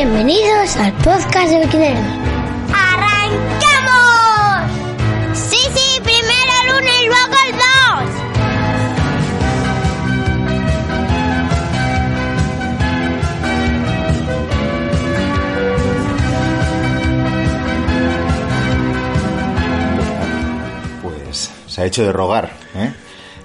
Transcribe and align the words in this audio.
Bienvenidos 0.00 0.76
al 0.76 0.92
podcast 0.92 1.50
de 1.50 1.58
Vikinero. 1.58 1.98
¡Arrancamos! 2.72 4.70
Sí, 5.36 5.58
sí, 5.74 6.00
primero 6.04 6.52
el 6.62 6.70
uno 6.70 6.88
y 7.02 7.06
luego 7.08 7.34
el 7.46 7.52
dos. 7.58 8.06
Pues 21.02 21.50
se 21.66 21.82
ha 21.82 21.86
hecho 21.86 22.04
de 22.04 22.12
rogar, 22.12 22.52
¿eh? 22.76 22.94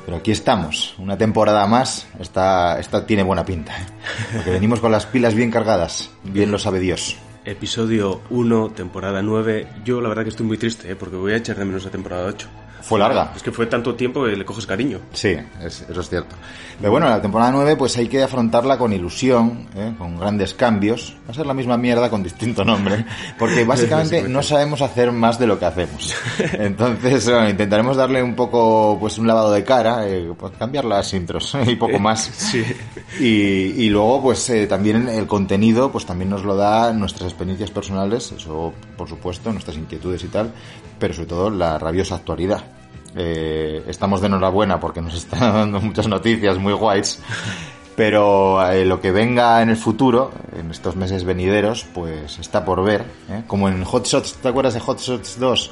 Pero 0.05 0.17
aquí 0.17 0.31
estamos, 0.31 0.95
una 0.97 1.17
temporada 1.17 1.65
más, 1.65 2.07
esta, 2.19 2.79
esta 2.79 3.05
tiene 3.05 3.23
buena 3.23 3.45
pinta, 3.45 3.73
¿eh? 3.77 3.85
porque 4.33 4.51
venimos 4.51 4.79
con 4.79 4.91
las 4.91 5.05
pilas 5.05 5.33
bien 5.33 5.49
cargadas, 5.49 6.11
bien 6.23 6.51
lo 6.51 6.59
sabe 6.59 6.79
Dios. 6.79 7.17
Episodio 7.45 8.21
1, 8.29 8.69
temporada 8.69 9.21
9. 9.21 9.67
Yo 9.83 10.01
la 10.01 10.09
verdad 10.09 10.23
que 10.23 10.29
estoy 10.29 10.45
muy 10.45 10.57
triste, 10.57 10.91
¿eh? 10.91 10.95
porque 10.95 11.15
voy 11.15 11.33
a 11.33 11.37
echar 11.37 11.57
de 11.57 11.65
menos 11.65 11.83
la 11.83 11.91
temporada 11.91 12.25
8. 12.25 12.47
Fue 12.83 12.99
larga. 12.99 13.31
Es 13.35 13.41
que 13.41 13.51
fue 13.51 13.65
tanto 13.67 13.95
tiempo 13.95 14.25
que 14.25 14.35
le 14.35 14.43
coges 14.43 14.65
cariño. 14.67 14.99
Sí, 15.13 15.35
es- 15.61 15.85
eso 15.89 16.01
es 16.01 16.09
cierto. 16.09 16.35
Pero 16.79 16.91
bueno, 16.91 17.07
la 17.07 17.21
temporada 17.21 17.49
9 17.51 17.77
pues 17.77 17.95
hay 17.97 18.07
que 18.09 18.21
afrontarla 18.21 18.77
con 18.77 18.91
ilusión, 18.91 19.67
¿eh? 19.75 19.93
con 19.97 20.19
grandes 20.19 20.53
cambios. 20.53 21.15
Va 21.27 21.31
a 21.31 21.33
ser 21.33 21.45
la 21.45 21.53
misma 21.53 21.77
mierda 21.77 22.09
con 22.09 22.21
distinto 22.23 22.65
nombre, 22.65 23.05
porque 23.39 23.63
básicamente 23.63 24.27
no 24.27 24.43
sabemos 24.43 24.81
hacer 24.81 25.13
más 25.13 25.39
de 25.39 25.47
lo 25.47 25.57
que 25.57 25.65
hacemos. 25.65 26.13
Entonces, 26.53 27.25
bueno, 27.29 27.49
intentaremos 27.49 27.95
darle 27.95 28.21
un 28.21 28.35
poco, 28.35 28.97
pues 28.99 29.17
un 29.17 29.27
lavado 29.27 29.51
de 29.53 29.63
cara, 29.63 30.05
eh, 30.07 30.33
pues, 30.37 30.51
cambiar 30.59 30.83
las 30.83 31.13
intros 31.13 31.55
y 31.65 31.75
poco 31.75 31.99
más. 31.99 32.23
Sí. 32.35 32.63
Y, 33.19 33.25
y 33.85 33.89
luego, 33.89 34.21
pues 34.23 34.49
eh, 34.49 34.67
también 34.67 35.07
el 35.07 35.25
contenido, 35.25 35.89
pues 35.91 36.05
también 36.05 36.29
nos 36.29 36.43
lo 36.43 36.55
da 36.57 36.91
nuestras 36.91 37.29
experiencias 37.31 37.71
personales, 37.71 38.33
eso 38.33 38.73
por 38.97 39.07
supuesto, 39.07 39.51
nuestras 39.53 39.77
inquietudes 39.77 40.23
y 40.25 40.27
tal, 40.27 40.51
pero 40.99 41.13
sobre 41.13 41.27
todo 41.27 41.49
la 41.49 41.77
rabiosa 41.79 42.15
actualidad. 42.15 42.61
Eh, 43.15 43.83
estamos 43.87 44.21
de 44.21 44.27
enhorabuena 44.27 44.79
porque 44.79 45.01
nos 45.01 45.13
están 45.13 45.39
dando 45.53 45.79
muchas 45.81 46.07
noticias 46.07 46.57
muy 46.57 46.73
guays, 46.73 47.19
pero 47.95 48.65
eh, 48.71 48.85
lo 48.85 48.99
que 48.99 49.11
venga 49.11 49.61
en 49.61 49.69
el 49.69 49.77
futuro, 49.77 50.31
en 50.57 50.71
estos 50.71 50.95
meses 50.95 51.23
venideros, 51.23 51.85
pues 51.93 52.39
está 52.39 52.65
por 52.65 52.83
ver. 52.83 53.01
¿eh? 53.29 53.43
Como 53.47 53.69
en 53.69 53.83
Hot 53.83 54.07
Shots, 54.07 54.35
¿te 54.41 54.47
acuerdas 54.47 54.73
de 54.73 54.79
Hot 54.79 54.99
Shots 54.99 55.39
2? 55.39 55.71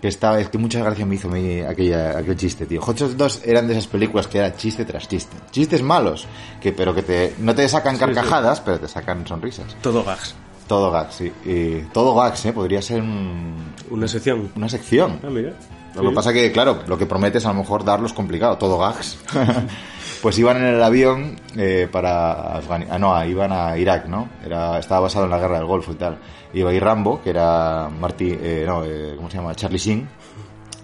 Que 0.00 0.06
estaba, 0.06 0.38
es 0.38 0.48
que 0.48 0.58
muchas 0.58 0.84
gracias 0.84 1.08
me 1.08 1.16
hizo 1.16 1.28
aquella, 1.68 2.16
aquel 2.16 2.36
chiste, 2.36 2.66
tío. 2.66 2.80
Hot 2.80 2.96
Shots 2.96 3.16
2 3.16 3.42
eran 3.44 3.66
de 3.66 3.72
esas 3.72 3.88
películas 3.88 4.28
que 4.28 4.38
era 4.38 4.54
chiste 4.56 4.84
tras 4.84 5.08
chiste. 5.08 5.36
Chistes 5.50 5.82
malos, 5.82 6.26
que 6.60 6.70
pero 6.70 6.94
que 6.94 7.02
te, 7.02 7.34
no 7.40 7.52
te 7.52 7.68
sacan 7.68 7.98
carcajadas, 7.98 8.60
pero 8.60 8.78
te 8.78 8.86
sacan 8.86 9.26
sonrisas. 9.26 9.76
Todo 9.82 10.04
gags. 10.04 10.36
Todo 10.68 10.92
gags, 10.92 11.14
sí. 11.16 11.32
Y 11.44 11.80
todo 11.92 12.14
gags, 12.14 12.44
¿eh? 12.46 12.52
Podría 12.52 12.80
ser 12.80 13.00
un- 13.02 13.74
Una 13.90 14.06
sección. 14.06 14.52
una 14.54 14.68
sección. 14.68 15.18
Ah, 15.24 15.30
mira. 15.30 15.54
Lo 16.02 16.10
que 16.10 16.14
pasa 16.14 16.32
que, 16.32 16.50
claro, 16.52 16.80
lo 16.86 16.96
que 16.98 17.06
prometes 17.06 17.44
a 17.46 17.48
lo 17.48 17.54
mejor 17.60 17.84
darlo 17.84 18.06
es 18.06 18.12
complicado, 18.12 18.56
todo 18.58 18.78
gags. 18.78 19.18
pues 20.22 20.38
iban 20.38 20.56
en 20.58 20.64
el 20.74 20.82
avión 20.82 21.36
eh, 21.56 21.88
para 21.90 22.60
Afgani- 22.60 22.86
ah, 22.90 22.98
no, 22.98 23.24
iban 23.24 23.52
a 23.52 23.76
Irak, 23.76 24.06
¿no? 24.06 24.28
Era, 24.44 24.78
estaba 24.78 25.00
basado 25.02 25.24
en 25.26 25.30
la 25.30 25.38
guerra 25.38 25.58
del 25.58 25.66
Golfo 25.66 25.92
y 25.92 25.96
tal. 25.96 26.18
Iba 26.54 26.70
ahí 26.70 26.78
Rambo, 26.80 27.22
que 27.22 27.30
era 27.30 27.88
Marty, 27.88 28.30
eh, 28.40 28.64
no, 28.66 28.84
eh, 28.84 29.14
¿cómo 29.16 29.30
se 29.30 29.36
llama? 29.36 29.54
Charlie 29.54 29.78
Sheen. 29.78 30.08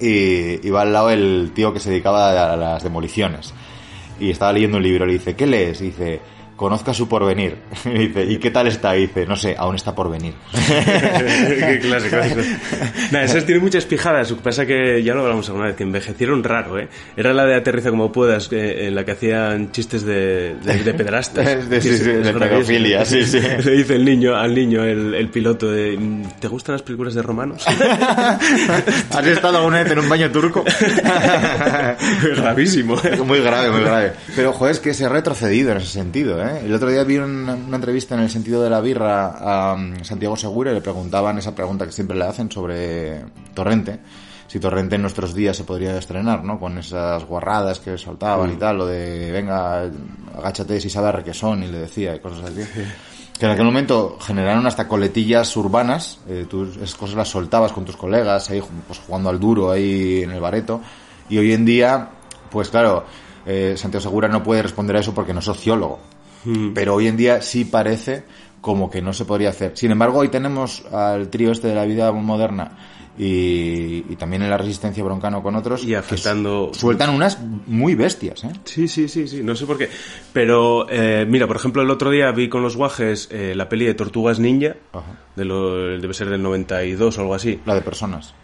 Y 0.01 0.67
iba 0.67 0.83
al 0.83 0.93
lado 0.93 1.11
el 1.11 1.53
tío 1.55 1.73
que 1.73 1.81
se 1.81 1.91
dedicaba 1.91 2.53
a 2.53 2.57
las 2.57 2.83
demoliciones. 2.83 3.55
Y 4.21 4.31
estaba 4.31 4.53
leyendo 4.53 4.77
un 4.77 4.83
libro, 4.83 5.07
le 5.07 5.15
dice, 5.15 5.35
¿qué 5.35 5.47
lees? 5.47 5.81
Y 5.81 5.87
dice, 5.87 6.21
conozca 6.57 6.95
su 6.95 7.09
porvenir. 7.09 7.57
Y 7.85 8.09
dice, 8.09 8.25
¿y 8.25 8.39
qué 8.39 8.51
tal 8.51 8.67
está? 8.67 8.97
Y 8.97 9.03
dice, 9.03 9.27
no 9.27 9.37
sé, 9.37 9.55
aún 9.59 9.75
está 9.77 9.95
por 9.95 10.11
venir. 10.11 10.35
Qué 10.55 11.79
clásico. 11.83 12.17
Nada, 13.13 13.25
esas 13.25 13.45
tienen 13.45 13.63
muchas 13.63 13.85
pijadas. 13.85 14.31
Lo 14.31 14.37
que 14.39 14.43
pasa 14.43 14.67
que 14.67 15.03
ya 15.03 15.15
lo 15.15 15.23
hablamos 15.23 15.49
alguna 15.49 15.67
vez, 15.67 15.77
que 15.77 15.83
envejecieron 15.83 16.43
raro, 16.43 16.79
¿eh? 16.79 16.89
Era 17.17 17.33
la 17.33 17.45
de 17.45 17.55
Aterriza 17.57 17.91
como 17.91 18.11
puedas, 18.11 18.49
que- 18.49 18.87
en 18.89 18.95
la 18.95 19.05
que 19.05 19.13
hacían 19.13 19.71
chistes 19.73 20.05
de, 20.05 20.57
de, 20.63 20.83
de 20.83 20.95
pederastas. 20.95 21.69
De- 21.69 21.81
sí, 21.81 21.97
sí, 21.99 22.05
de 22.05 22.33
pedofilia, 22.33 23.05
sí, 23.05 23.25
sí. 23.25 23.41
Le 23.41 23.71
dice 23.73 23.97
el 23.97 24.05
niño, 24.05 24.35
al 24.35 24.55
niño, 24.55 24.83
el, 24.85 25.15
el 25.15 25.29
piloto, 25.29 25.71
de, 25.71 25.99
¿te 26.41 26.49
gustan 26.49 26.75
las 26.75 26.83
películas 26.83 27.15
de 27.15 27.23
romanos? 27.23 27.65
¿Has 27.67 29.27
estado 29.27 29.59
alguna 29.59 29.83
vez 29.83 29.93
en 29.93 29.99
un 29.99 30.09
baño 30.09 30.31
turco? 30.31 30.65
Gravísimo, 32.37 32.97
¿eh? 33.05 33.17
Muy 33.25 33.41
grave, 33.41 33.71
muy 33.71 33.81
grave. 33.83 34.13
Pero, 34.35 34.53
joder, 34.53 34.73
es 34.73 34.81
que 34.81 34.95
se 34.95 35.05
ha 35.05 35.09
retrocedido 35.09 35.73
en 35.73 35.79
ese 35.79 35.89
sentido, 35.89 36.43
¿eh? 36.44 36.44
El 36.45 36.73
otro 36.75 36.91
día 36.91 37.05
vi 37.05 37.19
una, 37.19 37.55
una 37.55 37.77
entrevista 37.77 38.15
en 38.15 38.23
el 38.23 38.31
sentido 38.31 38.63
de 38.63 38.71
la 38.71 38.81
birra 38.81 39.27
a 39.27 39.75
um, 39.75 40.03
Santiago 40.03 40.37
Segura 40.37 40.71
y 40.71 40.75
le 40.75 40.81
preguntaban 40.81 41.39
esa 41.39 41.55
pregunta 41.55 41.87
que 41.87 41.93
siempre 41.93 42.17
le 42.17 42.25
hacen 42.25 42.51
sobre 42.51 43.25
Torrente. 43.55 44.01
Si 44.47 44.61
Torrente 44.61 44.97
en 44.97 45.03
nuestros 45.03 45.35
días 45.35 45.57
se 45.57 45.65
podría 45.65 45.97
estrenar, 45.99 46.45
¿no? 46.45 46.61
Con 46.61 46.79
esas 46.79 47.25
guarradas 47.25 47.81
que 47.81 47.99
soltaban 47.99 48.53
y 48.53 48.57
tal, 48.57 48.79
lo 48.79 48.87
de, 48.87 49.33
venga, 49.33 49.91
agáchate 50.37 50.81
si 50.81 50.91
sabe 50.91 51.09
a 51.09 51.13
requesón, 51.13 51.63
y 51.65 51.69
le 51.69 51.79
decía, 51.79 52.15
y 52.15 52.21
cosas 52.21 52.51
así. 52.51 52.61
Que 53.39 53.47
en 53.47 53.51
aquel 53.51 53.65
momento 53.65 54.17
generaron 54.21 54.65
hasta 54.67 54.87
coletillas 54.87 55.57
urbanas, 55.57 56.21
eh, 56.29 56.47
tú 56.49 56.65
esas 56.65 56.95
cosas 56.95 57.17
las 57.17 57.29
soltabas 57.29 57.73
con 57.73 57.85
tus 57.85 57.97
colegas, 57.97 58.49
ahí 58.51 58.63
pues, 58.87 59.01
jugando 59.01 59.29
al 59.29 59.41
duro 59.41 59.73
ahí 59.73 60.23
en 60.23 60.31
el 60.31 60.41
bareto, 60.41 60.81
y 61.29 61.39
hoy 61.39 61.53
en 61.53 61.65
día, 61.65 62.11
pues 62.49 62.69
claro, 62.69 63.05
eh, 63.47 63.75
Santiago 63.77 64.03
Segura 64.03 64.29
no 64.29 64.43
puede 64.43 64.63
responder 64.63 64.95
a 64.97 65.01
eso 65.01 65.13
porque 65.13 65.33
no 65.33 65.41
es 65.41 65.47
sociólogo, 65.47 65.99
pero 66.75 66.95
hoy 66.95 67.07
en 67.09 67.17
día 67.17 67.41
sí 67.43 67.65
parece 67.65 68.25
como 68.61 68.91
que 68.91 69.03
no 69.03 69.13
se 69.13 69.25
podría 69.25 69.51
hacer. 69.51 69.73
Sin 69.77 69.91
embargo, 69.91 70.21
hoy 70.21 70.29
tenemos 70.29 70.85
al 70.93 71.29
trío 71.29 71.53
este 71.53 71.69
de 71.69 71.75
la 71.75 71.85
vida 71.85 72.11
moderna 72.13 72.79
y, 73.19 74.05
y 74.09 74.17
también 74.17 74.43
en 74.43 74.51
la 74.51 74.57
resistencia 74.59 75.05
broncano 75.05 75.43
con 75.43 75.55
otros 75.55 75.85
Y 75.85 75.95
afectando... 75.95 76.71
sueltan 76.73 77.11
unas 77.11 77.39
muy 77.67 77.95
bestias, 77.95 78.43
¿eh? 78.45 78.51
Sí, 78.65 78.89
sí, 78.89 79.09
sí, 79.09 79.29
sí, 79.29 79.43
no 79.43 79.55
sé 79.55 79.67
por 79.67 79.79
qué. 79.79 79.89
Pero, 80.33 80.87
eh, 80.91 81.27
mira, 81.29 81.47
por 81.47 81.57
ejemplo, 81.57 81.83
el 81.83 81.91
otro 81.91 82.11
día 82.11 82.33
vi 82.33 82.49
con 82.49 82.63
los 82.63 82.77
guajes 82.77 83.29
eh, 83.31 83.55
la 83.55 83.69
peli 83.69 83.85
de 83.85 83.95
Tortugas 83.95 84.41
Ninja, 84.41 84.77
Ajá. 84.93 85.19
de 85.37 85.45
lo, 85.45 85.99
debe 85.99 86.15
ser 86.15 86.29
del 86.31 86.43
92 86.43 87.19
o 87.19 87.21
algo 87.21 87.35
así. 87.35 87.61
La 87.67 87.75
de 87.75 87.83
personas. 87.83 88.35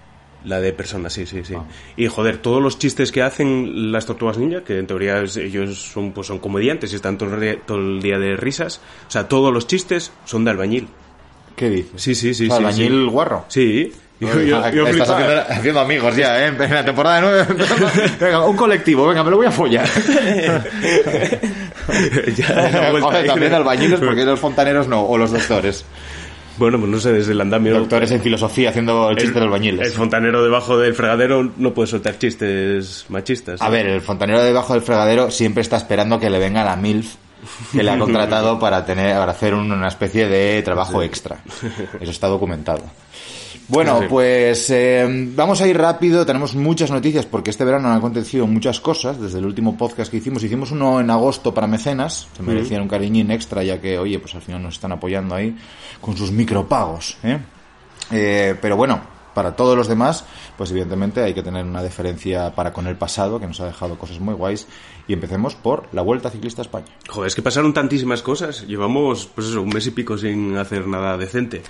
La 0.45 0.61
de 0.61 0.73
personas, 0.73 1.13
sí, 1.13 1.27
sí, 1.27 1.43
sí. 1.45 1.55
Ah. 1.55 1.65
Y 1.97 2.07
joder, 2.07 2.39
todos 2.39 2.63
los 2.63 2.79
chistes 2.79 3.13
que 3.13 3.23
hacen 3.23 3.93
las 3.93 4.07
tortugas 4.07 4.39
ninja, 4.39 4.63
que 4.65 4.79
en 4.79 4.87
teoría 4.87 5.19
ellos 5.19 5.79
son, 5.93 6.13
pues, 6.13 6.27
son 6.29 6.39
comediantes 6.39 6.93
y 6.93 6.97
están 6.97 7.19
todo 7.19 7.35
el, 7.35 7.41
día, 7.41 7.59
todo 7.67 7.79
el 7.79 8.01
día 8.01 8.19
de 8.19 8.37
risas, 8.37 8.81
o 9.07 9.11
sea, 9.11 9.29
todos 9.29 9.53
los 9.53 9.67
chistes 9.67 10.13
son 10.25 10.45
de 10.45 10.51
albañil. 10.53 10.89
¿Qué 11.57 11.69
dices? 11.69 12.01
Sí, 12.01 12.15
sí, 12.15 12.33
sí. 12.33 12.45
O 12.45 12.47
sea, 12.49 12.57
sí, 12.57 12.65
albañil 12.65 13.05
sí. 13.05 13.11
guarro. 13.11 13.45
Sí. 13.49 13.93
Yo, 14.21 14.41
yo- 14.43 14.87
estás 14.87 15.11
haciendo, 15.11 15.41
haciendo 15.49 15.81
amigos 15.81 16.15
ya, 16.15 16.47
¿eh? 16.47 16.49
En 16.49 16.75
la 16.75 16.85
temporada 16.85 17.21
9. 17.23 17.47
venga, 18.21 18.47
un 18.47 18.57
colectivo, 18.57 19.07
venga, 19.07 19.25
me 19.25 19.31
lo 19.31 19.37
voy 19.39 19.47
a 19.47 19.51
follar. 19.51 19.87
Ya, 22.37 22.91
Joder, 23.01 23.27
también 23.27 23.53
albañiles, 23.53 24.01
porque 24.01 24.25
los 24.25 24.39
fontaneros 24.39 24.89
no, 24.89 25.03
o 25.03 25.19
los 25.19 25.33
doctores. 25.33 25.85
Bueno, 26.61 26.79
pues 26.79 26.91
no 26.91 27.01
sé, 27.01 27.11
desde 27.13 27.33
el 27.33 27.41
andamio... 27.41 27.73
Doctores 27.79 28.11
en 28.11 28.21
filosofía 28.21 28.69
haciendo 28.69 29.09
el 29.09 29.17
chiste 29.17 29.33
de 29.33 29.39
el 29.41 29.45
albañiles. 29.47 29.95
fontanero 29.95 30.45
debajo 30.45 30.77
del 30.79 30.95
fregadero 30.95 31.51
no 31.57 31.73
puede 31.73 31.87
soltar 31.89 32.19
chistes 32.19 33.07
machistas. 33.09 33.63
A 33.63 33.65
¿no? 33.65 33.71
ver, 33.71 33.87
el 33.87 34.03
fontanero 34.03 34.43
debajo 34.45 34.75
del 34.75 34.83
fregadero 34.83 35.31
siempre 35.31 35.63
está 35.63 35.79
esperando 35.79 36.21
que 36.21 36.29
le 36.29 36.39
venga 36.39 36.63
la 36.63 36.77
MILF 36.77 37.15
que 37.73 37.83
le 37.83 37.91
ha 37.91 37.99
contratado 37.99 38.59
para 38.59 38.85
tener 38.85 39.17
para 39.17 39.33
hacer 39.33 39.55
un- 39.55 39.73
una 39.73 39.89
especie 39.89 40.29
de 40.29 40.61
trabajo 40.63 41.03
extra. 41.03 41.39
Eso 41.99 42.11
está 42.11 42.27
documentado. 42.29 42.83
Bueno, 43.71 44.01
Sí. 44.01 44.07
pues 44.09 44.69
eh, 44.71 45.07
vamos 45.35 45.61
a 45.61 45.67
ir 45.69 45.79
rápido. 45.79 46.27
Tenemos 46.27 46.55
muchas 46.55 46.91
noticias 46.91 47.25
porque 47.27 47.51
este 47.51 47.65
verano 47.65 47.89
han 47.89 47.99
acontecido 47.99 48.47
muchas 48.47 48.81
cosas. 48.81 49.21
Desde 49.21 49.39
el 49.39 49.47
último 49.47 49.77
podcast 49.77 50.11
que 50.11 50.17
hicimos, 50.17 50.43
hicimos 50.43 50.73
uno 50.73 51.01
en 51.01 51.09
agosto 51.11 51.55
para 51.55 51.67
mecenas. 51.67 52.27
Se 52.37 52.43
merecían 52.43 52.83
un 52.83 52.89
cariñín 52.89 53.31
extra 53.31 53.63
ya 53.63 53.81
que, 53.81 53.99
oye, 53.99 54.19
pues 54.19 54.35
al 54.35 54.43
final 54.43 54.63
nos 54.63 54.75
están 54.75 54.93
apoyando 54.93 55.35
ahí 55.35 55.57
con 56.01 56.17
sus 56.17 56.33
micropagos. 56.33 57.17
¿eh? 57.23 57.39
Eh, 58.11 58.57
pero 58.61 58.77
bueno, 58.77 59.01
para 59.35 59.57
todos 59.57 59.77
los 59.77 59.89
demás, 59.89 60.25
pues 60.57 60.71
evidentemente 60.71 61.23
hay 61.23 61.35
que 61.35 61.43
tener 61.43 61.65
una 61.65 61.83
deferencia 61.83 62.55
para 62.55 62.73
con 62.73 62.87
el 62.87 62.97
pasado, 62.97 63.41
que 63.41 63.47
nos 63.47 63.61
ha 63.61 63.67
dejado 63.67 63.97
cosas 63.99 64.21
muy 64.21 64.35
guays. 64.35 64.67
Y 65.09 65.13
empecemos 65.13 65.57
por 65.57 65.89
la 65.93 66.03
Vuelta 66.03 66.31
Ciclista 66.31 66.63
a 66.63 66.65
España. 66.65 66.85
Joder, 67.09 67.27
es 67.27 67.35
que 67.35 67.43
pasaron 67.43 67.73
tantísimas 67.75 68.23
cosas. 68.23 68.65
Llevamos, 68.69 69.27
pues 69.35 69.49
eso, 69.49 69.61
un 69.61 69.69
mes 69.71 69.85
y 69.89 69.91
pico 69.91 70.17
sin 70.17 70.57
hacer 70.57 70.87
nada 70.87 71.17
decente. 71.17 71.63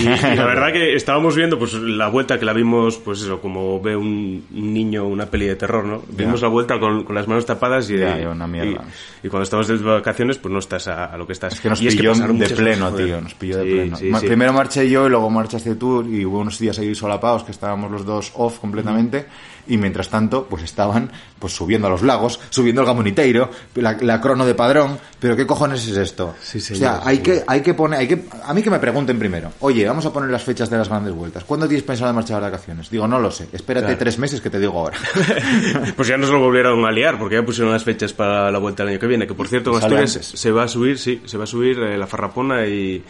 Y, 0.00 0.04
y 0.04 0.06
la 0.34 0.46
verdad 0.46 0.72
que 0.72 0.94
estábamos 0.94 1.36
viendo, 1.36 1.58
pues 1.58 1.74
la 1.74 2.08
vuelta 2.08 2.38
que 2.38 2.46
la 2.46 2.54
vimos, 2.54 2.96
pues 2.96 3.20
eso, 3.20 3.38
como 3.40 3.80
ve 3.82 3.94
un 3.96 4.46
niño 4.50 5.04
una 5.06 5.26
peli 5.26 5.44
de 5.46 5.56
terror, 5.56 5.84
¿no? 5.84 6.02
Vimos 6.08 6.40
la 6.40 6.48
vuelta 6.48 6.78
con, 6.80 7.04
con 7.04 7.14
las 7.14 7.28
manos 7.28 7.44
tapadas 7.44 7.90
y, 7.90 7.96
una 7.96 8.46
mierda. 8.46 8.82
y, 9.22 9.26
y 9.26 9.30
cuando 9.30 9.42
estamos 9.44 9.68
de 9.68 9.76
vacaciones, 9.76 10.38
pues 10.38 10.50
no 10.52 10.58
estás 10.60 10.88
a, 10.88 11.04
a 11.06 11.18
lo 11.18 11.26
que 11.26 11.34
estás. 11.34 11.52
Es 11.52 11.60
que 11.60 11.68
nos 11.68 11.82
y 11.82 11.88
pilló 11.88 12.12
pasaron 12.12 12.38
de 12.38 12.44
muchas 12.44 12.58
pleno, 12.58 12.90
cosas, 12.90 13.06
tío, 13.06 13.20
nos 13.20 13.34
pilló 13.34 13.58
de 13.58 13.64
Sí, 13.64 13.70
pleno. 13.72 13.96
sí, 13.96 14.10
sí. 14.20 14.26
Primero 14.26 14.52
marché 14.54 14.88
yo 14.88 15.06
y 15.06 15.10
luego 15.10 15.28
marchaste 15.28 15.74
tú 15.74 16.02
y 16.02 16.24
hubo 16.24 16.38
unos 16.38 16.58
días 16.58 16.78
ahí 16.78 16.94
solapados 17.06 17.44
que 17.44 17.52
estábamos 17.52 17.90
los 17.90 18.04
dos 18.04 18.32
off 18.34 18.58
completamente 18.58 19.26
y 19.68 19.76
mientras 19.78 20.08
tanto 20.08 20.46
pues 20.46 20.62
estaban 20.62 21.10
pues 21.38 21.52
subiendo 21.52 21.86
a 21.88 21.90
los 21.90 22.02
lagos, 22.02 22.38
subiendo 22.50 22.80
al 22.82 22.86
Gamoniteiro, 22.86 23.50
la, 23.74 23.96
la 24.00 24.20
crono 24.20 24.46
de 24.46 24.54
Padrón, 24.54 24.98
pero 25.18 25.36
¿qué 25.36 25.46
cojones 25.46 25.86
es 25.88 25.96
esto? 25.96 26.34
Sí, 26.40 26.58
o 26.58 26.76
sea, 26.76 27.00
hay 27.04 27.18
que, 27.18 27.42
hay 27.46 27.60
que 27.62 27.74
poner, 27.74 27.98
hay 28.00 28.08
que, 28.08 28.24
a 28.44 28.54
mí 28.54 28.62
que 28.62 28.70
me 28.70 28.78
pregunten 28.78 29.18
primero, 29.18 29.52
oye, 29.60 29.86
vamos 29.86 30.06
a 30.06 30.12
poner 30.12 30.30
las 30.30 30.42
fechas 30.44 30.70
de 30.70 30.78
las 30.78 30.88
grandes 30.88 31.12
vueltas, 31.14 31.44
¿cuándo 31.44 31.66
tienes 31.66 31.82
pensado 31.84 32.12
marchar 32.12 32.36
de 32.36 32.50
vacaciones? 32.50 32.90
Digo, 32.90 33.06
no 33.08 33.18
lo 33.18 33.30
sé, 33.30 33.48
espérate 33.52 33.86
Claro. 33.86 33.98
tres 33.98 34.18
meses 34.18 34.40
que 34.40 34.50
te 34.50 34.58
digo 34.60 34.78
ahora. 34.78 34.96
Pues 35.96 36.08
ya 36.08 36.16
nos 36.16 36.30
lo 36.30 36.38
volvieron 36.40 36.84
a 36.84 36.90
liar, 36.92 37.18
porque 37.18 37.36
ya 37.36 37.44
pusieron 37.44 37.72
las 37.72 37.84
fechas 37.84 38.12
para 38.12 38.50
la 38.50 38.58
vuelta 38.58 38.82
del 38.82 38.92
año 38.92 39.00
que 39.00 39.06
viene. 39.06 39.26
Que 39.26 39.34
por 39.34 39.48
cierto, 39.48 39.70
en 39.70 39.76
Asturias 39.78 40.12
se 40.12 40.50
va 40.50 40.64
a 40.64 40.68
subir, 40.68 40.98
sí, 40.98 41.22
se 41.24 41.36
va 41.38 41.44
a 41.44 41.46
subir 41.46 41.78
eh, 41.78 41.96
la 41.98 42.06
Farrapona 42.06 42.66
y, 42.66 43.02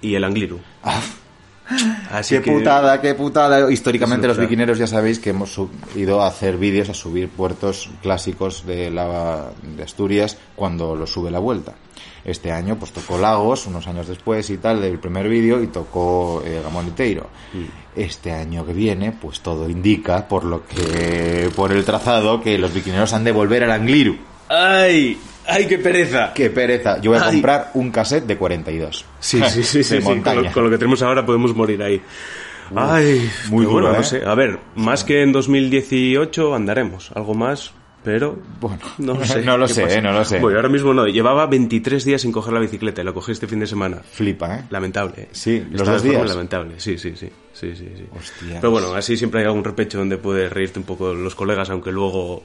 y 0.00 0.14
el 0.14 0.24
Angliru. 0.24 0.58
Así 2.10 2.36
qué 2.36 2.42
que- 2.42 2.52
putada, 2.52 3.00
qué 3.00 3.14
putada. 3.14 3.70
Históricamente 3.70 4.26
los 4.26 4.36
claro. 4.36 4.48
biquineros 4.48 4.78
ya 4.78 4.86
sabéis 4.86 5.18
que 5.18 5.30
hemos 5.30 5.58
ido 5.96 6.20
a 6.22 6.26
hacer 6.28 6.56
vídeos, 6.58 6.88
a 6.88 6.94
subir 6.94 7.28
puertos 7.28 7.88
clásicos 8.02 8.66
de, 8.66 8.90
la, 8.90 9.50
de 9.76 9.82
Asturias 9.82 10.36
cuando 10.56 10.94
lo 10.96 11.06
sube 11.06 11.30
la 11.30 11.38
vuelta. 11.38 11.74
Este 12.24 12.52
año 12.52 12.76
pues 12.76 12.92
tocó 12.92 13.18
Lagos, 13.18 13.66
unos 13.66 13.86
años 13.88 14.06
después 14.06 14.48
y 14.50 14.58
tal, 14.58 14.80
del 14.80 14.98
primer 14.98 15.28
vídeo, 15.28 15.62
y 15.62 15.68
tocó 15.68 16.42
eh, 16.44 16.60
Gamoniteiro. 16.62 17.28
Este 17.96 18.32
año 18.32 18.64
que 18.64 18.72
viene, 18.72 19.12
pues 19.12 19.40
todo 19.40 19.68
indica, 19.68 20.28
por 20.28 20.44
lo 20.44 20.64
que, 20.66 21.50
por 21.56 21.72
el 21.72 21.84
trazado, 21.84 22.40
que 22.40 22.58
los 22.58 22.72
biquineros 22.72 23.12
han 23.12 23.24
de 23.24 23.32
volver 23.32 23.64
al 23.64 23.72
Angliru. 23.72 24.16
¡Ay! 24.48 25.18
¡Ay, 25.46 25.66
qué 25.66 25.78
pereza! 25.78 26.32
¡Qué 26.34 26.50
pereza! 26.50 27.00
Yo 27.00 27.10
voy 27.10 27.20
a 27.20 27.24
Ay. 27.24 27.32
comprar 27.32 27.70
un 27.74 27.90
cassette 27.90 28.24
de 28.26 28.36
42. 28.36 29.04
Sí, 29.20 29.40
sí, 29.48 29.62
sí, 29.62 29.62
sí, 29.64 29.84
sí. 29.84 29.94
Con, 29.96 30.16
montaña. 30.16 30.42
lo, 30.42 30.52
con 30.52 30.64
lo 30.64 30.70
que 30.70 30.78
tenemos 30.78 31.02
ahora 31.02 31.24
podemos 31.24 31.54
morir 31.54 31.82
ahí. 31.82 32.00
Ay, 32.74 33.30
muy 33.50 33.66
bueno, 33.66 33.92
no 33.92 34.00
¿eh? 34.00 34.04
sé. 34.04 34.22
A 34.24 34.34
ver, 34.34 34.58
más 34.76 35.04
que 35.04 35.22
en 35.22 35.32
2018 35.32 36.54
andaremos. 36.54 37.10
Algo 37.14 37.34
más, 37.34 37.72
pero... 38.02 38.38
Bueno, 38.60 38.78
no 38.98 39.14
lo 39.14 39.24
sé. 39.26 39.42
no 39.42 39.56
lo 39.58 39.66
¿Qué 39.66 39.74
sé, 39.74 39.94
eh, 39.98 40.00
no 40.02 40.12
lo 40.12 40.24
sé. 40.24 40.38
Bueno, 40.38 40.56
ahora 40.56 40.68
mismo 40.68 40.94
no. 40.94 41.06
Llevaba 41.06 41.46
23 41.46 42.04
días 42.04 42.22
sin 42.22 42.32
coger 42.32 42.54
la 42.54 42.60
bicicleta 42.60 43.02
y 43.02 43.04
la 43.04 43.12
cogí 43.12 43.32
este 43.32 43.46
fin 43.46 43.60
de 43.60 43.66
semana. 43.66 43.98
Flipa, 43.98 44.56
¿eh? 44.56 44.64
Lamentable. 44.70 45.28
Sí, 45.32 45.60
los 45.70 45.82
Está 45.82 45.84
de 45.84 45.90
dos 45.92 46.02
días. 46.02 46.28
Lamentable, 46.28 46.74
sí, 46.78 46.96
sí, 46.96 47.14
sí. 47.14 47.28
sí, 47.52 47.76
sí, 47.76 47.88
sí. 47.96 48.04
Hostias. 48.16 48.60
Pero 48.60 48.70
bueno, 48.70 48.94
así 48.94 49.16
siempre 49.16 49.40
hay 49.40 49.46
algún 49.46 49.64
repecho 49.64 49.98
donde 49.98 50.16
puedes 50.16 50.50
reírte 50.50 50.78
un 50.78 50.86
poco 50.86 51.12
los 51.12 51.34
colegas, 51.34 51.68
aunque 51.68 51.92
luego 51.92 52.42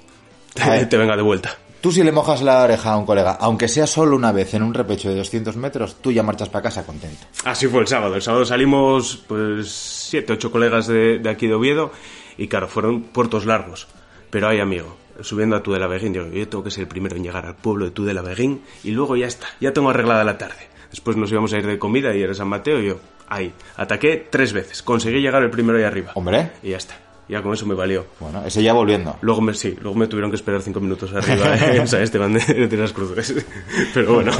te 0.89 0.97
venga 0.97 1.15
de 1.15 1.23
vuelta. 1.23 1.57
Tú 1.81 1.91
si 1.91 2.03
le 2.03 2.11
mojas 2.11 2.41
la 2.41 2.63
oreja 2.63 2.93
a 2.93 2.97
un 2.97 3.05
colega, 3.05 3.37
aunque 3.39 3.67
sea 3.67 3.87
solo 3.87 4.15
una 4.15 4.31
vez 4.31 4.53
en 4.53 4.63
un 4.63 4.73
repecho 4.73 5.09
de 5.09 5.15
200 5.15 5.55
metros, 5.57 5.97
tú 6.01 6.11
ya 6.11 6.23
marchas 6.23 6.49
para 6.49 6.63
casa 6.63 6.85
contento. 6.85 7.25
Así 7.45 7.67
fue 7.67 7.81
el 7.81 7.87
sábado. 7.87 8.15
El 8.15 8.21
sábado 8.21 8.45
salimos, 8.45 9.23
pues, 9.27 9.69
siete, 9.71 10.33
ocho 10.33 10.51
colegas 10.51 10.87
de, 10.87 11.19
de 11.19 11.29
aquí 11.29 11.47
de 11.47 11.53
Oviedo 11.53 11.91
y 12.37 12.47
claro, 12.47 12.67
fueron 12.67 13.03
puertos 13.03 13.45
largos. 13.45 13.87
Pero 14.29 14.49
ay, 14.49 14.59
amigo, 14.59 14.97
subiendo 15.21 15.55
a 15.55 15.63
Tudela-Beguín, 15.63 16.13
digo, 16.13 16.25
yo 16.27 16.47
tengo 16.47 16.63
que 16.63 16.71
ser 16.71 16.81
el 16.83 16.87
primero 16.87 17.15
en 17.15 17.23
llegar 17.23 17.45
al 17.45 17.55
pueblo 17.55 17.85
de 17.85 17.91
Tudela-Beguín 17.91 18.61
y 18.83 18.91
luego 18.91 19.15
ya 19.15 19.27
está, 19.27 19.47
ya 19.59 19.71
tengo 19.71 19.89
arreglada 19.89 20.23
la 20.23 20.37
tarde. 20.37 20.67
Después 20.89 21.17
nos 21.17 21.31
íbamos 21.31 21.53
a 21.53 21.57
ir 21.57 21.67
de 21.67 21.79
comida 21.79 22.15
y 22.15 22.21
era 22.21 22.33
San 22.33 22.47
Mateo 22.47 22.81
y 22.81 22.87
yo, 22.87 22.99
ahí, 23.27 23.53
ataqué 23.75 24.27
tres 24.29 24.53
veces, 24.53 24.81
conseguí 24.81 25.21
llegar 25.21 25.43
el 25.43 25.49
primero 25.49 25.77
ahí 25.77 25.83
arriba. 25.83 26.11
Hombre, 26.15 26.51
Y 26.63 26.69
ya 26.71 26.77
está, 26.77 26.95
ya 27.29 27.41
con 27.41 27.53
eso 27.53 27.65
me 27.65 27.75
valió. 27.75 28.05
bueno, 28.19 28.43
ese 28.45 28.61
ya 28.63 28.73
volviendo. 28.73 29.17
Luego 29.21 29.41
me, 29.41 29.53
sí, 29.53 29.77
luego 29.81 29.97
me 29.97 30.07
tuvieron 30.07 30.29
que 30.31 30.35
esperar 30.37 30.61
cinco 30.61 30.79
minutos 30.79 31.11
arriba 31.13 31.55
en 31.57 31.87
San 31.89 32.01
Esteban 32.01 32.33
de, 32.33 32.67
de 32.67 32.77
las 32.77 32.93
Cruces. 32.93 33.33
Pero 33.93 34.15
bueno, 34.15 34.31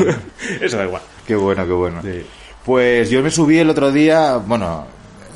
eso 0.61 0.77
da 0.77 0.85
igual. 0.85 1.01
Qué 1.25 1.35
bueno, 1.35 1.65
qué 1.65 1.71
bueno. 1.73 2.01
Sí. 2.01 2.23
Pues 2.65 3.09
yo 3.09 3.21
me 3.23 3.29
subí 3.31 3.57
el 3.59 3.69
otro 3.69 3.91
día, 3.91 4.37
bueno, 4.37 4.85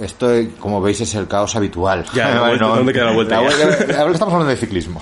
esto 0.01 0.29
como 0.59 0.81
veis 0.81 0.99
es 1.01 1.15
el 1.15 1.27
caos 1.27 1.55
habitual. 1.55 2.05
Ya, 2.13 2.29
la 2.35 2.41
vuelta, 2.47 2.65
¿dónde 2.75 2.93
queda 2.93 3.05
la 3.05 3.11
vuelta 3.13 3.35
ya? 3.35 3.41
vuelta- 3.41 3.99
ahora 3.99 4.13
estamos 4.13 4.33
hablando 4.33 4.51
de 4.51 4.57
ciclismo. 4.57 5.01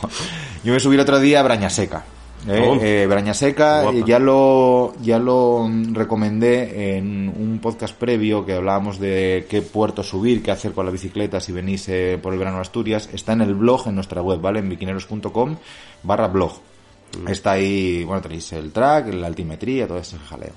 Yo 0.64 0.74
me 0.74 0.80
subí 0.80 0.96
el 0.96 1.02
otro 1.02 1.20
día 1.20 1.40
a 1.40 1.44
Brañaseca. 1.44 2.04
¿Eh? 2.50 2.68
Oh. 2.68 2.78
Eh, 2.82 3.08
Brañaseca, 3.08 3.84
Guapa. 3.84 3.98
eh, 3.98 4.04
ya 4.06 4.20
lo, 4.20 4.94
ya 5.02 5.20
lo 5.20 5.68
mm, 5.68 5.94
recomendé 5.94 6.98
en 6.98 7.30
un 7.30 7.60
podcast 7.60 7.96
previo 7.96 8.46
que 8.46 8.54
hablábamos 8.54 9.00
de 9.00 9.46
qué 9.50 9.62
puerto 9.62 10.04
subir, 10.04 10.42
qué 10.44 10.52
hacer 10.52 10.74
con 10.74 10.86
la 10.86 10.92
bicicleta 10.92 11.40
si 11.40 11.52
venís 11.52 11.88
eh, 11.90 12.20
por 12.22 12.34
el 12.34 12.40
verano 12.40 12.58
a 12.58 12.62
Asturias. 12.62 13.10
Está 13.14 13.34
en 13.34 13.42
el 13.42 13.56
blog, 13.56 13.88
en 13.88 13.96
nuestra 13.96 14.22
web, 14.22 14.42
¿vale? 14.42 14.60
En 14.60 14.70
biquineros.com 14.70 15.58
barra 16.04 16.28
blog. 16.28 16.54
Está 17.28 17.52
ahí, 17.52 18.04
bueno, 18.04 18.22
tenéis 18.22 18.52
el 18.54 18.72
track, 18.72 19.14
la 19.14 19.28
altimetría, 19.28 19.88
todo 19.88 19.98
ese 19.98 20.18
jaleo. 20.18 20.54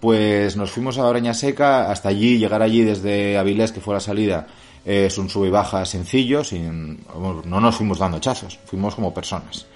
Pues 0.00 0.56
nos 0.56 0.70
fuimos 0.70 0.98
a 0.98 1.08
Breña 1.08 1.34
Seca, 1.34 1.90
hasta 1.90 2.08
allí, 2.08 2.38
llegar 2.38 2.62
allí 2.62 2.82
desde 2.82 3.38
Avilés, 3.38 3.72
que 3.72 3.80
fue 3.80 3.94
la 3.94 4.00
salida, 4.00 4.48
es 4.84 5.16
un 5.18 5.28
sube 5.28 5.46
y 5.46 5.50
baja 5.50 5.84
sencillo, 5.84 6.42
sin, 6.42 7.04
no 7.44 7.60
nos 7.60 7.76
fuimos 7.76 8.00
dando 8.00 8.18
chazos, 8.18 8.58
fuimos 8.64 8.96
como 8.96 9.14
personas. 9.14 9.66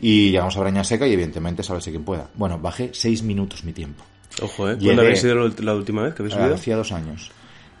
Y 0.00 0.30
llegamos 0.30 0.56
a 0.56 0.60
Breña 0.60 0.84
Seca 0.84 1.06
y 1.06 1.12
evidentemente 1.12 1.62
sálvese 1.62 1.90
quien 1.90 2.04
pueda. 2.04 2.28
Bueno, 2.34 2.58
bajé 2.58 2.90
seis 2.92 3.22
minutos 3.22 3.64
mi 3.64 3.72
tiempo. 3.72 4.04
Ojo, 4.42 4.68
¿eh? 4.68 4.74
Llegué. 4.74 4.86
¿Cuándo 4.86 5.02
habéis 5.02 5.20
sido 5.20 5.34
la 5.34 5.74
última 5.74 6.02
vez 6.02 6.14
que 6.14 6.22
habéis 6.22 6.34
subido? 6.34 6.54
Hacía 6.54 6.76
dos 6.76 6.92
años. 6.92 7.30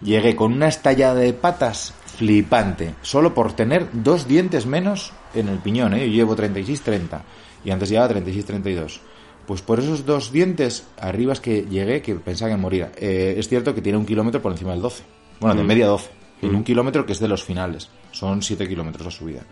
Llegué 0.00 0.36
con 0.36 0.52
una 0.52 0.68
estallada 0.68 1.14
de 1.14 1.32
patas 1.32 1.94
flipante, 2.16 2.94
solo 3.02 3.34
por 3.34 3.52
tener 3.54 3.88
dos 3.92 4.26
dientes 4.26 4.66
menos 4.66 5.12
en 5.34 5.48
el 5.48 5.58
piñón, 5.58 5.94
¿eh? 5.94 6.06
Yo 6.08 6.12
llevo 6.12 6.36
36-30 6.36 7.20
y 7.64 7.70
antes 7.70 7.88
llevaba 7.88 8.14
36-32. 8.14 9.00
Pues 9.46 9.62
por 9.62 9.78
esos 9.78 10.04
dos 10.04 10.30
dientes 10.30 10.86
arriba 10.98 11.32
es 11.32 11.40
que 11.40 11.62
llegué 11.62 12.02
que 12.02 12.14
pensaba 12.16 12.50
que 12.50 12.56
moría. 12.56 12.92
Eh, 12.96 13.34
es 13.38 13.48
cierto 13.48 13.74
que 13.74 13.80
tiene 13.80 13.98
un 13.98 14.04
kilómetro 14.04 14.42
por 14.42 14.52
encima 14.52 14.72
del 14.72 14.82
12. 14.82 15.02
Bueno, 15.40 15.56
de 15.56 15.64
media 15.64 15.86
12. 15.86 16.10
Tiene 16.40 16.56
un 16.56 16.64
kilómetro 16.64 17.06
que 17.06 17.12
es 17.12 17.18
de 17.18 17.28
los 17.28 17.42
finales. 17.42 17.88
Son 18.12 18.42
7 18.42 18.68
kilómetros 18.68 19.04
la 19.04 19.10
subida. 19.10 19.42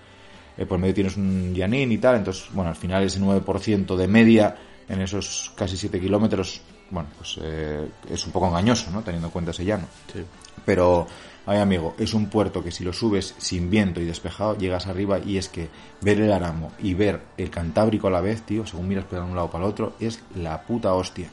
Eh, 0.56 0.66
por 0.66 0.78
medio 0.78 0.94
tienes 0.94 1.16
un 1.16 1.54
llanín 1.54 1.92
y 1.92 1.98
tal, 1.98 2.16
entonces, 2.16 2.46
bueno, 2.52 2.70
al 2.70 2.76
final 2.76 3.02
ese 3.02 3.20
9% 3.20 3.96
de 3.96 4.08
media 4.08 4.56
en 4.88 5.00
esos 5.00 5.52
casi 5.54 5.76
7 5.76 6.00
kilómetros, 6.00 6.60
bueno, 6.90 7.08
pues 7.16 7.38
eh, 7.42 7.88
es 8.10 8.24
un 8.26 8.32
poco 8.32 8.48
engañoso, 8.48 8.90
¿no? 8.90 9.02
Teniendo 9.02 9.28
en 9.28 9.32
cuenta 9.32 9.50
ese 9.50 9.64
llano. 9.64 9.86
Sí. 10.12 10.20
Pero, 10.64 11.06
ay 11.46 11.58
amigo, 11.58 11.94
es 11.98 12.14
un 12.14 12.26
puerto 12.26 12.62
que 12.62 12.70
si 12.70 12.84
lo 12.84 12.92
subes 12.92 13.34
sin 13.38 13.68
viento 13.68 14.00
y 14.00 14.04
despejado, 14.04 14.56
llegas 14.56 14.86
arriba 14.86 15.18
y 15.18 15.36
es 15.36 15.48
que 15.48 15.68
ver 16.00 16.20
el 16.20 16.32
Aramo 16.32 16.72
y 16.78 16.94
ver 16.94 17.20
el 17.36 17.50
Cantábrico 17.50 18.08
a 18.08 18.10
la 18.10 18.20
vez, 18.20 18.42
tío, 18.42 18.66
según 18.66 18.88
miras 18.88 19.10
de 19.10 19.20
un 19.20 19.34
lado 19.34 19.50
para 19.50 19.64
el 19.64 19.70
otro, 19.70 19.94
es 20.00 20.20
la 20.34 20.62
puta 20.62 20.94
hostia. 20.94 21.28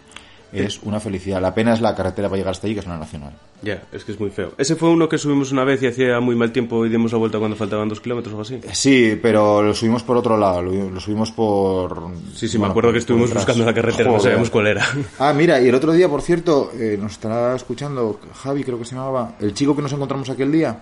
Es 0.51 0.83
una 0.83 1.00
felicidad. 1.00 1.41
La 1.41 1.55
pena 1.55 1.74
es 1.74 1.81
la 1.81 1.95
carretera 1.95 2.29
para 2.29 2.38
llegar 2.38 2.51
hasta 2.51 2.67
allí, 2.67 2.75
que 2.75 2.81
es 2.81 2.86
una 2.86 3.00
nacional. 3.00 3.33
Ya, 3.63 3.82
es 3.91 4.03
que 4.03 4.12
es 4.12 4.20
muy 4.20 4.29
feo. 4.29 4.51
Ese 4.58 4.75
fue 4.75 4.89
uno 4.89 5.08
que 5.08 5.17
subimos 5.17 5.51
una 5.51 5.63
vez 5.63 5.82
y 5.82 5.88
hacía 5.88 6.20
muy 6.20 6.36
mal 6.36 6.51
tiempo 6.51 6.86
y 6.86 6.89
dimos 6.89 7.12
la 7.13 7.17
vuelta 7.17 7.39
cuando 7.39 7.55
faltaban 7.55 7.88
dos 7.89 8.01
kilómetros 8.01 8.34
o 8.34 8.38
algo 8.38 8.41
así. 8.43 8.60
Sí, 8.74 9.17
pero 9.22 9.63
lo 9.63 9.74
subimos 9.74 10.03
por 10.03 10.17
otro 10.17 10.38
lado, 10.38 10.62
lo, 10.62 10.89
lo 10.89 11.00
subimos 11.00 11.32
por... 11.32 12.10
Sí, 12.36 12.48
sí, 12.48 12.60
me 12.60 12.67
acuerdo 12.67 12.91
que 12.91 13.00
estuvimos 13.00 13.34
buscando 13.34 13.63
la 13.65 13.74
carretera, 13.74 14.12
no 14.12 14.20
sabíamos 14.20 14.50
cuál 14.50 14.67
era. 14.67 14.86
Ah, 15.20 15.34
mira, 15.34 15.62
y 15.62 15.70
el 15.70 15.75
otro 15.75 15.93
día, 15.93 16.10
por 16.10 16.22
cierto, 16.22 16.72
eh, 16.77 16.98
nos 17.01 17.13
estará 17.13 17.55
escuchando 17.55 18.20
Javi, 18.34 18.63
creo 18.63 18.77
que 18.77 18.86
se 18.86 18.96
llamaba, 18.96 19.36
el 19.39 19.53
chico 19.53 19.75
que 19.75 19.82
nos 19.82 19.93
encontramos 19.93 20.29
aquel 20.29 20.51
día, 20.51 20.79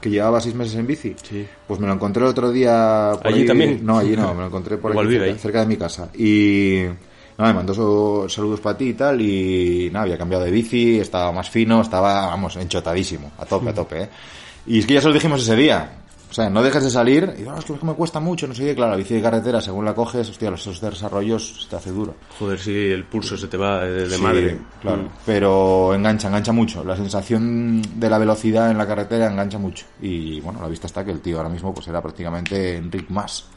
que 0.00 0.10
llevaba 0.10 0.40
seis 0.40 0.54
meses 0.54 0.76
en 0.76 0.86
bici. 0.86 1.10
Mm. 1.10 1.14
Sí. 1.28 1.46
Pues 1.66 1.80
me 1.80 1.86
lo 1.86 1.94
encontré 1.94 2.22
el 2.22 2.28
otro 2.30 2.50
día 2.52 3.10
por 3.16 3.26
¿Allí 3.26 3.40
ahí- 3.40 3.46
también? 3.46 3.80
No, 3.84 3.98
allí 3.98 4.16
no, 4.16 4.32
me 4.34 4.40
lo 4.40 4.46
encontré 4.46 4.76
por 4.76 4.92
aquí, 4.92 5.08
cerca, 5.10 5.24
ahí. 5.24 5.38
cerca 5.38 5.60
de 5.60 5.66
mi 5.66 5.76
casa. 5.76 6.10
Y 6.16 6.84
no, 7.40 7.46
me 7.46 7.54
mandó 7.54 8.28
saludos 8.28 8.60
para 8.60 8.76
ti 8.76 8.90
y 8.90 8.94
tal, 8.94 9.20
y 9.22 9.88
nada, 9.90 10.04
había 10.04 10.18
cambiado 10.18 10.44
de 10.44 10.50
bici, 10.50 11.00
estaba 11.00 11.32
más 11.32 11.48
fino, 11.48 11.80
estaba, 11.80 12.26
vamos, 12.26 12.56
enchotadísimo, 12.56 13.32
a 13.38 13.46
tope, 13.46 13.70
a 13.70 13.74
tope, 13.74 14.02
¿eh? 14.02 14.08
Y 14.66 14.80
es 14.80 14.86
que 14.86 14.92
ya 14.92 15.00
se 15.00 15.08
lo 15.08 15.14
dijimos 15.14 15.40
ese 15.40 15.56
día. 15.56 15.90
O 16.30 16.32
sea, 16.32 16.48
no 16.48 16.62
dejes 16.62 16.84
de 16.84 16.90
salir 16.90 17.34
y 17.38 17.44
"Ah, 17.48 17.56
es 17.58 17.64
que 17.64 17.74
me 17.84 17.92
cuesta 17.94 18.20
mucho, 18.20 18.46
no 18.46 18.54
sé 18.54 18.64
qué, 18.64 18.74
claro, 18.76 18.92
la 18.92 18.96
bici 18.96 19.14
de 19.14 19.20
carretera, 19.22 19.60
según 19.60 19.84
la 19.84 19.94
coges, 19.94 20.28
hostia, 20.30 20.48
los 20.50 20.60
esos 20.60 20.80
desarrollos 20.80 21.62
se 21.64 21.68
te 21.68 21.74
hace 21.76 21.90
duro. 21.90 22.14
Joder, 22.38 22.58
sí, 22.58 22.72
el 22.90 23.04
pulso 23.04 23.36
se 23.36 23.48
te 23.48 23.56
va 23.56 23.84
de, 23.84 24.06
de 24.08 24.16
Sí, 24.16 24.22
madre. 24.22 24.58
Claro, 24.80 25.02
Mm. 25.02 25.08
pero 25.26 25.92
engancha, 25.94 26.28
engancha 26.28 26.52
mucho. 26.52 26.84
La 26.84 26.96
sensación 26.96 27.82
de 27.96 28.08
la 28.08 28.18
velocidad 28.18 28.70
en 28.70 28.78
la 28.78 28.86
carretera 28.86 29.26
engancha 29.30 29.58
mucho. 29.58 29.86
Y 30.00 30.40
bueno, 30.40 30.60
la 30.62 30.68
vista 30.68 30.86
está 30.86 31.04
que 31.04 31.10
el 31.10 31.20
tío 31.20 31.36
ahora 31.38 31.48
mismo 31.48 31.74
pues 31.74 31.88
era 31.88 32.00
prácticamente 32.00 32.76
Enric 32.76 33.10
Mas. 33.10 33.46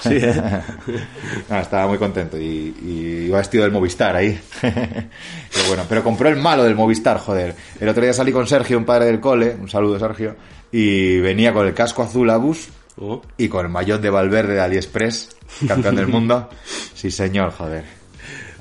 Sí, 0.00 0.10
¿eh? 0.14 0.32
Ah, 1.50 1.58
estaba 1.60 1.88
muy 1.88 1.98
contento 1.98 2.38
y, 2.38 2.42
y 2.82 3.24
iba 3.26 3.38
vestido 3.38 3.64
del 3.64 3.72
Movistar 3.72 4.14
ahí. 4.14 4.40
pero 4.60 5.68
bueno, 5.68 5.82
pero 5.88 6.04
compró 6.04 6.28
el 6.28 6.36
malo 6.36 6.62
del 6.62 6.76
Movistar, 6.76 7.18
joder. 7.18 7.56
El 7.80 7.88
otro 7.88 8.02
día 8.04 8.12
salí 8.12 8.30
con 8.30 8.46
Sergio, 8.46 8.78
un 8.78 8.84
padre 8.84 9.06
del 9.06 9.18
cole, 9.18 9.56
un 9.60 9.68
saludo 9.68 9.98
Sergio, 9.98 10.36
y 10.72 11.18
venía 11.20 11.52
con 11.52 11.66
el 11.66 11.74
casco 11.74 12.02
azul 12.02 12.30
Abus 12.30 12.68
Oh. 13.00 13.22
y 13.36 13.48
con 13.48 13.64
el 13.64 13.70
maillot 13.70 14.00
de 14.00 14.10
Valverde 14.10 14.54
de 14.54 14.60
AliExpress, 14.60 15.36
campeón 15.68 15.96
del 15.96 16.08
mundo. 16.08 16.48
Sí, 16.94 17.12
señor, 17.12 17.52
joder. 17.52 17.84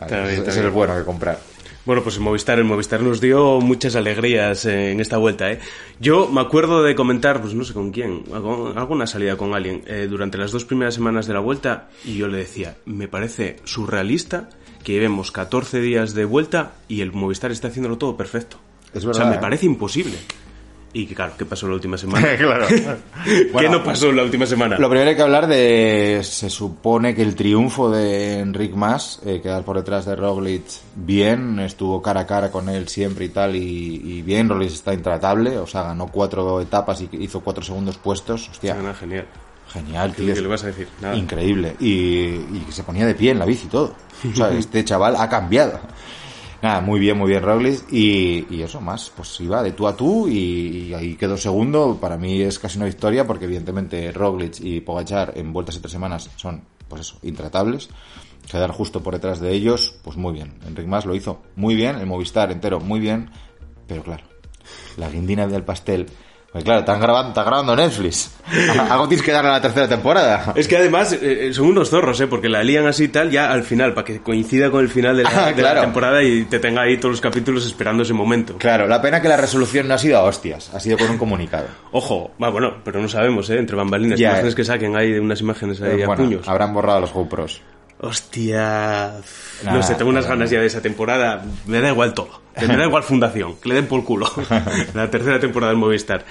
Bien, 0.08 0.26
ese 0.26 0.48
es 0.48 0.62
bien. 0.62 0.72
bueno 0.72 0.96
que 0.96 1.04
comprar. 1.04 1.40
Bueno, 1.86 2.04
pues 2.04 2.18
el 2.18 2.22
Movistar, 2.22 2.60
el 2.60 2.66
Movistar 2.66 3.02
nos 3.02 3.20
dio 3.20 3.60
muchas 3.62 3.96
alegrías 3.96 4.66
eh, 4.66 4.92
en 4.92 5.00
esta 5.00 5.18
vuelta, 5.18 5.52
¿eh? 5.52 5.60
Yo 6.00 6.28
me 6.28 6.42
acuerdo 6.42 6.84
de 6.84 6.94
comentar, 6.94 7.42
pues 7.42 7.56
no 7.56 7.64
sé 7.64 7.74
con 7.74 7.90
quién, 7.92 8.26
alguna 8.76 9.08
salida 9.08 9.38
con 9.38 9.56
alguien, 9.56 9.82
eh, 9.88 10.06
durante 10.08 10.38
las 10.38 10.52
dos 10.52 10.66
primeras 10.66 10.94
semanas 10.94 11.26
de 11.26 11.34
la 11.34 11.40
vuelta, 11.40 11.88
y 12.06 12.16
yo 12.18 12.28
le 12.28 12.38
decía, 12.38 12.76
me 12.86 13.08
parece 13.08 13.56
surrealista 13.64 14.50
que 14.84 14.94
llevemos 14.94 15.32
14 15.32 15.82
días 15.82 16.14
de 16.14 16.26
vuelta 16.26 16.74
y 16.88 17.02
el 17.02 17.12
Movistar 17.12 17.52
está 17.52 17.70
haciéndolo 17.70 17.98
todo 17.98 18.16
perfecto. 18.18 18.58
Es 18.94 19.04
o 19.04 19.14
sea, 19.14 19.24
verdad, 19.24 19.30
me 19.32 19.36
¿eh? 19.38 19.42
parece 19.42 19.66
imposible. 19.66 20.18
Y 21.00 21.06
que, 21.06 21.14
claro, 21.14 21.34
¿qué 21.38 21.46
pasó 21.46 21.68
la 21.68 21.76
última 21.76 21.96
semana? 21.98 22.36
claro. 22.36 22.66
¿Qué 23.24 23.50
Bueno, 23.54 23.70
no 23.78 23.84
pasó 23.84 24.12
la 24.12 24.24
última 24.24 24.46
semana? 24.46 24.78
Lo 24.80 24.90
primero 24.90 25.10
hay 25.12 25.16
que 25.16 25.22
hablar 25.22 25.46
de. 25.48 26.22
Se 26.24 26.50
supone 26.50 27.14
que 27.14 27.22
el 27.22 27.36
triunfo 27.36 27.90
de 27.92 28.40
Enric 28.40 28.74
Mas, 28.74 29.20
eh, 29.26 29.40
quedar 29.42 29.64
por 29.64 29.76
detrás 29.78 30.06
de 30.06 30.16
Roglic 30.16 30.64
bien, 30.96 31.60
estuvo 31.60 32.02
cara 32.02 32.22
a 32.22 32.26
cara 32.26 32.50
con 32.52 32.68
él 32.70 32.88
siempre 32.88 33.26
y 33.26 33.30
tal, 33.30 33.56
y, 33.56 33.60
y 34.04 34.22
bien, 34.24 34.50
Roglic 34.50 34.72
está 34.72 34.94
intratable, 34.94 35.58
o 35.60 35.68
sea, 35.68 35.84
ganó 35.84 36.08
cuatro 36.08 36.60
etapas 36.62 37.02
y 37.02 37.10
hizo 37.20 37.42
cuatro 37.42 37.64
segundos 37.64 37.98
puestos, 37.98 38.50
hostia, 38.50 38.74
Nada, 38.74 38.94
genial. 38.96 39.26
genial, 39.72 40.14
¿Qué, 40.16 40.24
tío. 40.24 40.34
qué 40.34 40.42
le 40.42 40.48
vas 40.48 40.64
a 40.64 40.68
decir? 40.68 40.88
Nada. 41.02 41.16
Increíble. 41.16 41.76
Y, 41.80 41.90
y 41.90 42.66
se 42.70 42.84
ponía 42.84 43.06
de 43.06 43.14
pie 43.14 43.32
en 43.32 43.40
la 43.40 43.46
bici 43.46 43.68
y 43.68 43.70
todo. 43.70 43.96
O 44.32 44.36
sea, 44.36 44.50
este 44.58 44.84
chaval 44.84 45.16
ha 45.16 45.30
cambiado. 45.30 45.80
Nada, 46.62 46.82
muy 46.82 47.00
bien, 47.00 47.18
muy 47.18 47.30
bien 47.30 47.44
Roglic. 47.44 47.92
Y, 47.92 48.48
y 48.50 48.62
eso 48.62 48.82
más, 48.82 49.12
pues 49.16 49.40
iba 49.42 49.62
de 49.62 49.74
tú 49.74 49.88
a 49.88 49.96
tú 49.96 50.28
y, 50.28 50.94
ahí 50.94 51.16
quedó 51.16 51.38
segundo. 51.38 51.98
Para 52.00 52.18
mí 52.18 52.42
es 52.42 52.58
casi 52.58 52.78
una 52.78 52.86
victoria 52.86 53.26
porque 53.28 53.46
evidentemente 53.46 54.12
Roglic 54.12 54.60
y 54.62 54.82
Pogachar 54.82 55.34
en 55.36 55.54
vueltas 55.54 55.76
y 55.76 55.80
tres 55.80 55.92
semanas 55.92 56.30
son, 56.36 56.64
pues 56.88 57.02
eso, 57.02 57.18
intratables. 57.22 57.90
Quedar 58.50 58.72
justo 58.72 59.04
por 59.04 59.14
detrás 59.14 59.40
de 59.40 59.52
ellos, 59.52 59.96
pues 60.04 60.18
muy 60.18 60.34
bien. 60.34 60.54
Enric 60.66 60.88
Mas 60.88 61.06
lo 61.06 61.14
hizo 61.14 61.42
muy 61.56 61.76
bien, 61.76 61.98
el 61.98 62.06
Movistar 62.06 62.52
entero 62.52 62.80
muy 62.80 63.00
bien. 63.00 63.30
Pero 63.88 64.04
claro, 64.04 64.24
la 64.98 65.10
guindina 65.10 65.48
del 65.48 65.64
pastel... 65.64 66.08
Pues 66.58 66.64
claro, 66.66 66.80
están 66.80 67.00
grabando, 67.00 67.76
Netflix. 67.76 68.32
Algo 68.90 69.08
tienes 69.08 69.24
que 69.26 69.32
darle 69.32 69.50
a 69.52 69.54
la 69.54 69.62
tercera 69.62 69.88
temporada. 69.88 70.54
Es 70.56 70.68
que 70.68 70.78
además 70.78 71.14
eh, 71.22 71.52
son 71.54 71.68
unos 71.68 71.90
zorros, 71.90 72.20
¿eh? 72.22 72.28
Porque 72.28 72.50
la 72.50 72.64
lían 72.64 72.88
así 72.88 73.04
y 73.04 73.08
tal 73.10 73.30
ya 73.30 73.52
al 73.52 73.64
final, 73.64 73.94
para 73.94 74.06
que 74.06 74.20
coincida 74.22 74.72
con 74.72 74.82
el 74.82 74.90
final 74.90 75.18
de 75.18 75.24
la, 75.24 75.30
Ah, 75.30 75.46
de 75.46 75.52
la 75.52 75.70
claro. 75.72 75.82
temporada 75.82 76.24
y 76.24 76.46
te 76.46 76.58
tenga 76.60 76.82
ahí 76.82 76.98
todos 76.98 77.12
los 77.14 77.22
capítulos 77.22 77.66
esperando 77.66 78.04
ese 78.04 78.14
momento. 78.14 78.58
Claro, 78.58 78.88
la 78.88 79.02
pena 79.02 79.22
que 79.22 79.28
la 79.28 79.38
resolución 79.38 79.88
no 79.88 79.94
ha 79.94 79.98
sido 80.00 80.18
a 80.18 80.24
hostias, 80.24 80.74
ha 80.74 80.80
sido 80.80 80.98
con 80.98 81.10
un 81.12 81.18
comunicado. 81.18 81.68
Ojo, 81.92 82.32
va, 82.42 82.50
bueno, 82.50 82.78
pero 82.84 83.00
no 83.02 83.08
sabemos, 83.08 83.50
¿eh? 83.50 83.60
Entre 83.60 83.76
bambalinas, 83.76 84.20
Ya, 84.20 84.30
imágenes 84.30 84.54
eh. 84.54 84.56
que 84.56 84.64
saquen 84.66 84.96
ahí 84.96 85.12
de 85.12 85.20
unas 85.20 85.40
imágenes 85.42 85.82
ahí 85.82 86.02
a 86.02 86.08
puños. 86.08 86.48
habrán 86.48 86.74
borrado 86.74 87.02
los 87.02 87.14
GoPros. 87.14 87.62
Hostia. 88.00 89.22
Nah, 89.64 89.74
no 89.74 89.84
sé, 89.84 89.96
tengo 89.96 90.12
unas 90.12 90.28
ganas 90.28 90.52
ya 90.52 90.60
de 90.60 90.68
esa 90.68 90.82
temporada. 90.82 91.44
Me 91.66 91.82
da 91.82 91.90
igual 91.90 92.14
todo. 92.14 92.42
Me 92.62 92.78
da 92.78 92.86
igual 92.86 93.04
fundación. 93.04 93.56
Que 93.58 93.70
le 93.70 93.76
den 93.76 93.88
por 93.88 94.04
culo. 94.04 94.30
la 94.94 95.10
tercera 95.10 95.40
temporada 95.40 95.72
del 95.72 95.80
Movistar. 95.80 96.26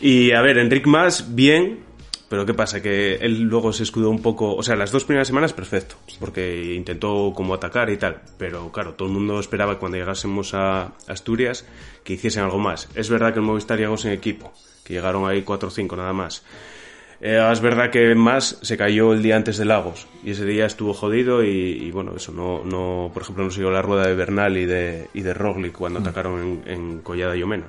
Y 0.00 0.32
a 0.32 0.42
ver, 0.42 0.58
Enric 0.58 0.86
Más, 0.86 1.34
bien. 1.34 1.84
Pero 2.28 2.44
¿qué 2.44 2.54
pasa? 2.54 2.82
Que 2.82 3.14
él 3.16 3.42
luego 3.42 3.72
se 3.72 3.84
escudó 3.84 4.10
un 4.10 4.20
poco... 4.20 4.56
O 4.56 4.62
sea, 4.62 4.74
las 4.74 4.90
dos 4.90 5.04
primeras 5.04 5.28
semanas, 5.28 5.52
perfecto. 5.52 5.94
Porque 6.18 6.74
intentó 6.74 7.32
como 7.34 7.54
atacar 7.54 7.88
y 7.88 7.96
tal. 7.98 8.20
Pero 8.36 8.72
claro, 8.72 8.94
todo 8.94 9.08
el 9.08 9.14
mundo 9.14 9.38
esperaba 9.38 9.74
que 9.74 9.78
cuando 9.78 9.96
llegásemos 9.96 10.52
a 10.52 10.92
Asturias 11.06 11.64
que 12.02 12.14
hiciesen 12.14 12.42
algo 12.42 12.58
más. 12.58 12.88
Es 12.94 13.08
verdad 13.08 13.32
que 13.32 13.38
el 13.38 13.44
Movistar 13.44 13.78
llegó 13.78 13.96
sin 13.96 14.10
equipo. 14.10 14.52
Que 14.84 14.94
llegaron 14.94 15.28
ahí 15.28 15.42
4 15.42 15.68
o 15.68 15.70
5 15.70 15.96
nada 15.96 16.12
más. 16.12 16.42
Eh, 17.20 17.48
es 17.50 17.60
verdad 17.60 17.90
que 17.90 18.14
más 18.14 18.58
se 18.60 18.76
cayó 18.76 19.12
el 19.14 19.22
día 19.22 19.36
antes 19.36 19.56
de 19.56 19.64
Lagos 19.64 20.06
y 20.22 20.32
ese 20.32 20.44
día 20.44 20.66
estuvo 20.66 20.92
jodido 20.92 21.42
y, 21.42 21.48
y, 21.48 21.90
bueno, 21.90 22.12
eso 22.16 22.30
no, 22.32 22.62
no, 22.64 23.10
por 23.12 23.22
ejemplo, 23.22 23.42
no 23.44 23.50
siguió 23.50 23.70
la 23.70 23.80
rueda 23.80 24.06
de 24.06 24.14
Bernal 24.14 24.56
y 24.58 24.66
de, 24.66 25.08
y 25.14 25.22
de 25.22 25.32
Roglic 25.32 25.72
cuando 25.72 26.00
atacaron 26.00 26.62
en, 26.66 26.72
en 26.72 26.98
Collada 27.00 27.34
y 27.34 27.42
Omena. 27.42 27.66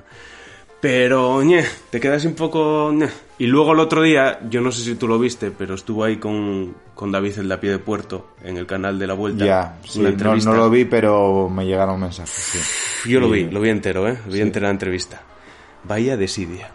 Pero, 0.79 1.41
ñe, 1.43 1.63
te 1.89 1.99
quedas 1.99 2.23
un 2.25 2.35
poco... 2.35 2.91
ñe. 2.93 3.07
Y 3.39 3.47
luego 3.47 3.73
el 3.73 3.79
otro 3.79 4.03
día, 4.03 4.39
yo 4.49 4.61
no 4.61 4.71
sé 4.71 4.83
si 4.83 4.93
tú 4.95 5.07
lo 5.07 5.17
viste, 5.17 5.49
pero 5.49 5.73
estuvo 5.75 6.03
ahí 6.03 6.17
con, 6.17 6.75
con 6.93 7.11
David 7.11 7.39
el 7.39 7.47
de 7.47 7.53
a 7.55 7.59
pie 7.59 7.71
de 7.71 7.79
puerto 7.79 8.27
en 8.43 8.57
el 8.57 8.67
canal 8.67 8.99
de 8.99 9.07
la 9.07 9.13
Vuelta. 9.15 9.43
Ya, 9.45 9.77
sí, 9.85 9.99
una 9.99 10.09
no, 10.09 10.13
entrevista. 10.13 10.49
no 10.51 10.57
lo 10.57 10.69
vi, 10.69 10.85
pero 10.85 11.49
me 11.49 11.65
llegaron 11.65 11.99
mensajes. 11.99 12.29
Sí. 12.31 13.09
Yo 13.09 13.19
lo 13.19 13.27
Sí. 13.27 13.33
vi, 13.45 13.49
lo 13.49 13.59
vi 13.61 13.69
entero, 13.69 14.07
¿eh? 14.07 14.19
Vi 14.27 14.39
entera 14.41 14.67
la 14.67 14.71
entrevista. 14.73 15.21
Vaya 15.83 16.15
desidia. 16.15 16.69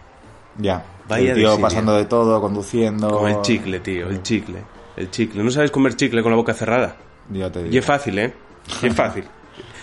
Ya, 0.57 0.83
Vaya 1.07 1.31
el 1.31 1.37
tío 1.37 1.49
desidia. 1.49 1.61
pasando 1.67 1.95
de 1.95 2.05
todo, 2.05 2.39
conduciendo. 2.41 3.09
Con 3.17 3.29
el 3.29 3.41
chicle, 3.41 3.79
tío, 3.79 4.09
el 4.09 4.21
chicle. 4.23 4.59
El 4.95 5.09
chicle. 5.11 5.43
¿No 5.43 5.49
sabes 5.51 5.71
comer 5.71 5.95
chicle 5.95 6.21
con 6.21 6.31
la 6.31 6.35
boca 6.37 6.53
cerrada? 6.53 6.95
Ya 7.31 7.51
te 7.51 7.61
Y 7.61 7.63
digo. 7.63 7.79
es 7.79 7.85
fácil, 7.85 8.19
¿eh? 8.19 8.33
Y 8.81 8.87
es 8.87 8.95
fácil. 8.95 9.23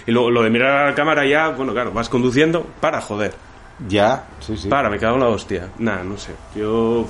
Y 0.06 0.12
luego 0.12 0.30
lo 0.30 0.42
de 0.42 0.50
mirar 0.50 0.70
a 0.84 0.86
la 0.90 0.94
cámara 0.94 1.26
ya, 1.26 1.48
bueno, 1.50 1.72
claro, 1.72 1.92
vas 1.92 2.08
conduciendo, 2.08 2.64
para, 2.80 3.00
joder. 3.00 3.34
Ya, 3.88 4.24
sí, 4.40 4.56
sí. 4.56 4.68
Para, 4.68 4.88
me 4.90 4.98
cago 4.98 5.14
en 5.16 5.20
la 5.20 5.28
hostia. 5.28 5.68
Nah, 5.78 6.02
no 6.02 6.16
sé. 6.16 6.32
Yo... 6.54 7.06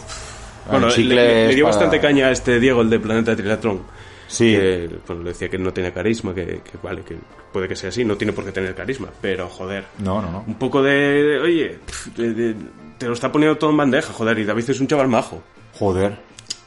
Ah, 0.66 0.72
Bueno, 0.72 0.88
le, 0.88 1.04
le 1.48 1.54
dio 1.54 1.64
para- 1.64 1.76
bastante 1.76 2.00
caña 2.00 2.26
a 2.26 2.30
este 2.30 2.60
Diego, 2.60 2.80
el 2.82 2.90
de 2.90 3.00
Planeta 3.00 3.34
Triatlón. 3.36 3.82
Sí. 4.30 4.52
Que, 4.54 4.88
le 5.08 5.24
decía 5.24 5.48
que 5.48 5.58
no 5.58 5.72
tiene 5.72 5.92
carisma, 5.92 6.32
que, 6.32 6.60
que 6.62 6.78
vale, 6.82 7.02
que 7.02 7.16
puede 7.52 7.66
que 7.66 7.74
sea 7.74 7.88
así, 7.88 8.04
no 8.04 8.16
tiene 8.16 8.32
por 8.32 8.44
qué 8.44 8.52
tener 8.52 8.74
carisma, 8.76 9.08
pero 9.20 9.48
joder. 9.48 9.86
No, 9.98 10.22
no, 10.22 10.30
no. 10.30 10.44
Un 10.46 10.54
poco 10.54 10.82
de, 10.82 10.92
de- 10.92 11.38
oye, 11.40 11.78
de- 12.16 12.32
de- 12.34 12.56
te 12.96 13.06
lo 13.06 13.12
está 13.14 13.32
poniendo 13.32 13.58
todo 13.58 13.70
en 13.70 13.76
bandeja, 13.78 14.12
joder, 14.12 14.38
y 14.38 14.44
David 14.44 14.70
es 14.70 14.80
un 14.80 14.86
chaval 14.86 15.08
majo. 15.08 15.42
Joder, 15.78 16.12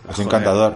es 0.10 0.16
Joder. 0.16 0.28
encantador. 0.28 0.76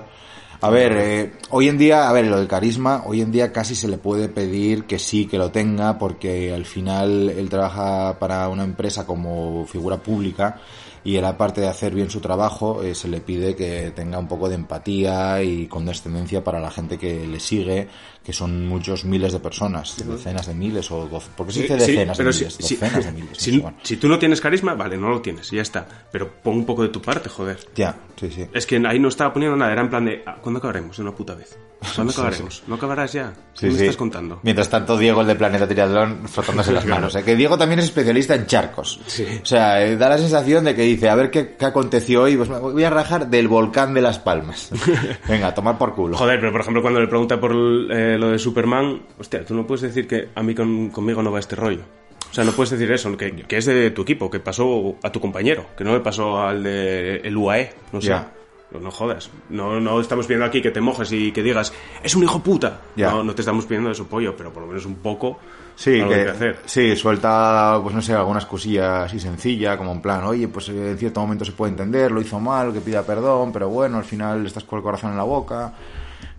A 0.62 0.70
ver, 0.72 0.94
eh, 0.98 1.34
hoy 1.52 1.68
en 1.68 1.78
día, 1.78 2.10
a 2.10 2.14
ver, 2.14 2.26
lo 2.26 2.38
del 2.38 2.48
carisma, 2.48 3.04
hoy 3.06 3.22
en 3.22 3.32
día 3.32 3.52
casi 3.52 3.76
se 3.76 3.88
le 3.88 3.98
puede 4.00 4.28
pedir 4.30 4.86
que 4.86 4.98
sí, 4.98 5.28
que 5.28 5.38
lo 5.38 5.52
tenga, 5.52 6.00
porque 6.00 6.52
al 6.54 6.66
final 6.66 7.30
él 7.30 7.48
trabaja 7.50 8.18
para 8.18 8.48
una 8.50 8.64
empresa 8.64 9.06
como 9.06 9.66
figura 9.68 9.98
pública 9.98 10.60
y 11.08 11.16
él 11.16 11.24
aparte 11.24 11.62
de 11.62 11.68
hacer 11.70 11.96
bien 11.96 12.10
su 12.10 12.20
trabajo, 12.20 12.84
eh, 12.84 12.94
se 12.94 13.08
le 13.08 13.22
pide 13.22 13.56
que 13.56 13.94
tenga 13.96 14.20
un 14.20 14.28
poco 14.28 14.50
de 14.50 14.56
empatía 14.56 15.42
y 15.42 15.66
condescendencia 15.68 16.44
para 16.44 16.60
la 16.60 16.70
gente 16.70 16.98
que 16.98 17.26
le 17.26 17.40
sigue, 17.40 17.88
que 18.26 18.34
son 18.34 18.68
muchos 18.68 19.06
miles 19.06 19.32
de 19.32 19.40
personas, 19.40 19.96
decenas 20.06 20.48
de 20.48 20.54
miles 20.54 20.92
o 20.92 21.08
doce, 21.08 21.30
¿por 21.38 21.48
qué 21.48 21.54
se 21.54 21.62
dice 21.62 21.80
Sí, 21.80 21.92
decenas 21.94 22.18
pero 22.18 22.28
de 22.30 22.34
si- 22.34 22.40
miles? 22.44 22.58
si- 22.60 22.76
docenas 22.76 23.06
de 23.06 23.12
miles, 23.22 23.38
si, 23.38 23.58
bueno. 23.60 23.78
si 23.84 23.96
tú 23.96 24.10
no 24.10 24.20
tienes 24.20 24.42
carisma, 24.42 24.74
vale, 24.74 24.98
no 24.98 25.08
lo 25.10 25.22
tienes, 25.22 25.50
ya 25.50 25.62
está. 25.62 25.88
Pero 26.12 26.30
pon 26.44 26.56
un 26.56 26.66
poco 26.66 26.84
de 26.84 26.90
tu 26.90 27.02
parte, 27.02 27.30
joder. 27.30 27.58
Ya, 27.76 27.96
sí, 28.20 28.30
sí. 28.30 28.46
Es 28.54 28.66
que 28.66 28.76
ahí 28.86 29.00
no 29.00 29.08
estaba 29.08 29.32
poniendo 29.32 29.56
nada, 29.56 29.72
era 29.72 29.82
en 29.84 29.90
plan 29.90 30.04
de, 30.04 30.24
ah, 30.26 30.36
¿cuándo 30.42 30.58
acabaremos? 30.58 30.98
De 30.98 31.04
una 31.04 31.16
puta 31.16 31.36
vez. 31.36 31.58
¿Cuándo 31.96 32.12
acabaremos? 32.12 32.64
¿No 32.68 32.76
acabarás 32.76 33.14
ya? 33.14 33.32
¿Qué 33.54 33.60
Sí, 33.60 33.66
me 33.68 33.72
sí. 33.74 33.82
estás 33.84 33.98
contando? 33.98 34.40
Mientras 34.44 34.68
tanto, 34.68 34.98
Diego, 34.98 35.22
el 35.22 35.28
de 35.28 35.36
Planeta 35.36 35.68
Triatlón, 35.68 36.28
frotándose 36.28 36.72
las 36.74 36.86
manos. 36.86 37.16
¿eh? 37.16 37.24
Que 37.24 37.36
Diego 37.36 37.58
también 37.58 37.80
es 37.80 37.86
especialista 37.86 38.34
en 38.36 38.46
charcos. 38.48 39.00
Sí. 39.06 39.26
O 39.42 39.46
sea, 39.46 39.86
eh, 39.86 39.96
da 39.96 40.10
la 40.10 40.18
sensación 40.18 40.66
de 40.66 40.76
que 40.76 40.84
dice, 40.98 41.10
a 41.10 41.16
ver 41.16 41.32
qué, 41.32 41.56
qué 41.58 41.66
aconteció 41.66 42.24
hoy, 42.24 42.36
pues 42.38 42.50
me 42.50 42.60
voy 42.60 42.84
a 42.84 42.90
rajar 42.90 43.28
del 43.30 43.48
volcán 43.48 43.94
de 43.94 44.02
Las 44.02 44.20
Palmas. 44.20 44.70
Venga, 45.28 45.48
a 45.48 45.54
tomar 45.54 45.78
por 45.78 45.94
culo. 45.96 46.18
Joder, 46.18 46.40
pero 46.40 46.52
por 46.52 46.62
ejemplo, 46.62 46.82
cuando 46.82 47.00
le 47.00 47.08
pregunta 47.08 47.40
por 47.40 47.52
eh, 47.54 48.18
lo 48.20 48.32
de 48.32 48.40
Superman, 48.40 49.02
hostia, 49.18 49.46
tú 49.46 49.56
no 49.56 49.66
puedes 49.66 49.82
decir 49.84 50.08
que 50.08 50.30
a 50.36 50.44
mí 50.44 50.54
con- 50.54 50.90
conmigo 50.90 51.24
no 51.24 51.32
va 51.32 51.40
este 51.40 51.56
rollo. 51.56 51.82
O 52.30 52.34
sea, 52.34 52.44
no 52.44 52.52
puedes 52.52 52.72
decir 52.72 52.92
eso, 52.92 53.16
que, 53.16 53.32
que 53.34 53.58
es 53.58 53.66
de 53.66 53.90
tu 53.92 54.02
equipo, 54.02 54.30
que 54.30 54.40
pasó 54.42 54.96
a 55.02 55.12
tu 55.12 55.22
compañero, 55.22 55.66
que 55.78 55.84
no 55.86 55.94
le 55.94 56.02
pasó 56.02 56.42
al 56.42 56.62
de 56.62 57.18
el 57.24 57.38
UAE, 57.38 57.70
no 57.94 58.02
sé. 58.02 58.10
Ya. 58.10 58.34
No, 58.72 58.80
no 58.80 58.92
jodas. 58.92 59.30
No, 59.50 59.80
no 59.80 60.02
estamos 60.02 60.26
pidiendo 60.26 60.46
aquí 60.46 60.62
que 60.62 60.72
te 60.72 60.82
mojes 60.82 61.12
y 61.12 61.32
que 61.32 61.42
digas, 61.42 61.74
es 62.04 62.16
un 62.16 62.24
hijo 62.24 62.40
puta. 62.40 62.82
Ya. 62.96 63.12
No, 63.12 63.24
no 63.24 63.34
te 63.34 63.42
estamos 63.42 63.66
pidiendo 63.66 63.90
eso, 63.90 64.08
pollo, 64.08 64.36
pero 64.36 64.52
por 64.52 64.64
lo 64.64 64.68
menos 64.68 64.86
un 64.86 64.96
poco 64.96 65.40
Sí, 65.78 66.00
algo 66.00 66.10
que, 66.10 66.16
hay 66.16 66.24
que 66.24 66.32
hacer. 66.32 66.60
sí, 66.66 66.96
suelta, 66.96 67.80
pues 67.84 67.94
no 67.94 68.02
sé, 68.02 68.14
algunas 68.14 68.48
cosillas 68.48 69.06
así 69.06 69.20
sencilla, 69.20 69.78
como 69.78 69.92
en 69.92 70.02
plan, 70.02 70.24
oye, 70.24 70.48
pues 70.48 70.70
eh, 70.70 70.92
en 70.92 70.98
cierto 70.98 71.22
momento 71.22 71.46
se 71.46 71.52
puede 71.52 71.72
entender, 71.72 72.12
lo 72.12 72.20
hizo 72.20 72.40
mal, 72.40 72.74
que 72.74 72.82
pida 72.82 73.04
perdón, 73.04 73.52
pero 73.54 73.70
bueno, 73.70 73.98
al 73.98 74.04
final 74.04 74.44
estás 74.48 74.64
con 74.64 74.78
el 74.78 74.84
corazón 74.84 75.12
en 75.12 75.18
la 75.18 75.24
boca. 75.24 75.74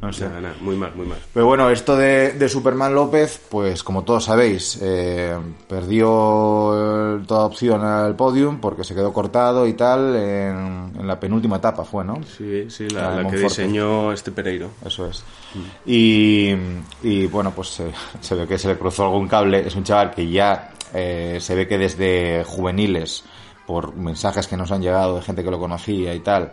No 0.01 0.13
sé. 0.13 0.29
Nada, 0.29 0.55
muy 0.61 0.77
mal, 0.77 0.95
muy 0.95 1.07
mal. 1.07 1.19
Pero 1.35 1.47
bueno, 1.47 1.71
esto 1.71 1.97
de, 1.97 2.33
de 2.33 2.49
Superman 2.49 2.95
López, 2.95 3.41
pues 3.51 3.83
como 3.83 4.05
todos 4.05 4.25
sabéis, 4.25 4.79
eh, 4.81 5.37
perdió 5.69 7.17
eh, 7.19 7.25
toda 7.27 7.47
opción 7.47 7.85
al 7.85 8.15
podium 8.15 8.61
porque 8.61 8.85
se 8.85 8.95
quedó 8.95 9.13
cortado 9.13 9.67
y 9.67 9.73
tal 9.73 10.15
en, 10.15 10.93
en 10.99 11.07
la 11.07 11.19
penúltima 11.19 11.57
etapa 11.57 11.85
fue, 11.85 12.05
¿no? 12.05 12.21
Sí, 12.23 12.71
sí, 12.71 12.89
La 12.91 13.03
la, 13.03 13.17
de 13.17 13.23
la 13.25 13.31
que 13.31 13.37
diseñó 13.39 14.13
este 14.13 14.31
Pereiro. 14.31 14.71
Eso 14.85 15.07
es. 15.07 15.25
Y, 15.85 16.55
y, 17.03 17.27
bueno, 17.27 17.51
pues 17.51 17.81
eh, 17.81 17.93
se 18.21 18.35
ve 18.37 18.47
que 18.47 18.57
se 18.59 18.69
le 18.69 18.79
cruzó 18.79 19.05
algún 19.05 19.27
cable. 19.27 19.67
Es 19.67 19.75
un 19.75 19.83
chaval 19.83 20.13
que 20.13 20.31
ya 20.31 20.75
eh, 20.95 21.39
se 21.41 21.55
ve 21.55 21.67
que 21.67 21.77
desde 21.77 22.45
juveniles, 22.45 23.25
por 23.67 23.95
mensajes 23.95 24.47
que 24.47 24.57
nos 24.57 24.71
han 24.71 24.81
llegado 24.81 25.17
de 25.17 25.23
gente 25.23 25.45
que 25.45 25.51
lo 25.51 25.59
conocía 25.59 26.15
y 26.15 26.21
tal, 26.21 26.53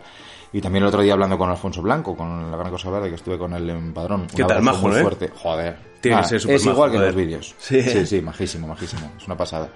Y 0.52 0.60
también 0.60 0.84
el 0.84 0.88
otro 0.88 1.02
día 1.02 1.12
hablando 1.12 1.36
con 1.36 1.50
Alfonso 1.50 1.82
Blanco, 1.82 2.16
con 2.16 2.50
la 2.50 2.56
gran 2.56 2.70
cosa 2.70 2.88
verde, 2.90 3.08
que 3.10 3.16
estuve 3.16 3.36
con 3.36 3.52
él 3.52 3.68
en 3.68 3.92
Padrón. 3.92 4.26
¿Qué 4.34 4.44
tal, 4.44 4.62
majo, 4.62 4.88
muy 4.88 4.96
eh? 4.96 5.02
fuerte. 5.02 5.28
Joder. 5.34 5.76
Tiene 6.00 6.18
que 6.18 6.22
Ah, 6.22 6.24
ser 6.28 6.36
Es 6.36 6.42
supermajo, 6.42 6.70
igual 6.72 6.90
que 6.90 6.96
en 6.98 7.02
los 7.04 7.14
vídeos. 7.14 7.54
Sí. 7.58 7.82
sí, 7.82 8.06
sí, 8.06 8.20
majísimo, 8.22 8.66
majísimo. 8.68 9.12
Es 9.18 9.26
una 9.26 9.36
pasada. 9.36 9.68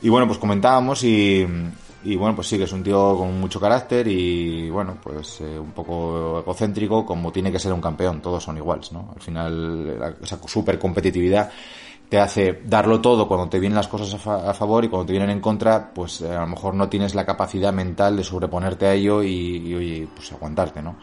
Y 0.00 0.08
bueno, 0.08 0.26
pues 0.26 0.38
comentábamos 0.38 1.02
y, 1.04 1.46
y 2.04 2.16
bueno, 2.16 2.34
pues 2.36 2.46
sí, 2.48 2.56
que 2.58 2.64
es 2.64 2.72
un 2.72 2.82
tío 2.82 3.16
con 3.16 3.38
mucho 3.40 3.58
carácter 3.60 4.06
y 4.08 4.70
bueno, 4.70 4.96
pues 5.02 5.40
eh, 5.40 5.58
un 5.58 5.72
poco 5.72 6.40
egocéntrico 6.40 7.04
como 7.04 7.32
tiene 7.32 7.50
que 7.50 7.58
ser 7.58 7.72
un 7.72 7.80
campeón. 7.80 8.20
Todos 8.22 8.44
son 8.44 8.56
iguales, 8.56 8.92
¿no? 8.92 9.10
Al 9.14 9.20
final, 9.22 9.98
la- 9.98 10.14
esa 10.22 10.38
super 10.46 10.78
competitividad 10.78 11.50
te 12.14 12.20
hace 12.20 12.60
darlo 12.64 13.00
todo 13.00 13.26
cuando 13.26 13.48
te 13.48 13.58
vienen 13.58 13.74
las 13.74 13.88
cosas 13.88 14.14
a, 14.14 14.18
fa- 14.18 14.48
a 14.48 14.54
favor 14.54 14.84
y 14.84 14.88
cuando 14.88 15.06
te 15.06 15.12
vienen 15.14 15.30
en 15.30 15.40
contra, 15.40 15.92
pues 15.92 16.20
eh, 16.20 16.32
a 16.32 16.42
lo 16.42 16.46
mejor 16.46 16.72
no 16.74 16.88
tienes 16.88 17.12
la 17.16 17.26
capacidad 17.26 17.72
mental 17.72 18.16
de 18.16 18.22
sobreponerte 18.22 18.86
a 18.86 18.92
ello 18.92 19.20
y, 19.24 19.28
y, 19.28 20.06
pues 20.14 20.30
aguantarte, 20.30 20.80
¿no? 20.80 20.94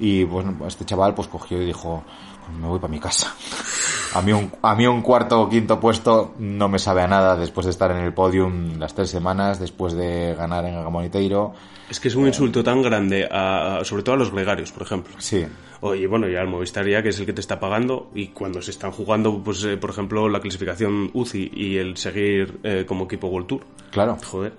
Y 0.00 0.24
bueno, 0.24 0.66
este 0.66 0.84
chaval 0.84 1.14
pues 1.14 1.28
cogió 1.28 1.62
y 1.62 1.66
dijo, 1.66 2.02
pues 2.44 2.58
me 2.58 2.66
voy 2.66 2.80
para 2.80 2.90
mi 2.90 2.98
casa. 2.98 3.32
A 4.16 4.22
mí, 4.22 4.32
un, 4.32 4.50
a 4.62 4.74
mí 4.74 4.88
un 4.88 5.02
cuarto 5.02 5.40
o 5.40 5.48
quinto 5.48 5.78
puesto 5.78 6.34
no 6.40 6.68
me 6.68 6.80
sabe 6.80 7.02
a 7.02 7.06
nada 7.06 7.36
después 7.36 7.64
de 7.66 7.70
estar 7.70 7.92
en 7.92 7.98
el 7.98 8.12
podium 8.12 8.76
las 8.76 8.92
tres 8.92 9.08
semanas, 9.08 9.60
después 9.60 9.92
de 9.92 10.34
ganar 10.34 10.64
en 10.64 10.74
Gamoniteiro. 10.82 11.52
Es 11.90 11.98
que 11.98 12.08
es 12.08 12.14
un 12.14 12.26
insulto 12.26 12.62
tan 12.62 12.82
grande, 12.82 13.28
a, 13.30 13.80
sobre 13.82 14.04
todo 14.04 14.14
a 14.14 14.18
los 14.18 14.30
gregarios, 14.30 14.70
por 14.70 14.82
ejemplo. 14.82 15.14
Sí, 15.18 15.44
Oye, 15.82 16.06
bueno, 16.06 16.28
y 16.28 16.36
al 16.36 16.46
Movistar 16.46 16.86
ya, 16.86 17.02
que 17.02 17.08
es 17.08 17.18
el 17.18 17.26
que 17.26 17.32
te 17.32 17.40
está 17.40 17.58
pagando, 17.58 18.10
y 18.14 18.28
cuando 18.28 18.60
se 18.60 18.70
están 18.70 18.92
jugando, 18.92 19.42
pues, 19.42 19.64
eh, 19.64 19.76
por 19.78 19.90
ejemplo, 19.90 20.28
la 20.28 20.40
clasificación 20.40 21.10
UCI 21.14 21.50
y 21.54 21.78
el 21.78 21.96
seguir 21.96 22.60
eh, 22.62 22.84
como 22.86 23.06
equipo 23.06 23.28
World 23.28 23.48
Tour. 23.48 23.62
claro. 23.90 24.18
Joder, 24.22 24.52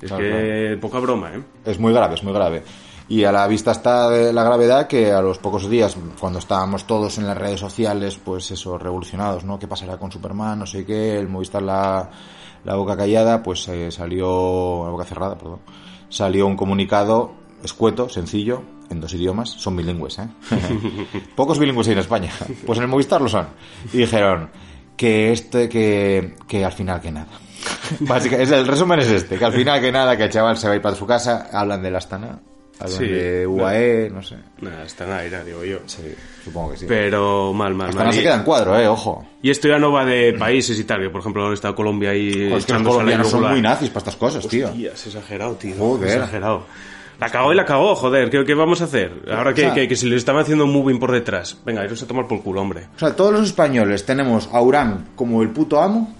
es 0.00 0.08
Claro, 0.08 0.22
que 0.22 0.78
poca 0.80 0.98
broma, 1.00 1.32
¿eh? 1.34 1.42
Es 1.64 1.78
muy 1.78 1.92
grave, 1.92 2.14
es 2.14 2.22
muy 2.22 2.32
grave. 2.34 2.62
Y 3.08 3.24
a 3.24 3.32
la 3.32 3.46
vista 3.46 3.72
está 3.72 4.10
de 4.10 4.32
la 4.34 4.44
gravedad 4.44 4.86
que 4.86 5.12
a 5.12 5.22
los 5.22 5.38
pocos 5.38 5.68
días, 5.70 5.96
cuando 6.20 6.38
estábamos 6.38 6.86
todos 6.86 7.16
en 7.16 7.26
las 7.26 7.38
redes 7.38 7.58
sociales, 7.58 8.20
pues 8.22 8.50
eso, 8.50 8.76
revolucionados, 8.76 9.44
¿no? 9.44 9.58
¿Qué 9.58 9.66
pasará 9.66 9.96
con 9.96 10.12
Superman? 10.12 10.58
No 10.58 10.66
sé 10.66 10.84
qué, 10.84 11.18
el 11.18 11.26
Movistar 11.26 11.62
la, 11.62 12.10
la 12.64 12.74
boca 12.74 12.96
callada, 12.96 13.42
pues 13.42 13.66
eh, 13.68 13.90
salió, 13.90 14.82
la 14.84 14.90
boca 14.90 15.04
cerrada, 15.04 15.38
perdón, 15.38 15.60
salió 16.10 16.46
un 16.46 16.56
comunicado 16.56 17.32
escueto, 17.62 18.10
sencillo, 18.10 18.62
en 18.90 19.00
dos 19.00 19.14
idiomas, 19.14 19.50
son 19.50 19.76
bilingües, 19.76 20.18
¿eh? 20.18 20.28
Pocos 21.34 21.58
bilingües 21.58 21.88
hay 21.88 21.94
en 21.94 21.98
España, 22.00 22.30
pues 22.66 22.78
en 22.78 22.84
el 22.84 22.88
Movistar 22.88 23.22
lo 23.22 23.28
son. 23.28 23.48
Y 23.92 23.98
dijeron 23.98 24.50
que 24.98 25.32
este, 25.32 25.68
que, 25.68 26.36
que 26.46 26.64
al 26.64 26.72
final 26.72 27.00
que 27.00 27.10
nada. 27.10 27.28
Básicamente, 28.00 28.54
el 28.54 28.66
resumen 28.66 29.00
es 29.00 29.08
este, 29.08 29.38
que 29.38 29.44
al 29.44 29.52
final 29.52 29.80
que 29.80 29.92
nada, 29.92 30.16
que 30.16 30.24
el 30.24 30.30
chaval 30.30 30.56
se 30.58 30.66
va 30.66 30.74
a 30.74 30.76
ir 30.76 30.82
para 30.82 30.94
su 30.94 31.06
casa, 31.06 31.48
hablan 31.52 31.82
del 31.82 31.96
Astana, 31.96 32.40
hablan 32.80 32.98
Sí, 32.98 33.06
de 33.06 33.46
UAE, 33.46 34.10
no 34.10 34.22
sé. 34.22 34.36
Nada, 34.60 34.84
está 34.84 35.04
en 35.04 35.12
aire, 35.12 35.44
digo 35.44 35.64
yo. 35.64 35.78
Sí, 35.86 36.02
supongo 36.44 36.70
que 36.72 36.76
sí. 36.78 36.86
Pero 36.88 37.52
mal, 37.52 37.74
mal, 37.74 37.88
Astana 37.88 38.04
mal. 38.06 38.14
se 38.14 38.20
Y- 38.20 38.22
queda 38.24 38.34
en 38.36 38.42
cuadro, 38.44 38.78
eh, 38.78 38.86
ojo. 38.88 39.26
Y 39.42 39.50
esto 39.50 39.68
ya 39.68 39.78
no 39.78 39.92
va 39.92 40.04
de 40.04 40.32
países 40.34 40.78
y 40.78 40.84
tal, 40.84 41.00
que 41.00 41.10
por 41.10 41.20
ejemplo 41.20 41.42
ahora 41.42 41.54
está 41.54 41.74
Colombia 41.74 42.10
ahí 42.10 42.32
Joder, 42.32 42.58
es 42.58 42.66
que 42.66 42.72
los 42.74 42.82
la 42.82 42.88
colombianos 42.90 43.28
son 43.30 43.48
muy 43.50 43.60
nazis 43.62 43.88
para 43.90 43.98
estas 43.98 44.16
cosas, 44.16 44.46
tío. 44.48 44.68
Es 44.68 45.06
exagerado, 45.06 45.54
tío. 45.54 45.74
Joder. 45.78 46.18
Exagerado. 46.18 46.62
La 47.20 47.30
cagó 47.30 47.52
y 47.52 47.56
la 47.56 47.64
cagó, 47.64 47.96
joder. 47.96 48.30
¿Qué, 48.30 48.44
qué 48.44 48.54
vamos 48.54 48.80
a 48.80 48.84
hacer? 48.84 49.10
Ahora 49.28 49.52
que, 49.52 49.62
O 49.62 49.64
sea- 49.66 49.74
que, 49.74 49.88
que 49.88 49.96
si 49.96 50.08
le 50.08 50.14
estaban 50.14 50.42
haciendo 50.42 50.64
un 50.66 50.72
moving 50.72 51.00
por 51.00 51.10
detrás. 51.10 51.58
Venga, 51.64 51.84
iros 51.84 52.00
a 52.02 52.06
tomar 52.06 52.28
por 52.28 52.40
culo, 52.42 52.60
hombre. 52.60 52.86
O 52.94 52.98
sea, 52.98 53.16
todos 53.16 53.32
los 53.32 53.42
españoles 53.42 54.06
tenemos 54.06 54.48
a 54.52 54.60
Urán 54.62 55.08
como 55.16 55.42
el 55.42 55.50
puto 55.50 55.80
amo. 55.82 56.14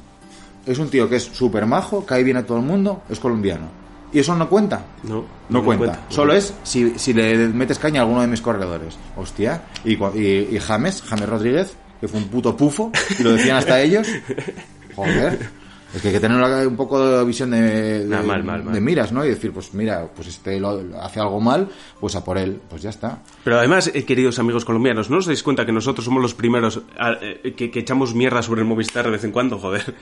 Es 0.66 0.78
un 0.80 0.90
tío 0.90 1.08
que 1.08 1.16
es 1.16 1.22
súper 1.22 1.66
majo, 1.66 2.04
cae 2.04 2.24
bien 2.24 2.36
a 2.36 2.44
todo 2.44 2.58
el 2.58 2.64
mundo, 2.64 3.02
es 3.08 3.20
colombiano. 3.20 3.77
¿Y 4.12 4.20
eso 4.20 4.34
no 4.34 4.48
cuenta? 4.48 4.84
No, 5.02 5.16
No, 5.16 5.24
no 5.50 5.64
cuenta. 5.64 5.86
cuenta. 5.86 6.04
Solo 6.08 6.32
es 6.34 6.54
si, 6.62 6.98
si 6.98 7.12
le 7.12 7.48
metes 7.48 7.78
caña 7.78 8.00
a 8.00 8.04
alguno 8.04 8.22
de 8.22 8.26
mis 8.28 8.40
corredores. 8.40 8.96
Hostia. 9.16 9.62
Y, 9.84 9.94
y, 10.18 10.48
y 10.56 10.58
James, 10.58 11.02
James 11.02 11.28
Rodríguez, 11.28 11.74
que 12.00 12.08
fue 12.08 12.20
un 12.20 12.28
puto 12.28 12.56
pufo, 12.56 12.90
y 13.18 13.22
lo 13.22 13.32
decían 13.32 13.56
hasta 13.58 13.80
ellos. 13.80 14.06
Joder. 14.96 15.50
Es 15.94 16.02
que 16.02 16.08
hay 16.08 16.14
que 16.14 16.20
tener 16.20 16.38
un 16.66 16.76
poco 16.76 17.00
de 17.02 17.24
visión 17.24 17.50
de, 17.50 17.60
de, 18.00 18.04
Nah, 18.04 18.22
mal, 18.22 18.44
mal, 18.44 18.62
mal. 18.62 18.74
de 18.74 18.80
miras, 18.80 19.10
¿no? 19.10 19.24
Y 19.24 19.28
decir, 19.30 19.52
pues 19.52 19.72
mira, 19.72 20.06
pues 20.14 20.28
este 20.28 20.60
lo, 20.60 20.82
hace 21.00 21.18
algo 21.18 21.40
mal, 21.40 21.66
pues 21.98 22.14
a 22.14 22.22
por 22.22 22.36
él. 22.36 22.60
Pues 22.68 22.82
ya 22.82 22.90
está. 22.90 23.22
Pero 23.42 23.58
además, 23.58 23.90
eh, 23.94 24.04
queridos 24.04 24.38
amigos 24.38 24.66
colombianos, 24.66 25.08
¿no 25.08 25.16
os 25.16 25.24
dais 25.26 25.42
cuenta 25.42 25.64
que 25.64 25.72
nosotros 25.72 26.04
somos 26.04 26.20
los 26.20 26.34
primeros 26.34 26.82
a- 26.98 27.16
eh, 27.22 27.54
que, 27.56 27.70
que 27.70 27.78
echamos 27.80 28.14
mierda 28.14 28.42
sobre 28.42 28.60
el 28.60 28.66
Movistar 28.66 29.06
de 29.06 29.12
vez 29.12 29.24
en 29.24 29.32
cuando, 29.32 29.58
joder? 29.58 29.94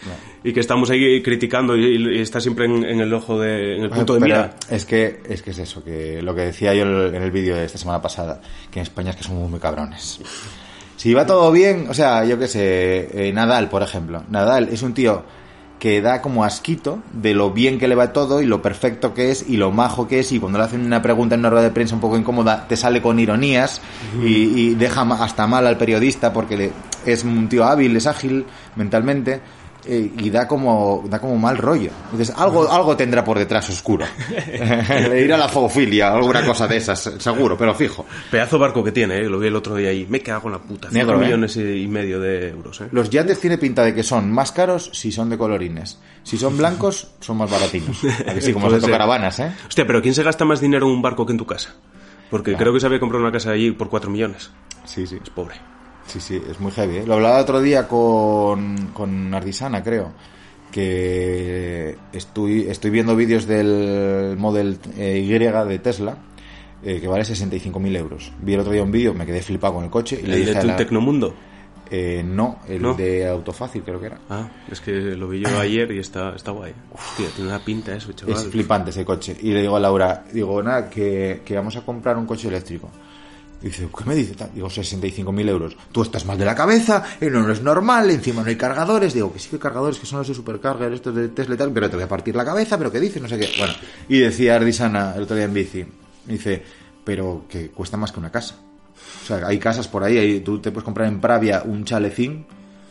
Y 0.42 0.53
que 0.53 0.59
estamos 0.61 0.90
ahí 0.90 1.22
criticando 1.22 1.77
y, 1.77 2.16
y 2.16 2.20
está 2.20 2.40
siempre 2.40 2.64
en, 2.64 2.83
en 2.85 3.01
el 3.01 3.14
ojo 3.14 3.38
de, 3.38 3.77
en 3.77 3.85
el 3.85 3.90
punto 3.90 4.14
de 4.14 4.20
mira. 4.20 4.55
Es 4.68 4.85
que, 4.87 5.20
es 5.29 5.40
que 5.42 5.51
es 5.51 5.59
eso, 5.59 5.85
que 5.85 6.20
lo 6.20 6.35
que 6.35 6.40
decía 6.42 6.75
yo 6.75 6.83
en 6.83 6.88
el- 6.94 7.14
en 7.14 7.22
el 7.22 7.31
vídeo 7.31 7.55
de 7.55 7.64
esta 7.64 7.79
semana 7.79 8.03
pasada, 8.03 8.40
que 8.72 8.81
en 8.81 8.83
España 8.83 9.11
es 9.11 9.16
que 9.16 9.22
somos 9.22 9.49
muy 9.49 9.61
cabrones. 9.61 10.20
Si 10.96 11.12
va 11.14 11.27
todo 11.27 11.53
bien, 11.53 11.87
o 11.90 11.94
sea, 11.94 12.25
yo 12.25 12.38
qué 12.38 12.49
sé, 12.49 13.29
eh, 13.29 13.33
Nadal, 13.33 13.68
por 13.68 13.83
ejemplo. 13.83 14.25
Nadal 14.31 14.68
es 14.72 14.83
un 14.83 14.94
tío 14.94 15.22
que 15.79 16.01
da 16.01 16.23
como 16.23 16.43
asquito 16.45 17.01
de 17.12 17.35
lo 17.35 17.51
bien 17.53 17.79
que 17.79 17.87
le 17.87 17.95
va 17.95 18.12
todo 18.12 18.41
y 18.41 18.47
lo 18.47 18.62
perfecto 18.62 19.12
que 19.12 19.31
es 19.31 19.45
y 19.49 19.57
lo 19.59 19.73
majo 19.73 20.09
que 20.09 20.21
es 20.21 20.33
y 20.33 20.39
cuando 20.41 20.59
le 20.59 20.65
hacen 20.65 20.85
una 20.87 21.03
pregunta 21.03 21.35
en 21.35 21.41
una 21.41 21.51
rueda 21.51 21.65
de 21.65 21.71
prensa 21.71 21.95
un 21.95 22.01
poco 22.01 22.17
incómoda 22.17 22.67
te 22.67 22.77
sale 22.79 23.03
con 23.03 23.19
ironías 23.19 23.83
y, 24.23 24.27
y 24.59 24.75
deja 24.75 25.03
hasta 25.03 25.47
mal 25.47 25.67
al 25.67 25.77
periodista 25.77 26.33
porque 26.33 26.57
le- 26.57 26.73
es 27.05 27.23
un 27.25 27.49
tío 27.49 27.65
hábil, 27.65 27.95
es 27.97 28.07
ágil 28.07 28.47
mentalmente 28.75 29.41
eh, 29.87 30.11
y 30.18 30.31
da 30.31 30.49
como 30.49 31.05
da 31.09 31.20
como 31.20 31.37
mal 31.37 31.57
rollo. 31.57 31.90
Entonces, 32.05 32.35
algo 32.37 32.70
algo 32.70 32.96
tendrá 32.96 33.25
por 33.25 33.38
detrás 33.38 33.68
oscuro. 33.70 34.05
le 35.09 35.22
irá 35.22 35.37
la 35.37 35.49
fogofilia, 35.49 36.12
alguna 36.12 36.44
cosa 36.44 36.66
de 36.66 36.77
esas, 36.77 37.12
seguro, 37.18 37.57
pero 37.57 37.75
fijo. 37.75 38.05
Pedazo 38.31 38.59
barco 38.59 38.83
que 38.83 38.92
tiene, 38.92 39.18
¿eh? 39.18 39.29
lo 39.29 39.38
vi 39.38 39.49
el 39.49 39.57
otro 39.57 39.77
día 39.77 39.90
ahí. 39.90 40.07
Me 40.09 40.20
cago 40.20 40.49
en 40.49 40.53
la 40.53 40.59
puta. 40.59 40.88
Negro, 40.90 41.12
5 41.12 41.22
¿eh? 41.22 41.25
millones 41.25 41.57
y 41.57 41.87
medio 41.87 42.20
de 42.20 42.49
euros. 42.51 42.83
Los 42.90 43.11
yates 43.11 43.40
tiene 43.40 43.59
pinta 43.59 43.85
de 43.85 43.94
que 43.94 44.03
son 44.03 44.31
más 44.33 44.53
caros 44.53 44.90
si 44.92 45.12
son 45.12 45.31
de 45.31 45.38
colorines. 45.38 45.99
Si 46.22 46.37
son 46.37 46.57
blancos, 46.57 47.12
son 47.20 47.37
más 47.37 47.51
baratinos. 47.51 48.03
A 48.27 48.35
que 48.35 48.40
sí, 48.40 48.53
como 48.53 48.68
las 48.68 48.81
ser. 48.81 48.90
caravanas, 48.90 49.38
¿eh? 49.40 49.53
Hostia, 49.68 49.87
pero 49.87 50.03
¿quién 50.03 50.14
se 50.14 50.22
gasta 50.22 50.44
más 50.44 50.61
dinero 50.61 50.87
en 50.87 50.92
un 50.92 51.03
barco 51.03 51.25
que 51.25 51.33
en 51.33 51.38
tu 51.38 51.46
casa? 51.46 51.75
Porque 52.31 52.57
creo 52.57 52.72
que 52.72 52.81
se 52.81 52.87
había 52.87 52.99
comprado 52.99 53.22
una 53.22 53.33
casa 53.33 53.51
allí 53.51 53.70
por 53.70 53.88
4 53.88 54.11
millones. 54.11 54.51
Sí, 54.85 55.07
sí. 55.07 55.18
Es 55.22 55.31
pobre. 55.31 55.55
Sí, 56.07 56.21
sí, 56.21 56.40
es 56.51 56.61
muy 56.61 56.71
heavy. 56.73 56.99
¿eh? 56.99 57.05
Lo 57.07 57.14
hablaba 57.14 57.40
otro 57.40 57.61
día 57.61 57.88
con, 57.88 58.88
con 58.92 59.35
Ardisana, 59.35 59.83
creo. 59.83 60.12
Que 60.73 61.97
estoy, 62.12 62.69
estoy 62.69 62.90
viendo 62.90 63.16
vídeos 63.16 63.47
del 63.47 64.37
Model 64.38 64.79
eh, 64.97 65.19
Y 65.19 65.27
de 65.29 65.79
Tesla. 65.79 66.16
eh, 66.85 67.01
que 67.01 67.09
vale 67.09 67.25
65.000 67.25 67.97
euros. 67.97 68.33
Vi 68.40 68.55
el 68.55 68.61
otro 68.61 68.73
día 68.73 68.83
un 68.83 68.90
vídeo, 68.92 69.14
me 69.14 69.25
quedé 69.27 69.42
flipado 69.42 69.75
con 69.75 69.85
el 69.85 69.90
coche 69.90 70.21
y 70.23 70.27
le 70.27 70.35
¿El 70.35 70.40
dije 70.40 70.55
de 70.55 70.61
tu 70.61 70.66
la- 70.66 70.77
Tecnomundo? 70.77 71.35
Eh, 71.88 72.25
no, 72.27 72.59
el 72.69 72.83
¿No? 72.83 72.95
de 72.95 73.29
Autofácil 73.29 73.83
creo 73.83 74.01
que 74.01 74.07
era. 74.07 74.19
Ah, 74.29 74.49
es 74.71 74.81
que 74.81 74.90
lo 74.92 75.29
vi 75.29 75.40
yo 75.42 75.59
ayer 75.61 75.90
y 75.92 76.01
está, 76.01 76.35
está 76.35 76.51
guay. 76.51 76.73
Hostia, 76.92 77.29
tiene 77.35 77.51
una 77.51 77.61
pinta 77.64 77.95
eso, 77.95 78.12
chaval. 78.12 78.35
Es 78.35 78.47
flipante 78.49 78.90
ese 78.90 79.05
coche. 79.05 79.37
Y 79.40 79.53
le 79.53 79.61
digo 79.62 79.77
a 79.77 79.81
Laura, 79.81 80.25
digo, 80.33 80.61
nada, 80.62 80.90
que, 80.90 81.42
que 81.45 81.55
vamos 81.55 81.77
a 81.77 81.83
comprar 81.83 82.16
un 82.19 82.27
coche 82.27 82.49
eléctrico. 82.49 82.90
Y 83.62 83.66
dice, 83.66 83.88
¿qué 83.97 84.05
me 84.05 84.14
dice? 84.14 84.35
Digo, 84.55 84.69
65.000 84.69 85.49
euros. 85.49 85.77
Tú 85.90 86.03
estás 86.03 86.27
mal 86.27 86.38
de 86.38 86.45
la 86.45 86.55
cabeza, 86.55 87.03
y 87.21 87.27
no, 87.27 87.51
es 87.51 87.62
normal, 87.62 88.11
encima 88.11 88.42
no 88.42 88.49
hay 88.49 88.57
cargadores. 88.57 89.14
Digo, 89.14 89.33
que 89.33 89.38
sí 89.38 89.49
que 89.49 89.57
hay 89.57 89.61
cargadores, 89.61 89.99
que 89.99 90.07
son 90.07 90.19
los 90.19 90.29
de 90.29 90.35
Supercarger, 90.35 90.92
estos 90.92 91.14
de 91.14 91.29
Tesla 91.29 91.55
y 91.55 91.59
tal, 91.59 91.73
pero 91.73 91.88
te 91.88 91.97
voy 91.97 92.05
a 92.05 92.09
partir 92.09 92.37
la 92.37 92.45
cabeza, 92.45 92.77
pero 92.77 92.92
¿qué 92.92 93.01
dices? 93.01 93.23
No 93.23 93.29
sé 93.29 93.38
qué. 93.38 93.49
Bueno, 93.59 93.75
y 94.09 94.19
decía 94.19 94.57
Ardisana 94.57 95.14
el 95.16 95.23
otro 95.23 95.37
día 95.37 95.47
en 95.47 95.55
bici, 95.55 95.85
dice, 96.27 96.62
pero 97.05 97.45
que 97.49 97.71
cuesta 97.71 97.97
más 97.97 98.12
que 98.12 98.21
una 98.21 98.31
casa. 98.31 98.57
O 99.23 99.27
sea, 99.27 99.47
hay 99.47 99.59
casas 99.59 99.88
por 99.88 100.05
ahí, 100.05 100.19
ahí 100.19 100.40
tú 100.40 100.61
te 100.61 100.71
puedes 100.71 100.85
comprar 100.85 101.09
en 101.09 101.21
Pravia 101.21 101.62
un 101.64 101.85
chalecín 101.85 102.47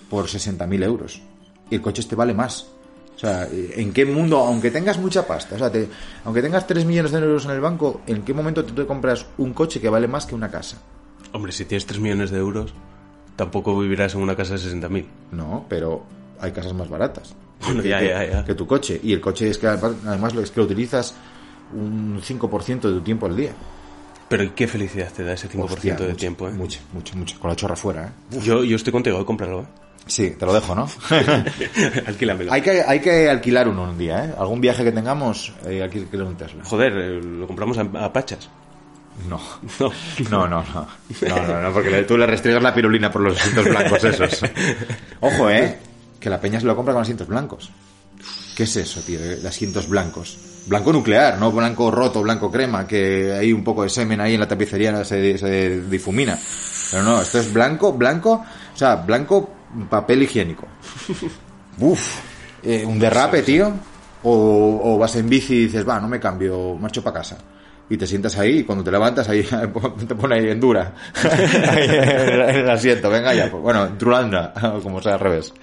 por 0.09 0.25
60.000 0.25 0.83
euros. 0.83 1.21
Y 1.69 1.75
el 1.75 1.81
coche 1.81 2.01
este 2.01 2.15
vale 2.15 2.33
más. 2.33 2.67
O 3.15 3.19
sea, 3.19 3.47
¿en 3.51 3.93
qué 3.93 4.05
mundo, 4.05 4.39
aunque 4.39 4.71
tengas 4.71 4.97
mucha 4.99 5.25
pasta, 5.25 5.55
o 5.55 5.57
sea, 5.57 5.71
te- 5.71 5.87
aunque 6.25 6.41
tengas 6.41 6.67
3 6.67 6.83
millones 6.85 7.11
de 7.13 7.19
euros 7.19 7.45
en 7.45 7.51
el 7.51 7.61
banco, 7.61 8.01
¿en 8.07 8.23
qué 8.23 8.33
momento 8.33 8.65
tú 8.65 8.73
te 8.73 8.85
compras 8.85 9.25
un 9.37 9.53
coche 9.53 9.79
que 9.79 9.87
vale 9.89 10.07
más 10.07 10.25
que 10.25 10.35
una 10.35 10.51
casa? 10.51 10.77
Hombre, 11.31 11.51
si 11.53 11.63
tienes 11.65 11.85
3 11.85 11.99
millones 12.01 12.29
de 12.31 12.39
euros, 12.39 12.73
tampoco 13.37 13.77
vivirás 13.79 14.15
en 14.15 14.21
una 14.21 14.35
casa 14.35 14.53
de 14.55 14.59
60.000. 14.59 15.05
No, 15.31 15.65
pero 15.69 16.03
hay 16.41 16.51
casas 16.51 16.73
más 16.73 16.89
baratas. 16.89 17.33
Bueno, 17.61 17.81
que, 17.81 17.89
ya, 17.89 17.99
que- 17.99 18.09
ya, 18.09 18.25
ya. 18.25 18.45
que 18.45 18.53
tu 18.53 18.67
coche. 18.67 18.99
Y 19.01 19.13
el 19.13 19.21
coche 19.21 19.49
es 19.49 19.57
que 19.57 19.67
además 19.67 20.35
lo- 20.35 20.41
es 20.41 20.51
que 20.51 20.59
lo 20.59 20.65
utilizas 20.65 21.15
un 21.73 22.19
5% 22.21 22.89
de 22.89 22.95
tu 22.95 23.01
tiempo 23.01 23.25
al 23.27 23.35
día. 23.35 23.53
Pero 24.27 24.43
¿y 24.43 24.49
qué 24.49 24.67
felicidad 24.67 25.11
te 25.13 25.23
da 25.23 25.33
ese 25.33 25.47
5% 25.47 25.73
Hostia, 25.75 25.95
de 25.95 26.07
mucho, 26.07 26.17
tiempo, 26.17 26.47
eh? 26.49 26.51
Mucho, 26.51 26.79
mucho, 26.93 27.15
mucho. 27.15 27.39
Con 27.39 27.49
la 27.49 27.55
chorra 27.55 27.75
fuera, 27.77 28.07
¿eh? 28.07 28.39
Yo, 28.41 28.63
yo 28.63 28.75
estoy 28.75 28.91
contigo, 28.91 29.15
voy 29.17 29.23
a 29.23 29.25
comprarlo, 29.27 29.61
¿eh? 29.61 29.65
Sí, 30.07 30.31
te 30.31 30.45
lo 30.45 30.53
dejo, 30.53 30.75
¿no? 30.75 30.87
Alquílamelo. 32.07 32.51
hay, 32.53 32.61
que, 32.61 32.83
hay 32.83 32.99
que 32.99 33.29
alquilar 33.29 33.67
uno 33.67 33.83
un 33.83 33.97
día, 33.97 34.25
¿eh? 34.25 34.33
Algún 34.37 34.61
viaje 34.61 34.83
que 34.83 34.91
tengamos, 34.91 35.53
eh, 35.65 35.81
hay 35.83 35.89
que 35.89 35.99
alquilar 35.99 36.27
un 36.27 36.35
Tesla. 36.37 36.63
Joder, 36.63 36.93
eh, 36.95 37.21
lo 37.23 37.47
compramos 37.47 37.77
a, 37.77 37.81
a 38.05 38.13
pachas. 38.13 38.49
No. 39.29 39.39
No. 39.79 39.91
No, 40.29 40.47
no, 40.47 40.63
no. 40.73 40.87
No, 41.27 41.47
no, 41.47 41.61
no, 41.61 41.73
porque 41.73 41.89
le- 41.89 42.03
tú 42.03 42.17
le 42.17 42.25
restriegas 42.27 42.61
la 42.61 42.73
pirulina 42.73 43.11
por 43.11 43.21
los 43.21 43.39
asientos 43.39 43.65
blancos 43.65 44.03
esos. 44.03 44.41
Ojo, 45.21 45.49
¿eh? 45.49 45.79
Que 46.19 46.29
la 46.29 46.39
peña 46.39 46.59
se 46.59 46.65
lo 46.65 46.75
compra 46.75 46.93
con 46.93 47.01
asientos 47.03 47.27
blancos. 47.27 47.71
¿Qué 48.55 48.63
es 48.63 48.75
eso, 48.77 49.01
tío? 49.01 49.19
De 49.19 49.47
asientos 49.47 49.87
blancos. 49.89 50.37
Blanco 50.67 50.91
nuclear, 50.93 51.37
no 51.37 51.51
blanco 51.51 51.91
roto, 51.91 52.21
blanco 52.21 52.51
crema, 52.51 52.87
que 52.87 53.33
hay 53.33 53.51
un 53.53 53.63
poco 53.63 53.83
de 53.83 53.89
semen 53.89 54.21
ahí 54.21 54.33
en 54.35 54.39
la 54.39 54.47
tapicería 54.47 55.03
se, 55.03 55.37
se 55.37 55.81
difumina. 55.81 56.37
Pero 56.91 57.03
no, 57.03 57.21
esto 57.21 57.39
es 57.39 57.51
blanco, 57.53 57.93
blanco, 57.93 58.45
o 58.73 58.77
sea, 58.77 58.95
blanco 58.95 59.49
papel 59.89 60.23
higiénico. 60.23 60.67
Uf, 61.79 62.19
eh, 62.63 62.85
un 62.85 62.99
derrape, 62.99 63.41
tío. 63.41 63.73
O, 64.23 64.81
o 64.83 64.97
vas 64.97 65.15
en 65.17 65.29
bici 65.29 65.53
y 65.53 65.65
dices, 65.65 65.87
va, 65.87 65.99
no 65.99 66.07
me 66.07 66.19
cambio, 66.19 66.75
marcho 66.75 67.03
para 67.03 67.19
casa. 67.19 67.37
Y 67.87 67.97
te 67.97 68.07
sientas 68.07 68.35
ahí 68.37 68.59
y 68.59 68.63
cuando 68.63 68.83
te 68.83 68.91
levantas 68.91 69.29
ahí 69.29 69.43
te 70.07 70.15
pone 70.15 70.35
ahí 70.35 70.49
en 70.49 70.59
dura. 70.59 70.93
ahí 71.69 71.83
en 71.83 71.93
el, 71.93 72.41
en 72.41 72.55
el 72.55 72.69
asiento, 72.69 73.09
venga 73.09 73.33
ya. 73.33 73.51
Pues, 73.51 73.61
bueno, 73.61 73.89
trulanda, 73.97 74.53
como 74.83 75.01
sea 75.01 75.13
al 75.13 75.19
revés. 75.19 75.53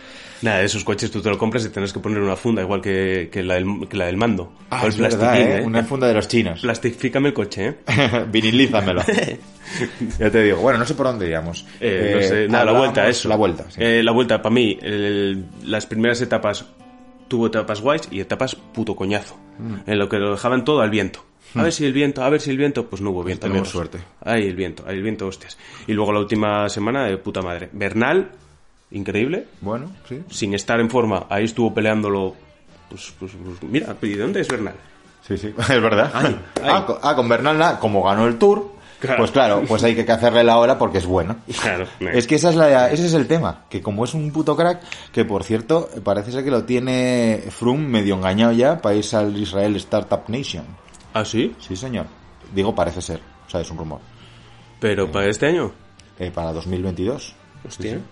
Nada, 0.43 0.59
de 0.59 0.65
esos 0.67 0.83
coches 0.85 1.11
tú 1.11 1.23
te 1.23 1.31
lo 1.31 1.39
compras 1.39 1.65
y 1.65 1.69
tienes 1.71 1.93
que 1.93 2.01
poner 2.01 2.21
una 2.21 2.37
funda 2.37 2.63
igual 2.63 2.81
que, 2.81 3.29
que, 3.33 3.43
la, 3.43 3.55
del, 3.55 3.87
que 3.89 3.97
la 3.97 4.07
del 4.07 4.17
mando. 4.17 4.53
Ah, 4.71 4.81
Con 4.81 4.89
es 4.91 4.99
verdad, 4.99 5.19
plastiquín, 5.33 5.53
¿eh? 5.57 5.63
Una 5.65 5.85
funda 5.85 6.07
de 6.09 6.15
los 6.15 6.27
chinos. 6.29 6.61
Plastifícame 6.61 7.29
el 7.29 7.35
coche, 7.35 7.67
¿eh? 7.69 7.77
Vinilízamelo. 8.31 9.03
ya 10.19 10.31
te 10.31 10.43
digo. 10.43 10.59
Bueno, 10.59 10.79
no 10.81 10.85
sé 10.87 10.95
por 10.95 11.07
dónde 11.07 11.27
iríamos. 11.27 11.65
Eh, 11.81 12.13
no 12.17 12.23
sé, 12.23 12.45
Eh, 12.45 12.49
nada, 12.49 12.65
la 12.67 12.73
vuelta, 12.73 13.09
eso. 13.09 13.29
La 13.29 13.37
vuelta, 13.37 13.65
sí. 13.71 13.81
Eh, 13.83 14.03
la 14.03 14.13
vuelta, 14.13 14.43
para 14.43 14.55
mí, 14.55 14.79
el- 14.83 15.45
las 15.65 15.87
primeras 15.87 16.21
etapas 16.21 16.65
tuvo 17.29 17.47
etapas 17.47 17.81
guays 17.81 18.09
y 18.11 18.21
etapas 18.21 18.55
puto 18.57 18.95
coñazo. 18.97 19.37
Mm. 19.59 19.91
En 19.91 19.99
lo 19.99 20.09
que 20.09 20.19
lo 20.19 20.33
dejaban 20.33 20.65
todo 20.65 20.81
al 20.81 20.91
viento. 20.91 21.25
A 21.55 21.63
ver 21.65 21.73
si 21.73 21.85
el 21.85 21.93
viento, 21.93 22.23
a 22.25 22.31
ver 22.31 22.41
si 22.41 22.51
el 22.51 22.57
viento, 22.57 22.87
pues 22.89 23.03
no 23.03 23.11
hubo 23.11 23.23
viento. 23.23 23.43
tenemos 23.47 23.69
amigos. 23.69 23.91
suerte. 23.91 23.99
Ahí 24.25 24.47
el 24.49 24.57
viento, 24.57 24.85
ahí 24.87 24.97
el 24.97 25.03
viento, 25.03 25.27
hostias. 25.27 25.59
Y 25.87 25.93
luego 25.93 26.13
la 26.13 26.21
última 26.21 26.69
semana, 26.71 27.05
de 27.05 27.19
puta 27.19 27.43
madre. 27.43 27.69
Bernal, 27.73 28.31
increíble, 28.93 29.47
Bueno, 29.61 29.91
sí. 30.09 30.23
sin 30.31 30.55
estar 30.55 30.81
en 30.81 30.91
forma, 30.91 31.27
ahí 31.29 31.45
estuvo 31.45 31.73
peleándolo. 31.75 32.35
Pues, 32.89 33.13
pues, 33.19 33.33
pues, 33.43 33.63
mira, 33.71 33.97
¿y 34.03 34.09
de 34.11 34.23
dónde 34.23 34.41
es 34.41 34.49
Bernal? 34.49 34.75
Sí, 35.27 35.37
sí, 35.39 35.49
es 35.59 35.69
verdad. 35.83 36.11
Ay, 36.15 36.39
Ah, 36.63 36.87
ah, 37.03 37.17
con 37.17 37.29
Bernal, 37.29 37.57
nada, 37.59 37.79
como 37.79 38.03
ganó 38.03 38.27
el 38.27 38.39
Tour, 38.39 38.73
Claro. 39.01 39.17
pues 39.19 39.31
claro, 39.33 39.63
pues 39.67 39.83
hay 39.83 39.97
que 39.97 40.11
hacerle 40.13 40.45
la 40.45 40.59
hora 40.59 40.79
porque 40.79 40.99
es 40.99 41.07
bueno. 41.07 41.37
Claro, 41.61 41.87
Es 42.13 42.27
que 42.29 42.37
esa 42.37 42.51
es 42.51 42.55
la, 42.57 42.89
ese 42.93 43.07
es 43.07 43.15
el 43.15 43.27
tema, 43.27 43.65
que 43.69 43.81
como 43.83 44.05
es 44.05 44.15
un 44.15 44.31
puto 44.31 44.55
crack, 44.57 44.81
que 45.11 45.25
por 45.25 45.43
cierto, 45.43 45.89
parece 46.05 46.31
ser 46.31 46.45
que 46.45 46.51
lo 46.53 46.63
tiene 46.65 47.43
Froome 47.51 47.89
medio 47.89 48.15
engañado 48.15 48.53
ya 48.53 48.79
para 48.81 48.95
irse 48.95 49.17
al 49.17 49.37
Israel 49.37 49.75
Startup 49.77 50.23
Nation. 50.29 50.65
¿Ah, 51.15 51.25
sí? 51.25 51.53
Sí, 51.59 51.75
señor. 51.75 52.07
Digo, 52.55 52.75
parece 52.75 53.03
ser. 53.03 53.21
O 53.47 53.51
sea, 53.51 53.61
es 53.61 53.71
un 53.73 53.79
rumor. 53.79 54.01
¿Pero 54.79 55.11
para 55.11 55.27
este 55.27 55.47
año? 55.47 55.73
Eh, 56.19 56.31
para 56.33 56.53
2022. 56.53 57.35
Hostia. 57.67 57.91
Sí, 57.93 57.97
sí. 57.99 58.03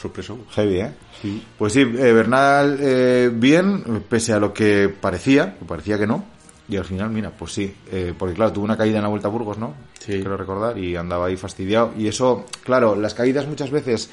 Sorpresón. 0.00 0.44
Heavy, 0.52 0.80
¿eh? 0.80 0.90
Pues 1.58 1.72
sí, 1.72 1.80
eh, 1.80 1.84
Bernal 2.12 2.78
eh, 2.80 3.30
bien, 3.32 4.04
pese 4.08 4.32
a 4.32 4.38
lo 4.38 4.52
que 4.54 4.88
parecía, 4.88 5.56
parecía 5.66 5.98
que 5.98 6.06
no. 6.06 6.24
Y 6.68 6.76
al 6.76 6.84
final, 6.84 7.10
mira, 7.10 7.30
pues 7.30 7.52
sí, 7.52 7.74
eh, 7.90 8.14
porque 8.16 8.34
claro, 8.34 8.52
tuvo 8.52 8.64
una 8.64 8.76
caída 8.76 8.98
en 8.98 9.02
la 9.02 9.08
Vuelta 9.08 9.26
a 9.28 9.30
Burgos, 9.30 9.58
¿no? 9.58 9.74
Sí. 9.98 10.12
Quiero 10.12 10.36
recordar, 10.36 10.78
y 10.78 10.94
andaba 10.96 11.26
ahí 11.26 11.36
fastidiado. 11.36 11.92
Y 11.98 12.06
eso, 12.06 12.46
claro, 12.62 12.94
las 12.94 13.12
caídas 13.12 13.46
muchas 13.48 13.70
veces 13.72 14.08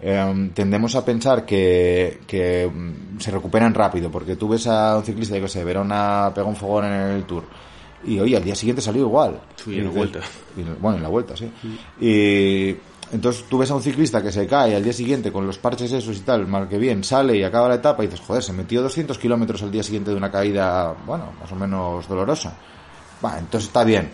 eh, 0.00 0.50
tendemos 0.54 0.94
a 0.94 1.04
pensar 1.06 1.46
que, 1.46 2.20
que 2.26 2.70
mm, 2.72 3.18
se 3.18 3.30
recuperan 3.30 3.72
rápido, 3.72 4.10
porque 4.10 4.36
tú 4.36 4.48
ves 4.48 4.66
a 4.66 4.98
un 4.98 5.04
ciclista, 5.04 5.36
yo 5.36 5.42
que 5.42 5.48
sé, 5.48 5.64
Verona 5.64 6.30
pegó 6.34 6.48
un 6.48 6.56
fogón 6.56 6.84
en 6.84 6.92
el 6.92 7.24
Tour. 7.24 7.44
Y 8.04 8.18
oye, 8.20 8.36
al 8.36 8.44
día 8.44 8.54
siguiente 8.56 8.82
salió 8.82 9.02
igual. 9.02 9.40
Sí, 9.56 9.78
en 9.78 9.84
la 9.84 9.90
Vuelta. 9.90 10.20
y- 10.56 10.62
bueno, 10.80 10.96
en 10.98 11.02
la 11.04 11.08
vuelta, 11.08 11.34
sí. 11.36 11.50
Y 12.00 12.76
entonces 13.12 13.44
tú 13.48 13.58
ves 13.58 13.70
a 13.70 13.74
un 13.74 13.82
ciclista 13.82 14.22
que 14.22 14.32
se 14.32 14.46
cae 14.46 14.74
al 14.74 14.82
día 14.82 14.92
siguiente 14.92 15.30
con 15.30 15.46
los 15.46 15.58
parches 15.58 15.92
esos 15.92 16.16
y 16.16 16.20
tal, 16.20 16.46
mal 16.46 16.68
que 16.68 16.78
bien, 16.78 17.04
sale 17.04 17.36
y 17.36 17.42
acaba 17.44 17.68
la 17.68 17.74
etapa 17.76 18.02
y 18.02 18.06
dices, 18.06 18.24
joder, 18.26 18.42
se 18.42 18.52
metió 18.52 18.82
200 18.82 19.18
kilómetros 19.18 19.62
al 19.62 19.70
día 19.70 19.82
siguiente 19.82 20.10
de 20.10 20.16
una 20.16 20.30
caída, 20.30 20.94
bueno, 21.06 21.26
más 21.40 21.52
o 21.52 21.54
menos 21.56 22.08
dolorosa. 22.08 22.54
Va, 23.24 23.38
entonces 23.38 23.68
está 23.68 23.84
bien. 23.84 24.10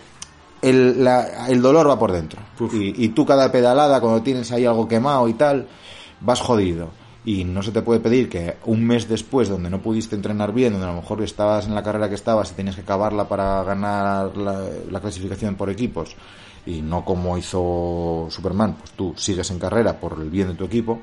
El, 0.61 1.05
la- 1.05 1.49
el 1.49 1.63
dolor 1.63 1.89
va 1.89 1.99
por 1.99 2.11
dentro. 2.13 2.41
Y, 2.73 3.05
y 3.05 3.09
tú 3.11 3.25
cada 3.25 3.51
pedalada, 3.53 4.01
cuando 4.01 4.21
tienes 4.23 4.51
ahí 4.53 4.67
algo 4.67 4.89
quemado 4.89 5.29
y 5.29 5.35
tal, 5.35 5.69
vas 6.21 6.41
jodido. 6.41 6.91
Y 7.25 7.45
no 7.45 7.63
se 7.63 7.73
te 7.73 7.83
puede 7.83 8.01
pedir 8.01 8.29
que 8.29 8.57
un 8.65 8.85
mes 8.85 9.09
después, 9.09 9.49
donde 9.49 9.71
no 9.71 9.81
pudiste 9.81 10.17
entrenar 10.17 10.53
bien, 10.53 10.73
donde 10.73 10.87
a 10.89 10.91
lo 10.93 11.01
mejor 11.01 11.23
estabas 11.23 11.67
en 11.67 11.75
la 11.75 11.83
carrera 11.83 12.09
que 12.09 12.15
estabas 12.17 12.51
y 12.51 12.55
tenías 12.55 12.75
que 12.75 12.81
acabarla 12.83 13.29
para 13.29 13.63
ganar 13.65 14.37
la, 14.37 14.65
la 14.91 15.01
clasificación 15.01 15.55
por 15.55 15.69
equipos, 15.71 16.17
y 16.69 16.83
no 16.83 17.03
como 17.03 17.39
hizo 17.39 18.29
Superman, 18.31 18.77
pues 18.79 18.91
tú 18.93 19.15
sigues 19.17 19.51
en 19.51 19.59
carrera 19.59 19.99
por 19.99 20.21
el 20.21 20.29
bien 20.29 20.49
de 20.49 20.55
tu 20.55 20.65
equipo, 20.67 21.01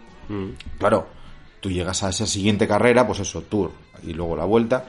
claro, 0.78 1.08
tú 1.60 1.71
llegas 1.71 2.04
a 2.04 2.10
esa 2.10 2.28
siguiente 2.28 2.67
carrera, 2.67 3.08
pues 3.08 3.19
eso, 3.21 3.41
Tour, 3.41 3.71
y 4.04 4.13
luego 4.13 4.36
la 4.36 4.45
vuelta, 4.45 4.86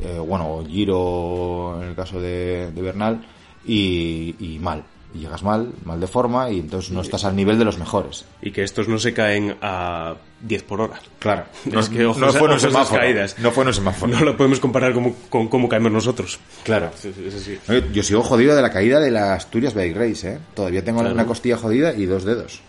eh, 0.00 0.18
bueno, 0.18 0.64
Giro 0.66 1.80
en 1.80 1.90
el 1.90 1.94
caso 1.94 2.20
de, 2.20 2.72
de 2.72 2.82
Bernal, 2.82 3.24
y, 3.64 4.34
y 4.40 4.58
mal. 4.58 4.82
Y 5.16 5.20
llegas 5.20 5.42
mal, 5.42 5.72
mal 5.84 5.98
de 5.98 6.06
forma, 6.06 6.50
y 6.50 6.60
entonces 6.60 6.90
no 6.90 7.00
estás 7.00 7.24
al 7.24 7.34
nivel 7.34 7.58
de 7.58 7.64
los 7.64 7.78
mejores. 7.78 8.26
Y 8.42 8.50
que 8.50 8.62
estos 8.62 8.86
no 8.88 8.98
se 8.98 9.14
caen 9.14 9.56
a 9.62 10.14
10 10.42 10.62
por 10.64 10.80
hora. 10.82 11.00
Claro. 11.18 11.44
Es 11.64 11.88
que 11.88 12.02
no 12.02 12.12
fue 12.14 12.48
un 12.52 12.60
semáforo. 12.60 13.00
caídas. 13.00 13.38
No 13.38 13.50
fue 13.50 13.62
en 13.62 13.68
un 13.68 13.74
semáforo. 13.74 14.12
No 14.12 14.24
lo 14.24 14.36
podemos 14.36 14.60
comparar 14.60 14.92
como- 14.92 15.14
con 15.30 15.48
cómo 15.48 15.68
caemos 15.68 15.90
nosotros. 15.92 16.38
Claro. 16.64 16.90
Sí, 16.96 17.12
sí, 17.16 17.30
sí, 17.30 17.38
sí. 17.40 17.58
No, 17.68 17.78
Yo, 17.92 18.02
sigo 18.02 18.22
jodido 18.22 18.54
de 18.54 18.62
la 18.62 18.70
caída 18.70 19.00
de 19.00 19.10
la 19.10 19.34
Asturias 19.34 19.72
Bike 19.74 19.96
Race, 19.96 20.28
¿eh? 20.34 20.38
Todavía 20.54 20.84
tengo 20.84 21.00
Claro. 21.00 21.14
una 21.14 21.24
costilla 21.26 21.56
jodida 21.56 21.94
y 21.94 22.04
dos 22.06 22.24
dedos. 22.24 22.60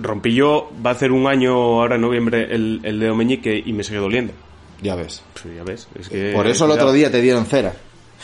Rompí 0.00 0.34
yo, 0.34 0.70
va 0.84 0.90
a 0.90 0.92
hacer 0.94 1.12
un 1.12 1.26
año 1.28 1.52
ahora 1.52 1.96
en 1.96 2.00
noviembre 2.00 2.48
el, 2.54 2.80
el 2.82 2.98
dedo 2.98 3.14
meñique 3.14 3.62
y 3.64 3.72
me 3.72 3.84
sigue 3.84 3.98
doliendo. 3.98 4.32
Ya 4.82 4.94
ves. 4.94 5.22
Ya 5.54 5.62
ves, 5.62 5.86
es 5.98 6.08
que... 6.08 6.32
Por 6.34 6.46
eso 6.46 6.64
el 6.64 6.70
cuidado. 6.70 6.88
otro 6.88 6.92
día 6.94 7.10
te 7.10 7.20
dieron 7.20 7.44
cera. 7.44 7.74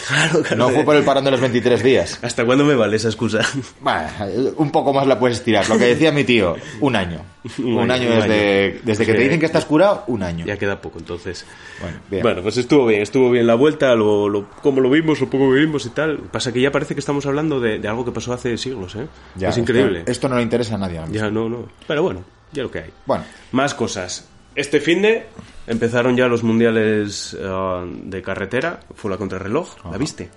Claro, 0.09 0.43
claro. 0.43 0.57
No 0.57 0.69
fue 0.71 0.85
por 0.85 0.95
el 0.97 1.05
parón 1.05 1.25
de 1.25 1.31
los 1.31 1.41
23 1.41 1.83
días. 1.83 2.19
¿Hasta 2.23 2.45
cuándo 2.45 2.65
me 2.65 2.75
vale 2.75 2.97
esa 2.97 3.09
excusa? 3.09 3.41
Bueno, 3.81 4.09
un 4.57 4.71
poco 4.71 4.93
más 4.93 5.07
la 5.07 5.19
puedes 5.19 5.39
estirar. 5.39 5.69
Lo 5.69 5.79
que 5.79 5.87
decía 5.87 6.13
mi 6.13 6.25
tío, 6.25 6.57
un 6.81 6.97
año. 6.97 7.21
Un 7.59 7.75
Un, 7.79 7.91
año, 7.91 8.11
desde, 8.11 8.65
año. 8.73 8.81
desde 8.85 9.07
que 9.07 9.15
te 9.15 9.21
dicen 9.21 9.41
que 9.41 9.47
estás 9.47 9.65
curado, 9.65 10.05
un 10.09 10.23
año. 10.23 10.45
ya 10.45 10.57
queda 10.59 10.81
poco, 10.81 10.99
entonces. 10.99 11.47
Bueno, 11.81 11.99
bien. 12.11 12.23
Bueno, 12.23 12.43
pues 12.43 12.57
estuvo 12.57 12.87
bien, 12.87 13.03
estuvo 13.03 13.31
bien 13.31 13.47
la 13.47 13.55
vuelta, 13.55 13.95
lo, 13.95 14.29
lo, 14.29 14.49
como 14.63 14.81
lo 14.81 14.91
vimos, 14.91 15.21
lo 15.21 15.31
poco 15.31 15.53
que 15.53 15.61
vimos 15.61 15.87
y 15.87 15.91
tal. 15.91 16.19
Pasa 16.31 16.53
que 16.53 16.61
ya 16.61 16.71
parece 16.71 16.95
que 16.95 17.01
estamos 17.01 17.25
hablando 17.27 17.61
de, 17.61 17.79
de 17.79 17.89
algo 17.89 18.05
que 18.05 18.13
pasó 18.13 18.33
hace 18.33 18.59
siglos, 18.59 18.95
¿eh? 18.97 19.07
Ya, 19.37 19.49
es 19.51 19.59
increíble. 19.59 20.01
Esto, 20.01 20.13
esto 20.13 20.29
no 20.29 20.37
le 20.37 20.43
interesa 20.43 20.75
a 20.75 20.79
nadie. 20.79 21.01
Ya, 21.11 21.31
no, 21.31 21.49
no. 21.49 21.69
Pero 21.87 22.03
bueno, 22.03 22.25
ya 22.53 22.63
lo 22.65 22.71
que 22.71 22.81
hay. 22.81 22.91
Bueno, 23.07 23.25
Más 23.53 23.75
cosas. 23.75 24.29
Este 24.55 24.81
fin 24.81 25.03
de 25.03 25.27
empezaron 25.67 26.17
ya 26.17 26.27
los 26.29 26.43
mundiales 26.43 27.37
eh, 27.39 27.93
de 28.05 28.23
carretera. 28.23 28.81
Fue 28.95 29.11
la 29.11 29.17
contrarreloj. 29.17 29.69
¿La 29.91 29.99
viste? 29.99 30.29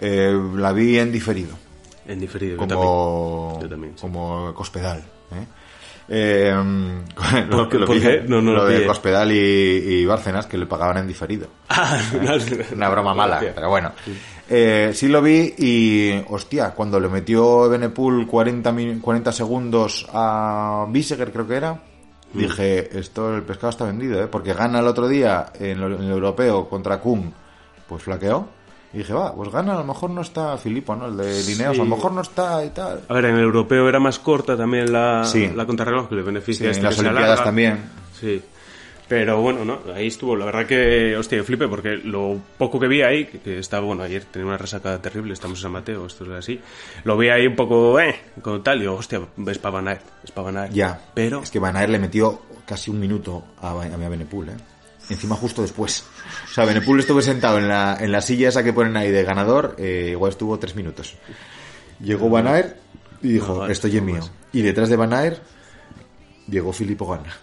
eh, 0.00 0.32
la 0.56 0.72
vi 0.72 0.98
en 0.98 1.12
diferido. 1.12 1.56
En 2.06 2.18
diferido. 2.18 2.52
yo 2.52 2.58
Como, 2.58 2.68
también. 3.54 3.62
Yo 3.62 3.68
también, 3.68 3.92
sí. 3.96 4.00
como 4.00 4.52
Cospedal. 4.54 4.98
¿eh? 4.98 5.46
Eh, 6.08 6.52
lo, 7.48 7.56
¿Por 7.56 7.68
qué- 7.68 7.78
lo 7.78 7.86
qué? 7.86 8.24
No, 8.26 8.42
no 8.42 8.50
lo 8.52 8.64
lo 8.64 8.66
de. 8.66 8.84
Cospedal 8.86 9.30
y, 9.32 9.36
y 9.38 10.04
Bárcenas 10.04 10.46
que 10.46 10.58
le 10.58 10.66
pagaban 10.66 10.98
en 10.98 11.06
diferido. 11.06 11.46
Ah, 11.68 11.98
Una 12.74 12.88
broma 12.90 13.14
mala, 13.14 13.40
pero 13.54 13.68
bueno. 13.70 13.92
Eh, 14.50 14.90
sí 14.92 15.08
lo 15.08 15.22
vi 15.22 15.54
y, 15.56 16.12
hostia, 16.28 16.72
cuando 16.72 17.00
le 17.00 17.08
metió 17.08 17.68
Benepool 17.70 18.26
40, 18.26 18.72
min- 18.72 18.98
40 19.00 19.32
segundos 19.32 20.06
a 20.12 20.84
Biseger, 20.90 21.32
creo 21.32 21.46
que 21.48 21.54
era, 21.54 21.80
Mm. 22.34 22.38
dije, 22.38 22.98
esto, 22.98 23.34
el 23.34 23.42
pescado 23.42 23.70
está 23.70 23.84
vendido, 23.84 24.22
¿eh? 24.22 24.26
Porque 24.26 24.52
gana 24.54 24.80
el 24.80 24.86
otro 24.86 25.08
día 25.08 25.52
en, 25.58 25.80
lo- 25.80 25.86
en 25.96 26.02
el 26.04 26.10
europeo 26.10 26.68
contra 26.68 26.98
Kuhn, 27.00 27.32
pues 27.88 28.02
flaqueó. 28.02 28.46
Y 28.94 28.98
dije, 28.98 29.12
va, 29.14 29.34
pues 29.34 29.50
gana, 29.50 29.72
a 29.74 29.78
lo 29.78 29.84
mejor 29.84 30.10
no 30.10 30.20
está 30.20 30.56
Filipo, 30.58 30.94
¿no? 30.94 31.06
El 31.06 31.16
de 31.16 31.42
Lineos, 31.44 31.74
Sí. 31.76 31.80
a 31.80 31.84
lo 31.84 31.96
mejor 31.96 32.12
no 32.12 32.20
está 32.20 32.62
y 32.64 32.68
tal. 32.70 33.00
A 33.08 33.14
ver, 33.14 33.24
en 33.26 33.36
el 33.36 33.42
europeo 33.42 33.88
era 33.88 33.98
más 33.98 34.18
corta 34.18 34.54
también 34.56 34.92
la, 34.92 35.24
Sí. 35.24 35.50
la 35.54 35.64
contrarreloj, 35.64 36.08
que 36.10 36.14
le 36.16 36.22
beneficia 36.22 36.64
Sí, 36.66 36.70
este 36.70 36.78
en 36.80 36.84
las 36.84 36.98
Olimpiadas 36.98 37.28
larga. 37.30 37.44
también. 37.44 37.80
Sí. 38.20 38.42
Pero 39.12 39.42
bueno, 39.42 39.62
no, 39.62 39.78
ahí 39.94 40.06
estuvo. 40.06 40.34
La 40.34 40.46
verdad 40.46 40.64
que, 40.64 41.14
hostia, 41.18 41.36
yo 41.36 41.44
flipé 41.44 41.68
porque 41.68 41.96
lo 41.96 42.40
poco 42.56 42.80
que 42.80 42.88
vi 42.88 43.02
ahí, 43.02 43.26
que, 43.26 43.58
estaba, 43.58 43.84
bueno, 43.84 44.04
ayer 44.04 44.24
tenía 44.24 44.48
una 44.48 44.56
resaca 44.56 45.02
terrible, 45.02 45.34
estamos 45.34 45.58
en 45.58 45.64
San 45.64 45.72
Mateo, 45.72 46.06
esto 46.06 46.24
es 46.24 46.30
así. 46.30 46.58
Lo 47.04 47.18
vi 47.18 47.28
ahí 47.28 47.46
un 47.46 47.54
poco, 47.54 48.00
eh, 48.00 48.18
con 48.40 48.62
tal, 48.64 48.78
y 48.78 48.80
digo, 48.80 48.94
hostia, 48.94 49.20
es 49.46 49.58
para 49.58 49.74
Van 49.74 49.88
Aert, 49.88 50.00
es 50.24 50.30
para 50.30 50.46
Van 50.46 50.56
Aert. 50.56 50.72
Ya, 50.72 50.98
Pero, 51.12 51.42
es 51.42 51.50
que 51.50 51.58
Van 51.58 51.76
Aert 51.76 51.90
le 51.90 51.98
metió 51.98 52.40
casi 52.64 52.90
un 52.90 53.00
minuto 53.00 53.44
a, 53.60 53.72
a, 53.72 53.82
a 53.82 54.08
Benepool, 54.08 54.48
¿eh? 54.48 54.56
Encima 55.10 55.36
justo 55.36 55.60
después. 55.60 56.06
O 56.46 56.54
sea, 56.54 56.64
Benepool 56.64 57.00
estuvo 57.00 57.20
sentado 57.20 57.58
en 57.58 57.68
la, 57.68 57.98
en 58.00 58.12
la 58.12 58.22
silla 58.22 58.48
esa 58.48 58.64
que 58.64 58.72
ponen 58.72 58.96
ahí 58.96 59.10
de 59.10 59.24
ganador, 59.24 59.76
eh, 59.76 60.08
igual 60.12 60.30
estuvo 60.30 60.58
tres 60.58 60.74
minutos. 60.74 61.16
Llegó 62.00 62.30
Van 62.30 62.46
Aert 62.46 62.78
y 63.20 63.34
dijo, 63.34 63.58
No, 63.58 63.66
esto 63.66 63.88
ya 63.88 63.98
es 63.98 64.02
no 64.06 64.10
mío. 64.10 64.22
Y 64.54 64.62
detrás 64.62 64.88
de 64.88 64.96
Van 64.96 65.12
Aert 65.12 65.42
llegó 66.48 66.72
Filippo 66.72 67.06
Ganna. 67.06 67.36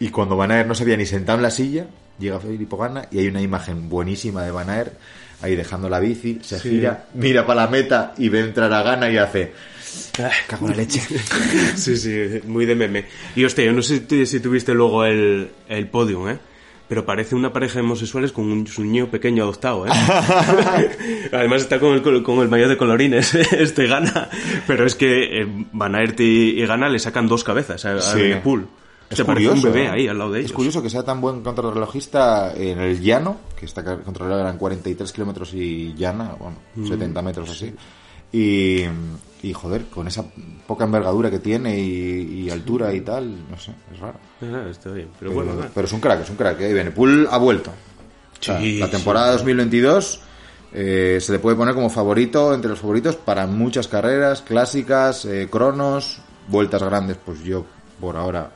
Y 0.00 0.08
cuando 0.08 0.36
Van 0.36 0.50
Aert 0.50 0.68
no 0.68 0.74
se 0.74 0.82
había 0.82 0.96
ni 0.96 1.06
sentado 1.06 1.38
en 1.38 1.42
la 1.42 1.50
silla, 1.50 1.86
llega 2.18 2.40
Filippo 2.40 2.76
Ganna 2.76 3.06
y 3.10 3.18
hay 3.18 3.28
una 3.28 3.42
imagen 3.42 3.88
buenísima 3.88 4.42
de 4.42 4.50
Van 4.50 4.70
Aert 4.70 4.92
ahí 5.42 5.56
dejando 5.56 5.88
la 5.88 6.00
bici, 6.00 6.38
se 6.42 6.58
gira, 6.58 7.06
mira 7.14 7.46
para 7.46 7.62
la 7.62 7.68
meta 7.68 8.14
y 8.16 8.28
ve 8.28 8.40
entrar 8.40 8.72
a 8.72 8.82
Ganna 8.82 9.10
y 9.10 9.18
hace... 9.18 9.52
Cago 10.48 10.66
en 10.66 10.72
la 10.72 10.76
leche. 10.78 11.00
sí, 11.76 11.96
sí, 11.96 12.40
muy 12.46 12.66
de 12.66 12.74
meme. 12.74 13.04
Y 13.36 13.44
hostia, 13.44 13.64
yo 13.64 13.72
no 13.72 13.82
sé 13.82 14.04
si, 14.26 14.40
tuviste 14.40 14.74
luego 14.74 15.04
el, 15.04 15.50
el 15.68 15.88
podium, 15.88 16.30
¿eh? 16.30 16.38
pero 16.88 17.06
parece 17.06 17.34
una 17.34 17.52
pareja 17.52 17.74
de 17.74 17.80
homosexuales 17.80 18.32
con 18.32 18.44
un, 18.44 18.66
su 18.66 18.84
niño 18.84 19.10
pequeño 19.10 19.44
adoptado, 19.44 19.86
¿eh? 19.86 19.90
Además 21.32 21.62
está 21.62 21.78
con 21.78 21.94
el, 21.94 22.22
con 22.22 22.38
el 22.40 22.48
mayor 22.48 22.68
de 22.68 22.76
colorines, 22.76 23.34
este 23.34 23.86
Gana. 23.86 24.28
Pero 24.66 24.84
es 24.86 24.94
que 24.94 25.42
eh, 25.42 25.46
Van 25.72 25.94
Aert 25.94 26.20
y, 26.20 26.60
y 26.60 26.66
Gana 26.66 26.88
le 26.88 26.98
sacan 26.98 27.28
dos 27.28 27.44
cabezas 27.44 27.84
a, 27.84 27.94
a 27.94 28.00
Sí. 28.00 28.34
Es 29.10 29.18
Se 29.18 29.24
parece 29.24 29.48
un 29.48 29.54
curioso, 29.56 29.72
bebé 29.72 29.86
¿eh? 29.86 29.90
ahí 29.90 30.08
al 30.08 30.18
lado 30.18 30.32
de 30.32 30.40
ellos. 30.40 30.50
Es 30.50 30.56
curioso 30.56 30.82
que 30.82 30.90
sea 30.90 31.02
tan 31.02 31.20
buen 31.20 31.42
contrarrelojista 31.42 32.54
en 32.54 32.78
el 32.80 33.00
llano, 33.00 33.36
que 33.58 33.66
está 33.66 33.84
controlado 33.98 34.40
eran 34.40 34.56
43 34.58 35.12
kilómetros 35.12 35.52
y 35.54 35.94
llana, 35.94 36.34
bueno, 36.38 36.56
Mm. 36.74 36.88
70 36.88 37.22
metros 37.22 37.50
así. 37.50 37.74
Y, 38.32 38.82
y 39.42 39.52
joder, 39.52 39.84
con 39.86 40.08
esa 40.08 40.24
poca 40.66 40.84
envergadura 40.84 41.30
que 41.30 41.38
tiene 41.38 41.78
y, 41.78 42.44
y 42.46 42.50
altura 42.50 42.92
y 42.92 43.00
tal, 43.02 43.48
no 43.48 43.56
sé, 43.58 43.72
es 43.92 44.00
raro. 44.00 44.18
Ah, 44.42 44.66
está 44.70 44.90
bien, 44.90 45.08
pero, 45.20 45.32
Pero, 45.32 45.44
bueno, 45.44 45.68
pero 45.72 45.86
es 45.86 45.92
un 45.92 46.00
crack, 46.00 46.22
es 46.22 46.30
un 46.30 46.36
crack. 46.36 46.60
¿eh? 46.62 46.70
Y 46.70 46.72
Benepool 46.72 47.28
ha 47.30 47.38
vuelto. 47.38 47.70
O 47.70 48.42
sea, 48.42 48.58
Sí, 48.58 48.78
la 48.78 48.90
temporada 48.90 49.32
2022 49.32 50.20
eh, 50.72 51.18
se 51.20 51.30
le 51.32 51.38
puede 51.38 51.56
poner 51.56 51.74
como 51.74 51.88
favorito, 51.90 52.52
entre 52.52 52.70
los 52.70 52.80
favoritos, 52.80 53.14
para 53.14 53.46
muchas 53.46 53.86
carreras, 53.86 54.42
clásicas, 54.42 55.24
eh, 55.26 55.46
cronos, 55.48 56.18
vueltas 56.48 56.82
grandes, 56.82 57.16
pues 57.24 57.40
yo 57.44 57.64
por 58.00 58.16
ahora... 58.16 58.50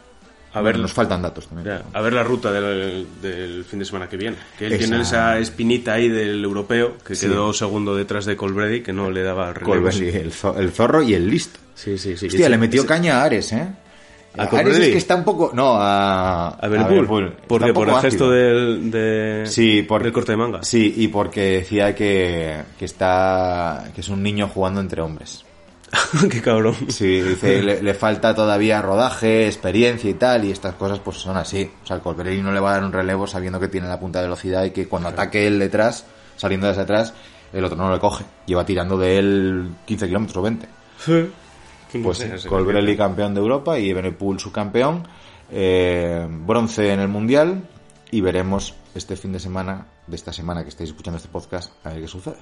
A 0.58 0.60
bueno, 0.62 0.74
ver- 0.76 0.82
nos 0.82 0.92
faltan 0.92 1.22
datos 1.22 1.46
también. 1.48 1.66
Ya, 1.78 1.82
a 1.92 2.00
ver 2.02 2.12
la 2.12 2.22
ruta 2.22 2.52
del, 2.52 3.06
del 3.22 3.64
fin 3.64 3.78
de 3.78 3.84
semana 3.84 4.08
que 4.08 4.16
viene. 4.16 4.36
Que 4.58 4.66
él 4.66 4.72
Esa- 4.74 4.84
tiene 4.84 5.02
esa 5.02 5.38
espinita 5.38 5.94
ahí 5.94 6.08
del 6.08 6.44
europeo, 6.44 6.96
que 7.06 7.14
Sí. 7.14 7.26
quedó 7.26 7.52
segundo 7.52 7.94
detrás 7.96 8.24
de 8.26 8.36
Colbrelli, 8.36 8.82
que 8.82 8.92
no 8.92 9.10
le 9.10 9.22
daba 9.22 9.52
relevo. 9.52 9.72
Colbrelli, 9.72 10.08
el, 10.08 10.32
el 10.58 10.70
zorro 10.72 11.02
y 11.02 11.14
el 11.14 11.28
listo. 11.28 11.58
Sí, 11.74 11.96
sí, 11.98 12.16
sí. 12.16 12.26
Hostia, 12.26 12.40
Ese- 12.40 12.48
le 12.50 12.58
metió 12.58 12.80
ese- 12.80 12.88
caña 12.88 13.20
a 13.20 13.24
Ares, 13.24 13.52
¿eh? 13.52 13.68
¿A 14.36 14.42
Ares 14.42 14.50
Colbrelli? 14.50 14.84
es 14.86 14.90
que 14.92 14.98
está 14.98 15.16
un 15.16 15.24
poco... 15.24 15.50
No, 15.54 15.74
a... 15.80 16.48
A 16.50 16.68
Benepool. 16.68 17.26
Está 17.28 17.46
Porque 17.48 17.72
por 17.72 17.88
el 17.88 17.94
gesto 17.96 18.30
del, 18.30 18.90
de, 18.90 19.42
Sí, 19.46 19.82
por, 19.82 20.02
del 20.02 20.12
corte 20.12 20.32
de 20.32 20.36
manga. 20.36 20.62
Sí, 20.62 20.94
y 20.96 21.08
porque 21.08 21.40
decía 21.58 21.94
que, 21.94 22.62
que 22.78 22.84
está... 22.84 23.84
que 23.94 24.00
es 24.02 24.08
un 24.08 24.22
niño 24.22 24.46
jugando 24.48 24.80
entre 24.80 25.00
hombres. 25.00 25.44
Qué 26.30 26.40
cabrón. 26.42 26.74
Sí, 26.88 27.20
dice, 27.20 27.62
le, 27.62 27.82
le 27.82 27.94
falta 27.94 28.34
todavía 28.34 28.82
rodaje, 28.82 29.46
experiencia 29.46 30.10
y 30.10 30.14
tal, 30.14 30.44
y 30.44 30.50
estas 30.50 30.74
cosas 30.74 30.98
pues 31.00 31.16
son 31.18 31.36
así. 31.36 31.70
O 31.82 31.86
sea, 31.86 31.96
el 31.96 32.02
Colbrelli 32.02 32.42
no 32.42 32.52
le 32.52 32.60
va 32.60 32.70
a 32.70 32.74
dar 32.74 32.84
un 32.84 32.92
relevo 32.92 33.26
sabiendo 33.26 33.58
que 33.58 33.68
tiene 33.68 33.88
la 33.88 33.98
punta 33.98 34.18
de 34.18 34.26
velocidad 34.26 34.64
y 34.64 34.70
que 34.70 34.86
cuando 34.86 35.08
ataque 35.08 35.46
él 35.46 35.58
detrás, 35.58 36.04
saliendo 36.36 36.66
desde 36.66 36.82
atrás, 36.82 37.14
el 37.52 37.64
otro 37.64 37.76
no 37.76 37.92
le 37.92 37.98
coge. 37.98 38.24
Lleva 38.46 38.64
tirando 38.66 38.98
de 38.98 39.18
él 39.18 39.70
15 39.86 40.06
kilómetros 40.06 40.36
o 40.36 40.42
20. 40.42 40.66
No 40.66 42.02
Pues 42.02 42.18
sí, 42.18 42.48
Colbrelli 42.48 42.96
campeón 42.96 43.34
de 43.34 43.40
Europa 43.40 43.78
y 43.78 43.92
Benepool 43.92 44.38
su 44.38 44.52
campeón. 44.52 45.06
eh, 45.50 46.26
bronce 46.28 46.92
en 46.92 47.00
el 47.00 47.08
Mundial 47.08 47.62
y 48.10 48.20
veremos 48.20 48.74
este 48.94 49.16
fin 49.16 49.32
de 49.32 49.40
semana, 49.40 49.86
de 50.06 50.16
esta 50.16 50.32
semana 50.32 50.62
que 50.62 50.68
estáis 50.68 50.90
escuchando 50.90 51.16
este 51.16 51.30
podcast, 51.30 51.72
a 51.84 51.90
ver 51.90 52.02
qué 52.02 52.08
sucede. 52.08 52.36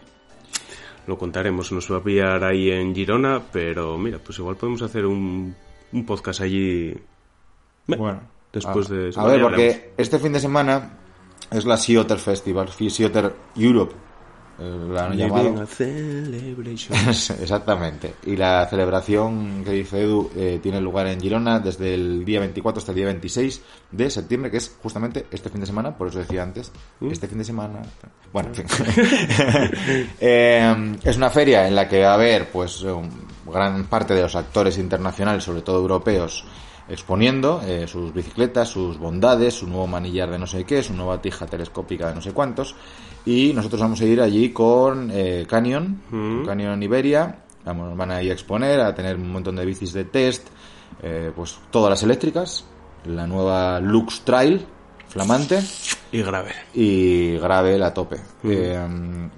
Lo 1.07 1.17
contaremos, 1.17 1.71
nos 1.73 1.91
va 1.91 1.99
a 1.99 2.03
pillar 2.03 2.43
ahí 2.45 2.71
en 2.71 2.95
Girona, 2.95 3.41
pero 3.53 3.97
mira, 3.97 4.19
pues 4.19 4.39
igual 4.39 4.57
podemos 4.57 4.83
hacer 4.83 5.07
un, 5.07 5.55
un 5.93 6.07
podcast 6.07 6.41
allí. 6.41 6.95
Bueno, 7.87 8.23
después 8.53 8.91
a, 8.91 8.95
de 8.95 9.09
eso. 9.11 9.21
A 9.21 9.27
ver, 9.29 9.41
porque 9.41 9.93
este 9.97 10.19
fin 10.19 10.33
de 10.33 10.41
semana 10.41 10.99
es 11.51 11.65
la 11.65 11.77
Sea 11.77 12.01
Otter 12.01 12.19
Festival, 12.19 12.71
Sea 12.71 13.07
Otter 13.07 13.33
Europe, 13.57 13.95
eh, 14.59 14.97
han 14.99 15.17
llamado. 15.17 15.67
Exactamente. 17.41 18.15
Y 18.25 18.37
la 18.37 18.67
celebración 18.67 19.63
que 19.65 19.73
dice 19.73 20.03
Edu 20.03 20.31
eh, 20.35 20.61
tiene 20.63 20.81
lugar 20.81 21.07
en 21.07 21.21
Girona 21.21 21.59
desde 21.59 21.95
el 21.95 22.25
día 22.25 22.41
24 22.41 22.79
hasta 22.79 22.93
el 22.93 22.97
día 22.97 23.07
26 23.07 23.63
de 23.91 24.11
septiembre, 24.11 24.51
que 24.51 24.57
es 24.59 24.77
justamente 24.83 25.27
este 25.31 25.51
fin 25.51 25.61
de 25.61 25.67
semana, 25.67 25.97
por 25.97 26.09
eso 26.09 26.19
decía 26.19 26.43
antes, 26.43 26.73
este 27.01 27.29
fin 27.29 27.39
de 27.39 27.45
semana. 27.45 27.83
Bueno, 28.33 28.51
en 28.51 28.55
fin. 28.55 28.67
Eh, 30.21 30.97
es 31.05 31.17
una 31.17 31.31
feria 31.31 31.67
en 31.69 31.75
la 31.75 31.89
que 31.89 32.03
va 32.03 32.11
a 32.11 32.15
haber, 32.15 32.51
pues, 32.51 32.85
gran 33.47 33.85
parte 33.85 34.15
de 34.15 34.23
los 34.23 34.35
actores 34.35 34.79
internacionales, 34.79 35.45
sobre 35.45 35.63
todo 35.63 35.79
europeos, 35.79 36.45
exponiendo 36.89 37.63
eh, 37.65 37.87
sus 37.87 38.13
bicicletas, 38.13 38.69
sus 38.69 38.99
bondades, 38.99 39.55
su 39.55 39.67
nuevo 39.67 39.87
manillar 39.87 40.31
de 40.31 40.39
no 40.39 40.47
sé 40.47 40.65
qué, 40.65 40.83
su 40.83 40.95
nueva 40.95 41.21
tija 41.21 41.47
telescópica 41.47 42.09
de 42.09 42.15
no 42.15 42.21
sé 42.21 42.33
cuántos. 42.33 42.75
Y 43.27 43.53
nosotros 43.53 43.81
vamos 43.81 44.01
a 44.01 44.05
ir 44.05 44.21
allí 44.21 44.51
con 44.51 45.11
eh, 45.13 45.45
Canyon, 45.49 46.01
con 46.09 46.47
Canyon 46.47 46.81
Iberia. 46.81 47.43
Vamos, 47.65 47.97
van 47.97 48.13
a 48.13 48.23
ir 48.23 48.31
a 48.31 48.35
exponer, 48.35 48.81
a 48.81 48.95
tener 48.95 49.17
un 49.17 49.33
montón 49.33 49.57
de 49.57 49.67
bicis 49.67 49.93
de 49.93 50.05
test, 50.05 50.47
eh, 51.03 51.33
pues 51.35 51.59
todas 51.73 51.91
las 51.91 52.03
eléctricas, 52.05 52.65
la 53.05 53.27
nueva 53.27 53.81
Lux 53.81 54.21
Trail, 54.21 54.65
flamante, 55.09 55.61
y 56.13 56.23
grave. 56.23 56.53
y 56.73 57.37
gravel 57.39 57.83
a 57.83 57.93
tope. 57.93 58.21
Eh, 58.45 58.79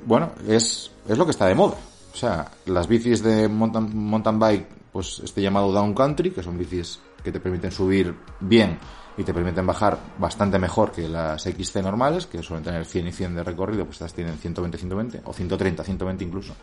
bueno, 0.05 0.33
es, 0.47 0.91
es 1.09 1.17
lo 1.17 1.25
que 1.25 1.31
está 1.31 1.47
de 1.47 1.55
moda. 1.55 1.77
O 2.13 2.17
sea, 2.17 2.51
las 2.67 2.87
bicis 2.87 3.23
de 3.23 3.49
mountain, 3.49 3.97
mountain 3.97 4.39
bike, 4.39 4.67
pues 4.93 5.23
este 5.25 5.41
llamado 5.41 5.73
down 5.73 5.95
country, 5.95 6.31
que 6.31 6.43
son 6.43 6.59
bicis 6.59 7.01
que 7.25 7.33
te 7.33 7.41
permiten 7.41 7.73
subir 7.73 8.15
bien 8.41 8.79
y 9.19 9.25
te 9.25 9.35
permiten 9.35 9.67
bajar 9.67 9.99
bastante 10.17 10.61
mejor 10.61 10.93
que 10.93 11.09
las 11.09 11.43
XC 11.43 11.83
normales, 11.83 12.27
que 12.27 12.41
suelen 12.41 12.65
tener 12.65 12.85
100 12.87 13.09
y 13.09 13.13
100 13.13 13.35
de 13.35 13.43
recorrido, 13.43 13.85
pues 13.85 13.97
estas 13.97 14.15
tienen 14.15 14.39
120, 14.39 14.79
120, 14.79 15.21
o 15.25 15.33
130, 15.33 15.83
120 15.83 16.25
incluso. 16.25 16.55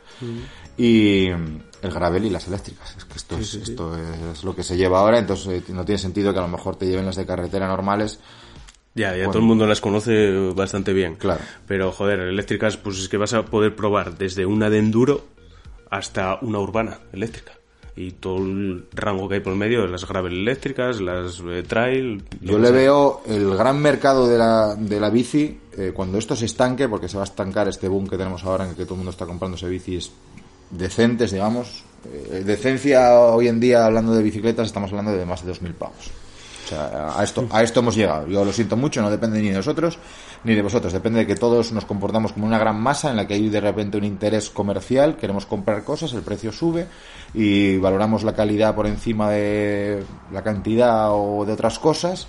Y 0.77 1.27
el 1.27 1.91
gravel 1.91 2.25
y 2.25 2.29
las 2.29 2.47
eléctricas. 2.47 2.95
Es 2.97 3.03
que 3.03 3.17
esto, 3.17 3.37
es, 3.37 3.53
esto 3.55 3.97
es 4.31 4.43
lo 4.45 4.55
que 4.55 4.63
se 4.63 4.77
lleva 4.77 4.99
ahora, 4.99 5.19
entonces 5.19 5.63
eh, 5.69 5.73
no 5.73 5.83
tiene 5.83 5.99
sentido 5.99 6.31
que 6.31 6.39
a 6.39 6.43
lo 6.43 6.47
mejor 6.47 6.77
te 6.77 6.87
lleven 6.87 7.05
las 7.05 7.17
de 7.17 7.25
carretera 7.25 7.67
normales. 7.67 8.21
Ya, 8.93 9.11
ya 9.11 9.17
Bueno. 9.17 9.31
todo 9.31 9.39
el 9.39 9.47
mundo 9.47 9.67
las 9.67 9.81
conoce 9.81 10.31
bastante 10.55 10.93
bien. 10.93 11.15
Claro. 11.15 11.41
Pero, 11.67 11.91
joder, 11.91 12.21
eléctricas, 12.21 12.77
pues 12.77 12.97
es 12.99 13.09
que 13.09 13.17
vas 13.17 13.33
a 13.33 13.43
poder 13.43 13.75
probar 13.75 14.17
desde 14.17 14.45
una 14.45 14.69
de 14.69 14.79
enduro 14.79 15.25
hasta 15.91 16.39
una 16.41 16.59
urbana 16.59 16.99
eléctrica. 17.11 17.51
Y 17.97 18.11
todo 18.11 18.37
el 18.39 18.87
rango 18.93 19.29
que 19.29 19.35
hay 19.35 19.39
por 19.39 19.53
el 19.53 19.59
medio, 19.59 19.87
las 19.87 20.05
gravel 20.05 20.33
eléctricas, 20.33 20.99
las 20.99 21.41
eh, 21.47 21.63
trail... 21.63 22.23
Yo 22.41 22.59
le 22.59 22.67
sea. 22.67 22.75
veo 22.75 23.21
el 23.25 23.55
gran 23.55 23.79
mercado 23.79 24.27
de 24.27 24.37
la, 24.37 24.75
de 24.75 24.99
la 24.99 25.09
bici 25.09 25.57
eh, 25.77 25.91
cuando 25.95 26.17
esto 26.17 26.35
se 26.35 26.45
estanque, 26.45 26.89
porque 26.89 27.07
se 27.07 27.15
va 27.15 27.23
a 27.23 27.25
estancar 27.25 27.69
este 27.69 27.87
boom 27.87 28.07
que 28.07 28.17
tenemos 28.17 28.43
ahora 28.43 28.65
en 28.65 28.71
el 28.71 28.75
que 28.75 28.83
todo 28.83 28.95
el 28.95 28.97
mundo 28.97 29.11
está 29.11 29.25
comprándose 29.25 29.69
bicis 29.69 30.11
decentes, 30.71 31.31
digamos. 31.31 31.83
Eh, 32.05 32.43
decencia 32.45 33.19
hoy 33.19 33.47
en 33.47 33.59
día, 33.59 33.85
hablando 33.85 34.13
de 34.13 34.23
bicicletas, 34.23 34.67
estamos 34.67 34.91
hablando 34.91 35.13
de 35.13 35.25
más 35.25 35.45
de 35.45 35.53
2.000 35.53 35.73
pavos. 35.73 36.11
O 36.65 36.67
sea, 36.67 37.17
a 37.17 37.23
esto, 37.23 37.47
a 37.51 37.63
esto 37.63 37.79
hemos 37.79 37.95
llegado. 37.95 38.27
Yo 38.27 38.43
lo 38.43 38.51
siento 38.51 38.75
mucho, 38.75 39.01
no 39.01 39.09
depende 39.09 39.39
ni 39.39 39.49
de 39.49 39.55
nosotros 39.55 39.99
ni 40.45 40.53
de 40.53 40.61
vosotros. 40.61 40.93
Depende 40.93 41.19
de 41.19 41.27
que 41.27 41.35
todos 41.35 41.71
nos 41.71 41.85
comportamos 41.85 42.31
como 42.31 42.45
una 42.45 42.59
gran 42.59 42.79
masa 42.79 43.09
en 43.09 43.17
la 43.17 43.27
que 43.27 43.33
hay 43.33 43.49
de 43.49 43.59
repente 43.59 43.97
un 43.97 44.03
interés 44.03 44.49
comercial, 44.49 45.17
queremos 45.17 45.45
comprar 45.45 45.83
cosas, 45.83 46.13
el 46.13 46.21
precio 46.21 46.51
sube 46.51 46.87
y 47.33 47.77
valoramos 47.77 48.23
la 48.23 48.35
calidad 48.35 48.75
por 48.75 48.85
encima 48.85 49.31
de 49.31 50.03
la 50.31 50.43
cantidad 50.43 51.09
o 51.11 51.43
de 51.45 51.53
otras 51.53 51.79
cosas. 51.79 52.27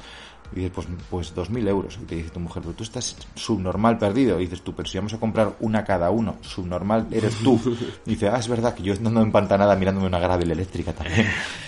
Y 0.53 0.61
dices, 0.61 0.73
pues, 0.73 0.87
pues 1.11 1.35
2.000 1.35 1.69
euros. 1.69 1.99
Y 2.01 2.07
te 2.07 2.15
dice 2.15 2.31
tu 2.31 2.39
mujer, 2.39 2.63
pero 2.63 2.75
tú 2.75 2.85
estás 2.85 3.17
subnormal 3.35 3.99
perdido. 3.99 4.39
Y 4.39 4.45
dices 4.45 4.63
tú, 4.63 4.73
pero 4.75 4.89
si 4.89 4.97
vamos 4.97 5.13
a 5.13 5.19
comprar 5.19 5.57
una 5.59 5.83
cada 5.83 6.11
uno, 6.11 6.37
subnormal 6.41 7.09
eres 7.11 7.35
tú. 7.39 7.61
Y 8.07 8.11
dice, 8.11 8.29
ah, 8.29 8.39
es 8.39 8.47
verdad 8.47 8.73
que 8.73 8.85
yo 8.85 8.95
ando 8.95 9.21
empantanada 9.21 9.75
mirándome 9.75 10.07
una 10.07 10.21
gravel 10.21 10.53
eléctrica 10.53 10.93
también. 10.93 11.27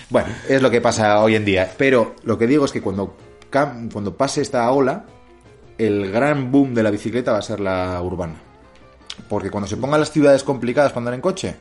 Bueno, 0.09 0.29
es 0.47 0.61
lo 0.61 0.71
que 0.71 0.79
pasa 0.79 1.21
hoy 1.21 1.35
en 1.35 1.43
día. 1.43 1.73
Pero 1.77 2.15
lo 2.23 2.37
que 2.37 2.47
digo 2.47 2.63
es 2.63 2.71
que 2.71 2.81
cuando, 2.81 3.17
cuando 3.51 4.15
pase 4.15 4.41
esta 4.41 4.71
ola, 4.71 5.05
el 5.79 6.11
gran 6.11 6.51
boom 6.51 6.75
de 6.75 6.83
la 6.83 6.91
bicicleta 6.91 7.31
va 7.31 7.39
a 7.39 7.41
ser 7.41 7.59
la 7.61 7.99
urbana. 8.01 8.35
Porque 9.27 9.49
cuando 9.49 9.67
se 9.67 9.77
pongan 9.77 9.99
las 9.99 10.11
ciudades 10.11 10.43
complicadas 10.43 10.91
para 10.91 10.99
andar 10.99 11.13
en 11.15 11.21
coche, 11.21 11.55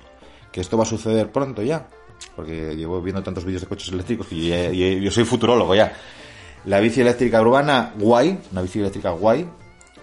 que 0.52 0.61
esto 0.61 0.76
va 0.76 0.83
a 0.83 0.87
suceder 0.87 1.31
pronto 1.31 1.62
ya, 1.62 1.87
porque 2.37 2.74
llevo 2.76 3.00
viendo 3.00 3.22
tantos 3.22 3.44
vídeos 3.44 3.62
de 3.62 3.68
coches 3.68 3.92
eléctricos 3.92 4.26
y, 4.31 5.00
yo 5.00 5.11
soy 5.11 5.24
futurólogo 5.24 5.74
ya. 5.74 5.92
La 6.64 6.81
bici 6.81 7.00
eléctrica 7.00 7.40
urbana, 7.40 7.92
guay, 7.96 8.38
una 8.52 8.62
bici 8.62 8.81
eléctrica 8.81 9.11
guay, 9.11 9.48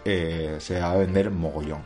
eh, 0.06 0.56
se 0.60 0.80
va 0.80 0.92
a 0.92 0.98
vender 0.98 1.30
mogollón. 1.30 1.80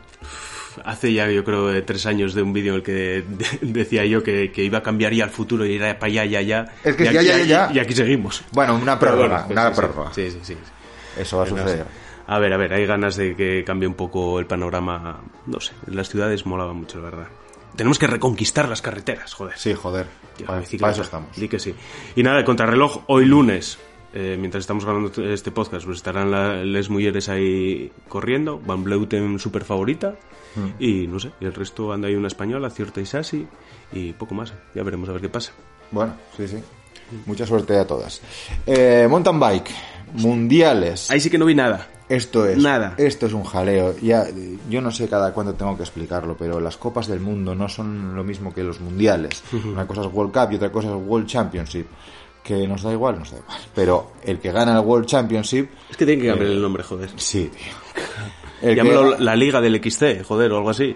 Hace 0.84 1.12
ya, 1.12 1.28
yo 1.28 1.42
creo, 1.44 1.74
eh, 1.74 1.82
tres 1.82 2.06
años 2.06 2.32
de 2.32 2.42
un 2.42 2.52
vídeo 2.52 2.74
en 2.74 2.76
el 2.76 2.82
que 2.84 2.92
de- 2.92 3.58
decía 3.62 4.04
yo 4.06 4.22
que, 4.22 4.52
que 4.52 4.62
iba 4.62 4.78
a 4.78 4.82
cambiar 4.82 5.12
ya 5.12 5.24
el 5.24 5.30
futuro 5.30 5.66
y 5.66 5.74
era 5.74 5.98
para 5.98 6.12
allá, 6.12 6.24
ya, 6.26 6.40
ya. 6.42 6.66
Es 6.84 6.94
que 6.94 7.02
y 7.02 7.12
ya, 7.12 7.20
aquí, 7.20 7.26
ya, 7.26 7.38
ya, 7.38 7.44
ya. 7.44 7.70
Y 7.74 7.78
aquí 7.80 7.92
seguimos. 7.92 8.44
Bueno, 8.52 8.76
una 8.76 8.98
prórroga, 8.98 9.26
bueno, 9.26 9.44
pues 9.48 9.58
una 9.58 9.68
sí, 9.74 9.80
prórroga. 9.80 10.14
Sí, 10.14 10.30
sí, 10.30 10.38
sí. 10.42 10.56
Eso 11.18 11.38
va 11.38 11.42
a 11.42 11.46
suceder. 11.46 11.86
A 12.26 12.38
ver, 12.38 12.52
a 12.52 12.56
ver, 12.56 12.72
hay 12.72 12.86
ganas 12.86 13.16
de 13.16 13.34
que 13.34 13.64
cambie 13.64 13.88
un 13.88 13.94
poco 13.94 14.38
el 14.38 14.46
panorama. 14.46 15.20
No 15.46 15.60
sé, 15.60 15.72
en 15.86 15.96
las 15.96 16.08
ciudades 16.08 16.46
molaba 16.46 16.72
mucho, 16.72 16.98
la 16.98 17.04
verdad. 17.04 17.26
Tenemos 17.76 17.98
que 17.98 18.06
reconquistar 18.06 18.68
las 18.68 18.82
carreteras, 18.82 19.32
joder. 19.34 19.56
Sí, 19.56 19.74
joder. 19.74 20.06
Tío, 20.36 20.46
para, 20.46 20.60
eso 20.62 21.02
estamos. 21.02 21.36
Di 21.36 21.48
que 21.48 21.58
sí. 21.58 21.74
Y 22.16 22.22
nada, 22.22 22.38
el 22.38 22.44
contrarreloj 22.44 23.04
hoy 23.06 23.24
lunes, 23.24 23.78
eh, 24.12 24.36
mientras 24.38 24.62
estamos 24.62 24.84
grabando 24.84 25.10
este 25.24 25.50
podcast, 25.50 25.84
pues 25.84 25.98
estarán 25.98 26.30
la- 26.30 26.64
las 26.64 26.90
mujeres 26.90 27.28
ahí 27.28 27.92
corriendo, 28.08 28.58
Van 28.58 28.82
Bleuten 28.84 29.38
super 29.38 29.64
favorita, 29.64 30.16
Mm. 30.56 30.82
y 30.82 31.06
no 31.06 31.20
sé, 31.20 31.30
y 31.40 31.44
el 31.44 31.54
resto 31.54 31.92
anda 31.92 32.08
ahí 32.08 32.16
una 32.16 32.26
española, 32.26 32.70
Cierta 32.70 33.00
y 33.00 33.06
Sassi, 33.06 33.46
y 33.92 34.12
poco 34.14 34.34
más. 34.34 34.52
Ya 34.74 34.82
veremos 34.82 35.08
a 35.08 35.12
ver 35.12 35.20
qué 35.20 35.28
pasa. 35.28 35.52
Bueno, 35.92 36.14
sí, 36.36 36.48
sí. 36.48 36.58
Mucha 37.26 37.44
suerte 37.46 37.76
a 37.78 37.86
todas. 37.86 38.20
Eh, 38.66 39.06
mountain 39.08 39.38
bike. 39.40 39.70
Mundiales. 40.14 41.10
Ahí 41.10 41.20
sí 41.20 41.30
que 41.30 41.38
no 41.38 41.44
vi 41.44 41.54
nada. 41.54 41.86
Esto 42.10 42.44
es. 42.44 42.58
Nada. 42.58 42.94
Esto 42.98 43.26
es 43.26 43.32
un 43.32 43.44
jaleo. 43.44 43.94
Ya, 44.02 44.26
yo 44.68 44.80
no 44.80 44.90
sé 44.90 45.08
cada 45.08 45.32
cuánto 45.32 45.54
tengo 45.54 45.76
que 45.76 45.84
explicarlo, 45.84 46.36
pero 46.36 46.58
las 46.58 46.76
copas 46.76 47.06
del 47.06 47.20
mundo 47.20 47.54
no 47.54 47.68
son 47.68 48.16
lo 48.16 48.24
mismo 48.24 48.52
que 48.52 48.64
los 48.64 48.80
mundiales. 48.80 49.44
Una 49.52 49.86
cosa 49.86 50.02
es 50.02 50.08
World 50.12 50.32
Cup 50.32 50.52
y 50.52 50.56
otra 50.56 50.72
cosa 50.72 50.88
es 50.88 50.96
World 51.06 51.28
Championship. 51.28 51.86
Que 52.42 52.66
nos 52.66 52.82
da 52.82 52.90
igual, 52.92 53.18
nos 53.18 53.30
da 53.30 53.38
igual. 53.38 53.58
Pero 53.74 54.12
el 54.24 54.40
que 54.40 54.50
gana 54.50 54.72
el 54.72 54.84
World 54.84 55.06
Championship, 55.06 55.68
Es 55.88 55.96
que 55.96 56.04
tienen 56.04 56.22
que 56.22 56.30
cambiar 56.30 56.50
el 56.50 56.60
nombre, 56.60 56.82
joder. 56.82 57.10
sí, 57.16 57.50
tío. 57.52 58.02
El 58.60 58.76
Llámalo 58.76 59.16
que, 59.16 59.24
la 59.24 59.34
Liga 59.36 59.58
del 59.58 59.82
XC, 59.82 60.22
joder, 60.22 60.52
o 60.52 60.58
algo 60.58 60.68
así. 60.68 60.94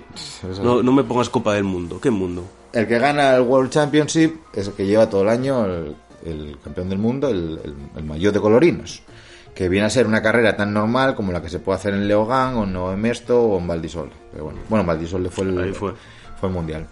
No, 0.62 0.82
no 0.82 0.92
me 0.92 1.02
pongas 1.02 1.30
Copa 1.30 1.54
del 1.54 1.64
Mundo. 1.64 1.98
¿Qué 1.98 2.10
mundo? 2.10 2.44
el 2.74 2.88
que 2.88 2.98
gana 2.98 3.36
el 3.36 3.42
World 3.42 3.70
Championship 3.70 4.34
es 4.52 4.66
el 4.66 4.74
que 4.74 4.84
lleva 4.84 5.08
todo 5.08 5.22
el 5.22 5.28
año 5.28 5.64
el, 5.64 5.94
el 6.24 6.58
campeón 6.62 6.88
del 6.88 6.98
mundo, 6.98 7.28
el, 7.28 7.60
el, 7.62 7.74
el 7.96 8.04
maillot 8.04 8.34
de 8.34 8.40
colorinos. 8.40 9.02
Que 9.54 9.68
viene 9.68 9.86
a 9.86 9.90
ser 9.90 10.06
una 10.06 10.20
carrera 10.20 10.56
tan 10.56 10.72
normal 10.74 11.14
como 11.14 11.30
la 11.30 11.40
que 11.40 11.48
se 11.48 11.60
puede 11.60 11.76
hacer 11.78 11.94
en 11.94 12.08
Leogán, 12.08 12.56
o 12.56 12.92
en 12.92 13.00
Mesto, 13.00 13.40
o 13.40 13.58
en 13.58 13.66
Valdisol. 13.68 14.10
Pero 14.32 14.44
bueno, 14.44 14.60
bueno, 14.68 14.80
en 14.80 14.86
Valdisol 14.88 15.30
fue 15.30 15.44
el, 15.44 15.58
Ahí 15.58 15.72
fue. 15.72 15.94
fue 16.40 16.48
el 16.48 16.54
mundial. 16.54 16.86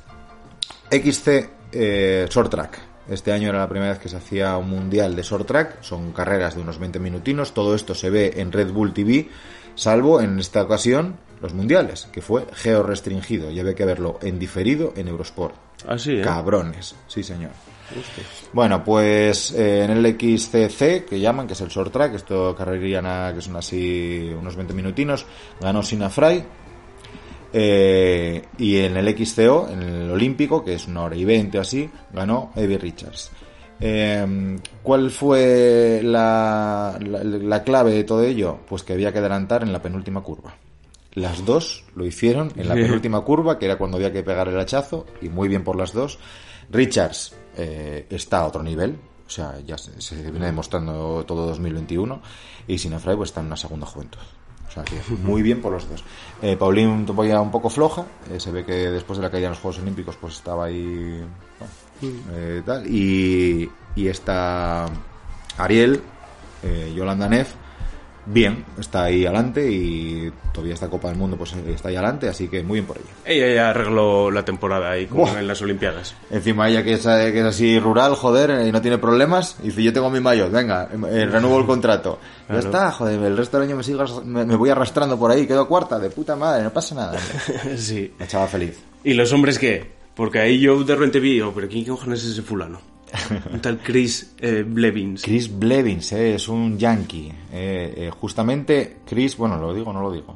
XC 0.91 1.51
eh, 1.73 2.27
Short 2.31 2.51
Track. 2.51 2.79
Este 3.09 3.33
año 3.33 3.49
era 3.49 3.59
la 3.59 3.69
primera 3.69 3.91
vez 3.93 3.99
que 3.99 4.09
se 4.09 4.17
hacía 4.17 4.57
un 4.57 4.71
mundial 4.71 5.17
de 5.17 5.23
short 5.23 5.47
track. 5.47 5.83
Son 5.83 6.13
carreras 6.13 6.55
de 6.55 6.61
unos 6.61 6.79
20 6.79 7.01
minutinos. 7.01 7.53
Todo 7.53 7.75
esto 7.75 7.95
se 7.95 8.11
ve 8.11 8.35
en 8.37 8.53
Red 8.53 8.71
Bull 8.71 8.93
TV, 8.93 9.29
salvo 9.75 10.21
en 10.21 10.39
esta 10.39 10.63
ocasión 10.63 11.17
los 11.41 11.53
mundiales, 11.53 12.09
que 12.13 12.23
fue 12.23 12.47
geo-restringido. 12.53 13.51
Y 13.51 13.59
había 13.59 13.75
que 13.75 13.85
verlo 13.85 14.21
en 14.23 14.39
diferido 14.39 14.93
en 14.97 15.09
Eurosport. 15.09 15.55
Ah, 15.89 15.99
sí, 15.99 16.13
¿eh? 16.13 16.23
Cabrones, 16.23 16.95
sí 17.09 17.25
señor. 17.25 17.51
Bueno, 18.53 18.85
pues 18.85 19.53
eh, 19.53 19.85
en 19.85 19.91
el 19.91 20.07
XCC, 20.07 21.05
que 21.05 21.21
llaman, 21.21 21.47
que 21.47 21.55
es 21.55 21.61
el 21.61 21.69
short 21.69 21.93
track, 21.93 22.15
esto 22.15 22.55
carreriana, 22.55 23.33
que 23.35 23.41
son 23.41 23.57
así 23.57 24.31
unos 24.39 24.57
20 24.57 24.75
minutinos, 24.75 25.27
ganó 25.61 25.83
Sina 25.83 26.11
Fry. 26.11 26.45
Eh, 27.55 28.43
y 28.59 28.79
en 28.79 28.97
el 28.97 29.17
XCO, 29.17 29.69
en 29.71 29.83
el 29.83 30.11
Olímpico, 30.11 30.65
que 30.65 30.75
es 30.75 30.87
una 30.87 31.03
hora 31.03 31.17
y 31.17 31.25
20 31.25 31.59
o 31.59 31.61
así, 31.61 31.91
ganó 32.13 32.51
Evie 32.57 32.79
Richards. 32.79 33.31
Eh, 33.79 34.57
¿Cuál 34.83 35.11
fue 35.11 36.01
la, 36.03 36.99
la, 37.01 37.25
la 37.25 37.63
clave 37.63 37.93
de 37.93 38.05
todo 38.05 38.23
ello? 38.23 38.59
Pues 38.67 38.83
que 38.83 38.93
había 38.93 39.13
que 39.13 39.19
adelantar 39.19 39.63
en 39.63 39.73
la 39.73 39.83
penúltima 39.83 40.23
curva. 40.23 40.55
Las 41.15 41.45
dos 41.45 41.85
lo 41.95 42.07
hicieron 42.07 42.53
en 42.57 42.69
la 42.69 42.75
penúltima 42.75 43.21
curva, 43.21 43.59
que 43.59 43.67
era 43.67 43.77
cuando 43.77 43.99
había 43.99 44.13
que 44.13 44.23
pegar 44.23 44.49
el 44.49 44.59
hachazo, 44.59 45.05
y 45.21 45.29
muy 45.29 45.49
bien 45.49 45.63
por 45.63 45.77
las 45.77 45.93
dos. 45.93 46.19
Richards 46.71 47.35
eh, 47.57 48.07
está 48.11 48.41
a 48.41 48.47
otro 48.47 48.63
nivel, 48.63 48.99
o 49.27 49.31
sea, 49.31 49.61
ya 49.61 49.79
se, 49.79 50.01
se 50.01 50.31
viene 50.31 50.47
demostrando 50.47 51.25
todo 51.27 51.47
2021, 51.47 52.21
y 52.67 52.79
Sinafray 52.79 53.17
pues 53.17 53.31
está 53.31 53.41
en 53.41 53.47
una 53.47 53.57
segunda 53.57 53.87
juventud. 53.87 54.21
O 54.73 54.75
sea, 54.75 54.85
que 54.85 55.03
muy 55.23 55.43
bien 55.43 55.61
por 55.61 55.73
los 55.73 55.89
dos. 55.89 56.03
Eh, 56.41 56.57
Pauline 56.57 57.05
todavía 57.05 57.41
un 57.43 57.51
poco 57.51 57.69
floja, 57.69 58.07
eh, 58.31 58.41
se 58.41 58.51
ve 58.51 58.65
que 58.65 58.91
después 58.91 59.19
de 59.19 59.23
la 59.23 59.31
caída 59.31 59.49
en 59.49 59.51
los 59.51 59.59
Juegos 59.59 59.81
Olímpicos 59.81 60.17
pues 60.17 60.35
estaba 60.35 60.65
ahí... 60.65 61.23
bueno, 61.59 62.13
eh, 62.33 62.63
tal, 62.65 62.87
y, 62.87 63.71
y 63.95 64.09
está 64.09 64.87
Ariel, 65.59 66.03
Yolanda 66.95 67.29
Neff, 67.29 67.55
bien, 68.27 68.65
está 68.79 69.05
ahí 69.05 69.25
adelante 69.27 69.69
y 69.71 70.33
todavía 70.53 70.75
esta 70.75 70.89
Copa 70.89 71.09
del 71.09 71.19
Mundo 71.19 71.37
pues 71.37 71.53
está 71.55 71.89
ahí 71.89 71.97
adelante, 71.97 72.29
así 72.29 72.49
que 72.49 72.63
muy 72.63 72.77
bien 72.77 72.87
por 72.87 72.99
ella. 72.99 73.11
Ella 73.25 73.55
ya 73.55 73.71
arregló 73.71 74.31
la 74.31 74.45
temporada 74.45 74.91
ahí, 74.91 75.07
como 75.07 75.29
en 75.29 75.47
las 75.47 75.61
Olimpiadas. 75.63 76.15
Encima 76.31 76.69
ella 76.69 76.83
que 76.83 76.95
es, 76.95 77.07
eh, 77.07 77.31
que 77.33 77.41
es 77.41 77.45
así 77.45 77.79
rural, 77.79 78.15
joder, 78.15 78.51
eh, 78.51 78.69
y 78.69 78.73
no 78.73 78.81
tiene 78.81 78.99
problemas, 78.99 79.57
y 79.63 79.67
dice 79.67 79.83
yo 79.83 79.93
tengo 79.93 80.11
mi 80.11 80.21
maillot, 80.21 80.51
venga, 80.51 80.89
eh, 81.11 81.27
renuevo 81.27 81.59
el 81.59 81.67
contrato. 81.67 82.19
Ya 82.23 82.47
Claro. 82.53 82.67
está, 82.67 82.93
joder, 82.93 83.21
el 83.23 83.37
resto 83.37 83.59
del 83.59 83.69
año 83.69 83.77
me, 83.77 83.83
sigo, 83.83 84.05
me, 84.25 84.45
me 84.45 84.57
voy 84.57 84.69
arrastrando 84.71 85.19
por 85.19 85.31
ahí, 85.31 85.47
quedo 85.47 85.67
cuarta, 85.67 85.99
de 85.99 86.11
puta 86.11 86.37
madre, 86.37 86.63
no 86.65 86.71
pasa 86.71 86.95
nada. 86.95 87.19
sí. 87.77 88.13
La 88.19 88.27
chava 88.27 88.47
feliz. 88.47 88.79
¿Y 89.05 89.15
los 89.15 89.33
hombres 89.33 89.59
qué? 89.59 89.91
Porque 90.15 90.39
ahí 90.39 90.61
yo 90.61 90.85
de 90.85 90.95
repente 90.95 91.19
vi, 91.19 91.41
oh, 91.41 91.53
pero 91.55 91.67
¿quién 91.69 91.85
cojones 91.87 92.23
es 92.23 92.33
ese 92.33 92.43
fulano? 92.43 92.92
Un 93.53 93.61
tal 93.61 93.79
Chris 93.79 94.35
eh, 94.41 94.65
Blevins. 94.67 95.23
Chris 95.23 95.59
Blevins, 95.59 96.13
eh, 96.13 96.35
es 96.35 96.49
un 96.49 96.79
yankee. 96.79 97.31
eh, 97.53 97.95
eh, 97.97 98.11
justamente, 98.11 98.99
Chris, 99.07 99.37
bueno, 99.37 99.59
lo 99.59 99.75
digo, 99.75 99.93
no 99.93 100.01
lo 100.01 100.11
digo. 100.13 100.35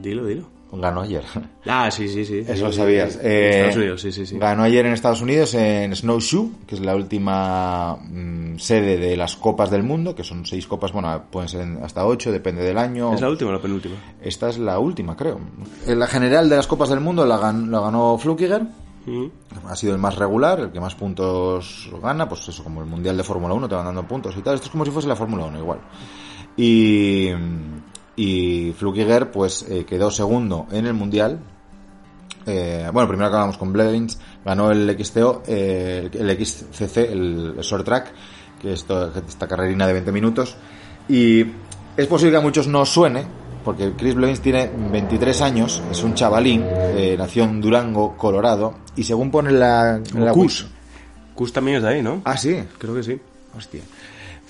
Dilo, 0.00 0.24
dilo. 0.26 0.48
Ganó 0.70 1.00
ayer. 1.00 1.24
Ah, 1.70 1.90
sí, 1.90 2.08
sí, 2.08 2.24
sí. 2.24 2.38
Eso 2.46 2.66
lo 2.66 2.72
sabías. 2.72 3.12
sí. 3.14 3.18
Estados 3.22 3.76
Unidos, 3.76 4.00
sí, 4.00 4.12
sí, 4.12 4.24
sí. 4.26 4.38
Ganó 4.38 4.62
ayer 4.62 4.86
en 4.86 4.92
Estados 4.94 5.20
Unidos 5.20 5.52
en 5.54 5.94
Snowshoe, 5.94 6.48
que 6.66 6.74
es 6.76 6.80
la 6.80 6.94
última 6.96 7.96
mm, 7.96 8.58
sede 8.58 8.96
de 8.96 9.14
las 9.16 9.36
Copas 9.36 9.70
del 9.70 9.82
Mundo, 9.82 10.14
que 10.14 10.24
son 10.24 10.46
seis 10.46 10.66
copas, 10.66 10.92
bueno, 10.92 11.24
pueden 11.30 11.48
ser 11.50 11.66
hasta 11.82 12.06
ocho, 12.06 12.32
depende 12.32 12.62
del 12.64 12.78
año. 12.78 13.12
¿Es 13.14 13.20
la 13.20 13.28
última 13.28 13.50
o 13.50 13.52
la 13.54 13.60
penúltima? 13.60 13.96
Esta 14.22 14.48
es 14.48 14.58
la 14.58 14.78
última, 14.78 15.14
creo. 15.16 15.38
En 15.86 15.98
la 15.98 16.06
general 16.06 16.48
de 16.48 16.56
las 16.56 16.66
Copas 16.66 16.88
del 16.88 17.00
Mundo 17.00 17.26
la, 17.26 17.38
gan- 17.38 17.68
la 17.68 17.80
ganó 17.80 18.16
Flukiger. 18.18 18.62
Ha 19.66 19.76
sido 19.76 19.92
el 19.92 19.98
más 19.98 20.16
regular, 20.16 20.60
el 20.60 20.70
que 20.70 20.80
más 20.80 20.94
puntos 20.94 21.90
gana, 22.02 22.28
pues 22.28 22.48
eso, 22.48 22.64
como 22.64 22.80
el 22.80 22.86
Mundial 22.86 23.16
de 23.16 23.24
Fórmula 23.24 23.54
1, 23.54 23.68
te 23.68 23.74
van 23.74 23.86
dando 23.86 24.06
puntos 24.06 24.36
y 24.36 24.42
tal. 24.42 24.54
Esto 24.54 24.66
es 24.66 24.70
como 24.70 24.84
si 24.84 24.90
fuese 24.90 25.08
la 25.08 25.16
Fórmula 25.16 25.44
1, 25.46 25.58
igual. 25.58 25.78
Y, 26.56 27.30
y 28.16 28.72
Flukiger, 28.72 29.30
pues, 29.30 29.64
eh, 29.68 29.84
quedó 29.84 30.10
segundo 30.10 30.66
en 30.72 30.86
el 30.86 30.94
Mundial. 30.94 31.38
Eh, 32.46 32.88
bueno, 32.92 33.08
primero 33.08 33.28
acabamos 33.28 33.58
con 33.58 33.72
Blevins, 33.72 34.18
ganó 34.44 34.70
el 34.70 34.96
XTO, 34.98 35.42
eh, 35.46 36.08
el 36.12 36.30
XCC, 36.44 36.96
el, 37.12 37.58
short 37.60 37.84
track, 37.84 38.12
que 38.60 38.72
es 38.72 38.86
esta 39.28 39.46
carrerina 39.46 39.86
de 39.86 39.92
20 39.92 40.12
minutos. 40.12 40.56
Y 41.08 41.44
es 41.96 42.06
posible 42.06 42.32
que 42.32 42.38
a 42.38 42.40
muchos 42.40 42.66
no 42.66 42.84
suene, 42.86 43.26
porque 43.64 43.92
Chris 43.96 44.14
Blevins 44.14 44.40
tiene 44.40 44.70
23 44.92 45.40
años, 45.42 45.82
es 45.90 46.02
un 46.02 46.14
chavalín, 46.14 46.64
eh, 46.66 47.14
nació 47.18 47.44
en 47.44 47.60
Durango, 47.60 48.16
Colorado, 48.16 48.74
y 48.96 49.02
según 49.04 49.30
pone 49.30 49.50
la, 49.52 50.00
la 50.14 50.32
Cus. 50.32 50.64
wiki- 50.64 50.68
Cus 51.34 51.52
también 51.52 51.76
es 51.78 51.82
de 51.82 51.88
ahí, 51.88 52.02
¿no? 52.02 52.22
Ah, 52.24 52.36
sí. 52.36 52.58
Creo 52.78 52.94
que 52.94 53.02
sí. 53.02 53.18
Hostia. 53.56 53.82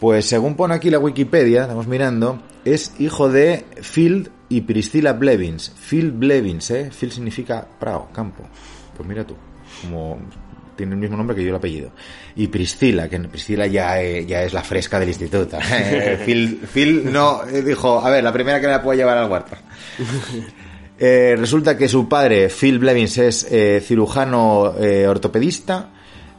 Pues 0.01 0.27
según 0.27 0.55
pone 0.55 0.75
aquí 0.75 0.90
la 0.90 0.99
Wikipedia, 0.99 1.62
estamos 1.62 1.87
mirando, 1.87 2.40
es 2.64 2.92
hijo 2.99 3.29
de 3.31 3.64
Phil 3.94 4.31
y 4.49 4.61
Priscilla 4.62 5.12
Blevins. 5.12 5.71
Phil 5.71 6.12
Blevins, 6.12 6.71
¿eh? 6.71 6.90
Phil 6.99 7.11
significa 7.11 7.66
prado, 7.81 8.09
campo. 8.12 8.44
Pues 8.97 9.09
mira 9.09 9.25
tú, 9.25 9.35
como 9.83 10.18
tiene 10.79 10.95
el 10.95 11.01
mismo 11.01 11.17
nombre 11.17 11.37
que 11.37 11.43
yo 11.43 11.51
el 11.51 11.57
apellido. 11.57 11.91
Y 12.37 12.47
Priscila, 12.47 13.09
que 13.09 13.19
Priscila 13.21 13.67
ya, 13.67 14.01
eh, 14.01 14.25
ya 14.25 14.45
es 14.45 14.55
la 14.55 14.62
fresca 14.62 14.99
del 14.99 15.09
instituto. 15.09 15.59
Eh, 15.71 16.21
Phil, 16.25 16.61
Phil 16.73 17.12
no, 17.12 17.43
eh, 17.45 17.62
dijo, 17.62 18.01
a 18.01 18.11
ver, 18.11 18.23
la 18.23 18.33
primera 18.33 18.61
que 18.61 18.67
la 18.67 18.83
puedo 18.83 18.97
llevar 18.97 19.19
al 19.19 19.31
huerto. 19.31 19.57
Eh, 21.01 21.37
resulta 21.38 21.79
que 21.79 21.87
su 21.87 22.09
padre, 22.09 22.49
Phil 22.49 22.81
Blevins, 22.81 23.19
es 23.19 23.47
eh, 23.53 23.81
cirujano 23.81 24.75
ortopedista 25.09 25.91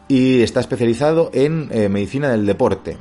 y 0.09 0.41
está 0.41 0.59
especializado 0.59 1.31
en 1.33 1.69
medicina 1.89 2.29
del 2.29 2.45
deporte. 2.45 2.97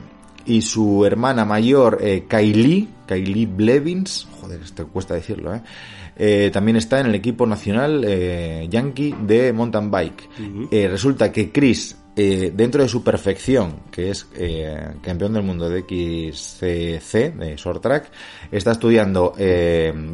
Y 0.46 0.62
su 0.62 1.04
hermana 1.04 1.44
mayor, 1.44 2.00
Kylie, 2.28 2.86
Kylie 3.08 3.46
Blevins, 3.46 4.28
joder, 4.40 4.60
esto 4.62 4.86
cuesta 4.86 5.14
decirlo, 5.14 5.52
¿eh? 5.54 5.62
Eh, 6.16 6.50
también 6.52 6.76
está 6.76 7.00
en 7.00 7.06
el 7.06 7.14
equipo 7.16 7.46
nacional 7.46 8.04
eh, 8.06 8.68
yankee 8.70 9.14
de 9.20 9.52
mountain 9.52 9.90
bike. 9.90 10.28
Resulta 10.70 11.32
que 11.32 11.50
Chris, 11.50 11.96
dentro 12.14 12.82
de 12.82 12.88
su 12.88 13.02
perfección, 13.04 13.82
que 13.92 14.10
es 14.10 14.26
campeón 15.00 15.32
del 15.32 15.44
mundo 15.44 15.68
de 15.70 15.82
XCC, 15.82 17.34
de 17.34 17.54
short 17.56 17.80
track, 17.80 18.10
está 18.50 18.72
estudiando 18.72 19.32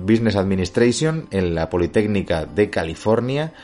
Business 0.04 0.36
Administration 0.36 1.26
en 1.30 1.54
la 1.54 1.70
Politécnica 1.70 2.44
de 2.44 2.68
California 2.68 3.54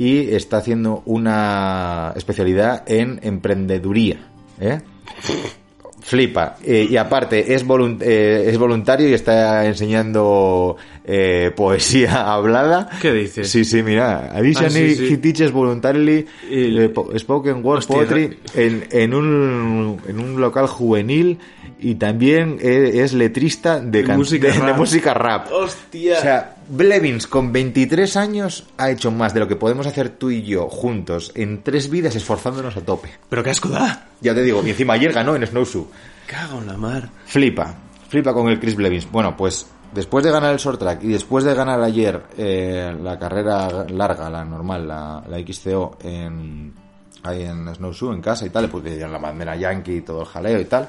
y 0.00 0.34
está 0.34 0.56
haciendo 0.56 1.02
una 1.04 2.14
especialidad 2.16 2.90
en 2.90 3.20
emprendeduría. 3.22 4.30
¿eh? 4.58 4.80
Flipa. 6.02 6.56
Eh, 6.64 6.86
y 6.90 6.96
aparte, 6.96 7.54
es, 7.54 7.66
volunt- 7.66 8.02
eh, 8.02 8.44
es 8.48 8.56
voluntario 8.58 9.08
y 9.08 9.12
está 9.14 9.66
enseñando 9.66 10.76
eh, 11.04 11.50
poesía 11.54 12.32
hablada. 12.32 12.88
¿Qué 13.00 13.12
dices? 13.12 13.50
Sí, 13.50 13.64
sí, 13.64 13.82
mira. 13.82 14.30
Additionally, 14.34 14.92
Ah, 14.92 14.96
sí, 14.96 15.06
sí. 15.08 15.14
he 15.14 15.18
teaches 15.18 15.52
voluntarily 15.52 16.26
Y- 16.50 16.78
eh, 16.78 16.88
po- 16.88 17.10
spoken 17.18 17.64
word 17.64 17.78
Hostia, 17.78 17.96
poetry 17.96 18.38
en, 18.54 18.86
en, 18.90 19.14
un, 19.14 20.00
en 20.08 20.18
un 20.18 20.40
local 20.40 20.66
juvenil 20.66 21.38
y 21.78 21.94
también 21.94 22.58
eh, 22.60 23.00
es 23.02 23.12
letrista 23.14 23.80
de, 23.80 24.04
música 24.04 24.48
de- 24.48 24.52
de 24.58 24.58
rap. 24.60 24.76
música 24.76 25.14
rap. 25.14 25.52
¡Hostia! 25.52 26.18
O 26.18 26.20
sea, 26.20 26.56
Blevins 26.70 27.26
con 27.26 27.52
23 27.52 28.16
años 28.16 28.64
ha 28.78 28.90
hecho 28.90 29.10
más 29.10 29.34
de 29.34 29.40
lo 29.40 29.48
que 29.48 29.56
podemos 29.56 29.88
hacer 29.88 30.10
tú 30.10 30.30
y 30.30 30.42
yo 30.42 30.68
juntos 30.68 31.32
en 31.34 31.64
tres 31.64 31.90
vidas 31.90 32.14
esforzándonos 32.14 32.76
a 32.76 32.82
tope. 32.82 33.10
¿Pero 33.28 33.42
qué 33.42 33.50
asco 33.50 33.68
da? 33.68 34.06
Ya 34.20 34.34
te 34.34 34.42
digo, 34.44 34.62
y 34.64 34.70
encima 34.70 34.92
ayer 34.92 35.12
ganó 35.12 35.34
en 35.34 35.44
Snowshoe. 35.44 35.86
Cago 36.26 36.60
en 36.60 36.68
la 36.68 36.76
mar. 36.76 37.10
Flipa, 37.26 37.74
flipa 38.08 38.32
con 38.32 38.48
el 38.48 38.60
Chris 38.60 38.76
Blevins. 38.76 39.10
Bueno, 39.10 39.36
pues 39.36 39.66
después 39.92 40.24
de 40.24 40.30
ganar 40.30 40.52
el 40.52 40.60
short 40.60 40.78
track 40.78 41.02
y 41.02 41.08
después 41.08 41.42
de 41.42 41.54
ganar 41.54 41.82
ayer 41.82 42.22
eh, 42.38 42.96
la 43.02 43.18
carrera 43.18 43.86
larga, 43.88 44.30
la 44.30 44.44
normal, 44.44 44.86
la, 44.86 45.24
la 45.28 45.38
XCO 45.38 45.98
en, 46.04 46.72
ahí 47.22 47.42
en 47.42 47.74
Snowshoe, 47.74 48.14
en 48.14 48.20
casa 48.20 48.46
y 48.46 48.50
tal, 48.50 48.70
le 48.84 48.96
la 48.98 49.18
bandera 49.18 49.56
yankee 49.56 49.96
y 49.96 50.00
todo 50.02 50.20
el 50.20 50.26
jaleo 50.26 50.60
y 50.60 50.64
tal. 50.64 50.88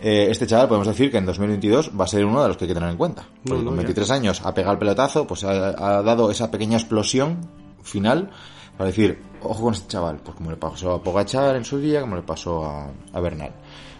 Eh, 0.00 0.28
este 0.30 0.46
chaval 0.46 0.68
podemos 0.68 0.86
decir 0.86 1.10
que 1.10 1.18
en 1.18 1.26
2022 1.26 1.90
va 1.98 2.04
a 2.04 2.08
ser 2.08 2.24
uno 2.24 2.40
de 2.42 2.48
los 2.48 2.56
que 2.56 2.64
hay 2.64 2.68
que 2.68 2.74
tener 2.74 2.90
en 2.90 2.96
cuenta. 2.96 3.26
Porque 3.44 3.64
con 3.64 3.74
ya. 3.74 3.78
23 3.78 4.10
años 4.10 4.42
ha 4.44 4.54
pegado 4.54 4.74
el 4.74 4.78
pelotazo, 4.78 5.26
pues 5.26 5.44
ha, 5.44 5.50
ha 5.50 6.02
dado 6.02 6.30
esa 6.30 6.50
pequeña 6.50 6.76
explosión 6.76 7.38
final 7.82 8.30
para 8.76 8.88
decir, 8.90 9.20
ojo 9.42 9.64
con 9.64 9.74
este 9.74 9.88
chaval, 9.88 10.20
pues 10.22 10.36
como 10.36 10.50
le 10.50 10.56
pasó 10.56 10.92
a 10.92 11.02
Pogachar 11.02 11.56
en 11.56 11.64
su 11.64 11.78
día, 11.78 12.00
como 12.00 12.14
le 12.14 12.22
pasó 12.22 12.64
a, 12.64 12.88
a 13.12 13.20
Bernal. 13.20 13.52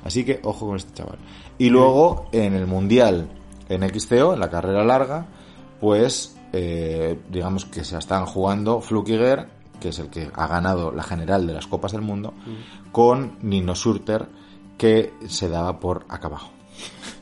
Así 0.04 0.24
que 0.24 0.40
ojo 0.44 0.66
con 0.66 0.76
este 0.76 0.92
chaval. 0.94 1.18
Y 1.58 1.68
luego 1.68 2.28
en 2.30 2.54
el 2.54 2.66
Mundial 2.66 3.28
en 3.68 3.82
XCO, 3.82 4.34
en 4.34 4.40
la 4.40 4.48
carrera 4.48 4.84
larga, 4.84 5.26
pues 5.80 6.36
eh, 6.52 7.18
digamos 7.30 7.64
que 7.64 7.84
se 7.84 7.98
están 7.98 8.26
jugando 8.26 8.80
Flukiger, 8.80 9.48
que 9.80 9.88
es 9.90 9.98
el 9.98 10.08
que 10.08 10.30
ha 10.34 10.46
ganado 10.46 10.92
la 10.92 11.02
general 11.02 11.46
de 11.46 11.54
las 11.54 11.66
Copas 11.66 11.92
del 11.92 12.02
Mundo, 12.02 12.34
con 12.92 13.38
Nino 13.42 13.74
Schurter, 13.74 14.26
que 14.76 15.12
se 15.28 15.48
daba 15.48 15.80
por 15.80 16.04
acá 16.08 16.28
abajo. 16.28 16.52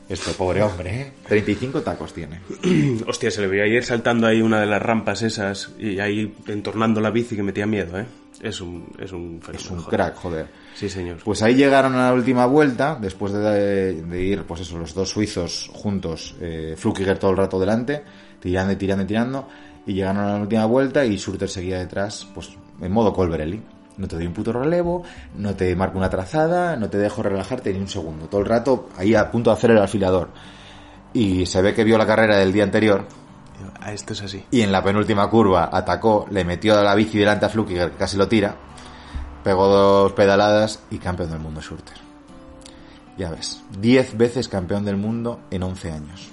Este 0.09 0.31
pobre 0.31 0.61
hombre, 0.63 1.01
¿eh? 1.01 1.13
35 1.27 1.81
tacos 1.81 2.13
tiene. 2.13 2.39
Hostia, 3.07 3.29
se 3.29 3.41
le 3.41 3.47
veía 3.47 3.67
ir 3.67 3.83
saltando 3.83 4.25
ahí 4.25 4.41
una 4.41 4.61
de 4.61 4.65
las 4.65 4.81
rampas 4.81 5.21
esas 5.21 5.73
y 5.77 5.99
ahí 5.99 6.33
entornando 6.47 7.01
la 7.01 7.09
bici 7.11 7.35
que 7.35 7.43
metía 7.43 7.65
miedo, 7.65 7.99
¿eh? 7.99 8.05
Es 8.41 8.61
un, 8.61 8.87
es 8.99 9.11
un 9.11 9.41
Es 9.53 9.69
un 9.69 9.79
joder. 9.79 9.89
crack, 9.89 10.15
joder. 10.15 10.47
Sí, 10.75 10.87
señor. 10.87 11.17
Pues 11.25 11.41
ahí 11.41 11.55
llegaron 11.55 11.95
a 11.95 12.05
la 12.09 12.13
última 12.13 12.45
vuelta, 12.45 12.97
después 13.01 13.33
de, 13.33 14.01
de 14.03 14.21
ir, 14.23 14.43
pues 14.43 14.61
eso, 14.61 14.77
los 14.77 14.93
dos 14.93 15.09
suizos 15.09 15.69
juntos, 15.73 16.35
eh, 16.39 16.75
Flukiger 16.77 17.17
todo 17.17 17.31
el 17.31 17.37
rato 17.37 17.59
delante, 17.59 18.03
tirando 18.39 18.71
y 18.73 18.75
tirando 18.77 19.03
y 19.03 19.07
tirando, 19.07 19.47
y 19.87 19.93
llegaron 19.93 20.21
a 20.23 20.33
la 20.35 20.41
última 20.41 20.65
vuelta 20.65 21.03
y 21.05 21.17
Surter 21.17 21.49
seguía 21.49 21.79
detrás, 21.79 22.27
pues 22.35 22.51
en 22.81 22.91
modo 22.91 23.11
Colbrelli. 23.13 23.61
No 23.97 24.07
te 24.07 24.15
doy 24.15 24.27
un 24.27 24.33
puto 24.33 24.53
relevo, 24.53 25.01
no 25.35 25.55
te 25.55 25.75
marco 25.75 25.97
una 25.97 26.09
trazada, 26.11 26.75
no 26.75 26.87
te 26.87 26.99
dejo 26.99 27.23
relajarte 27.23 27.73
ni 27.73 27.79
un 27.79 27.87
segundo. 27.87 28.27
Todo 28.27 28.41
el 28.41 28.45
rato 28.47 28.89
ahí 28.95 29.15
a 29.15 29.31
punto 29.31 29.49
de 29.49 29.55
hacer 29.55 29.71
el 29.71 29.79
alfilador. 29.79 30.29
Y 31.13 31.47
se 31.47 31.63
ve 31.63 31.73
que 31.73 31.83
vio 31.83 31.97
la 31.97 32.05
carrera 32.05 32.37
del 32.37 32.53
día 32.53 32.63
anterior 32.63 33.07
A 33.81 33.91
esto 33.93 34.13
es 34.13 34.21
así. 34.21 34.43
y 34.51 34.61
en 34.61 34.71
la 34.71 34.83
penúltima 34.83 35.27
curva 35.31 35.69
atacó, 35.71 36.27
le 36.29 36.45
metió 36.45 36.79
la 36.83 36.93
bici 36.93 37.17
delante 37.17 37.47
a 37.47 37.49
Flukiger, 37.49 37.89
que 37.91 37.97
casi 37.97 38.17
lo 38.17 38.27
tira, 38.27 38.55
pegó 39.43 39.67
dos 39.67 40.11
pedaladas 40.11 40.79
y 40.91 40.99
campeón 40.99 41.31
del 41.31 41.39
mundo 41.39 41.59
Schurter. 41.61 41.97
Ya 43.17 43.31
ves, 43.31 43.63
10 43.79 44.15
veces 44.15 44.47
campeón 44.47 44.85
del 44.85 44.97
mundo 44.97 45.39
en 45.49 45.63
11 45.63 45.91
años. 45.91 46.27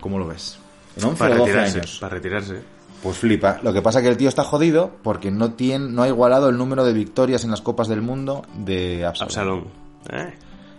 ¿Cómo 0.00 0.20
lo 0.20 0.28
ves? 0.28 0.56
En 0.96 1.04
11 1.04 1.14
o 1.14 1.18
Para 1.18 1.36
12 1.36 1.50
retirarse, 1.52 1.78
años. 1.78 1.98
para 2.00 2.14
retirarse. 2.14 2.62
Pues 3.02 3.16
flipa. 3.18 3.58
Lo 3.62 3.72
que 3.72 3.80
pasa 3.82 3.98
es 4.00 4.04
que 4.04 4.08
el 4.10 4.16
tío 4.16 4.28
está 4.28 4.42
jodido 4.44 4.90
porque 5.02 5.30
no 5.30 5.52
tiene, 5.52 5.88
no 5.90 6.02
ha 6.02 6.08
igualado 6.08 6.48
el 6.48 6.58
número 6.58 6.84
de 6.84 6.92
victorias 6.92 7.44
en 7.44 7.50
las 7.50 7.60
Copas 7.62 7.88
del 7.88 8.02
Mundo 8.02 8.42
de 8.56 9.04
Absalom. 9.06 9.28
Absalón. 9.28 9.64
Eh, 10.10 10.34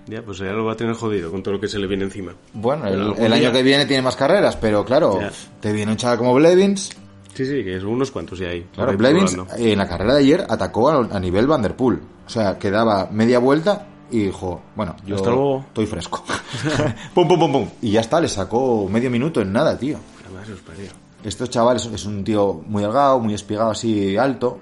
ya, 0.08 0.22
pues 0.24 0.40
ya 0.40 0.48
lo 0.48 0.66
va 0.66 0.74
a 0.74 0.76
tener 0.76 0.96
jodido 0.96 1.32
con 1.32 1.44
todo 1.44 1.54
lo 1.56 1.60
que 1.62 1.68
se 1.68 1.80
le 1.80 1.88
viene 1.88 2.04
encima. 2.04 2.34
Bueno, 2.54 2.88
el, 2.88 3.32
año 3.34 3.52
que 3.52 3.64
viene 3.64 3.86
tiene 3.86 4.02
más 4.02 4.16
carreras, 4.16 4.56
pero 4.58 4.84
claro, 4.84 5.20
Ya. 5.22 5.32
te 5.62 5.72
viene 5.72 5.92
un 5.92 5.98
chaval 5.98 6.18
como 6.18 6.34
Blevins, 6.34 6.90
Sí, 7.34 7.46
sí, 7.46 7.64
que 7.64 7.80
son 7.80 7.90
unos 7.92 8.12
cuantos 8.12 8.40
ya 8.40 8.48
ahí. 8.50 8.62
por 8.62 8.72
Claro, 8.74 8.92
ahí 8.92 8.98
Blevins 8.98 9.34
probando. 9.36 9.64
en 9.64 9.78
la 9.78 9.88
carrera 9.88 10.14
de 10.16 10.20
ayer 10.20 10.46
atacó 10.50 10.90
a, 10.90 10.96
a 11.16 11.20
nivel 11.22 11.48
Vanderpool. 11.48 12.02
O 12.26 12.30
sea, 12.30 12.58
que 12.60 12.70
daba 12.70 13.08
media 13.12 13.40
vuelta 13.40 13.88
y 14.12 14.24
dijo, 14.26 14.62
bueno, 14.76 14.96
yo 15.06 15.16
Hasta 15.16 15.30
luego. 15.30 15.60
estoy 15.68 15.86
fresco. 15.86 16.24
pum, 17.14 17.28
pum, 17.28 17.40
pum, 17.40 17.52
pum. 17.52 17.70
Y 17.82 17.92
ya 17.92 18.02
está, 18.02 18.20
le 18.20 18.28
sacó 18.28 18.90
medio 18.90 19.10
minuto 19.10 19.40
en 19.42 19.54
nada, 19.54 19.78
tío. 19.78 19.98
Además, 20.26 20.50
os 20.50 20.60
parió. 20.62 20.90
Estos 21.24 21.50
chavales 21.50 21.86
es 21.86 22.06
un 22.06 22.24
tío 22.24 22.62
muy 22.66 22.82
delgado, 22.82 23.20
muy 23.20 23.34
espigado, 23.34 23.72
así 23.72 24.16
alto. 24.18 24.60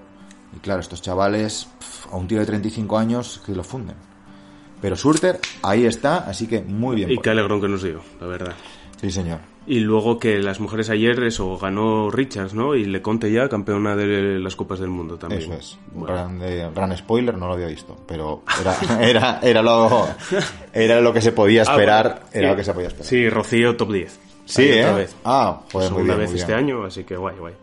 Y 0.56 0.60
claro, 0.60 0.80
estos 0.82 1.02
chavales, 1.02 1.68
pf, 1.80 2.10
a 2.12 2.18
un 2.18 2.28
tío 2.28 2.40
de 2.40 2.46
35 2.46 2.98
años, 2.98 3.42
que 3.46 3.52
lo 3.54 3.64
funden. 3.64 3.96
Pero 4.82 4.96
Surter, 4.96 5.40
ahí 5.64 5.86
está, 5.86 6.18
así 6.20 6.48
que 6.48 6.62
muy 6.62 6.96
bien. 6.96 7.12
Y 7.12 7.18
qué 7.18 7.30
alegrón 7.32 7.62
que 7.62 7.68
nos 7.68 7.84
dio, 7.84 8.02
la 8.22 8.28
verdad. 8.28 8.54
Sí, 9.00 9.12
señor. 9.12 9.40
Y 9.68 9.80
luego 9.82 10.18
que 10.18 10.40
las 10.40 10.60
mujeres 10.62 10.90
ayer, 10.90 11.22
eso, 11.24 11.58
ganó 11.58 12.10
Richards, 12.10 12.54
¿no? 12.54 12.74
Y 12.74 12.86
le 12.86 13.02
conté 13.02 13.32
ya 13.32 13.50
campeona 13.50 13.96
de 13.98 14.40
las 14.40 14.56
Copas 14.56 14.80
del 14.80 14.90
Mundo 14.90 15.18
también. 15.18 15.42
Eso 15.42 15.54
es. 15.54 15.78
Bueno, 15.92 16.14
gran, 16.16 16.40
de- 16.40 16.70
gran 16.74 16.96
spoiler, 16.98 17.38
no 17.38 17.48
lo 17.48 17.54
había 17.54 17.68
visto. 17.68 17.98
Pero 18.08 18.44
era, 18.62 19.02
era, 19.08 19.40
era, 19.44 19.62
lo, 19.62 20.08
era 20.74 21.02
lo 21.02 21.12
que 21.12 21.22
se 21.22 21.34
podía 21.34 21.64
Ah, 21.68 21.72
esperar. 21.72 22.04
bueno, 22.22 22.28
era 22.34 22.50
lo 22.52 22.56
que 22.56 22.64
se 22.64 22.74
podía 22.74 22.88
esperar. 22.88 23.08
Sí, 23.08 23.30
Rocío 23.30 23.76
top 23.76 23.92
10. 23.92 24.20
Sí, 24.48 24.64
¿eh? 24.64 24.82
otra 24.84 24.96
vez. 24.98 25.16
Ah, 25.24 25.62
joder, 25.72 25.92
muy 25.92 25.98
Segunda 26.00 26.14
bien, 26.16 26.20
vez 26.20 26.30
muy 26.32 26.40
este 26.40 26.54
bien. 26.54 26.66
año, 26.66 26.84
así 26.86 27.04
que 27.04 27.16
guay, 27.16 27.38
guay. 27.38 27.54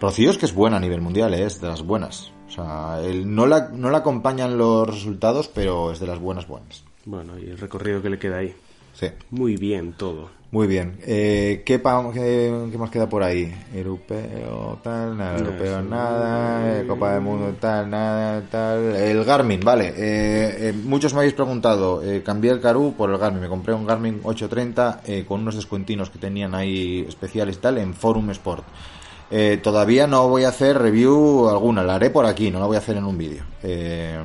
Rocío 0.00 0.30
es 0.30 0.38
que 0.38 0.46
es 0.46 0.54
buena 0.54 0.76
a 0.76 0.80
nivel 0.80 1.00
mundial, 1.00 1.34
¿eh? 1.34 1.44
es 1.44 1.60
de 1.60 1.68
las 1.68 1.82
buenas. 1.82 2.30
O 2.48 2.50
sea, 2.50 3.00
él, 3.02 3.34
no, 3.34 3.46
la, 3.46 3.70
no 3.72 3.90
la 3.90 3.98
acompañan 3.98 4.56
los 4.56 4.86
resultados, 4.86 5.48
pero 5.48 5.90
es 5.92 5.98
de 6.00 6.06
las 6.06 6.18
buenas 6.18 6.46
buenas. 6.46 6.84
Bueno, 7.04 7.38
y 7.38 7.46
el 7.50 7.58
recorrido 7.58 8.02
que 8.02 8.10
le 8.10 8.18
queda 8.18 8.38
ahí. 8.38 8.54
Sí, 8.98 9.08
Muy 9.30 9.56
bien 9.56 9.92
todo. 9.92 10.30
muy 10.50 10.66
bien. 10.66 10.96
Eh, 11.06 11.62
¿qué, 11.66 11.82
qué, 12.14 12.68
qué 12.72 12.78
más 12.78 12.90
queda 12.90 13.06
por 13.08 13.22
ahí? 13.22 13.54
Europeo, 13.74 14.78
tal, 14.82 15.18
nada, 15.18 15.38
europeo, 15.38 15.82
nada, 15.82 16.82
Copa 16.86 17.12
del 17.12 17.20
Mundo, 17.20 17.54
tal, 17.60 17.90
nada, 17.90 18.42
tal. 18.50 18.96
El 18.96 19.22
Garmin, 19.24 19.60
vale. 19.60 19.88
Eh, 19.88 20.68
eh, 20.68 20.72
muchos 20.72 21.12
me 21.12 21.18
habéis 21.20 21.34
preguntado, 21.34 22.02
eh, 22.02 22.22
cambié 22.22 22.50
el 22.52 22.60
Karoo 22.60 22.92
por 22.92 23.10
el 23.10 23.18
Garmin. 23.18 23.42
Me 23.42 23.48
compré 23.48 23.74
un 23.74 23.84
Garmin 23.86 24.20
830 24.22 25.02
eh, 25.04 25.24
con 25.28 25.42
unos 25.42 25.56
descuentinos 25.56 26.08
que 26.08 26.18
tenían 26.18 26.54
ahí 26.54 27.04
especiales 27.06 27.56
y 27.56 27.60
tal 27.60 27.76
en 27.76 27.92
Forum 27.92 28.30
Sport. 28.30 28.64
Eh, 29.30 29.58
todavía 29.62 30.06
no 30.06 30.28
voy 30.28 30.44
a 30.44 30.50
hacer 30.50 30.78
review 30.78 31.48
alguna, 31.48 31.82
la 31.82 31.96
haré 31.96 32.10
por 32.10 32.24
aquí, 32.26 32.50
no 32.50 32.60
la 32.60 32.66
voy 32.66 32.76
a 32.76 32.78
hacer 32.78 32.96
en 32.96 33.04
un 33.04 33.18
vídeo. 33.18 33.42
Eh, 33.62 34.16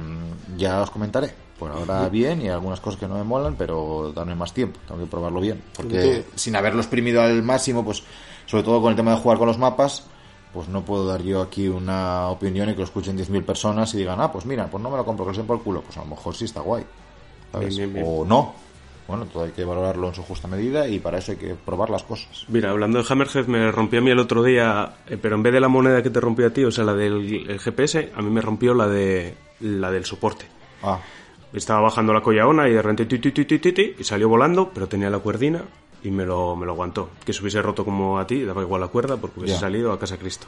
ya 0.58 0.82
os 0.82 0.92
comentaré. 0.92 1.34
Por 1.62 1.72
ahora 1.72 2.10
bien 2.10 2.42
y 2.42 2.50
algunas 2.50 2.80
cosas 2.80 3.00
que 3.00 3.08
no 3.08 3.14
me 3.14 3.24
molan, 3.24 3.54
pero 3.56 4.12
darme 4.16 4.34
más 4.34 4.52
tiempo, 4.52 4.80
tengo 4.88 5.00
que 5.00 5.06
probarlo 5.06 5.40
bien. 5.40 5.62
Porque 5.78 6.26
sin 6.34 6.56
haberlo 6.56 6.82
exprimido 6.82 7.22
al 7.22 7.44
máximo, 7.44 7.86
pues 7.86 8.02
sobre 8.48 8.64
todo 8.64 8.82
con 8.82 8.90
el 8.90 8.96
tema 8.96 9.12
de 9.12 9.18
jugar 9.18 9.38
con 9.38 9.46
los 9.46 9.60
mapas, 9.60 10.08
pues 10.52 10.70
no 10.70 10.84
puedo 10.84 11.06
dar 11.06 11.22
yo 11.22 11.40
aquí 11.40 11.68
una 11.68 12.30
opinión 12.30 12.68
y 12.68 12.72
que 12.72 12.80
lo 12.80 12.86
escuchen 12.86 13.16
10.000 13.16 13.46
personas 13.46 13.94
y 13.94 13.98
digan, 13.98 14.20
ah, 14.20 14.32
pues 14.32 14.44
mira, 14.44 14.72
pues 14.72 14.82
no 14.82 14.90
me 14.90 14.98
lo 14.98 15.06
compro, 15.06 15.24
que 15.24 15.38
lo 15.38 15.44
por 15.44 15.58
el 15.58 15.62
culo. 15.62 15.84
Pues 15.84 15.96
a 15.98 16.00
lo 16.00 16.08
mejor 16.08 16.36
sí 16.36 16.46
está 16.46 16.62
guay. 16.62 16.84
¿sabes? 17.52 17.78
Bien, 17.78 17.94
bien, 17.94 18.06
bien. 18.06 18.20
O 18.20 18.26
no. 18.26 18.56
Bueno, 19.08 19.28
todo 19.28 19.44
hay 19.44 19.52
que 19.52 19.64
valorarlo 19.64 20.08
en 20.08 20.16
su 20.16 20.24
justa 20.24 20.48
medida 20.48 20.88
y 20.88 20.98
para 20.98 21.20
eso 21.20 21.34
hay 21.34 21.38
que 21.38 21.54
probar 21.54 21.92
las 21.92 22.02
cosas. 22.02 22.44
Mira, 22.48 22.72
hablando 22.72 23.04
de 23.04 23.06
Hammerhead, 23.08 23.46
me 23.46 23.72
rompió 23.72 24.00
a 24.00 24.02
mí 24.02 24.10
el 24.10 24.18
otro 24.18 24.42
día, 24.42 24.96
eh, 25.08 25.20
pero 25.22 25.36
en 25.36 25.44
vez 25.44 25.54
de 25.54 25.60
la 25.60 25.68
moneda 25.68 26.02
que 26.02 26.10
te 26.10 26.20
rompió 26.20 26.48
a 26.48 26.50
ti, 26.50 26.64
o 26.64 26.72
sea, 26.72 26.86
la 26.86 26.96
del 26.96 27.46
el 27.48 27.60
GPS, 27.60 28.14
a 28.16 28.22
mí 28.24 28.32
me 28.32 28.42
rompió 28.42 28.74
la 28.74 28.88
de 28.88 29.36
la 29.60 29.92
del 29.92 30.06
soporte. 30.06 30.46
Ah, 30.82 31.00
Estaba 31.54 31.82
bajando 31.82 32.14
la 32.14 32.22
collaona 32.22 32.68
y 32.70 32.74
de 32.74 32.82
repente 32.82 33.06
ti, 33.06 33.32
ti, 33.32 33.44
ti, 33.60 33.96
y 34.00 34.04
salió 34.04 34.30
volando, 34.30 34.72
pero 34.74 34.88
tenía 34.88 35.10
la 35.10 35.20
cuerdina 35.20 35.62
y 36.04 36.10
me 36.10 36.26
lo, 36.26 36.56
me 36.56 36.66
lo 36.66 36.72
aguantó. 36.72 37.10
Que 37.26 37.34
se 37.34 37.42
hubiese 37.42 37.62
roto 37.62 37.84
como 37.84 38.18
a 38.20 38.26
ti, 38.26 38.44
daba 38.44 38.62
igual 38.62 38.82
la 38.82 38.88
cuerda 38.88 39.18
porque 39.18 39.42
hubiese 39.42 39.60
salido 39.60 39.92
a 39.92 40.00
casa 40.00 40.18
Cristo. 40.18 40.48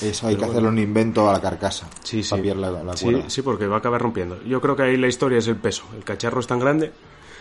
eso 0.00 0.28
hay 0.28 0.36
que 0.36 0.44
hacerle 0.44 0.68
un 0.68 0.78
invento 0.78 1.28
a 1.28 1.32
la 1.32 1.40
carcasa. 1.40 1.88
Sí, 2.04 2.22
sí. 2.22 2.30
Cambiar 2.30 2.56
la, 2.56 2.70
la 2.70 2.96
sí, 2.96 3.06
cuerda. 3.06 3.28
sí, 3.28 3.42
porque 3.42 3.66
va 3.66 3.76
a 3.76 3.78
acabar 3.80 4.00
rompiendo. 4.00 4.40
Yo 4.44 4.60
creo 4.60 4.76
que 4.76 4.82
ahí 4.84 4.96
la 4.96 5.08
historia 5.08 5.38
es 5.38 5.48
el 5.48 5.56
peso. 5.56 5.84
El 5.96 6.04
cacharro 6.04 6.40
es 6.40 6.46
tan 6.46 6.60
grande 6.60 6.92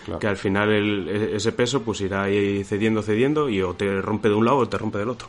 Claro. 0.06 0.20
que 0.20 0.28
al 0.28 0.38
final 0.38 0.70
el- 0.72 1.10
e- 1.10 1.36
ese 1.36 1.52
peso 1.52 1.82
pues 1.84 2.00
irá 2.02 2.24
ahí 2.24 2.64
cediendo, 2.64 3.02
cediendo 3.04 3.50
y 3.50 3.62
o 3.62 3.74
te 3.76 4.02
rompe 4.02 4.30
de 4.30 4.36
un 4.36 4.45
lado 4.45 4.58
o 4.60 4.68
te 4.70 4.78
rompe 4.78 4.98
del 5.00 5.10
otro. 5.10 5.28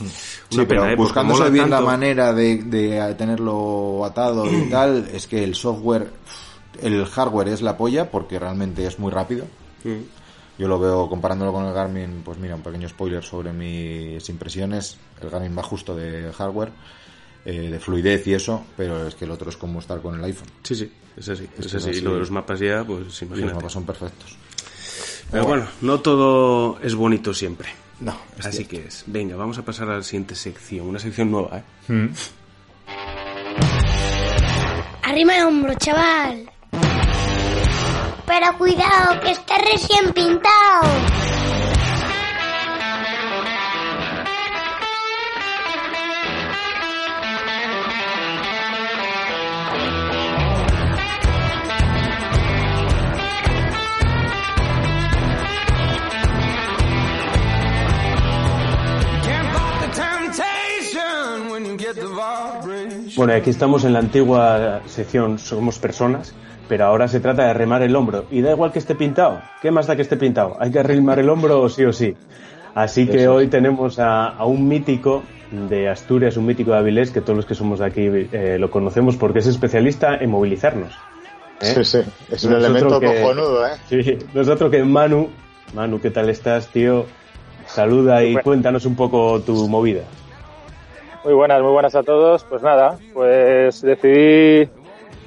Mm. 0.00 0.04
Sí, 0.06 0.56
Una 0.56 0.66
pero 0.68 0.80
pena, 0.80 0.92
¿eh? 0.92 0.96
Porque 0.96 1.08
buscándose 1.20 1.50
bien 1.50 1.68
la 1.70 1.80
manera 1.82 2.32
de, 2.32 2.56
de 2.64 3.14
tenerlo 3.16 4.02
atado 4.04 4.44
y 4.50 4.62
tal, 4.70 5.08
es 5.12 5.26
que 5.26 5.44
el 5.44 5.54
software, 5.54 6.08
el 6.82 7.04
hardware 7.06 7.48
es 7.48 7.62
la 7.62 7.76
polla 7.76 8.10
porque 8.10 8.38
realmente 8.38 8.86
es 8.86 8.98
muy 8.98 9.10
rápido. 9.12 9.46
Mm. 9.84 10.00
Yo 10.58 10.68
lo 10.68 10.78
veo 10.78 11.08
comparándolo 11.08 11.52
con 11.52 11.64
el 11.66 11.72
Garmin, 11.72 12.22
pues 12.24 12.38
mira, 12.38 12.54
un 12.54 12.62
pequeño 12.62 12.88
spoiler 12.88 13.24
sobre 13.24 13.52
mis 13.52 14.28
impresiones. 14.28 14.96
El 15.20 15.28
Garmin 15.30 15.56
va 15.58 15.62
justo 15.64 15.96
de 15.96 16.32
hardware, 16.32 16.70
eh, 17.44 17.70
de 17.70 17.80
fluidez 17.80 18.24
y 18.28 18.34
eso, 18.34 18.64
pero 18.76 19.08
es 19.08 19.14
que 19.16 19.24
el 19.24 19.32
otro 19.32 19.50
es 19.50 19.56
como 19.56 19.80
estar 19.80 20.00
con 20.00 20.16
el 20.16 20.24
iPhone. 20.24 20.48
Sí, 20.62 20.76
sí, 20.76 20.92
es 21.16 21.28
así. 21.28 21.48
Es, 21.58 21.66
es 21.66 21.74
así. 21.74 21.90
así. 21.90 21.98
Y 21.98 22.02
lo 22.02 22.12
de 22.14 22.20
los 22.20 22.30
mapas 22.30 22.60
ya, 22.60 22.84
pues 22.84 23.00
Y 23.00 23.04
los 23.04 23.22
imagínate. 23.22 23.54
mapas 23.54 23.72
son 23.72 23.84
perfectos. 23.84 24.36
Pero 25.30 25.44
bueno, 25.46 25.66
no 25.80 25.98
todo 26.00 26.78
es 26.80 26.94
bonito 26.94 27.34
siempre. 27.34 27.68
No, 28.00 28.16
es 28.38 28.46
Así 28.46 28.58
cierto. 28.64 28.70
que 28.76 28.86
es. 28.88 29.04
Venga, 29.06 29.34
vamos 29.36 29.58
a 29.58 29.64
pasar 29.64 29.88
a 29.90 29.96
la 29.96 30.02
siguiente 30.02 30.34
sección. 30.36 30.86
Una 30.86 30.98
sección 31.00 31.30
nueva, 31.30 31.58
¿eh? 31.88 32.08
Arrima 35.02 35.36
el 35.36 35.44
hombro, 35.44 35.74
chaval. 35.74 36.50
Pero 38.26 38.58
cuidado, 38.58 39.20
que 39.20 39.30
está 39.30 39.58
recién 39.58 40.12
pintado. 40.12 41.24
Bueno, 63.16 63.32
aquí 63.32 63.50
estamos 63.50 63.84
en 63.84 63.92
la 63.92 64.00
antigua 64.00 64.82
sección 64.86 65.38
Somos 65.38 65.78
Personas, 65.78 66.34
pero 66.68 66.86
ahora 66.86 67.08
se 67.08 67.20
trata 67.20 67.46
de 67.46 67.54
remar 67.54 67.82
el 67.82 67.94
hombro. 67.96 68.24
Y 68.30 68.40
da 68.40 68.52
igual 68.52 68.72
que 68.72 68.78
esté 68.78 68.94
pintado. 68.94 69.40
¿Qué 69.60 69.70
más 69.70 69.86
da 69.86 69.96
que 69.96 70.02
esté 70.02 70.16
pintado? 70.16 70.56
Hay 70.60 70.70
que 70.70 70.78
arrimar 70.78 71.18
el 71.18 71.28
hombro 71.28 71.68
sí 71.68 71.84
o 71.84 71.92
sí. 71.92 72.14
Así 72.74 73.06
que 73.06 73.28
hoy 73.28 73.46
tenemos 73.46 73.98
a, 74.00 74.44
un 74.44 74.66
mítico 74.66 75.22
de 75.50 75.88
Asturias, 75.88 76.36
un 76.36 76.46
mítico 76.46 76.72
de 76.72 76.78
Avilés, 76.78 77.12
que 77.12 77.20
todos 77.20 77.36
los 77.36 77.46
que 77.46 77.54
somos 77.54 77.78
de 77.78 77.86
aquí 77.86 78.08
eh, 78.32 78.56
lo 78.58 78.70
conocemos 78.70 79.16
porque 79.16 79.38
es 79.38 79.46
especialista 79.46 80.16
en 80.16 80.30
movilizarnos. 80.30 80.92
¿eh? 81.60 81.66
Sí, 81.66 81.84
sí, 81.84 81.98
es 82.30 82.44
un 82.44 82.54
elemento 82.54 83.00
cojonudo, 83.00 83.66
¿eh? 83.66 83.70
Sí, 83.88 84.18
nosotros 84.34 84.70
que 84.72 84.82
Manu, 84.82 85.28
Manu, 85.72 86.00
¿qué 86.00 86.10
tal 86.10 86.28
estás, 86.28 86.66
tío? 86.68 87.06
Saluda 87.66 88.24
y 88.24 88.34
cuéntanos 88.36 88.84
un 88.86 88.96
poco 88.96 89.40
tu 89.40 89.68
movida. 89.68 90.02
Muy 91.24 91.32
buenas, 91.32 91.62
muy 91.62 91.72
buenas 91.72 91.94
a 91.94 92.02
todos. 92.02 92.44
Pues 92.44 92.62
nada, 92.62 92.98
pues 93.14 93.80
decidí 93.80 94.68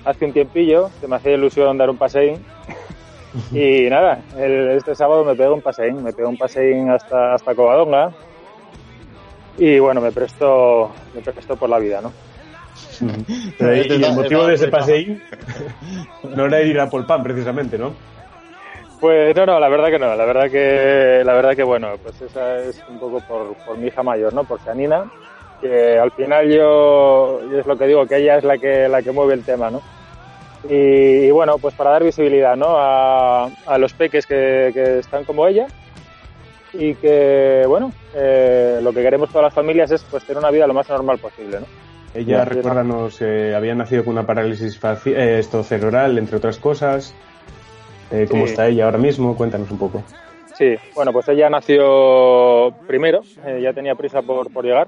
hace 0.07 0.25
un 0.25 0.33
tiempillo 0.33 0.89
que 1.01 1.07
me 1.07 1.17
hacía 1.17 1.33
ilusión 1.33 1.77
dar 1.77 1.89
un 1.89 1.97
paseín 1.97 2.43
y 3.51 3.89
nada, 3.89 4.21
este 4.37 4.95
sábado 4.95 5.25
me 5.25 5.35
pego 5.35 5.53
un 5.53 5.61
paseín, 5.61 6.01
me 6.01 6.13
pego 6.13 6.29
un 6.29 6.37
paseín 6.37 6.89
hasta, 6.89 7.33
hasta 7.33 7.53
Covadonga. 7.53 8.11
Y 9.57 9.79
bueno, 9.79 10.01
me 10.01 10.11
presto, 10.11 10.91
me 11.13 11.21
presto 11.21 11.55
por 11.55 11.69
la 11.69 11.79
vida, 11.79 11.99
¿no? 12.01 12.13
y 13.59 14.03
el 14.03 14.13
motivo 14.13 14.45
de 14.45 14.55
ese 14.55 14.67
paseín 14.67 15.21
no 16.23 16.45
era 16.45 16.61
ir 16.61 16.79
a 16.79 16.89
Polpan, 16.89 17.23
precisamente, 17.23 17.77
¿no? 17.77 17.93
Pues 18.99 19.35
no, 19.35 19.45
no, 19.45 19.59
la 19.59 19.69
verdad 19.69 19.89
que 19.89 19.99
no, 19.99 20.15
la 20.15 20.25
verdad 20.25 20.49
que, 20.49 21.21
la 21.23 21.33
verdad 21.33 21.55
que 21.55 21.63
bueno, 21.63 21.95
pues 22.01 22.19
esa 22.21 22.59
es 22.59 22.83
un 22.89 22.97
poco 22.97 23.19
por, 23.19 23.55
por 23.57 23.77
mi 23.77 23.87
hija 23.87 24.01
mayor, 24.01 24.33
¿no? 24.33 24.43
Por 24.43 24.59
Sanina, 24.61 25.05
que 25.61 25.99
al 25.99 26.11
final 26.11 26.49
yo, 26.49 27.41
yo, 27.51 27.59
es 27.59 27.65
lo 27.65 27.77
que 27.77 27.85
digo, 27.85 28.05
que 28.07 28.17
ella 28.17 28.37
es 28.37 28.43
la 28.43 28.57
que, 28.57 28.87
la 28.87 29.01
que 29.01 29.11
mueve 29.11 29.35
el 29.35 29.43
tema, 29.43 29.69
¿no? 29.69 29.81
Y, 30.69 31.29
bueno, 31.31 31.57
pues 31.59 31.73
para 31.75 31.91
dar 31.91 32.03
visibilidad 32.03 32.55
¿no? 32.55 32.77
a, 32.77 33.45
a 33.45 33.77
los 33.77 33.93
peques 33.93 34.25
que, 34.25 34.71
que, 34.73 34.99
están 34.99 35.23
como 35.23 35.47
ella 35.47 35.67
y 36.73 36.95
que, 36.95 37.63
bueno, 37.67 37.91
eh, 38.15 38.79
lo 38.81 38.91
que 38.91 39.01
queremos 39.01 39.29
todas 39.29 39.43
las 39.45 39.53
familias 39.53 39.91
es 39.91 40.03
pues 40.03 40.23
tener 40.23 40.39
una 40.39 40.51
vida 40.51 40.67
lo 40.67 40.73
más 40.73 40.89
normal 40.89 41.19
posible, 41.19 41.59
¿no? 41.59 41.65
Ella, 42.13 42.45
recuérdanos, 42.45 43.21
eh, 43.21 43.53
había 43.55 43.75
nacido 43.75 44.03
con 44.03 44.13
una 44.13 44.25
parálisis 44.25 44.79
eh, 45.05 45.37
esto 45.39 45.63
cerebral, 45.63 46.17
entre 46.17 46.37
otras 46.37 46.57
cosas. 46.57 47.13
Eh, 48.11 48.25
¿Cómo 48.29 48.45
está 48.45 48.67
ella 48.67 48.85
ahora 48.85 48.97
mismo? 48.97 49.35
Cuéntanos 49.35 49.69
un 49.69 49.77
poco. 49.77 50.03
Sí, 50.55 50.75
bueno, 50.95 51.11
pues 51.11 51.27
ella 51.29 51.49
nació 51.49 52.73
primero, 52.87 53.21
ya 53.61 53.71
tenía 53.73 53.93
prisa 53.93 54.23
por, 54.23 54.51
por 54.51 54.65
llegar. 54.65 54.87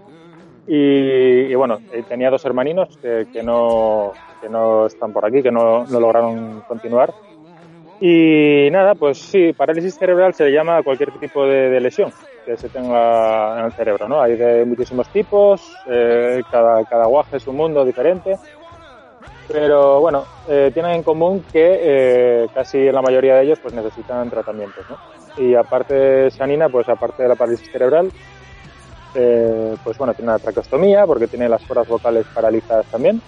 Y, 0.65 1.51
y, 1.51 1.55
bueno, 1.55 1.79
tenía 2.07 2.31
dos 2.31 2.43
hermaninos 2.45 2.97
que, 2.97 3.27
que, 3.31 3.43
no, 3.43 4.13
que 4.39 4.49
no 4.49 4.85
están 4.85 5.13
por 5.13 5.25
aquí, 5.25 5.41
que 5.41 5.51
no, 5.51 5.85
no 5.85 5.99
lograron 5.99 6.61
continuar. 6.67 7.13
Y 8.01 8.69
nada, 8.71 8.95
pues 8.95 9.17
sí, 9.17 9.51
parálisis 9.51 9.97
cerebral 9.97 10.33
se 10.33 10.45
le 10.45 10.53
llama 10.53 10.77
a 10.77 10.83
cualquier 10.83 11.11
tipo 11.19 11.45
de, 11.45 11.79
lesión 11.81 12.11
que 12.45 12.55
se 12.55 12.69
tenga 12.69 13.59
en 13.59 13.65
el 13.65 13.73
cerebro, 13.73 14.07
¿no? 14.07 14.21
Hay 14.21 14.37
de 14.37 14.63
muchísimos 14.63 15.09
tipos, 15.09 15.75
eh, 15.85 16.41
cada, 16.49 16.85
cada 16.85 17.05
guaje 17.07 17.37
es 17.37 17.47
un 17.47 17.57
mundo 17.57 17.83
diferente, 17.83 18.37
pero 19.51 19.99
bueno, 19.99 20.25
eh, 20.47 20.69
tienen 20.73 20.91
en 20.93 21.03
común 21.03 21.43
que 21.51 21.79
eh, 21.81 22.47
casi 22.53 22.91
la 22.91 23.01
mayoría 23.01 23.35
de 23.35 23.43
ellos 23.43 23.59
pues 23.59 23.73
necesitan 23.73 24.29
tratamientos, 24.29 24.85
¿no? 24.89 24.97
Y 25.43 25.55
aparte 25.55 25.93
de 25.93 26.31
Sanina, 26.31 26.69
pues 26.69 26.87
aparte 26.87 27.23
de 27.23 27.29
la 27.29 27.35
parálisis 27.35 27.71
cerebral, 27.71 28.11
eh, 29.15 29.75
pues 29.83 29.97
bueno, 29.97 30.13
tiene 30.13 30.31
una 30.31 30.39
traqueostomía 30.39 31.07
porque 31.07 31.27
tiene 31.27 31.49
las 31.49 31.63
cuerdas 31.63 31.87
vocales 31.87 32.27
paralizadas 32.33 32.85
también. 32.87 33.21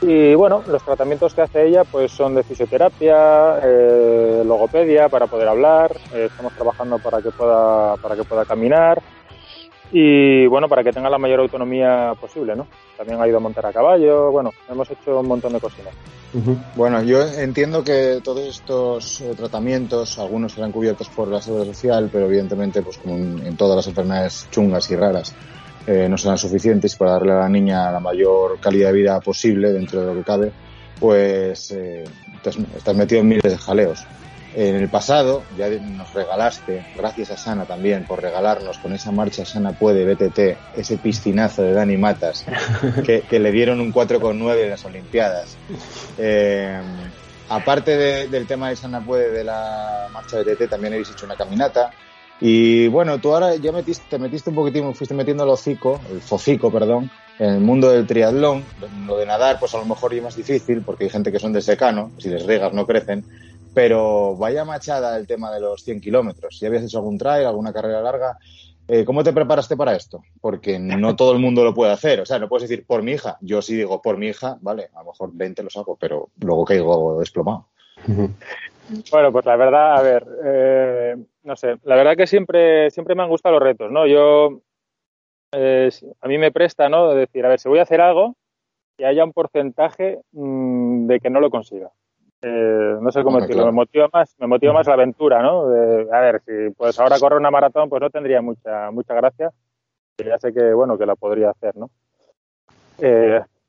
Y 0.00 0.34
bueno, 0.34 0.62
los 0.68 0.82
tratamientos 0.84 1.34
que 1.34 1.42
hace 1.42 1.66
ella 1.66 1.82
pues 1.84 2.12
son 2.12 2.34
de 2.34 2.44
fisioterapia, 2.44 3.58
eh, 3.62 4.42
logopedia 4.44 5.08
para 5.08 5.26
poder 5.26 5.48
hablar, 5.48 5.96
eh, 6.14 6.26
estamos 6.30 6.52
trabajando 6.52 6.98
para 6.98 7.20
que 7.20 7.30
pueda 7.30 7.96
para 7.96 8.14
que 8.14 8.22
pueda 8.22 8.44
caminar 8.44 9.02
y 9.90 10.46
bueno, 10.46 10.68
para 10.68 10.84
que 10.84 10.92
tenga 10.92 11.08
la 11.08 11.18
mayor 11.18 11.40
autonomía 11.40 12.12
posible, 12.20 12.54
¿no? 12.54 12.66
También 12.96 13.20
ha 13.20 13.26
ido 13.26 13.38
a 13.38 13.40
montar 13.40 13.64
a 13.66 13.72
caballo, 13.72 14.30
bueno, 14.30 14.52
hemos 14.70 14.90
hecho 14.90 15.18
un 15.18 15.26
montón 15.26 15.52
de 15.54 15.60
cositas. 15.60 15.94
Bueno, 16.76 17.02
yo 17.02 17.22
entiendo 17.22 17.82
que 17.82 18.20
todos 18.22 18.46
estos 18.46 19.22
eh, 19.22 19.32
tratamientos, 19.34 20.18
algunos 20.18 20.52
serán 20.52 20.72
cubiertos 20.72 21.08
por 21.08 21.28
la 21.28 21.40
seguridad 21.40 21.72
social, 21.72 22.10
pero 22.12 22.26
evidentemente, 22.26 22.82
pues 22.82 22.98
como 22.98 23.16
en 23.16 23.56
todas 23.56 23.76
las 23.76 23.86
enfermedades 23.86 24.46
chungas 24.50 24.90
y 24.90 24.96
raras, 24.96 25.34
eh, 25.88 26.06
no 26.06 26.18
serán 26.18 26.36
suficientes 26.36 26.96
para 26.96 27.12
darle 27.12 27.32
a 27.32 27.36
la 27.36 27.48
niña 27.48 27.90
la 27.90 27.98
mayor 27.98 28.60
calidad 28.60 28.88
de 28.88 28.98
vida 28.98 29.20
posible 29.20 29.72
dentro 29.72 30.02
de 30.02 30.06
lo 30.06 30.14
que 30.14 30.22
cabe, 30.22 30.52
pues 31.00 31.70
eh, 31.70 32.04
estás, 32.36 32.94
metido 32.94 33.22
en 33.22 33.28
miles 33.28 33.50
de 33.50 33.56
jaleos. 33.56 34.04
En 34.54 34.74
el 34.76 34.90
pasado 34.90 35.44
ya 35.56 35.70
nos 35.70 36.12
regalaste, 36.12 36.84
gracias 36.94 37.30
a 37.30 37.38
Sana 37.38 37.64
también, 37.64 38.04
por 38.04 38.20
regalarnos 38.20 38.76
con 38.76 38.92
esa 38.92 39.12
marcha 39.12 39.46
Sana 39.46 39.72
Puede 39.72 40.04
BTT, 40.04 40.76
ese 40.76 40.98
piscinazo 40.98 41.62
de 41.62 41.72
Dani 41.72 41.96
Matas, 41.96 42.44
que, 43.04 43.38
le 43.38 43.50
dieron 43.50 43.80
un 43.80 43.90
4,9 43.90 44.64
en 44.64 44.68
las 44.68 44.84
Olimpiadas. 44.84 45.56
Eh, 46.18 46.82
aparte 47.48 48.28
del 48.28 48.46
tema 48.46 48.68
de 48.68 48.76
Sana 48.76 49.00
Puede 49.00 49.30
de 49.30 49.44
la 49.44 50.08
marcha 50.12 50.36
BTT, 50.42 50.68
también 50.68 50.92
habéis 50.92 51.10
hecho 51.12 51.24
una 51.24 51.36
caminata. 51.36 51.92
Y 52.40 52.86
bueno, 52.88 53.18
tú 53.18 53.34
ahora 53.34 53.56
ya 53.56 53.72
metiste, 53.72 54.04
te 54.08 54.18
metiste 54.18 54.50
un 54.50 54.56
poquitín, 54.56 54.94
fuiste 54.94 55.14
metiendo 55.14 55.42
el 55.44 55.50
hocico, 55.50 56.00
el 56.10 56.20
focico, 56.20 56.70
perdón, 56.70 57.10
en 57.38 57.54
el 57.54 57.60
mundo 57.60 57.90
del 57.90 58.06
triatlón. 58.06 58.64
Lo 59.06 59.16
de 59.16 59.26
nadar, 59.26 59.58
pues 59.58 59.74
a 59.74 59.78
lo 59.78 59.84
mejor 59.84 60.14
es 60.14 60.22
más 60.22 60.36
difícil, 60.36 60.82
porque 60.82 61.04
hay 61.04 61.10
gente 61.10 61.32
que 61.32 61.40
son 61.40 61.52
de 61.52 61.62
secano, 61.62 62.12
si 62.18 62.28
les 62.28 62.46
regas 62.46 62.72
no 62.72 62.86
crecen. 62.86 63.24
Pero 63.74 64.36
vaya 64.36 64.64
machada 64.64 65.16
el 65.16 65.26
tema 65.26 65.52
de 65.52 65.60
los 65.60 65.82
100 65.82 66.00
kilómetros. 66.00 66.58
Si 66.58 66.66
habías 66.66 66.84
hecho 66.84 66.98
algún 66.98 67.18
trail, 67.18 67.46
alguna 67.46 67.72
carrera 67.72 68.00
larga, 68.00 68.38
eh, 68.86 69.04
¿cómo 69.04 69.22
te 69.22 69.32
preparaste 69.32 69.76
para 69.76 69.94
esto? 69.94 70.22
Porque 70.40 70.78
no 70.78 71.14
todo 71.14 71.32
el 71.32 71.38
mundo 71.38 71.64
lo 71.64 71.74
puede 71.74 71.92
hacer. 71.92 72.20
O 72.20 72.26
sea, 72.26 72.38
no 72.38 72.48
puedes 72.48 72.68
decir 72.68 72.86
por 72.86 73.02
mi 73.02 73.12
hija. 73.12 73.36
Yo 73.40 73.62
sí 73.62 73.76
digo 73.76 74.00
por 74.00 74.16
mi 74.16 74.28
hija, 74.28 74.58
vale, 74.60 74.88
a 74.94 75.00
lo 75.00 75.10
mejor 75.10 75.30
20 75.34 75.62
los 75.62 75.76
hago, 75.76 75.96
pero 75.96 76.30
luego 76.40 76.64
caigo 76.64 77.18
desplomado. 77.20 77.66
Bueno, 79.10 79.32
pues 79.32 79.44
la 79.44 79.56
verdad, 79.56 79.96
a 79.96 80.02
ver, 80.02 80.26
eh, 80.44 81.16
no 81.42 81.56
sé, 81.56 81.76
la 81.84 81.96
verdad 81.96 82.16
que 82.16 82.26
siempre, 82.26 82.90
siempre 82.90 83.14
me 83.14 83.22
han 83.22 83.28
gustado 83.28 83.54
los 83.54 83.62
retos, 83.62 83.90
¿no? 83.90 84.06
Yo, 84.06 84.60
eh, 85.52 85.90
a 86.20 86.28
mí 86.28 86.38
me 86.38 86.52
presta, 86.52 86.88
¿no? 86.88 87.14
Decir, 87.14 87.44
a 87.44 87.48
ver, 87.48 87.60
si 87.60 87.68
voy 87.68 87.80
a 87.80 87.82
hacer 87.82 88.00
algo, 88.00 88.34
que 88.96 89.06
haya 89.06 89.24
un 89.24 89.32
porcentaje 89.32 90.20
mm, 90.32 91.06
de 91.06 91.20
que 91.20 91.30
no 91.30 91.40
lo 91.40 91.50
consiga. 91.50 91.90
Eh, 92.40 92.96
no 93.00 93.10
sé 93.10 93.22
cómo 93.22 93.40
decirlo, 93.40 93.66
me 93.66 93.72
motiva 93.72 94.08
más, 94.12 94.34
me 94.38 94.46
motiva 94.46 94.72
más 94.72 94.86
la 94.86 94.94
aventura, 94.94 95.42
¿no? 95.42 95.62
a 95.62 96.20
ver, 96.20 96.40
si 96.46 96.70
pues 96.76 96.98
ahora 97.00 97.18
correr 97.18 97.38
una 97.38 97.50
maratón, 97.50 97.88
pues 97.88 98.00
no 98.00 98.10
tendría 98.10 98.40
mucha, 98.40 98.90
mucha 98.90 99.14
gracia. 99.14 99.50
Ya 100.18 100.38
sé 100.38 100.52
que, 100.52 100.72
bueno, 100.72 100.96
que 100.96 101.06
la 101.06 101.14
podría 101.14 101.50
hacer, 101.50 101.76
¿no? 101.76 101.90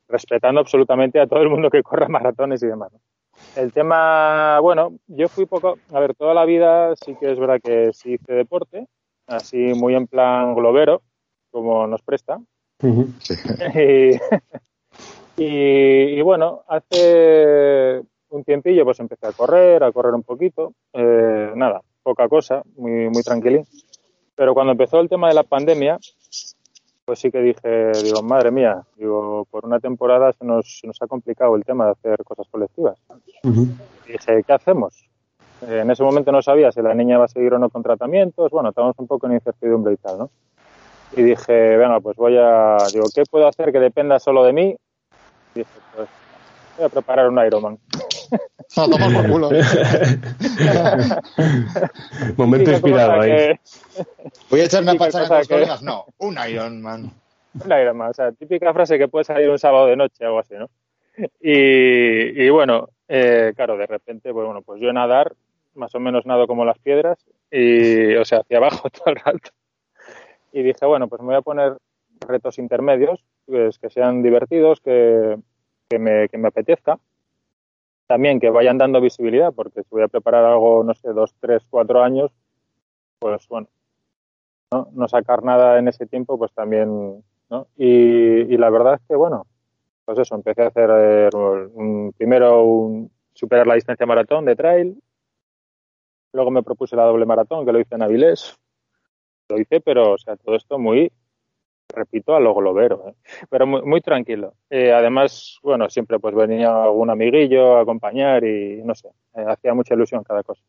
respetando 0.07 0.59
absolutamente 0.59 1.19
a 1.19 1.27
todo 1.27 1.41
el 1.43 1.49
mundo 1.49 1.69
que 1.69 1.83
corra 1.83 2.07
maratones 2.09 2.63
y 2.63 2.67
demás. 2.67 2.91
¿no? 2.91 2.99
El 3.55 3.73
tema, 3.73 4.59
bueno, 4.61 4.93
yo 5.07 5.27
fui 5.27 5.45
poco, 5.45 5.77
a 5.91 5.99
ver, 5.99 6.15
toda 6.15 6.33
la 6.33 6.45
vida 6.45 6.95
sí 6.95 7.15
que 7.19 7.31
es 7.31 7.39
verdad 7.39 7.59
que 7.61 7.91
sí 7.93 8.13
hice 8.13 8.33
deporte, 8.33 8.87
así 9.27 9.57
muy 9.57 9.95
en 9.95 10.07
plan 10.07 10.55
globero, 10.55 11.01
como 11.51 11.87
nos 11.87 12.01
presta. 12.01 12.39
y, 15.37 16.21
bueno, 16.21 16.63
hace 16.67 18.01
un 18.29 18.43
tiempillo 18.43 18.85
pues 18.85 18.99
empecé 18.99 19.27
a 19.27 19.33
correr, 19.33 19.83
a 19.83 19.91
correr 19.91 20.13
un 20.13 20.23
poquito, 20.23 20.73
eh, 20.93 21.51
nada, 21.55 21.81
poca 22.03 22.29
cosa, 22.29 22.63
muy, 22.75 23.09
muy 23.09 23.23
tranquilín. 23.23 23.65
Pero 24.35 24.53
cuando 24.53 24.71
empezó 24.71 25.01
el 25.01 25.09
tema 25.09 25.27
de 25.27 25.33
la 25.33 25.43
pandemia, 25.43 25.99
pues 27.09 27.21
sí 27.21 27.31
que 27.31 27.41
dije, 27.41 27.91
digo, 28.03 28.21
madre 28.21 28.51
mía, 28.51 28.83
digo, 28.95 29.43
por 29.49 29.65
una 29.65 29.79
temporada 29.79 30.31
se 30.31 30.45
nos, 30.45 30.81
nos 30.83 31.01
ha 31.01 31.07
complicado 31.07 31.55
el 31.55 31.65
tema 31.65 31.85
de 31.85 31.91
hacer 31.93 32.23
cosas 32.23 32.45
colectivas. 32.51 32.99
Y 33.43 34.11
dije, 34.11 34.43
¿qué 34.43 34.53
hacemos? 34.53 35.09
Eh, 35.63 35.79
en 35.79 35.89
ese 35.89 36.03
momento 36.03 36.31
no 36.31 36.43
sabía 36.43 36.71
si 36.71 36.83
la 36.83 36.93
niña 36.93 37.17
va 37.17 37.25
a 37.25 37.27
seguir 37.27 37.51
o 37.55 37.57
no 37.57 37.71
con 37.71 37.81
tratamientos, 37.81 38.51
bueno, 38.51 38.69
estábamos 38.69 38.95
un 38.99 39.07
poco 39.07 39.25
en 39.25 39.33
incertidumbre 39.33 39.93
y 39.93 39.97
tal, 39.97 40.19
¿no? 40.19 40.29
Y 41.17 41.23
dije, 41.23 41.77
venga, 41.77 41.99
pues 41.99 42.15
voy 42.15 42.37
a, 42.37 42.77
digo, 42.93 43.05
¿qué 43.11 43.23
puedo 43.23 43.47
hacer 43.47 43.71
que 43.71 43.79
dependa 43.79 44.19
solo 44.19 44.43
de 44.43 44.53
mí? 44.53 44.75
Dije, 45.55 45.79
pues 45.95 46.09
voy 46.77 46.85
a 46.85 46.89
preparar 46.89 47.27
un 47.27 47.43
Ironman. 47.43 47.79
A 48.75 48.87
tomar 48.87 49.13
por 49.13 49.29
culo. 49.29 49.49
Momento 52.37 52.71
inspirado 52.71 53.21
ahí. 53.21 53.59
Voy 54.49 54.61
a 54.61 54.65
echar 54.65 54.83
una 54.83 54.95
pasada 54.95 55.27
con 55.27 55.37
los 55.37 55.47
colegas. 55.47 55.81
No, 55.81 56.05
un 56.19 56.37
Ironman. 56.47 57.11
Un 57.53 57.71
Ironman, 57.71 58.09
o 58.09 58.13
sea, 58.13 58.31
típica 58.31 58.73
frase 58.73 58.97
que 58.97 59.07
puede 59.07 59.25
salir 59.25 59.49
un 59.49 59.57
sábado 59.57 59.87
de 59.87 59.95
noche 59.95 60.23
o 60.23 60.27
algo 60.27 60.39
así, 60.39 60.53
¿no? 60.55 60.69
Y, 61.41 62.43
y 62.43 62.49
bueno, 62.49 62.89
eh, 63.07 63.53
claro, 63.55 63.75
de 63.75 63.87
repente, 63.87 64.31
pues 64.31 64.45
bueno, 64.45 64.61
pues 64.61 64.79
yo 64.79 64.93
nadar, 64.93 65.33
más 65.73 65.93
o 65.95 65.99
menos 65.99 66.25
nado 66.25 66.45
como 66.45 66.63
las 66.63 66.77
piedras, 66.77 67.17
y, 67.51 68.15
o 68.15 68.23
sea, 68.23 68.39
hacia 68.39 68.57
abajo 68.57 68.89
todo 68.91 69.05
el 69.07 69.15
rato. 69.15 69.49
Y 70.51 70.63
dije, 70.63 70.85
bueno, 70.85 71.07
pues 71.07 71.21
me 71.21 71.27
voy 71.27 71.35
a 71.35 71.41
poner 71.41 71.77
retos 72.27 72.59
intermedios, 72.59 73.23
pues 73.45 73.79
que 73.79 73.89
sean 73.89 74.21
divertidos, 74.21 74.79
que, 74.81 75.37
que, 75.89 75.99
me, 75.99 76.27
que 76.29 76.37
me 76.37 76.49
apetezca. 76.49 76.99
También 78.09 78.39
que 78.39 78.49
vayan 78.49 78.79
dando 78.79 78.99
visibilidad, 78.99 79.53
porque 79.53 79.83
si 79.83 79.89
voy 79.91 80.01
a 80.01 80.07
preparar 80.07 80.43
algo, 80.43 80.83
no 80.83 80.95
sé, 80.95 81.09
dos, 81.13 81.31
tres, 81.39 81.61
cuatro 81.69 82.01
años, 82.01 82.31
pues 83.19 83.47
bueno, 83.47 83.67
no, 84.71 84.87
no 84.93 85.07
sacar 85.07 85.43
nada 85.43 85.77
en 85.77 85.89
ese 85.89 86.07
tiempo, 86.07 86.35
pues 86.35 86.51
también, 86.51 87.23
¿no? 87.51 87.67
Y, 87.77 87.85
y 88.51 88.57
la 88.57 88.71
verdad 88.71 88.95
es 88.95 89.01
que, 89.07 89.15
bueno, 89.15 89.45
pues 90.05 90.17
eso, 90.17 90.33
empecé 90.33 90.63
a 90.63 90.67
hacer 90.69 90.89
eh, 90.91 91.29
un, 91.35 92.11
primero 92.17 92.63
un, 92.63 93.11
superar 93.31 93.67
la 93.67 93.75
distancia 93.75 94.07
maratón 94.07 94.43
de 94.45 94.55
trail, 94.55 94.99
luego 96.33 96.49
me 96.49 96.63
propuse 96.63 96.95
la 96.95 97.03
doble 97.03 97.27
maratón, 97.27 97.63
que 97.63 97.71
lo 97.71 97.79
hice 97.79 97.93
en 97.93 98.01
Avilés, 98.01 98.57
lo 99.49 99.59
hice, 99.59 99.81
pero, 99.81 100.13
o 100.13 100.17
sea, 100.17 100.35
todo 100.35 100.55
esto 100.55 100.79
muy, 100.79 101.11
repito, 101.93 102.35
a 102.35 102.39
lo 102.39 102.53
globero, 102.53 103.09
¿eh? 103.09 103.13
pero 103.49 103.65
muy, 103.67 103.81
muy 103.81 104.01
tranquilo. 104.01 104.53
Eh, 104.69 104.91
además, 104.91 105.57
bueno, 105.63 105.89
siempre 105.89 106.19
pues 106.19 106.35
venía 106.35 106.83
algún 106.83 107.09
amiguillo 107.09 107.77
a 107.77 107.81
acompañar 107.81 108.43
y, 108.43 108.81
no 108.83 108.95
sé, 108.95 109.09
eh, 109.35 109.45
hacía 109.47 109.73
mucha 109.73 109.95
ilusión 109.95 110.23
cada 110.23 110.43
cosa. 110.43 110.61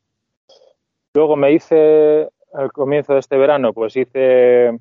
Luego 1.15 1.37
me 1.37 1.53
hice, 1.53 2.29
al 2.53 2.73
comienzo 2.73 3.15
de 3.15 3.21
este 3.21 3.37
verano, 3.37 3.73
pues 3.73 3.97
hice 3.97 4.79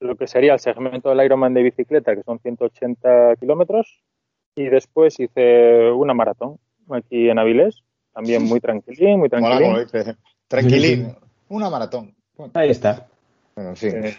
lo 0.00 0.16
que 0.16 0.26
sería 0.26 0.54
el 0.54 0.60
segmento 0.60 1.08
del 1.08 1.24
Ironman 1.24 1.54
de 1.54 1.62
bicicleta, 1.62 2.14
que 2.14 2.22
son 2.22 2.38
180 2.38 3.36
kilómetros, 3.36 4.02
y 4.54 4.66
después 4.66 5.18
hice 5.18 5.90
una 5.90 6.14
maratón 6.14 6.58
aquí 6.90 7.28
en 7.28 7.38
Avilés, 7.38 7.82
también 8.12 8.44
muy 8.44 8.60
tranquilín, 8.60 9.18
muy 9.18 9.28
tranquilín. 9.28 9.76
dice. 9.78 10.16
Tranquilín. 10.46 11.16
Una 11.48 11.70
maratón. 11.70 12.14
Ahí 12.52 12.70
está. 12.70 13.06
Bueno, 13.54 13.70
en 13.70 13.76
fin. 13.76 14.04
Eh, 14.04 14.16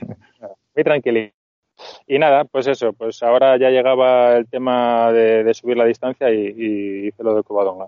muy 0.75 0.83
tranquilín. 0.83 1.31
Y 2.07 2.19
nada, 2.19 2.45
pues 2.45 2.67
eso, 2.67 2.93
pues 2.93 3.21
ahora 3.21 3.57
ya 3.57 3.69
llegaba 3.69 4.37
el 4.37 4.47
tema 4.47 5.11
de, 5.11 5.43
de 5.43 5.53
subir 5.53 5.77
la 5.77 5.85
distancia 5.85 6.31
y, 6.31 6.53
y 6.57 7.07
hice 7.07 7.23
lo 7.23 7.35
de 7.35 7.43
Covadonga, 7.43 7.87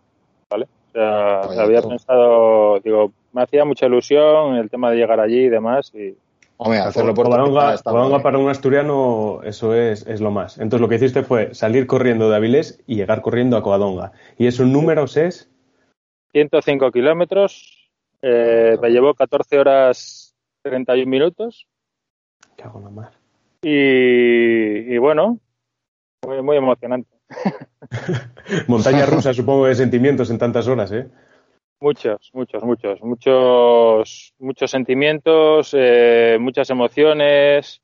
¿vale? 0.50 0.68
O 0.90 0.92
sea, 0.92 1.42
había 1.64 1.82
pensado, 1.82 2.80
digo, 2.82 3.12
me 3.32 3.44
hacía 3.44 3.64
mucha 3.64 3.86
ilusión 3.86 4.56
el 4.56 4.70
tema 4.70 4.92
de 4.92 4.98
llegar 4.98 5.20
allí 5.20 5.46
y 5.46 5.50
demás, 5.50 5.94
y 5.94 6.18
Hombre, 6.60 6.80
hacerlo 6.80 7.14
por 7.14 7.28
Covadonga, 7.28 7.78
Covadonga 7.78 8.24
para 8.24 8.40
un 8.40 8.50
asturiano, 8.50 9.42
eso 9.44 9.76
es, 9.76 10.08
es 10.08 10.22
lo 10.22 10.32
más. 10.32 10.58
Entonces 10.58 10.82
lo 10.82 10.90
que 10.90 10.96
hiciste 10.96 11.22
fue 11.22 11.54
salir 11.54 11.86
corriendo 11.86 12.30
de 12.30 12.36
Avilés 12.36 12.84
y 12.88 12.96
llegar 12.96 13.22
corriendo 13.22 13.58
a 13.58 13.62
Covadonga. 13.62 14.12
Y 14.40 14.48
eso 14.48 14.64
en 14.64 14.74
números 14.74 15.18
es... 15.18 15.52
105 16.32 16.92
kilómetros, 16.92 17.92
eh, 18.24 18.76
me 18.82 18.90
llevó 18.90 19.14
14 19.14 19.60
horas 19.60 20.36
31 20.64 21.10
minutos, 21.10 21.68
¿Qué 22.56 22.64
hago 22.64 22.80
la 22.80 22.90
mar? 22.90 23.12
y, 23.62 24.94
y 24.94 24.98
bueno, 24.98 25.40
muy, 26.26 26.42
muy 26.42 26.58
emocionante. 26.58 27.10
Montaña 28.68 29.06
rusa, 29.06 29.34
supongo, 29.34 29.66
de 29.68 29.76
sentimientos 29.76 30.30
en 30.30 30.38
tantas 30.38 30.68
horas, 30.68 30.92
¿eh? 30.92 31.08
Muchos, 31.80 32.32
muchos, 32.34 32.64
muchos, 32.64 33.02
muchos, 33.02 34.34
muchos 34.40 34.72
sentimientos, 34.72 35.76
eh, 35.78 36.38
muchas 36.40 36.70
emociones. 36.70 37.82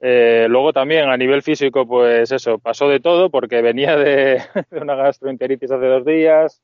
Eh, 0.00 0.46
luego 0.48 0.72
también 0.72 1.08
a 1.08 1.16
nivel 1.16 1.42
físico, 1.42 1.84
pues 1.86 2.30
eso, 2.30 2.58
pasó 2.60 2.88
de 2.88 3.00
todo 3.00 3.30
porque 3.30 3.60
venía 3.62 3.96
de, 3.96 4.40
de 4.70 4.78
una 4.80 4.94
gastroenteritis 4.94 5.70
hace 5.72 5.86
dos 5.86 6.04
días. 6.04 6.62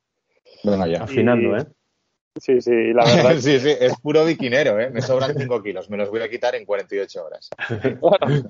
Venga 0.63 0.87
ya. 0.87 1.03
Afinando, 1.03 1.57
Y- 1.57 1.61
¿eh? 1.61 1.65
Sí, 2.41 2.61
sí, 2.61 2.93
la 2.93 3.05
verdad, 3.05 3.37
sí, 3.39 3.59
sí, 3.61 3.71
es 3.79 3.99
puro 4.01 4.25
biquinero, 4.25 4.79
¿eh? 4.81 4.91
Me 4.91 5.01
sobran 5.01 5.35
5 5.35 5.63
kilos, 5.63 5.89
me 5.89 5.97
los 5.97 6.11
voy 6.11 6.21
a 6.21 6.29
quitar 6.29 6.55
en 6.55 6.65
48 6.65 7.25
horas. 7.25 7.51
bueno, 8.01 8.43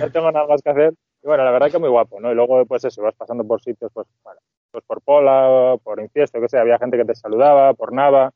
no 0.00 0.10
tengo 0.10 0.32
nada 0.32 0.46
más 0.46 0.62
que 0.62 0.70
hacer. 0.70 0.94
Y 1.22 1.26
bueno, 1.26 1.44
la 1.44 1.50
verdad 1.50 1.70
que 1.70 1.78
muy 1.78 1.90
guapo, 1.90 2.18
¿no? 2.18 2.32
Y 2.32 2.34
luego, 2.34 2.64
pues 2.64 2.84
eso, 2.84 3.02
vas 3.02 3.14
pasando 3.14 3.44
por 3.44 3.60
sitios, 3.62 3.90
pues, 3.92 4.06
bueno, 4.24 4.40
pues 4.70 4.84
por 4.86 5.02
Pola, 5.02 5.76
por 5.82 6.00
Infiesto, 6.00 6.40
que 6.40 6.48
sé, 6.48 6.58
había 6.58 6.78
gente 6.78 6.96
que 6.96 7.04
te 7.04 7.14
saludaba, 7.14 7.74
por 7.74 7.92
Nava. 7.92 8.32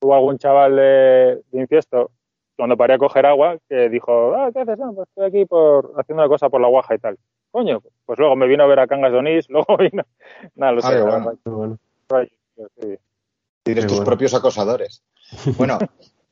Hubo 0.00 0.14
algún 0.14 0.38
chaval 0.38 0.76
de, 0.76 1.42
de 1.50 1.60
Infiesto, 1.60 2.12
cuando 2.56 2.76
paré 2.76 2.94
a 2.94 2.98
coger 2.98 3.26
agua, 3.26 3.58
que 3.68 3.88
dijo, 3.88 4.34
ah, 4.36 4.50
¿qué 4.52 4.60
haces? 4.60 4.78
No, 4.78 4.94
pues 4.94 5.08
estoy 5.08 5.26
aquí 5.26 5.44
por, 5.46 5.94
haciendo 5.96 6.22
una 6.22 6.28
cosa 6.28 6.48
por 6.48 6.60
la 6.60 6.68
guaja 6.68 6.94
y 6.94 6.98
tal. 6.98 7.18
Coño, 7.50 7.80
pues 8.04 8.18
luego 8.18 8.36
me 8.36 8.46
vino 8.46 8.62
a 8.62 8.66
ver 8.66 8.78
a 8.80 8.86
Cangas 8.86 9.10
de 9.10 9.18
Onís, 9.18 9.46
luego 9.50 9.76
vino... 9.76 10.04
Nada, 10.54 10.72
lo 10.72 10.80
sé, 10.80 10.88
Ah, 10.88 10.92
la 10.92 11.02
bueno. 11.04 11.38
bueno. 11.44 11.78
sí. 12.80 12.98
Tienes 13.66 13.82
Qué 13.82 13.88
tus 13.88 13.96
bueno. 13.98 14.06
propios 14.06 14.32
acosadores. 14.32 15.02
Bueno, 15.58 15.78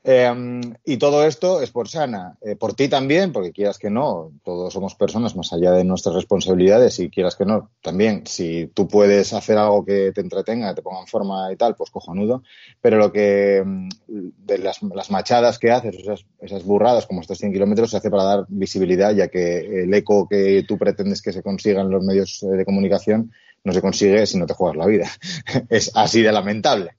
eh, 0.05 0.61
y 0.85 0.99
todo 0.99 1.27
esto 1.27 1.61
es 1.63 1.73
por 1.73 1.89
Sana, 1.89 2.39
eh, 2.43 2.55
por 2.55 2.75
ti 2.75 2.87
también, 2.87 3.33
porque 3.33 3.51
quieras 3.51 3.77
que 3.77 3.91
no, 3.91 4.31
todos 4.45 4.73
somos 4.73 4.95
personas 4.95 5.35
más 5.35 5.53
allá 5.53 5.73
de 5.73 5.83
nuestras 5.83 6.15
responsabilidades 6.15 7.01
y 7.01 7.11
quieras 7.11 7.35
que 7.35 7.45
no, 7.45 7.71
también, 7.83 8.25
si 8.25 8.71
tú 8.73 8.87
puedes 8.87 9.33
hacer 9.33 9.59
algo 9.59 9.85
que 9.85 10.13
te 10.13 10.21
entretenga, 10.21 10.77
te 10.77 10.83
ponga 10.83 11.01
en 11.01 11.09
forma 11.09 11.53
y 11.53 11.57
tal, 11.57 11.75
pues 11.75 11.91
cojonudo, 11.91 12.45
pero 12.81 12.99
lo 12.99 13.11
que 13.11 13.65
mm, 13.67 13.89
de 14.07 14.59
las, 14.59 14.81
las 14.83 15.11
machadas 15.11 15.59
que 15.59 15.73
haces, 15.73 15.97
esas, 15.97 16.25
esas 16.39 16.63
burradas 16.63 17.07
como 17.07 17.21
estos 17.21 17.39
100 17.39 17.53
kilómetros, 17.53 17.91
se 17.91 17.97
hace 17.97 18.11
para 18.11 18.23
dar 18.23 18.45
visibilidad, 18.49 19.13
ya 19.13 19.27
que 19.27 19.83
el 19.83 19.93
eco 19.93 20.29
que 20.29 20.65
tú 20.69 20.79
pretendes 20.79 21.21
que 21.21 21.33
se 21.33 21.43
consiga 21.43 21.81
en 21.81 21.91
los 21.91 22.05
medios 22.05 22.45
eh, 22.45 22.49
de 22.49 22.65
comunicación 22.65 23.33
no 23.65 23.73
se 23.73 23.81
consigue 23.81 24.25
si 24.27 24.39
no 24.39 24.47
te 24.47 24.55
juegas 24.55 24.77
la 24.77 24.87
vida. 24.87 25.09
es 25.71 25.91
así 25.95 26.23
de 26.23 26.31
lamentable. 26.31 26.97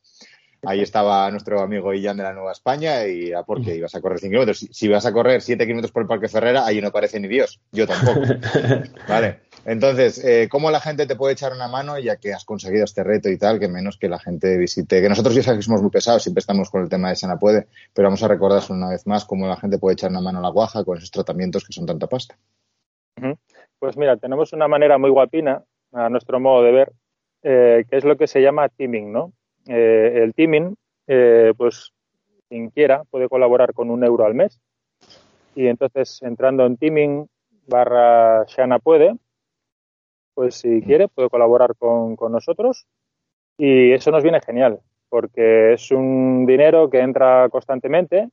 Ahí 0.65 0.81
estaba 0.81 1.29
nuestro 1.31 1.61
amigo 1.61 1.93
Illán 1.93 2.17
de 2.17 2.23
la 2.23 2.33
Nueva 2.33 2.51
España 2.51 3.05
y 3.07 3.29
era 3.29 3.43
porque 3.43 3.75
ibas 3.75 3.95
a 3.95 4.01
correr 4.01 4.19
100 4.19 4.31
kilómetros. 4.31 4.59
Si, 4.59 4.67
si 4.71 4.87
vas 4.87 5.05
a 5.05 5.13
correr 5.13 5.41
7 5.41 5.63
kilómetros 5.65 5.91
por 5.91 6.03
el 6.03 6.07
Parque 6.07 6.27
Ferrera, 6.27 6.65
ahí 6.65 6.81
no 6.81 6.89
aparece 6.89 7.19
ni 7.19 7.27
Dios. 7.27 7.59
Yo 7.71 7.87
tampoco. 7.87 8.21
Vale. 9.07 9.41
Entonces, 9.65 10.23
eh, 10.23 10.47
¿cómo 10.49 10.69
la 10.69 10.79
gente 10.79 11.07
te 11.07 11.15
puede 11.15 11.33
echar 11.33 11.51
una 11.51 11.67
mano 11.67 11.97
ya 11.97 12.17
que 12.17 12.33
has 12.33 12.45
conseguido 12.45 12.83
este 12.83 13.03
reto 13.03 13.29
y 13.29 13.37
tal? 13.37 13.59
Que 13.59 13.67
menos 13.67 13.97
que 13.97 14.07
la 14.07 14.19
gente 14.19 14.57
visite. 14.57 15.01
Que 15.01 15.09
nosotros 15.09 15.33
ya 15.33 15.41
sabes 15.41 15.59
que 15.59 15.63
somos 15.63 15.81
muy 15.81 15.89
pesados, 15.89 16.21
siempre 16.21 16.39
estamos 16.39 16.69
con 16.69 16.83
el 16.83 16.89
tema 16.89 17.09
de 17.09 17.15
Sana 17.15 17.39
Puede, 17.39 17.67
pero 17.93 18.07
vamos 18.07 18.21
a 18.21 18.27
recordaros 18.27 18.69
una 18.69 18.89
vez 18.89 19.07
más 19.07 19.25
cómo 19.25 19.47
la 19.47 19.57
gente 19.57 19.79
puede 19.79 19.93
echar 19.93 20.11
una 20.11 20.21
mano 20.21 20.37
a 20.37 20.41
la 20.43 20.49
guaja 20.49 20.83
con 20.83 20.97
esos 20.97 21.09
tratamientos 21.09 21.65
que 21.65 21.73
son 21.73 21.87
tanta 21.87 22.07
pasta. 22.07 22.37
Pues 23.79 23.97
mira, 23.97 24.17
tenemos 24.17 24.53
una 24.53 24.67
manera 24.67 24.97
muy 24.97 25.09
guapina, 25.09 25.63
a 25.93 26.09
nuestro 26.09 26.39
modo 26.39 26.63
de 26.63 26.71
ver, 26.71 26.93
eh, 27.43 27.85
que 27.89 27.97
es 27.97 28.03
lo 28.03 28.17
que 28.17 28.27
se 28.27 28.41
llama 28.41 28.69
teaming, 28.69 29.11
¿no? 29.11 29.33
Eh, 29.67 30.21
el 30.23 30.33
teaming, 30.33 30.75
eh, 31.07 31.53
pues 31.57 31.91
quien 32.49 32.69
quiera 32.69 33.03
puede 33.05 33.29
colaborar 33.29 33.73
con 33.73 33.89
un 33.89 34.03
euro 34.03 34.25
al 34.25 34.35
mes. 34.35 34.59
Y 35.55 35.67
entonces, 35.67 36.21
entrando 36.21 36.65
en 36.65 36.77
teaming 36.77 37.27
barra 37.67 38.45
Shana 38.47 38.79
puede, 38.79 39.15
pues 40.33 40.55
si 40.55 40.81
quiere 40.81 41.07
puede 41.07 41.29
colaborar 41.29 41.75
con, 41.75 42.15
con 42.15 42.31
nosotros. 42.31 42.85
Y 43.57 43.93
eso 43.93 44.11
nos 44.11 44.21
viene 44.21 44.41
genial, 44.41 44.81
porque 45.09 45.73
es 45.73 45.91
un 45.91 46.45
dinero 46.45 46.89
que 46.89 46.99
entra 46.99 47.47
constantemente. 47.49 48.29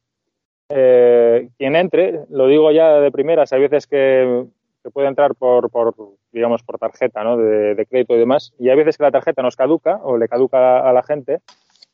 Eh, 0.68 1.48
quien 1.58 1.76
entre, 1.76 2.24
lo 2.30 2.46
digo 2.48 2.72
ya 2.72 2.94
de 3.00 3.12
primeras, 3.12 3.52
hay 3.52 3.60
veces 3.60 3.86
que 3.86 4.46
que 4.82 4.90
puede 4.90 5.08
entrar 5.08 5.34
por, 5.34 5.70
por 5.70 5.94
digamos, 6.32 6.62
por 6.62 6.78
tarjeta, 6.78 7.22
¿no? 7.22 7.36
De, 7.36 7.74
de 7.74 7.86
crédito 7.86 8.14
y 8.14 8.18
demás. 8.18 8.52
Y 8.58 8.68
hay 8.68 8.76
veces 8.76 8.96
que 8.96 9.04
la 9.04 9.10
tarjeta 9.12 9.42
nos 9.42 9.56
caduca 9.56 10.00
o 10.02 10.16
le 10.16 10.28
caduca 10.28 10.80
a 10.88 10.92
la 10.92 11.02
gente 11.02 11.40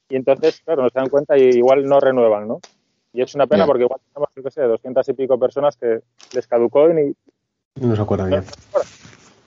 y 0.08 0.16
entonces, 0.16 0.62
claro, 0.64 0.82
nos 0.82 0.92
dan 0.92 1.08
cuenta 1.08 1.36
y 1.36 1.42
igual 1.50 1.84
no 1.84 2.00
renuevan, 2.00 2.48
¿no? 2.48 2.60
Y 3.12 3.22
es 3.22 3.34
una 3.34 3.46
pena 3.46 3.64
Ya. 3.64 3.66
porque 3.66 3.84
igual 3.84 4.00
tenemos, 4.12 4.28
yo 4.34 4.42
qué 4.42 4.50
sé, 4.50 4.62
doscientas 4.62 5.08
y 5.08 5.12
pico 5.12 5.38
personas 5.38 5.76
que 5.76 6.00
les 6.34 6.46
caducó 6.46 6.88
y 6.90 6.94
ni... 6.94 7.14
No 7.86 7.94
se 7.96 8.02
acuerda 8.02 8.26
bien. 8.26 8.44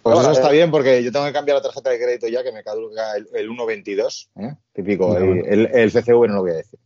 Pues 0.03 0.19
eso 0.19 0.29
eh, 0.29 0.33
está 0.33 0.49
bien 0.51 0.71
porque 0.71 1.03
yo 1.03 1.11
tengo 1.11 1.25
que 1.25 1.33
cambiar 1.33 1.57
la 1.57 1.63
tarjeta 1.63 1.89
de 1.91 1.99
crédito 1.99 2.27
ya 2.27 2.43
que 2.43 2.51
me 2.51 2.63
caduca 2.63 3.15
el, 3.15 3.27
el 3.33 3.49
1.22, 3.49 4.29
¿eh? 4.37 4.55
típico. 4.73 5.15
El, 5.15 5.67
el 5.73 5.91
CCV 5.91 6.27
no 6.27 6.35
lo 6.35 6.41
voy 6.41 6.51
a 6.51 6.55
decir, 6.55 6.79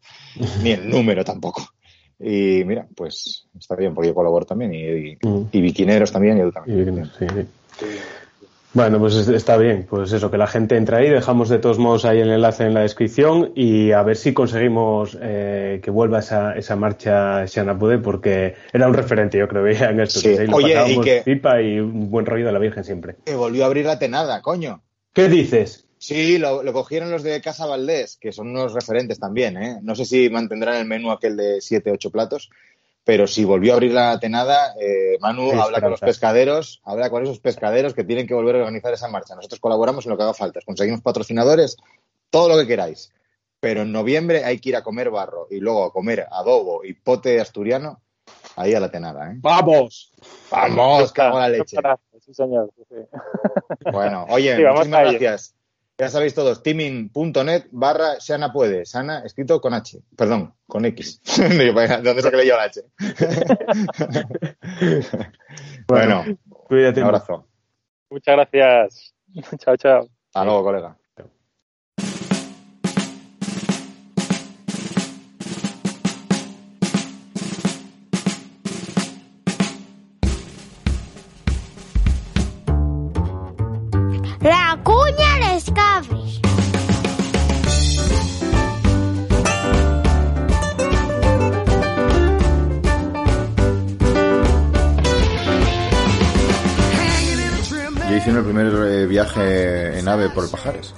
ni 0.62 0.72
el 0.72 0.90
número 0.90 1.24
tampoco. 1.24 1.62
Y 2.20 2.64
mira, 2.66 2.88
pues 2.96 3.46
está 3.60 3.76
bien 3.76 3.94
porque 3.94 4.08
yo 4.10 4.16
colaboro 4.16 4.46
también 4.46 4.74
y, 4.74 4.84
y, 5.12 5.18
y 5.52 5.62
biquineros 5.62 6.12
también 6.12 6.38
y 6.38 6.48
Y 6.48 6.52
también. 6.52 6.96
bien, 6.96 7.12
sí, 7.20 7.26
sí. 7.80 7.86
Bueno, 8.74 9.00
pues 9.00 9.16
es- 9.16 9.30
está 9.30 9.56
bien. 9.56 9.86
Pues 9.90 10.12
eso, 10.12 10.30
que 10.30 10.38
la 10.38 10.48
gente 10.48 10.76
entre 10.76 10.98
ahí. 10.98 11.10
Dejamos 11.10 11.48
de 11.48 11.60
todos 11.60 11.80
modos 11.80 12.04
ahí 12.04 12.20
el 12.20 12.30
enlace 12.30 12.66
en 12.66 12.74
la 12.74 12.82
descripción 12.82 13.52
y 13.56 13.92
a 13.94 14.04
ver 14.04 14.18
si 14.18 14.34
conseguimos 14.34 15.18
eh, 15.22 15.80
que 15.82 15.92
vuelva 15.92 16.20
esa, 16.20 16.54
esa 16.58 16.76
marcha 16.76 17.46
Shana 17.46 17.78
Puede 17.80 18.00
porque 18.00 18.56
era 18.74 18.88
un 18.88 18.94
referente, 18.94 19.38
yo 19.38 19.48
creo, 19.48 19.66
en 19.68 20.00
esto. 20.02 20.20
Sí. 20.20 20.36
que 20.36 20.48
Oye, 20.54 20.92
y 20.92 21.00
que- 21.02 21.22
pipa 21.24 21.62
y 21.62 21.80
un 21.80 22.10
buen 22.12 22.26
rollo 22.26 22.46
de 22.48 22.52
la 22.52 22.60
Virgen 22.60 22.84
siempre. 22.84 23.16
Que 23.26 23.36
volvió 23.36 23.64
a 23.64 23.68
abrir 23.68 23.86
la 23.86 23.98
tenada, 23.98 24.42
coño. 24.42 24.82
¿Qué 25.14 25.30
dices? 25.30 25.85
Sí, 25.98 26.38
lo, 26.38 26.62
lo 26.62 26.74
cogieron 26.74 27.10
los 27.10 27.24
de 27.24 27.42
Casa 27.42 27.66
Valdés, 27.66 28.18
que 28.18 28.32
son 28.32 28.50
unos 28.50 28.74
referentes 28.74 29.20
también, 29.20 29.58
¿eh? 29.58 29.80
No 29.82 29.96
sé 29.96 30.06
si 30.06 30.30
mantendrán 30.30 30.76
el 30.76 30.86
menú 30.86 31.12
aquel 31.12 31.38
de 31.38 31.62
7, 31.62 31.92
8 31.92 32.12
platos, 32.12 32.50
pero 33.06 33.28
si 33.28 33.46
volvió 33.46 33.72
a 33.72 33.76
abrir 33.76 33.92
la 33.94 34.20
tenada, 34.20 34.74
eh, 34.82 35.18
Manu 35.22 35.52
habla 35.62 35.80
con 35.80 35.92
los 35.92 36.00
pescaderos, 36.00 36.82
habla 36.84 37.10
con 37.12 37.24
esos 37.24 37.40
pescaderos 37.40 37.94
que 37.94 38.04
tienen 38.04 38.28
que 38.28 38.34
volver 38.34 38.56
a 38.56 38.60
organizar 38.60 38.94
esa 38.94 39.08
marcha. 39.08 39.36
Nosotros 39.36 39.60
colaboramos 39.60 40.06
en 40.06 40.12
lo 40.12 40.18
que 40.18 40.24
haga 40.24 40.34
falta, 40.34 40.60
conseguimos 40.66 41.02
patrocinadores, 41.02 41.78
todo 42.32 42.50
lo 42.50 42.58
que 42.58 42.68
queráis. 42.68 43.14
Pero 43.60 43.84
en 43.84 43.92
noviembre 43.92 44.44
hay 44.44 44.60
que 44.60 44.70
ir 44.70 44.76
a 44.76 44.84
comer 44.84 45.12
barro 45.12 45.48
y 45.50 45.60
luego 45.60 45.86
a 45.86 45.94
comer 45.94 46.28
adobo 46.32 46.84
y 46.84 46.94
pote 46.94 47.40
asturiano 47.40 48.02
ahí 48.56 48.74
a 48.74 48.80
la 48.80 48.90
tenada, 48.90 49.32
¿eh? 49.32 49.36
¡Vamos! 49.38 50.12
Vamos, 50.50 51.12
cago 51.12 51.40
la 51.40 51.50
leche. 51.50 51.78
Sí, 52.20 52.34
señor. 52.34 52.72
sí, 52.76 52.84
sí. 52.90 52.96
Bueno, 53.92 54.26
oye, 54.30 54.56
Sí, 54.56 54.64
muchísimas 54.64 55.02
gracias. 55.02 55.56
Ya 55.98 56.10
sabéis 56.10 56.36
todos, 56.36 56.62
teaming.net 56.62 57.68
barra 57.72 58.20
Sana 58.20 58.52
puede. 58.52 58.86
Sana 58.86 59.20
escrito 59.20 59.62
con 59.62 59.74
H. 59.74 60.02
Perdón, 60.18 60.54
con 60.68 60.84
X. 60.84 61.22
¿De 61.38 61.72
dónde 62.04 62.22
saqué 62.22 62.46
yo 62.46 62.58
la 62.58 62.64
H? 62.64 62.84
bueno, 65.88 66.26
Cuídate. 66.50 67.00
un 67.00 67.06
abrazo. 67.06 67.48
Muchas 68.10 68.36
gracias. 68.36 69.16
chao, 69.60 69.78
chao. 69.78 70.10
Hasta 70.28 70.44
luego, 70.44 70.64
colega. 70.64 70.98
El 98.36 98.44
primer 98.44 98.66
eh, 98.68 99.06
viaje 99.06 99.98
en 99.98 100.08
ave 100.10 100.30
por 100.30 100.44
el 100.44 100.50
Pajares. 100.50 100.94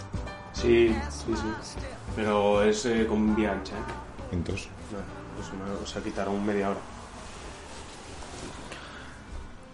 Sí, 0.54 0.90
sí, 1.12 1.34
sí. 1.36 1.78
Pero 2.16 2.64
es 2.64 2.84
eh, 2.88 3.06
con 3.08 3.36
vía 3.36 3.52
ancha, 3.52 3.74
¿eh? 3.76 4.32
Entonces, 4.32 4.68
No, 4.92 4.98
pues 5.36 5.50
una- 5.54 5.84
o 5.84 5.86
sea, 5.86 6.02
quitaron 6.02 6.44
media 6.44 6.70
hora. 6.72 6.80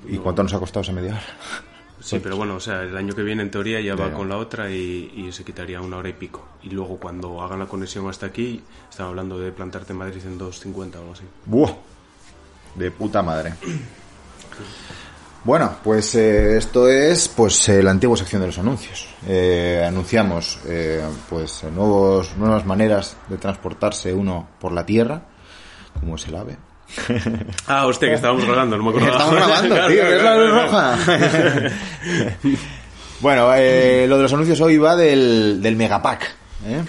¿y 0.05 0.18
cuánto 0.18 0.43
nos 0.43 0.53
ha 0.53 0.59
costado 0.59 0.82
esa 0.82 0.91
media 0.91 1.11
hora? 1.11 1.22
Sí, 2.01 2.20
pero 2.22 2.36
bueno, 2.36 2.55
o 2.55 2.59
sea, 2.59 2.82
el 2.82 2.97
año 2.97 3.16
que 3.16 3.24
viene 3.24 3.43
en 3.43 3.49
teoría 3.51 3.80
ya 3.80 3.95
va 3.95 4.11
con 4.11 4.28
la 4.28 4.36
otra 4.38 4.70
y, 4.70 5.14
y 5.16 5.32
se 5.32 5.45
quitaría 5.45 5.80
una 5.80 5.95
hora 5.95 6.09
y 6.09 6.14
pico. 6.14 6.45
Y 6.64 6.70
luego 6.72 6.97
cuando 6.97 7.41
hagan 7.41 7.59
la 7.59 7.66
conexión 7.68 8.09
hasta 8.09 8.26
aquí, 8.26 8.61
estaba 8.89 9.07
hablando 9.07 9.39
de 9.39 9.53
plantarte 9.53 9.93
en 9.93 9.99
Madrid 9.99 10.22
en 10.26 10.38
2.50 10.38 10.95
o 10.95 10.99
algo 10.99 11.14
así. 11.14 11.24
¡Buah! 11.45 11.72
De 12.76 12.91
puta 12.91 13.22
madre. 13.22 13.53
Bueno, 15.44 15.76
pues 15.84 16.16
eh, 16.16 16.58
esto 16.58 16.88
es 16.89 17.28
pues 17.28 17.68
eh, 17.68 17.84
la 17.84 17.91
antigua 17.91 18.16
sección 18.16 18.39
de 18.41 18.48
los 18.48 18.58
anuncios. 18.58 19.08
Eh, 19.28 19.84
anunciamos 19.86 20.60
eh, 20.68 21.02
pues 21.30 21.64
eh, 21.64 21.72
nuevos, 21.74 22.36
nuevas 22.38 22.66
maneras 22.66 23.18
de 23.28 23.38
transportarse 23.38 24.14
uno 24.14 24.48
por 24.60 24.72
la 24.72 24.86
tierra, 24.86 25.22
como 26.00 26.16
es 26.16 26.28
el 26.28 26.36
ave. 26.36 26.58
Ah, 27.68 27.88
hostia, 27.88 28.10
que 28.10 28.16
estábamos 28.16 28.46
grabando, 28.46 28.78
no 28.78 28.84
me 28.84 28.89
acordaba. 28.91 29.12
Estamos 29.18 29.36
grabando, 29.36 29.76
tío, 29.88 30.04
¿ves 30.04 30.24
la 30.24 30.38
luz 30.38 30.52
roja? 30.52 30.98
bueno, 33.22 33.54
eh, 33.56 34.06
lo 34.08 34.18
de 34.18 34.24
los 34.24 34.34
anuncios 34.34 34.62
hoy 34.62 34.78
va 34.78 34.96
del, 34.96 35.60
del 35.62 35.76
megapack. 35.76 36.24
¿eh? 36.68 36.84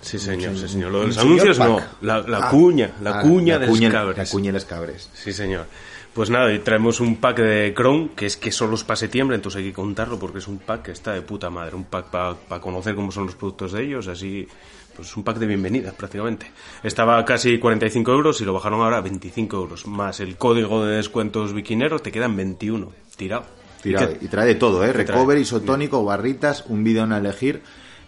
Sí, 0.00 0.18
señor, 0.18 0.56
sí, 0.58 0.68
señor. 0.68 0.92
Lo 0.92 1.00
de 1.00 1.06
los 1.08 1.18
anuncios 1.18 1.58
no, 1.58 1.80
la, 2.02 2.20
la 2.20 2.46
Ah, 2.46 2.50
cuña, 2.50 2.90
la 3.00 3.20
ah, 3.20 3.22
cuña 3.22 3.58
de 3.58 3.66
los 3.66 3.80
cabres. 3.80 4.18
La 4.18 4.26
cuña 4.26 4.46
de 4.48 4.52
los 4.52 4.64
cabres. 4.64 5.10
Sí, 5.14 5.32
señor. 5.32 5.66
Pues 6.14 6.30
nada, 6.30 6.52
y 6.52 6.60
traemos 6.60 7.00
un 7.00 7.16
pack 7.16 7.38
de 7.38 7.74
Chrome, 7.76 8.10
que 8.14 8.26
es 8.26 8.36
que 8.36 8.52
solo 8.52 8.76
es 8.76 8.84
para 8.84 8.96
septiembre, 8.96 9.34
entonces 9.34 9.58
hay 9.58 9.68
que 9.70 9.72
contarlo 9.72 10.16
porque 10.16 10.38
es 10.38 10.46
un 10.46 10.58
pack 10.58 10.82
que 10.82 10.92
está 10.92 11.12
de 11.12 11.22
puta 11.22 11.50
madre. 11.50 11.74
Un 11.74 11.86
pack 11.86 12.06
para 12.06 12.60
conocer 12.60 12.94
cómo 12.94 13.10
son 13.10 13.26
los 13.26 13.34
productos 13.34 13.72
de 13.72 13.82
ellos, 13.82 14.06
así, 14.06 14.46
pues 14.94 15.16
un 15.16 15.24
pack 15.24 15.38
de 15.38 15.46
bienvenida 15.46 15.90
prácticamente. 15.90 16.46
Estaba 16.84 17.24
casi 17.24 17.58
45 17.58 18.12
euros 18.12 18.40
y 18.40 18.44
lo 18.44 18.52
bajaron 18.52 18.80
ahora 18.80 18.98
a 18.98 19.00
25 19.00 19.56
euros. 19.56 19.88
Más 19.88 20.20
el 20.20 20.36
código 20.36 20.86
de 20.86 20.96
descuentos 20.96 21.52
biquineros 21.52 22.00
te 22.00 22.12
quedan 22.12 22.36
21. 22.36 22.92
Tirado. 23.16 23.46
Tirado. 23.82 24.12
¿Y 24.20 24.28
trae 24.28 24.46
de 24.46 24.54
todo, 24.54 24.84
¿eh? 24.84 24.92
¿Qué 24.92 25.04
trae? 25.04 25.16
Recover, 25.16 25.38
isotónico, 25.38 26.04
barritas, 26.04 26.64
un 26.68 26.84
bidón 26.84 27.12
a 27.12 27.18
elegir. 27.18 27.60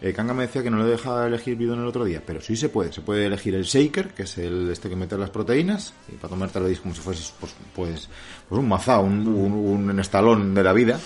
Eh, 0.02 0.12
Kanga 0.12 0.34
me 0.34 0.42
decía 0.46 0.62
que 0.62 0.70
no 0.70 0.78
le 0.78 0.84
dejaba 0.84 1.26
elegir 1.26 1.56
bidón 1.56 1.80
el 1.80 1.86
otro 1.86 2.04
día, 2.04 2.22
pero 2.24 2.40
sí 2.40 2.54
se 2.56 2.68
puede. 2.68 2.92
Se 2.92 3.00
puede 3.00 3.26
elegir 3.26 3.54
el 3.54 3.64
shaker, 3.64 4.08
que 4.08 4.24
es 4.24 4.36
el 4.38 4.70
este 4.70 4.88
que 4.88 4.96
mete 4.96 5.16
las 5.16 5.30
proteínas, 5.30 5.94
y 6.08 6.16
para 6.16 6.28
tomarte 6.30 6.60
lo 6.60 6.66
como 6.82 6.94
si 6.94 7.00
fuese 7.00 7.32
pues, 7.40 7.54
pues, 7.74 8.08
pues 8.48 8.60
un 8.60 8.68
mazao, 8.68 9.02
un, 9.02 9.26
un, 9.26 9.88
un 9.90 10.00
estalón 10.00 10.54
de 10.54 10.62
la 10.62 10.72
vida. 10.72 11.00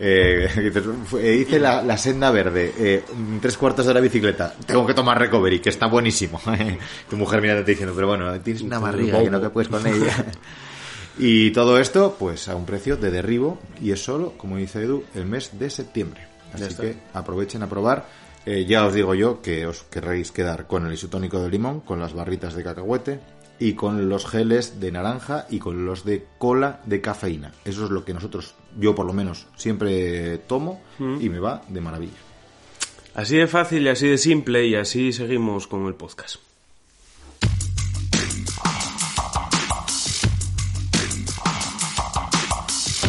Eh, 0.00 0.70
fue- 1.06 1.36
hice 1.36 1.58
la, 1.58 1.82
la 1.82 1.96
senda 1.96 2.30
verde, 2.30 2.72
eh, 2.78 3.02
tres 3.40 3.56
cuartos 3.56 3.84
de 3.86 3.94
la 3.94 4.00
bicicleta, 4.00 4.54
tengo 4.64 4.86
que 4.86 4.94
tomar 4.94 5.18
recovery, 5.18 5.58
que 5.60 5.70
está 5.70 5.86
buenísimo. 5.86 6.40
tu 7.10 7.16
mujer 7.16 7.40
mirándote 7.40 7.72
diciendo, 7.72 7.94
pero 7.96 8.06
bueno, 8.08 8.40
tienes 8.40 8.62
una 8.62 8.78
barriga 8.78 9.20
que 9.24 9.30
no 9.30 9.40
que 9.40 9.50
puedes 9.50 9.68
con 9.68 9.86
ella. 9.86 10.24
Y 11.20 11.50
todo 11.50 11.80
esto, 11.80 12.14
pues 12.16 12.46
a 12.48 12.54
un 12.54 12.64
precio 12.64 12.96
de 12.96 13.10
derribo 13.10 13.58
y 13.82 13.90
es 13.90 14.00
solo, 14.04 14.34
como 14.38 14.56
dice 14.56 14.82
Edu, 14.84 15.02
el 15.16 15.26
mes 15.26 15.58
de 15.58 15.68
septiembre. 15.68 16.27
Así 16.52 16.74
que 16.74 16.96
aprovechen 17.14 17.62
a 17.62 17.68
probar. 17.68 18.06
Eh, 18.46 18.64
ya 18.66 18.86
os 18.86 18.94
digo 18.94 19.14
yo 19.14 19.42
que 19.42 19.66
os 19.66 19.82
querréis 19.84 20.32
quedar 20.32 20.66
con 20.66 20.86
el 20.86 20.92
isotónico 20.92 21.42
de 21.42 21.50
limón, 21.50 21.80
con 21.80 22.00
las 22.00 22.14
barritas 22.14 22.54
de 22.54 22.64
cacahuete 22.64 23.20
y 23.58 23.74
con 23.74 24.08
los 24.08 24.26
geles 24.26 24.80
de 24.80 24.92
naranja 24.92 25.46
y 25.50 25.58
con 25.58 25.84
los 25.84 26.04
de 26.04 26.26
cola 26.38 26.80
de 26.86 27.00
cafeína. 27.00 27.52
Eso 27.64 27.84
es 27.84 27.90
lo 27.90 28.04
que 28.04 28.14
nosotros, 28.14 28.54
yo 28.78 28.94
por 28.94 29.06
lo 29.06 29.12
menos, 29.12 29.46
siempre 29.56 30.38
tomo 30.38 30.80
y 30.98 31.28
me 31.28 31.40
va 31.40 31.62
de 31.68 31.80
maravilla. 31.80 32.18
Así 33.14 33.36
de 33.36 33.48
fácil 33.48 33.82
y 33.82 33.88
así 33.88 34.06
de 34.06 34.18
simple 34.18 34.66
y 34.66 34.76
así 34.76 35.12
seguimos 35.12 35.66
con 35.66 35.86
el 35.86 35.94
podcast. 35.94 36.36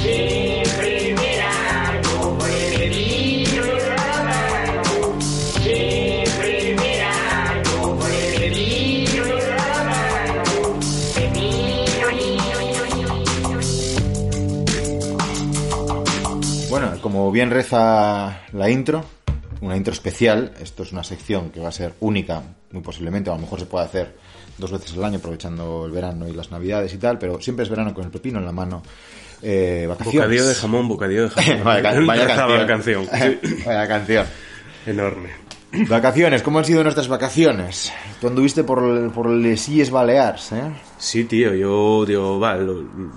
Bueno, 0.02 0.99
como 17.20 17.34
bien 17.34 17.52
reza 17.52 18.44
la 18.54 18.70
intro, 18.70 19.04
una 19.60 19.76
intro 19.76 19.92
especial, 19.92 20.54
esto 20.62 20.84
es 20.84 20.94
una 20.94 21.04
sección 21.04 21.50
que 21.50 21.60
va 21.60 21.68
a 21.68 21.72
ser 21.74 21.94
única, 22.00 22.42
muy 22.72 22.82
posiblemente, 22.82 23.30
a 23.30 23.34
lo 23.34 23.42
mejor 23.42 23.60
se 23.60 23.66
puede 23.66 23.84
hacer 23.84 24.16
dos 24.58 24.72
veces 24.72 24.94
al 24.94 25.04
año 25.04 25.18
aprovechando 25.18 25.86
el 25.86 25.92
verano 25.92 26.30
y 26.30 26.32
las 26.32 26.50
navidades 26.50 26.94
y 26.94 26.98
tal, 26.98 27.20
pero 27.20 27.42
siempre 27.42 27.64
es 27.64 27.70
verano 27.70 27.94
con 27.94 28.06
el 28.06 28.10
pepino 28.10 28.40
en 28.40 28.46
la 28.46 28.54
mano. 28.54 28.82
Eh, 29.42 29.86
vacaciones. 29.86 30.16
Bocadillo 30.16 30.48
de 30.48 30.56
jamón, 30.56 30.88
bocadillo 30.88 31.24
de 31.24 31.30
jamón. 31.30 31.64
vaya, 31.66 31.84
canción. 31.84 32.58
la 32.58 32.68
canción. 32.68 33.06
Sí. 33.06 33.64
vaya 33.66 33.88
canción. 33.90 34.26
Enorme. 34.86 35.49
Vacaciones, 35.90 36.42
¿cómo 36.42 36.60
han 36.60 36.66
sido 36.66 36.82
nuestras 36.84 37.08
vacaciones? 37.08 37.94
Tú 38.20 38.28
anduviste 38.28 38.64
por, 38.64 39.12
por 39.12 39.30
les 39.30 39.70
Illes 39.70 39.92
Balears, 39.92 40.52
¿eh? 40.54 40.64
Sí, 40.98 41.26
tío, 41.26 41.54
yo 41.54 42.06
digo, 42.08 42.40
va, 42.40 42.58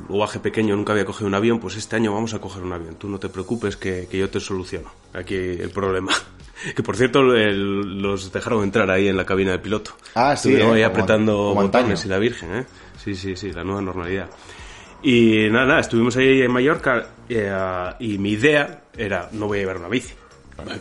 baje 0.08 0.38
pequeño, 0.38 0.76
nunca 0.76 0.92
había 0.92 1.06
cogido 1.06 1.28
un 1.28 1.34
avión, 1.34 1.58
pues 1.60 1.76
este 1.76 1.96
año 1.96 2.12
vamos 2.12 2.34
a 2.34 2.40
coger 2.40 2.62
un 2.62 2.72
avión. 2.74 2.96
Tú 2.96 3.08
no 3.08 3.18
te 3.18 3.28
preocupes 3.30 3.76
que, 3.76 4.06
que 4.10 4.18
yo 4.18 4.28
te 4.28 4.38
soluciono. 4.38 4.90
Aquí 5.14 5.34
el 5.34 5.70
problema. 5.70 6.12
Que 6.76 6.82
por 6.84 6.94
cierto, 6.96 7.34
el- 7.34 8.00
los 8.00 8.30
dejaron 8.32 8.62
entrar 8.62 8.88
ahí 8.88 9.08
en 9.08 9.16
la 9.16 9.26
cabina 9.26 9.50
de 9.50 9.58
piloto. 9.58 9.96
Ah, 10.14 10.36
sí, 10.36 10.50
Estuvieron 10.50 10.68
eh, 10.68 10.74
ahí 10.76 10.82
como- 10.84 10.92
apretando 10.94 11.32
como 11.48 11.62
botones 11.62 12.04
y 12.04 12.08
la 12.08 12.18
Virgen, 12.18 12.54
¿eh? 12.54 12.64
Sí, 13.02 13.16
sí, 13.16 13.34
sí, 13.34 13.50
la 13.50 13.64
nueva 13.64 13.82
normalidad. 13.82 14.30
Y 15.02 15.48
nada, 15.50 15.66
nada, 15.66 15.80
estuvimos 15.80 16.16
ahí 16.18 16.40
en 16.42 16.52
Mallorca 16.52 17.08
eh, 17.28 17.50
y 17.98 18.16
mi 18.18 18.30
idea 18.30 18.84
era, 18.96 19.28
no 19.32 19.48
voy 19.48 19.58
a 19.58 19.60
llevar 19.62 19.78
una 19.78 19.88
bici, 19.88 20.14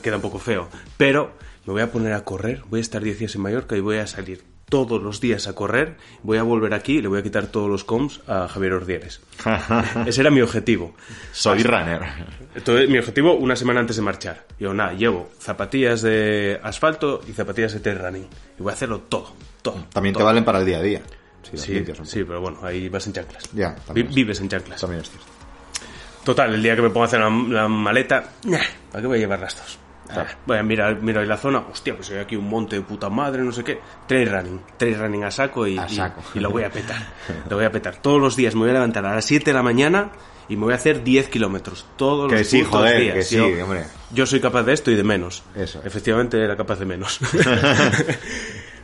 queda 0.03 0.17
un 0.17 0.21
poco 0.21 0.37
feo, 0.37 0.67
pero 0.97 1.31
me 1.65 1.73
voy 1.73 1.81
a 1.81 1.91
poner 1.91 2.13
a 2.13 2.23
correr, 2.23 2.63
voy 2.69 2.79
a 2.79 2.81
estar 2.81 3.01
10 3.03 3.19
días 3.19 3.35
en 3.35 3.41
Mallorca 3.41 3.75
y 3.75 3.79
voy 3.81 3.97
a 3.97 4.07
salir 4.07 4.43
todos 4.69 5.01
los 5.03 5.19
días 5.19 5.47
a 5.47 5.53
correr, 5.53 5.97
voy 6.23 6.37
a 6.37 6.43
volver 6.43 6.73
aquí 6.73 6.97
y 6.99 7.01
le 7.01 7.09
voy 7.09 7.19
a 7.19 7.23
quitar 7.23 7.47
todos 7.47 7.69
los 7.69 7.83
coms 7.83 8.21
a 8.25 8.47
Javier 8.47 8.71
Ordieres. 8.73 9.19
Ese 10.05 10.21
era 10.21 10.31
mi 10.31 10.39
objetivo. 10.41 10.95
Soy 11.33 11.61
runner. 11.63 12.01
Entonces, 12.55 12.89
mi 12.89 12.97
objetivo 12.97 13.33
una 13.33 13.57
semana 13.57 13.81
antes 13.81 13.97
de 13.97 14.01
marchar. 14.01 14.45
Yo, 14.59 14.73
nada, 14.73 14.93
llevo 14.93 15.29
zapatillas 15.39 16.01
de 16.03 16.57
asfalto 16.63 17.19
y 17.27 17.33
zapatillas 17.33 17.73
de 17.73 17.81
trail 17.81 17.99
running. 17.99 18.27
Y 18.57 18.63
voy 18.63 18.71
a 18.71 18.73
hacerlo 18.75 18.99
todo, 19.01 19.33
todo. 19.61 19.85
También 19.91 20.13
te 20.13 20.19
todo. 20.19 20.27
valen 20.27 20.45
para 20.45 20.59
el 20.59 20.65
día 20.65 20.77
a 20.77 20.81
día. 20.81 21.01
Si 21.43 21.57
Sí, 21.57 21.73
limpias 21.73 21.97
sí, 22.03 22.23
pero 22.23 22.39
bueno, 22.39 22.59
ahí 22.63 22.87
vas 22.87 23.05
en 23.07 23.13
chanclas. 23.13 23.49
Ya, 23.53 23.75
Vi- 23.93 24.03
vives 24.03 24.39
en 24.39 24.47
chanclas. 24.47 24.79
También 24.79 25.01
es 25.01 25.09
cierto. 25.09 25.27
Total, 26.23 26.53
el 26.53 26.63
día 26.63 26.75
que 26.77 26.81
me 26.83 26.89
pongo 26.91 27.03
a 27.03 27.07
hacer 27.07 27.19
la, 27.19 27.29
la 27.29 27.67
maleta, 27.67 28.29
nah, 28.45 28.59
¿para 28.89 29.01
qué 29.01 29.07
voy 29.07 29.17
a 29.17 29.21
llevar 29.21 29.39
las 29.41 29.57
dos? 29.57 29.79
Voy 30.45 30.57
a 30.57 30.63
mirar, 30.63 31.01
miro 31.01 31.21
ahí 31.21 31.27
la 31.27 31.37
zona, 31.37 31.59
hostia, 31.71 31.95
pues 31.95 32.09
hay 32.11 32.17
aquí 32.19 32.35
un 32.35 32.49
monte 32.49 32.75
de 32.77 32.81
puta 32.81 33.09
madre, 33.09 33.41
no 33.43 33.51
sé 33.51 33.63
qué. 33.63 33.79
Trail 34.07 34.29
running, 34.29 34.61
trail 34.77 34.97
running 34.99 35.23
a 35.23 35.31
saco 35.31 35.65
y, 35.67 35.77
A 35.77 35.85
y- 35.89 35.95
saco. 35.95 36.21
y 36.33 36.39
lo 36.39 36.49
voy 36.51 36.63
a 36.63 36.69
petar. 36.69 37.01
lo 37.49 37.55
voy 37.55 37.65
a 37.65 37.71
petar. 37.71 37.95
Todos 37.97 38.19
los 38.21 38.35
días 38.35 38.53
me 38.55 38.61
voy 38.61 38.69
a 38.71 38.73
levantar 38.73 39.05
a 39.05 39.15
las 39.15 39.25
7 39.25 39.45
de 39.45 39.53
la 39.53 39.63
mañana 39.63 40.11
y 40.49 40.55
me 40.57 40.63
voy 40.65 40.73
a 40.73 40.75
hacer 40.75 41.03
10 41.03 41.29
kilómetros. 41.29 41.85
Todos 41.95 42.29
Que 42.31 42.39
los 42.39 42.47
sí, 42.47 42.57
putos 42.63 42.79
joder, 42.79 42.99
días. 43.01 43.15
que 43.15 43.23
sí, 43.23 43.35
yo, 43.37 43.63
hombre. 43.63 43.85
yo 44.11 44.25
soy 44.25 44.39
capaz 44.41 44.63
de 44.63 44.73
esto 44.73 44.91
y 44.91 44.95
de 44.95 45.03
menos. 45.03 45.43
Eso 45.55 45.79
es. 45.79 45.85
Efectivamente 45.85 46.43
era 46.43 46.57
capaz 46.57 46.79
de 46.79 46.85
menos. 46.85 47.19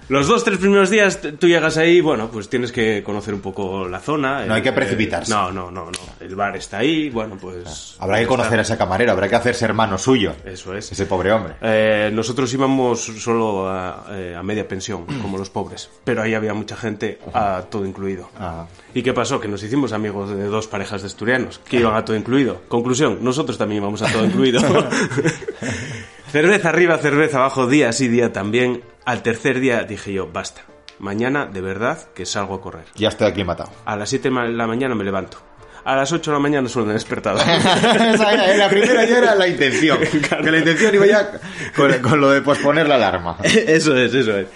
Los 0.10 0.28
dos, 0.28 0.46
tres 0.46 0.58
primeros 0.58 0.90
días 0.90 1.20
tú 1.38 1.48
llegas 1.48 1.76
ahí, 1.76 2.00
bueno, 2.00 2.30
pues 2.32 2.48
tienes 2.48 2.72
que 2.72 3.04
conocer 3.04 3.34
un 3.34 3.42
poco 3.42 3.90
la 3.90 4.00
zona. 4.00 4.46
No 4.46 4.54
hay 4.54 4.62
que 4.62 4.72
precipitarse. 4.72 5.30
no, 5.30 5.52
no, 5.52 5.70
no, 5.70 5.86
no. 5.86 6.00
El 6.22 6.34
bar 6.34 6.56
está 6.56 6.78
ahí, 6.78 7.10
bueno, 7.10 7.38
pues... 7.40 7.98
Habrá 8.00 8.20
que 8.20 8.26
conocer 8.26 8.58
a 8.58 8.62
ese 8.62 8.78
camarero, 8.78 9.12
habrá 9.12 9.28
que 9.28 9.36
hacerse 9.36 9.66
hermano 9.66 9.98
suyo. 9.98 10.34
Eso 10.46 10.74
es. 10.74 10.94
Ese 10.94 11.06
pobre 11.08 11.34
hombre. 11.34 11.56
Eh, 11.62 12.10
nosotros 12.14 12.54
íbamos 12.54 13.02
solo 13.02 13.68
a, 13.68 14.06
eh, 14.12 14.34
a 14.38 14.42
media 14.44 14.66
pensión, 14.66 15.06
como 15.22 15.38
los 15.38 15.50
pobres, 15.50 15.90
pero 16.06 16.22
ahí 16.22 16.34
había 16.34 16.54
mucha 16.54 16.78
gente 16.78 17.20
a 17.34 17.64
todo 17.70 17.86
incluido. 17.86 18.30
Ajá. 18.40 18.68
¿Y 18.94 19.04
qué 19.04 19.14
pasó? 19.14 19.42
Que 19.42 19.50
nos 19.50 19.62
hicimos 19.62 19.92
amigos 19.92 20.30
de 20.30 20.46
dos 20.46 20.68
parejas 20.68 21.02
de 21.02 21.08
asturianos 21.08 21.60
que 21.60 21.78
iban 21.78 21.96
a 21.96 22.06
todo 22.06 22.16
incluido. 22.16 22.62
Conclusión, 22.70 23.20
nosotros 23.22 23.58
también 23.58 23.82
íbamos 23.82 24.02
a 24.02 24.12
todo 24.12 24.26
incluido. 24.26 24.62
cerveza 26.32 26.70
arriba, 26.70 26.98
cerveza 26.98 27.38
abajo, 27.38 27.68
día 27.68 27.92
sí, 27.92 28.08
día 28.08 28.32
también. 28.34 28.84
Al 29.06 29.24
tercer 29.24 29.60
día 29.60 29.84
dije 29.84 30.14
yo, 30.14 30.28
basta. 30.32 30.62
Mañana, 31.00 31.46
de 31.46 31.62
verdad, 31.62 32.00
que 32.14 32.26
salgo 32.26 32.56
a 32.56 32.62
correr. 32.62 32.86
Ya 32.96 33.10
estoy 33.10 33.28
aclimatado. 33.28 33.72
A 33.86 33.96
las 33.96 34.10
7 34.10 34.30
de 34.30 34.50
la 34.50 34.68
mañana 34.68 34.96
me 34.96 35.04
levanto. 35.04 35.38
A 35.86 35.96
las 35.96 36.12
8 36.12 36.32
de 36.32 36.36
la 36.36 36.42
mañana 36.42 36.68
suena 36.68 36.96
eh, 36.96 38.58
la 38.58 38.68
primera 38.70 39.06
ya 39.06 39.20
era 39.20 39.36
la 39.36 39.48
intención. 39.48 40.00
Que 40.44 40.52
la 40.52 40.58
intención 40.58 40.94
iba 40.94 41.06
ya 41.06 41.40
con, 41.76 41.94
con 42.00 42.20
lo 42.20 42.32
de 42.32 42.42
posponer 42.42 42.88
la 42.90 42.96
alarma. 42.96 43.38
eso 43.44 43.96
es, 43.96 44.14
eso 44.14 44.38
es. 44.38 44.48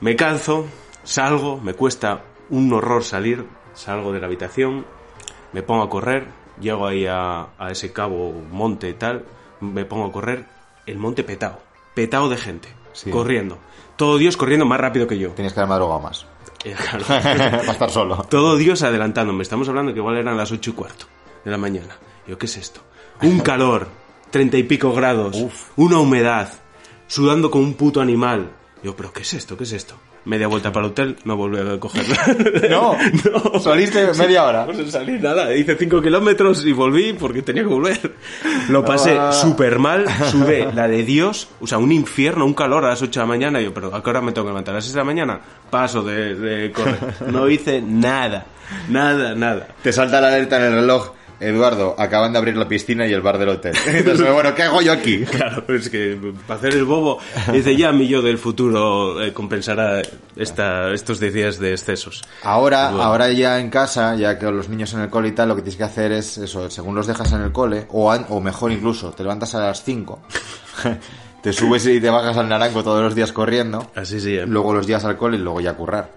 Me 0.00 0.16
canso, 0.16 0.66
salgo, 1.02 1.58
me 1.58 1.72
cuesta 1.72 2.24
un 2.50 2.70
horror 2.72 3.04
salir, 3.04 3.46
salgo 3.72 4.12
de 4.12 4.20
la 4.20 4.26
habitación, 4.26 4.84
me 5.52 5.62
pongo 5.62 5.84
a 5.84 5.88
correr, 5.88 6.26
llego 6.60 6.86
ahí 6.86 7.06
a, 7.06 7.46
a 7.58 7.70
ese 7.70 7.92
cabo, 7.92 8.32
monte 8.50 8.90
y 8.90 8.94
tal, 8.94 9.24
me 9.60 9.86
pongo 9.86 10.06
a 10.06 10.12
correr, 10.12 10.44
el 10.86 10.98
monte 10.98 11.24
petado, 11.24 11.60
petado 11.94 12.28
de 12.28 12.36
gente, 12.36 12.68
Sí. 12.92 13.10
corriendo. 13.10 13.58
Todo 13.96 14.18
Dios 14.18 14.36
corriendo 14.36 14.66
más 14.66 14.80
rápido 14.80 15.06
que 15.06 15.18
yo. 15.18 15.30
Tienes 15.30 15.52
que 15.52 15.60
haber 15.60 15.68
madrugado 15.70 16.00
más. 16.00 16.26
Eh, 16.64 16.74
estar 17.70 17.90
solo. 17.90 18.24
Todo 18.28 18.56
Dios 18.56 18.82
adelantándome. 18.82 19.42
Estamos 19.42 19.68
hablando 19.68 19.92
que 19.92 19.98
igual 19.98 20.16
eran 20.16 20.36
las 20.36 20.50
ocho 20.52 20.70
y 20.70 20.72
cuarto 20.74 21.06
de 21.44 21.50
la 21.50 21.58
mañana. 21.58 21.96
Yo, 22.26 22.38
¿qué 22.38 22.46
es 22.46 22.56
esto? 22.56 22.80
Un 23.22 23.40
calor, 23.40 23.88
treinta 24.30 24.56
y 24.56 24.62
pico 24.64 24.92
grados, 24.92 25.36
una 25.76 25.98
humedad, 25.98 26.52
sudando 27.06 27.50
como 27.50 27.64
un 27.64 27.74
puto 27.74 28.00
animal. 28.00 28.50
Yo, 28.82 28.96
¿pero 28.96 29.12
qué 29.12 29.22
es 29.22 29.34
esto? 29.34 29.56
¿Qué 29.56 29.64
es 29.64 29.72
esto? 29.72 29.94
Media 30.26 30.46
vuelta 30.46 30.72
para 30.72 30.86
el 30.86 30.92
hotel, 30.92 31.16
no 31.24 31.36
volví 31.36 31.58
a 31.58 31.78
cogerla. 31.78 32.16
No, 32.70 32.96
saliste 33.60 34.06
media 34.18 34.44
hora. 34.44 34.66
No 34.66 34.90
salí 34.90 35.18
nada, 35.18 35.54
hice 35.54 35.76
cinco 35.76 36.00
kilómetros 36.00 36.64
y 36.64 36.72
volví 36.72 37.12
porque 37.12 37.42
tenía 37.42 37.62
que 37.62 37.68
volver. 37.68 38.14
Lo 38.70 38.84
pasé 38.84 39.18
Ah. 39.18 39.32
súper 39.32 39.78
mal, 39.78 40.06
sube 40.30 40.68
la 40.74 40.88
de 40.88 41.02
Dios, 41.04 41.48
o 41.60 41.66
sea, 41.66 41.78
un 41.78 41.92
infierno, 41.92 42.46
un 42.46 42.54
calor 42.54 42.84
a 42.84 42.88
las 42.90 43.02
8 43.02 43.20
de 43.20 43.22
la 43.24 43.26
mañana. 43.26 43.60
Y 43.60 43.64
yo, 43.64 43.74
pero 43.74 43.94
¿a 43.94 44.02
qué 44.02 44.10
hora 44.10 44.20
me 44.22 44.32
tengo 44.32 44.46
que 44.46 44.50
levantar? 44.50 44.74
¿A 44.74 44.78
las 44.78 44.84
6 44.84 44.94
de 44.94 45.00
la 45.00 45.04
mañana? 45.04 45.40
Paso 45.70 46.02
de, 46.02 46.34
de 46.34 46.72
correr. 46.72 46.98
No 47.30 47.48
hice 47.48 47.82
nada, 47.82 48.46
nada, 48.88 49.34
nada. 49.34 49.68
Te 49.82 49.92
salta 49.92 50.20
la 50.20 50.28
alerta 50.28 50.56
en 50.56 50.62
el 50.64 50.72
reloj. 50.80 51.10
Eduardo, 51.40 51.94
acaban 51.98 52.32
de 52.32 52.38
abrir 52.38 52.56
la 52.56 52.66
piscina 52.68 53.06
y 53.06 53.12
el 53.12 53.20
bar 53.20 53.38
del 53.38 53.48
hotel. 53.50 53.74
Entonces, 53.86 54.32
bueno, 54.32 54.54
¿qué 54.54 54.62
hago 54.62 54.80
yo 54.82 54.92
aquí? 54.92 55.24
Claro, 55.30 55.64
es 55.74 55.88
que 55.90 56.18
para 56.46 56.58
hacer 56.58 56.74
el 56.74 56.84
bobo, 56.84 57.18
dice 57.52 57.76
ya 57.76 57.92
mi 57.92 58.06
yo 58.08 58.22
del 58.22 58.38
futuro 58.38 59.20
eh, 59.22 59.32
compensará 59.32 60.00
esta, 60.36 60.92
estos 60.92 61.18
10 61.20 61.34
días 61.34 61.58
de 61.58 61.72
excesos. 61.72 62.22
Ahora, 62.42 62.88
Bueno. 62.90 63.02
ahora 63.04 63.30
ya 63.32 63.58
en 63.60 63.70
casa, 63.70 64.14
ya 64.16 64.38
que 64.38 64.46
los 64.50 64.68
niños 64.68 64.92
en 64.94 65.00
el 65.00 65.10
cole 65.10 65.28
y 65.28 65.32
tal, 65.32 65.48
lo 65.48 65.56
que 65.56 65.62
tienes 65.62 65.76
que 65.76 65.84
hacer 65.84 66.12
es 66.12 66.38
eso, 66.38 66.70
según 66.70 66.94
los 66.94 67.06
dejas 67.06 67.32
en 67.32 67.42
el 67.42 67.52
cole, 67.52 67.86
o, 67.90 68.10
an- 68.12 68.26
o 68.28 68.40
mejor 68.40 68.72
incluso, 68.72 69.10
te 69.12 69.22
levantas 69.22 69.54
a 69.54 69.60
las 69.60 69.82
5, 69.84 70.20
te 71.42 71.52
subes 71.52 71.84
y 71.86 72.00
te 72.00 72.10
bajas 72.10 72.36
al 72.36 72.48
naranjo 72.48 72.82
todos 72.82 73.02
los 73.02 73.14
días 73.14 73.32
corriendo, 73.32 73.90
Así 73.94 74.20
sí, 74.20 74.36
eh. 74.36 74.46
luego 74.46 74.72
los 74.72 74.86
días 74.86 75.04
al 75.04 75.16
cole 75.16 75.36
y 75.36 75.40
luego 75.40 75.60
ya 75.60 75.74
currar. 75.74 76.10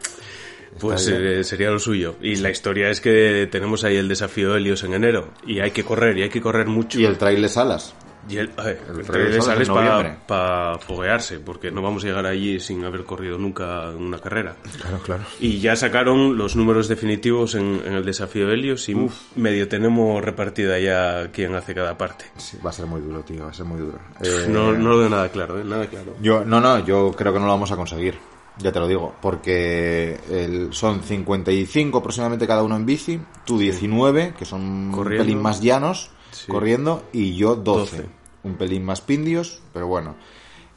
Pues 0.80 1.08
eh, 1.08 1.44
sería 1.44 1.70
lo 1.72 1.80
suyo. 1.80 2.16
Y 2.22 2.36
la 2.38 2.50
historia 2.50 2.90
es 2.90 3.02
que 3.02 3.48
tenemos 3.52 3.84
ahí 3.84 3.96
el 3.98 4.08
desafío 4.08 4.56
Helios 4.56 4.84
en 4.84 4.94
enero. 4.94 5.30
Y 5.46 5.60
hay 5.60 5.72
que 5.72 5.84
correr, 5.84 6.18
y 6.18 6.24
hay 6.24 6.30
que 6.30 6.42
correr 6.42 6.68
mucho. 6.68 7.00
Y 7.00 7.06
el 7.06 7.18
trail 7.18 7.42
de 7.42 7.50
salas. 7.50 7.94
Y 8.30 8.36
el, 8.38 8.48
ver, 8.48 8.82
el 8.90 9.00
el 9.00 9.06
trailer 9.06 9.40
trailer 9.42 9.68
noviembre. 9.70 10.18
para 10.28 10.78
foguearse, 10.80 11.40
porque 11.40 11.72
no 11.72 11.82
vamos 11.82 12.04
a 12.04 12.08
llegar 12.08 12.26
allí 12.26 12.60
sin 12.60 12.84
haber 12.84 13.06
corrido 13.06 13.38
nunca 13.38 13.90
una 13.92 14.20
carrera. 14.20 14.58
Claro, 14.82 15.00
claro. 15.00 15.24
Y 15.40 15.60
ya 15.60 15.78
sacaron 15.78 16.38
los 16.38 16.58
números 16.58 16.90
definitivos 16.90 17.56
en, 17.56 17.82
en 17.86 17.94
el 17.94 18.04
desafío 18.04 18.52
Helios 18.52 18.90
y 18.90 18.98
medio 19.38 19.70
tenemos 19.70 20.22
repartida 20.22 20.78
ya 20.78 21.30
quién 21.32 21.56
hace 21.56 21.74
cada 21.74 21.98
parte. 21.98 22.26
Sí, 22.36 22.58
va 22.66 22.72
a 22.72 22.74
ser 22.74 22.86
muy 22.86 23.00
duro, 23.00 23.22
tío, 23.22 23.46
va 23.46 23.52
a 23.52 23.54
ser 23.54 23.66
muy 23.66 23.80
duro. 23.80 23.98
Eh, 24.22 24.48
No, 24.50 24.74
no 24.74 24.90
lo 24.90 24.98
veo 24.98 25.10
nada 25.10 25.30
claro, 25.30 25.62
¿eh? 25.62 25.64
Nada 25.64 25.88
claro. 25.88 26.16
Yo, 26.22 26.44
no, 26.44 26.60
no, 26.60 26.86
yo 26.86 27.14
creo 27.18 27.32
que 27.32 27.40
no 27.40 27.46
lo 27.46 27.54
vamos 27.54 27.72
a 27.72 27.78
conseguir. 27.78 28.16
Ya 28.60 28.72
te 28.72 28.80
lo 28.80 28.88
digo, 28.88 29.14
porque 29.22 30.20
el- 30.32 30.74
son 30.74 31.04
55 31.04 32.00
aproximadamente 32.00 32.48
cada 32.48 32.64
uno 32.64 32.76
en 32.76 32.86
bici, 32.86 33.20
tú 33.46 33.60
19, 33.60 34.34
que 34.38 34.46
son 34.46 34.92
Corriendo. 34.92 35.22
un 35.24 35.28
pelín 35.28 35.42
más 35.44 35.62
llanos, 35.62 36.10
Sí. 36.32 36.52
corriendo, 36.52 37.04
y 37.14 37.36
yo 37.36 37.56
12, 37.56 37.98
12. 37.98 38.10
un 38.44 38.56
pelín 38.56 38.84
más 38.84 39.02
pindios, 39.02 39.62
pero 39.74 39.88
bueno. 39.88 40.16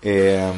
Eh, 0.02 0.52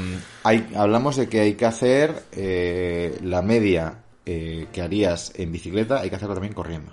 hay, 0.44 0.68
hablamos 0.76 1.16
de 1.16 1.28
que 1.28 1.40
hay 1.40 1.54
que 1.54 1.66
hacer 1.66 2.24
eh, 2.32 3.18
la 3.22 3.42
media 3.42 3.98
eh, 4.24 4.68
que 4.72 4.82
harías 4.82 5.32
en 5.36 5.50
bicicleta, 5.50 6.00
hay 6.00 6.10
que 6.10 6.16
hacerlo 6.16 6.34
también 6.34 6.54
corriendo. 6.54 6.92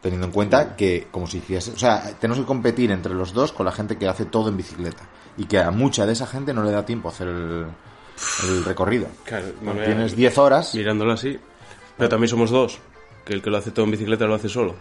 Teniendo 0.00 0.26
en 0.26 0.32
cuenta 0.32 0.74
que, 0.76 1.06
como 1.12 1.26
si 1.28 1.38
hiciese. 1.38 1.72
O 1.72 1.78
sea, 1.78 2.02
tenemos 2.20 2.38
que 2.40 2.46
competir 2.46 2.90
entre 2.90 3.14
los 3.14 3.32
dos 3.32 3.52
con 3.52 3.66
la 3.66 3.72
gente 3.72 3.98
que 3.98 4.08
hace 4.08 4.24
todo 4.24 4.48
en 4.48 4.56
bicicleta. 4.56 5.04
Y 5.36 5.44
que 5.46 5.58
a 5.58 5.70
mucha 5.70 6.06
de 6.06 6.12
esa 6.12 6.26
gente 6.26 6.52
no 6.54 6.62
le 6.64 6.70
da 6.72 6.84
tiempo 6.84 7.08
a 7.08 7.12
hacer 7.12 7.28
el, 7.28 7.66
el 8.48 8.64
recorrido. 8.64 9.08
Claro, 9.24 9.46
no, 9.62 9.72
Tienes 9.72 10.14
10 10.16 10.38
horas, 10.38 10.74
Mirándolo 10.74 11.12
así. 11.12 11.38
Pero 11.96 12.08
también 12.08 12.28
somos 12.28 12.50
dos. 12.50 12.78
Que 13.24 13.34
el 13.34 13.42
que 13.42 13.50
lo 13.50 13.58
hace 13.58 13.70
todo 13.70 13.84
en 13.84 13.92
bicicleta 13.92 14.26
lo 14.26 14.34
hace 14.34 14.48
solo. 14.48 14.74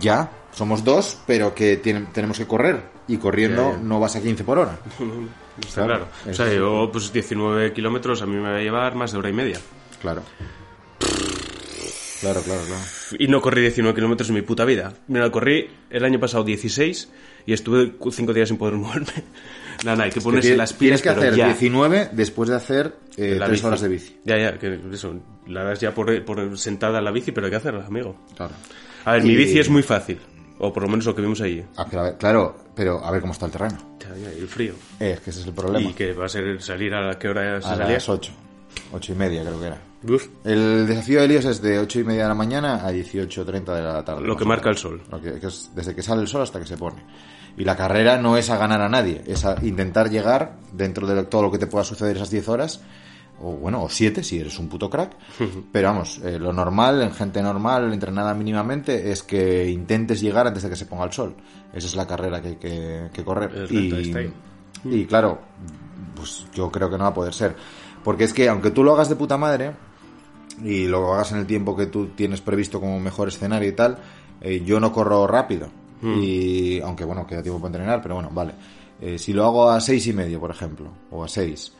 ya, 0.00 0.30
somos 0.52 0.84
dos, 0.84 1.18
pero 1.26 1.54
que 1.54 1.76
tenemos 1.78 2.38
que 2.38 2.46
correr. 2.46 2.82
Y 3.08 3.16
corriendo 3.16 3.70
Ya, 3.72 3.76
ya. 3.78 3.82
no 3.82 3.98
vas 4.00 4.14
a 4.16 4.22
15 4.22 4.44
por 4.44 4.58
hora. 4.58 4.78
Está 5.60 5.84
claro. 5.84 6.06
O 6.30 6.32
sea, 6.32 6.52
yo, 6.52 6.88
pues 6.92 7.12
19 7.12 7.72
kilómetros 7.72 8.22
a 8.22 8.26
mí 8.26 8.36
me 8.36 8.50
va 8.50 8.56
a 8.56 8.60
llevar 8.60 8.94
más 8.94 9.12
de 9.12 9.18
hora 9.18 9.28
y 9.28 9.32
media. 9.32 9.58
Claro. 10.00 10.22
Claro, 12.20 12.40
claro, 12.42 12.60
claro. 12.64 12.82
Y 13.18 13.26
no 13.26 13.40
corrí 13.40 13.62
19 13.62 13.94
kilómetros 13.96 14.28
en 14.28 14.36
mi 14.36 14.42
puta 14.42 14.64
vida. 14.64 14.94
Mira, 15.08 15.28
corrí 15.32 15.68
el 15.90 16.04
año 16.04 16.20
pasado 16.20 16.44
16 16.44 17.10
y 17.46 17.52
estuve 17.52 17.94
5 18.10 18.32
días 18.32 18.48
sin 18.48 18.58
poder 18.58 18.74
moverme. 18.74 19.08
Nada, 19.84 19.96
nada, 19.96 20.04
hay 20.04 20.10
que 20.10 20.20
ponerse 20.20 20.48
Tienes- 20.50 20.58
las 20.58 20.72
pilas, 20.72 21.00
Tienes 21.00 21.02
que 21.02 21.08
pero 21.20 21.32
hacer 21.32 21.34
ya. 21.38 21.46
19 21.46 22.08
después 22.12 22.48
de 22.50 22.56
hacer 22.56 22.94
eh, 23.16 23.36
La 23.38 23.46
3 23.46 23.50
bici. 23.58 23.66
horas 23.66 23.80
de 23.80 23.88
bici. 23.88 24.16
Ya, 24.24 24.38
ya, 24.38 24.58
que 24.58 24.78
eso. 24.92 25.14
La 25.46 25.64
das 25.64 25.80
ya 25.80 25.92
por, 25.92 26.24
por 26.24 26.58
sentada 26.58 27.00
la 27.00 27.10
bici, 27.10 27.32
pero 27.32 27.46
hay 27.46 27.50
que 27.50 27.56
hacerla, 27.56 27.86
amigo. 27.86 28.16
Claro. 28.36 28.54
A 29.04 29.12
ver, 29.12 29.24
mi 29.24 29.34
bici 29.34 29.58
es 29.58 29.68
muy 29.68 29.82
fácil. 29.82 30.20
O 30.58 30.72
por 30.72 30.84
lo 30.84 30.88
menos 30.88 31.04
lo 31.06 31.14
que 31.14 31.22
vimos 31.22 31.40
allí. 31.40 31.64
Ah, 31.76 31.86
pero 31.90 32.04
ver, 32.04 32.16
claro, 32.18 32.56
pero 32.76 33.04
a 33.04 33.10
ver 33.10 33.20
cómo 33.20 33.32
está 33.32 33.46
el 33.46 33.52
terreno. 33.52 33.96
Ya, 33.98 34.14
ya, 34.16 34.32
y 34.32 34.38
el 34.38 34.46
frío. 34.48 34.74
Eh, 35.00 35.12
es 35.14 35.20
que 35.20 35.30
ese 35.30 35.40
es 35.40 35.46
el 35.46 35.52
problema. 35.54 35.90
Y 35.90 35.92
que 35.92 36.12
va 36.12 36.26
a 36.26 36.28
ser 36.28 36.62
salir 36.62 36.94
a 36.94 37.00
la 37.00 37.18
que 37.18 37.28
hora 37.28 37.60
se 37.60 37.66
a 37.66 37.76
salía. 37.76 37.94
las 37.94 38.08
8. 38.08 38.30
8 38.92 39.12
y 39.12 39.16
media 39.16 39.42
creo 39.42 39.58
que 39.58 39.66
era. 39.66 39.78
Uf, 40.08 40.28
El 40.44 40.86
desafío 40.86 41.20
de 41.20 41.26
Helios 41.26 41.44
es 41.44 41.62
de 41.62 41.78
8 41.78 42.00
y 42.00 42.04
media 42.04 42.22
de 42.22 42.28
la 42.28 42.34
mañana 42.34 42.86
a 42.86 42.92
18.30 42.92 43.74
de 43.74 43.82
la 43.82 44.04
tarde. 44.04 44.26
Lo 44.26 44.36
que 44.36 44.44
marca 44.44 44.68
el 44.68 44.76
sol. 44.76 45.02
Lo 45.10 45.20
que, 45.20 45.38
que 45.38 45.46
es 45.46 45.70
desde 45.74 45.94
que 45.94 46.02
sale 46.02 46.22
el 46.22 46.28
sol 46.28 46.42
hasta 46.42 46.58
que 46.58 46.66
se 46.66 46.76
pone. 46.76 47.02
Y 47.56 47.64
la 47.64 47.76
carrera 47.76 48.16
no 48.18 48.36
es 48.36 48.50
a 48.50 48.56
ganar 48.56 48.80
a 48.80 48.88
nadie, 48.88 49.22
es 49.26 49.44
a 49.44 49.56
intentar 49.62 50.10
llegar 50.10 50.56
dentro 50.72 51.06
de 51.06 51.22
todo 51.24 51.42
lo 51.42 51.50
que 51.50 51.58
te 51.58 51.66
pueda 51.66 51.84
suceder 51.84 52.16
esas 52.16 52.30
10 52.30 52.48
horas, 52.48 52.80
o 53.42 53.52
bueno, 53.52 53.82
o 53.82 53.88
7 53.88 54.24
si 54.24 54.38
eres 54.38 54.58
un 54.58 54.68
puto 54.68 54.88
crack. 54.88 55.12
Pero 55.70 55.88
vamos, 55.88 56.18
eh, 56.24 56.38
lo 56.38 56.52
normal, 56.52 57.02
en 57.02 57.12
gente 57.12 57.42
normal, 57.42 57.92
entrenada 57.92 58.32
mínimamente, 58.34 59.12
es 59.12 59.22
que 59.22 59.68
intentes 59.68 60.20
llegar 60.20 60.46
antes 60.46 60.62
de 60.62 60.70
que 60.70 60.76
se 60.76 60.86
ponga 60.86 61.04
el 61.04 61.12
sol. 61.12 61.34
Esa 61.74 61.86
es 61.86 61.94
la 61.94 62.06
carrera 62.06 62.40
que 62.40 62.48
hay 62.48 62.56
que, 62.56 63.10
que 63.12 63.24
correr. 63.24 63.66
Y, 63.70 63.90
y 64.84 65.04
claro, 65.06 65.40
pues 66.16 66.46
yo 66.54 66.70
creo 66.70 66.88
que 66.90 66.96
no 66.96 67.04
va 67.04 67.10
a 67.10 67.14
poder 67.14 67.34
ser. 67.34 67.54
Porque 68.02 68.24
es 68.24 68.32
que 68.32 68.48
aunque 68.48 68.70
tú 68.70 68.82
lo 68.82 68.94
hagas 68.94 69.08
de 69.08 69.16
puta 69.16 69.36
madre, 69.36 69.72
y 70.64 70.86
lo 70.86 71.12
hagas 71.14 71.32
en 71.32 71.38
el 71.38 71.46
tiempo 71.46 71.76
que 71.76 71.86
tú 71.86 72.08
tienes 72.08 72.40
previsto 72.40 72.80
como 72.80 72.98
mejor 73.00 73.28
escenario 73.28 73.68
y 73.68 73.72
tal, 73.72 73.98
eh, 74.40 74.62
yo 74.64 74.80
no 74.80 74.92
corro 74.92 75.26
rápido. 75.26 75.68
Y 76.02 76.80
aunque 76.80 77.04
bueno, 77.04 77.24
queda 77.26 77.42
tiempo 77.44 77.60
para 77.60 77.68
entrenar, 77.74 78.02
pero 78.02 78.16
bueno, 78.16 78.28
vale. 78.32 78.54
Eh, 79.00 79.18
si 79.18 79.32
lo 79.32 79.44
hago 79.44 79.70
a 79.70 79.80
seis 79.80 80.04
y 80.08 80.12
medio, 80.12 80.40
por 80.40 80.50
ejemplo, 80.50 80.90
o 81.12 81.22
a 81.22 81.28
seis, 81.28 81.72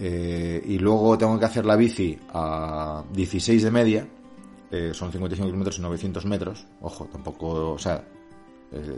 eh, 0.00 0.62
y 0.64 0.78
luego 0.78 1.16
tengo 1.18 1.38
que 1.38 1.44
hacer 1.44 1.64
la 1.66 1.74
bici 1.76 2.16
a 2.32 3.02
16 3.12 3.62
de 3.64 3.70
media, 3.70 4.06
eh, 4.70 4.90
son 4.92 5.10
55 5.10 5.46
kilómetros 5.48 5.78
y 5.78 5.82
900 5.82 6.24
metros, 6.26 6.66
ojo, 6.82 7.06
tampoco, 7.10 7.72
o 7.72 7.78
sea, 7.78 8.04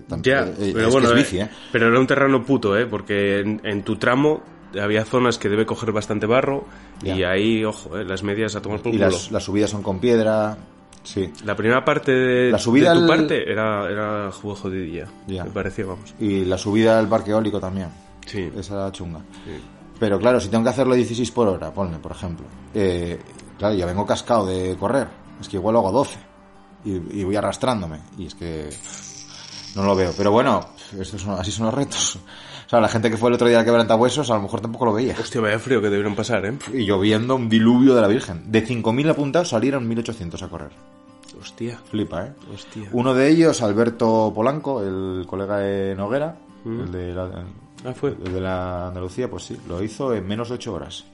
tampoco- 0.08 0.22
Ya, 0.24 0.44
pero 0.56 0.86
es, 0.88 0.92
bueno, 0.92 1.12
que 1.14 1.20
es 1.20 1.30
bici, 1.32 1.44
pero 1.72 1.86
era 1.88 1.98
un 2.00 2.06
terreno 2.06 2.44
puto, 2.44 2.76
¿eh? 2.76 2.86
Porque 2.86 3.40
en, 3.40 3.60
en 3.64 3.82
tu 3.82 3.96
tramo 3.96 4.42
había 4.80 5.04
zonas 5.04 5.38
que 5.38 5.48
debe 5.48 5.64
coger 5.66 5.92
bastante 5.92 6.26
barro 6.26 6.64
y 7.02 7.22
ahí, 7.22 7.64
ojo, 7.64 7.98
¿eh? 7.98 8.04
las 8.04 8.22
medias 8.22 8.54
a 8.56 8.62
tomar 8.62 8.80
por 8.80 8.88
Y 8.92 8.98
culo. 8.98 9.10
las, 9.10 9.30
las 9.32 9.42
subidas 9.44 9.70
son 9.70 9.82
con 9.82 9.98
piedra, 9.98 10.56
sí. 11.02 11.32
La 11.44 11.56
primera 11.56 11.84
parte 11.84 12.12
de, 12.12 12.50
La 12.52 12.58
subida 12.58 12.90
de 12.92 12.96
tu 12.96 13.02
al- 13.02 13.08
parte 13.08 13.50
era, 13.50 13.90
era 13.90 14.30
juego 14.32 14.56
jodidilla. 14.56 15.06
Ya. 15.26 15.44
Me 15.44 15.50
parecía, 15.50 15.86
vamos. 15.86 16.14
Y 16.20 16.44
la 16.44 16.58
subida 16.58 16.98
al 16.98 17.08
parque 17.08 17.30
eólico 17.30 17.58
también. 17.58 17.88
Sí. 18.26 18.50
Esa 18.56 18.92
chunga. 18.92 19.20
Pero 19.98 20.18
claro, 20.18 20.40
si 20.40 20.48
tengo 20.48 20.64
que 20.64 20.70
hacerlo 20.70 20.94
16 20.94 21.30
por 21.32 21.48
hora, 21.48 21.72
ponme, 21.72 21.98
por 21.98 22.12
ejemplo. 22.12 22.46
eh, 22.74 23.18
claro, 23.58 23.74
ya 23.74 23.86
vengo 23.86 24.06
cascado 24.06 24.46
de 24.46 24.76
correr. 24.78 25.08
Es 25.40 25.48
que 25.48 25.56
igual 25.56 25.72
lo 25.74 25.80
hago 25.80 25.92
12. 25.92 26.18
Y, 26.84 27.20
y 27.20 27.24
voy 27.24 27.36
arrastrándome. 27.36 27.98
Y 28.16 28.26
es 28.26 28.34
que 28.34 28.70
no 29.74 29.82
lo 29.84 29.94
veo. 29.94 30.12
Pero 30.16 30.30
bueno, 30.32 30.60
estos 30.98 31.20
son, 31.20 31.38
así 31.38 31.50
son 31.50 31.66
los 31.66 31.74
retos. 31.74 32.18
O 32.70 32.74
sea, 32.74 32.80
la 32.80 32.88
gente 32.88 33.10
que 33.10 33.16
fue 33.16 33.30
el 33.30 33.34
otro 33.34 33.48
día 33.48 33.58
al 33.58 33.64
quebrantahuesos 33.64 34.30
a 34.30 34.34
lo 34.36 34.42
mejor 34.42 34.60
tampoco 34.60 34.84
lo 34.84 34.92
veía. 34.92 35.16
Hostia, 35.20 35.40
vaya 35.40 35.58
frío 35.58 35.80
que 35.82 35.88
debieron 35.88 36.14
pasar, 36.14 36.46
¿eh? 36.46 36.56
Y 36.72 36.84
lloviendo 36.86 37.34
un 37.34 37.48
diluvio 37.48 37.96
de 37.96 38.00
la 38.00 38.06
Virgen. 38.06 38.44
De 38.52 38.64
5.000 38.64 39.10
apuntados 39.10 39.48
salieron 39.48 39.90
1.800 39.90 40.40
a 40.40 40.48
correr. 40.48 40.70
Hostia. 41.40 41.80
Flipa, 41.90 42.26
¿eh? 42.26 42.32
Hostia. 42.54 42.88
Uno 42.92 43.12
de 43.12 43.28
ellos, 43.28 43.60
Alberto 43.62 44.30
Polanco, 44.32 44.82
el 44.84 45.26
colega 45.26 45.58
de 45.58 45.96
Noguera, 45.96 46.36
el, 46.64 46.92
de 46.92 47.12
la, 47.12 47.44
Ah, 47.84 47.92
fue. 47.92 48.10
el 48.10 48.34
de 48.34 48.40
la 48.40 48.86
Andalucía, 48.86 49.28
pues 49.28 49.42
sí, 49.46 49.56
lo 49.68 49.82
hizo 49.82 50.14
en 50.14 50.28
menos 50.28 50.50
de 50.50 50.54
8 50.54 50.72
horas. 50.72 51.04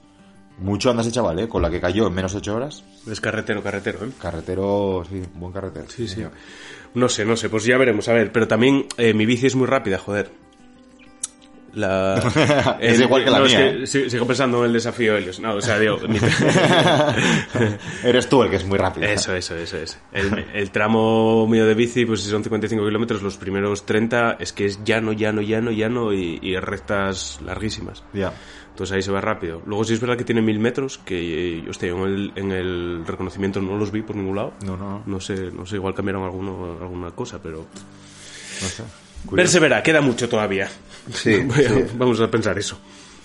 Mucho 0.59 0.91
anda 0.91 1.01
ese 1.01 1.13
chaval, 1.13 1.39
¿eh? 1.39 1.49
Con 1.49 1.63
la 1.63 1.71
que 1.71 1.81
cayó 1.81 2.07
en 2.09 2.13
menos 2.13 2.33
de 2.33 2.39
8 2.39 2.55
horas. 2.55 2.85
Es 3.11 3.19
carretero, 3.23 3.63
carretero, 3.63 4.05
¿eh? 4.05 4.11
Carretero, 4.21 5.05
sí, 5.09 5.23
buen 5.37 5.55
carretero. 5.55 5.87
Sí, 5.89 6.07
sí. 6.07 6.23
No 6.93 7.09
sé, 7.09 7.25
no 7.25 7.35
sé, 7.35 7.49
pues 7.49 7.65
ya 7.65 7.79
veremos, 7.79 8.09
a 8.09 8.13
ver. 8.13 8.31
Pero 8.31 8.47
también 8.47 8.85
eh, 8.99 9.15
mi 9.15 9.25
bici 9.25 9.47
es 9.47 9.57
muy 9.57 9.67
rápida, 9.67 9.97
joder. 9.97 10.31
La... 11.77 12.77
Es 12.81 12.99
igual 13.01 13.23
que 13.25 13.31
la 13.31 13.39
no, 13.41 13.45
mía, 13.45 13.77
que 13.81 13.87
si- 13.87 14.09
sigo 14.11 14.27
pensando 14.27 14.61
en 14.61 14.65
el 14.67 14.73
desafío 14.73 15.15
Helios. 15.17 15.39
No, 15.41 15.55
o 15.55 15.61
sea, 15.61 15.79
digo... 15.79 15.99
mi- 16.09 16.19
Eres 18.03 18.29
tú 18.29 18.43
el 18.43 18.51
que 18.51 18.57
es 18.57 18.65
muy 18.65 18.79
rápido. 18.79 19.07
Eso, 19.07 19.35
eso, 19.35 19.55
eso 19.57 19.77
es. 19.77 19.99
El, 20.13 20.47
el 20.55 20.71
tramo 20.71 21.47
mío 21.47 21.67
de 21.67 21.75
bici, 21.75 22.05
pues 22.07 22.23
si 22.23 22.31
son 22.31 22.43
55 22.43 22.85
kilómetros, 22.85 23.23
los 23.23 23.37
primeros 23.37 23.85
30 23.87 24.39
es 24.41 24.53
que 24.53 24.67
es 24.67 24.83
llano, 24.85 25.13
llano, 25.13 25.43
llano, 25.43 25.71
llano 25.71 26.13
y, 26.13 26.39
y 26.43 26.57
rectas 26.57 27.41
larguísimas. 27.45 28.03
Ya. 28.13 28.33
Entonces 28.71 28.95
ahí 28.95 29.03
se 29.03 29.11
va 29.13 29.21
rápido. 29.21 29.63
Luego 29.67 29.85
sí 29.85 29.95
es 29.95 30.01
verdad 30.01 30.17
que 30.17 30.25
tiene 30.25 30.43
mil 30.43 30.59
metros, 30.59 30.99
que 30.99 31.59
eh, 31.59 31.65
hostia, 31.69 31.89
yo 31.89 31.97
en 32.07 32.13
el, 32.15 32.33
en 32.37 32.53
el 32.53 33.05
reconocimiento 33.07 33.61
no 33.61 33.77
los 33.77 33.91
vi 33.91 34.03
por 34.03 34.17
ningún 34.17 34.37
lado. 34.37 34.53
No, 34.65 34.77
no, 34.77 34.91
no, 34.91 35.03
No 35.07 35.21
sé, 35.21 35.51
no 35.53 35.65
sé, 35.67 35.77
igual 35.77 35.95
cambiaron 35.95 36.25
alguno, 36.25 36.77
alguna 36.81 37.11
cosa, 37.11 37.39
pero... 37.43 37.59
no 38.63 38.69
sé. 38.69 38.83
Curioso. 39.25 39.37
Persevera, 39.37 39.83
queda 39.83 40.01
mucho 40.01 40.29
todavía. 40.29 40.69
Sí, 41.13 41.37
Voy 41.45 41.65
a- 41.65 41.69
sí. 41.69 41.85
Vamos 41.95 42.21
a 42.21 42.31
pensar 42.31 42.59
eso. 42.59 42.79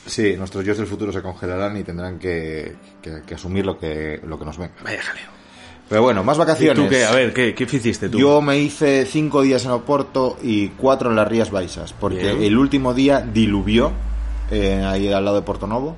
Sí, 0.05 0.35
nuestros 0.35 0.65
yo 0.65 0.73
del 0.73 0.87
futuro 0.87 1.11
se 1.11 1.21
congelarán 1.21 1.77
y 1.77 1.83
tendrán 1.83 2.17
que, 2.17 2.75
que- 3.01 3.21
que 3.25 3.35
asumir 3.35 3.65
lo 3.65 3.77
que, 3.77 4.19
lo 4.25 4.39
que 4.39 4.45
nos 4.45 4.57
venga. 4.57 4.73
Vaya 4.83 5.01
jaleo. 5.01 5.29
Pero 5.89 6.01
bueno, 6.03 6.23
más 6.23 6.37
¿Y 6.37 6.39
vacaciones. 6.39 6.83
tú 6.83 6.89
qué? 6.89 7.03
A 7.03 7.11
ver, 7.11 7.33
¿qué, 7.33 7.53
qué 7.53 7.63
hiciste 7.65 8.07
tú? 8.09 8.17
Yo 8.17 8.41
me 8.41 8.57
hice 8.57 9.05
cinco 9.05 9.41
días 9.41 9.65
en 9.65 9.71
Oporto 9.71 10.37
y 10.41 10.69
cuatro 10.69 11.09
en 11.09 11.17
las 11.17 11.27
Rías 11.27 11.51
Baixas, 11.51 11.91
porque 11.93 12.23
Bien. 12.33 12.41
el 12.43 12.57
último 12.57 12.93
día 12.93 13.19
diluvió 13.21 13.91
eh, 14.49 14.81
ahí 14.85 15.11
al 15.11 15.23
lado 15.25 15.35
de 15.35 15.41
Porto 15.43 15.67
Novo 15.67 15.97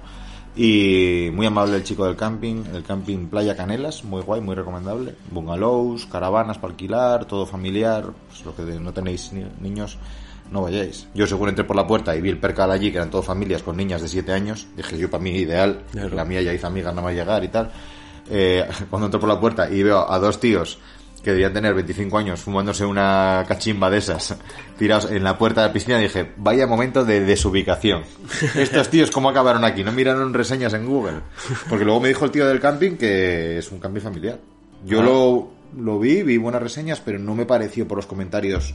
y 0.56 1.30
muy 1.34 1.46
amable 1.48 1.76
el 1.78 1.84
chico 1.84 2.06
del 2.06 2.16
camping, 2.16 2.64
el 2.74 2.84
camping 2.84 3.28
Playa 3.28 3.56
Canelas, 3.56 4.04
muy 4.04 4.22
guay, 4.22 4.40
muy 4.42 4.56
recomendable. 4.56 5.16
Bungalows, 5.32 6.06
caravanas 6.06 6.58
para 6.60 6.72
alquilar, 6.72 7.26
todo 7.26 7.46
familiar, 7.46 8.06
pues 8.28 8.46
lo 8.46 8.56
que 8.56 8.62
no 8.80 8.94
tenéis 8.94 9.34
ni- 9.34 9.46
niños, 9.62 9.98
no 10.52 10.62
vayáis. 10.62 11.08
Yo 11.16 11.26
según 11.26 11.50
entré 11.50 11.64
por 11.64 11.76
la 11.76 11.88
puerta 11.88 12.16
y 12.16 12.22
vi 12.22 12.30
el 12.30 12.38
percal 12.38 12.70
allí, 12.72 12.92
que 12.92 12.98
eran 12.98 13.10
todas 13.10 13.26
familias 13.26 13.64
con 13.64 13.76
niñas 13.78 14.02
de 14.02 14.08
7 14.08 14.32
años, 14.32 14.68
dije 14.78 14.98
yo 14.98 15.10
para 15.10 15.24
mí 15.24 15.32
ideal, 15.32 15.82
Claro. 15.92 16.16
la 16.16 16.26
mía 16.26 16.42
ya 16.44 16.54
hizo 16.54 16.68
amigas, 16.68 16.94
no 16.94 17.02
va 17.02 17.10
a 17.10 17.14
llegar 17.14 17.44
y 17.44 17.48
tal. 17.48 17.72
Eh, 18.30 18.64
cuando 18.90 19.08
entro 19.08 19.20
por 19.20 19.30
la 19.30 19.40
puerta 19.40 19.70
y 19.70 19.82
veo 19.82 20.10
a 20.12 20.20
dos 20.20 20.40
tíos 20.40 20.78
que 21.24 21.32
debían 21.32 21.54
tener 21.54 21.74
25 21.74 22.18
años 22.18 22.42
fumándose 22.42 22.86
una 22.86 23.46
cachimba 23.48 23.90
de 23.90 23.98
esas 24.00 24.36
tirados 24.78 25.10
en 25.10 25.24
la 25.24 25.38
puerta 25.38 25.62
de 25.62 25.68
la 25.68 25.74
piscina 25.74 25.98
dije 25.98 26.32
vaya 26.38 26.68
momento 26.68 27.06
de 27.06 27.22
desubicación. 27.22 28.04
Estos 28.56 28.90
tíos 28.90 29.10
cómo 29.10 29.30
acabaron 29.30 29.64
aquí 29.64 29.84
no 29.84 29.92
miraron 29.92 30.34
reseñas 30.34 30.74
en 30.74 30.86
Google 30.86 31.22
porque 31.70 31.86
luego 31.86 32.02
me 32.02 32.10
dijo 32.10 32.26
el 32.26 32.32
tío 32.32 32.46
del 32.48 32.60
camping 32.60 32.98
que 32.98 33.58
es 33.58 33.72
un 33.72 33.80
camping 33.80 34.02
familiar. 34.02 34.38
Yo 34.86 35.02
lo, 35.02 35.50
lo 35.82 35.98
vi 36.00 36.24
vi 36.24 36.38
buenas 36.38 36.62
reseñas 36.62 37.00
pero 37.00 37.20
no 37.20 37.34
me 37.36 37.46
pareció 37.46 37.88
por 37.88 37.98
los 37.98 38.06
comentarios 38.06 38.74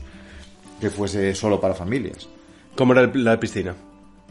que 0.81 0.89
fuese 0.89 1.35
solo 1.35 1.61
para 1.61 1.75
familias. 1.75 2.27
¿Cómo 2.75 2.93
era 2.93 3.03
el- 3.03 3.23
la 3.23 3.39
piscina? 3.39 3.75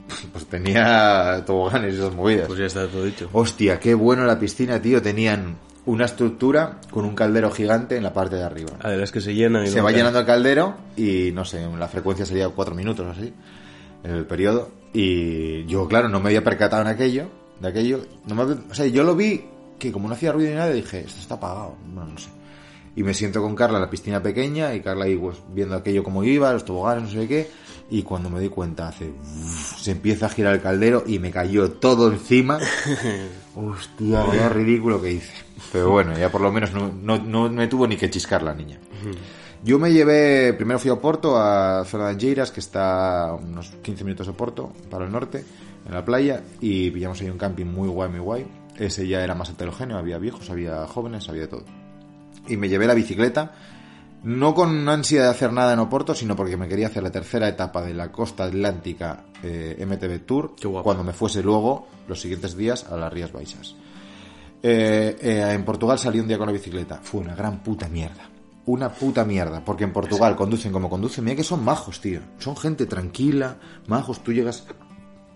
pues 0.33 0.47
tenía 0.47 1.43
toboganes 1.47 1.93
y 1.95 1.99
esas 1.99 2.15
movidas. 2.15 2.47
Pues 2.47 2.59
ya 2.59 2.65
está 2.67 2.87
todo 2.89 3.05
dicho. 3.05 3.29
Hostia, 3.33 3.79
qué 3.79 3.93
bueno 3.95 4.25
la 4.25 4.39
piscina, 4.39 4.81
tío. 4.81 5.03
Tenían 5.03 5.57
una 5.89 6.05
estructura 6.05 6.81
con 6.91 7.07
un 7.07 7.15
caldero 7.15 7.51
gigante 7.51 7.97
en 7.97 8.03
la 8.03 8.13
parte 8.13 8.37
de 8.37 8.43
arriba. 8.43 8.73
Ah, 8.81 8.91
de 8.91 8.99
las 8.99 9.11
que 9.11 9.23
se 9.23 9.35
llenan 9.35 9.65
y 9.65 9.69
Se 9.69 9.81
va 9.81 9.87
caen. 9.87 9.97
llenando 9.97 10.21
el 10.21 10.27
caldero 10.27 10.77
y 10.99 11.31
no 11.33 11.47
sé, 11.47 11.67
la 11.79 11.89
frecuencia 11.89 12.27
sería 12.27 12.51
cuatro 12.51 12.75
minutos 12.75 13.07
o 13.07 13.11
así 13.11 13.33
en 14.05 14.11
el 14.11 14.27
periodo. 14.27 14.71
Y 14.93 15.65
yo, 15.65 15.89
claro, 15.89 16.11
no 16.11 16.21
me 16.21 16.29
había 16.29 16.45
percatado 16.45 16.83
en 16.83 16.89
aquello, 16.89 17.29
de 17.59 17.69
aquello. 17.69 18.05
No 18.27 18.35
me 18.35 18.43
o 18.43 18.75
sea, 18.75 18.87
yo 18.87 19.03
lo 19.03 19.17
vi 19.17 19.45
que 19.79 19.91
como 19.91 20.09
no 20.09 20.15
hacía 20.15 20.31
ruido 20.31 20.51
ni 20.51 20.57
nada, 20.57 20.71
dije, 20.71 21.01
esto 21.01 21.21
está 21.21 21.37
apagado. 21.37 21.77
Bueno, 21.87 22.11
no 22.13 22.19
sé. 22.19 22.29
Y 22.95 23.03
me 23.03 23.15
siento 23.15 23.41
con 23.41 23.55
Carla 23.55 23.79
en 23.79 23.85
la 23.85 23.91
piscina 23.91 24.23
pequeña 24.23 24.75
y 24.75 24.81
Carla 24.81 25.07
ahí 25.07 25.17
pues, 25.17 25.39
viendo 25.55 25.75
aquello 25.75 26.05
como 26.05 26.23
iba, 26.23 26.53
los 26.53 26.67
toboganes, 26.67 27.15
no 27.15 27.21
sé 27.21 27.27
qué. 27.27 27.49
Y 27.91 28.03
cuando 28.03 28.29
me 28.29 28.41
di 28.41 28.51
cuenta, 28.51 28.89
hace... 28.89 29.11
se 29.79 29.93
empieza 29.93 30.27
a 30.27 30.29
girar 30.29 30.55
el 30.55 30.61
caldero 30.61 31.05
y 31.07 31.19
me 31.19 31.31
cayó 31.31 31.71
todo 31.71 32.13
encima. 32.13 32.59
Hostia, 33.57 34.25
vaya 34.25 34.51
ridículo 34.51 35.01
que 35.01 35.13
hice. 35.13 35.48
Pero 35.73 35.91
bueno, 35.91 36.17
ya 36.19 36.31
por 36.31 36.41
lo 36.41 36.53
menos 36.53 36.73
no, 36.73 36.91
no, 36.93 37.19
no 37.19 37.49
me 37.49 37.67
tuvo 37.67 37.87
ni 37.87 37.97
que 37.97 38.11
chiscar 38.11 38.43
la 38.43 38.55
niña. 38.55 38.79
Yo 39.63 39.79
me 39.79 39.93
llevé, 39.93 40.53
primero 40.55 40.79
fui 40.79 40.91
a 40.91 40.97
Porto, 40.97 41.37
a 41.37 41.85
zona 41.85 42.09
de 42.09 42.21
Geiras, 42.21 42.53
que 42.53 42.61
está 42.61 43.31
a 43.31 43.35
unos 43.35 43.71
15 43.83 44.05
minutos 44.05 44.27
de 44.27 44.33
Porto, 44.33 44.73
para 44.89 45.05
el 45.05 45.11
norte, 45.11 45.45
en 45.87 45.95
la 45.95 46.05
playa, 46.05 46.43
y 46.61 46.91
pillamos 46.91 47.21
ahí 47.21 47.29
un 47.29 47.39
camping 47.39 47.67
muy 47.67 47.89
guay, 47.89 48.09
muy 48.09 48.21
guay. 48.21 48.47
Ese 48.77 49.09
ya 49.09 49.25
era 49.25 49.35
más 49.35 49.51
heterogéneo, 49.51 49.99
había 49.99 50.19
viejos, 50.19 50.49
había 50.51 50.87
jóvenes, 50.87 51.29
había 51.29 51.43
de 51.43 51.49
todo. 51.49 51.65
Y 52.47 52.57
me 52.57 52.69
llevé 52.69 52.87
la 52.87 52.95
bicicleta, 52.95 53.53
no 54.23 54.55
con 54.55 54.89
ansia 54.89 55.23
de 55.23 55.29
hacer 55.29 55.53
nada 55.53 55.73
en 55.73 55.81
Oporto, 55.81 56.15
sino 56.15 56.37
porque 56.37 56.57
me 56.57 56.69
quería 56.69 56.87
hacer 56.87 57.03
la 57.03 57.11
tercera 57.11 57.49
etapa 57.49 57.83
de 57.83 57.95
la 57.95 58.13
costa 58.13 58.45
atlántica 58.45 59.25
eh, 59.43 59.85
MTB 59.85 60.25
Tour, 60.25 60.55
cuando 60.85 61.03
me 61.03 61.13
fuese 61.13 61.43
luego, 61.43 61.89
los 62.07 62.21
siguientes 62.21 62.57
días, 62.57 62.85
a 62.85 62.97
las 62.97 63.13
Rías 63.13 63.33
Baixas. 63.33 63.75
Eh, 64.63 65.17
eh, 65.21 65.53
en 65.53 65.65
Portugal 65.65 65.99
salí 65.99 66.21
un 66.21 66.29
día 66.29 66.39
con 66.39 66.47
la 66.47 66.53
bicicleta. 66.53 67.01
Fue 67.03 67.21
una 67.21 67.35
gran 67.35 67.63
puta 67.63 67.89
mierda. 67.89 68.29
Una 68.67 68.91
puta 68.91 69.25
mierda. 69.25 69.65
Porque 69.65 69.85
en 69.85 69.93
Portugal 69.93 70.35
conducen 70.37 70.73
como 70.73 70.91
conducen. 70.91 71.25
Mira 71.25 71.37
que 71.37 71.45
son 71.45 71.65
majos, 71.65 72.01
tío. 72.01 72.21
Son 72.39 72.57
gente 72.57 72.87
tranquila, 72.87 73.57
majos. 73.87 74.23
Tú 74.23 74.33
llegas 74.33 74.67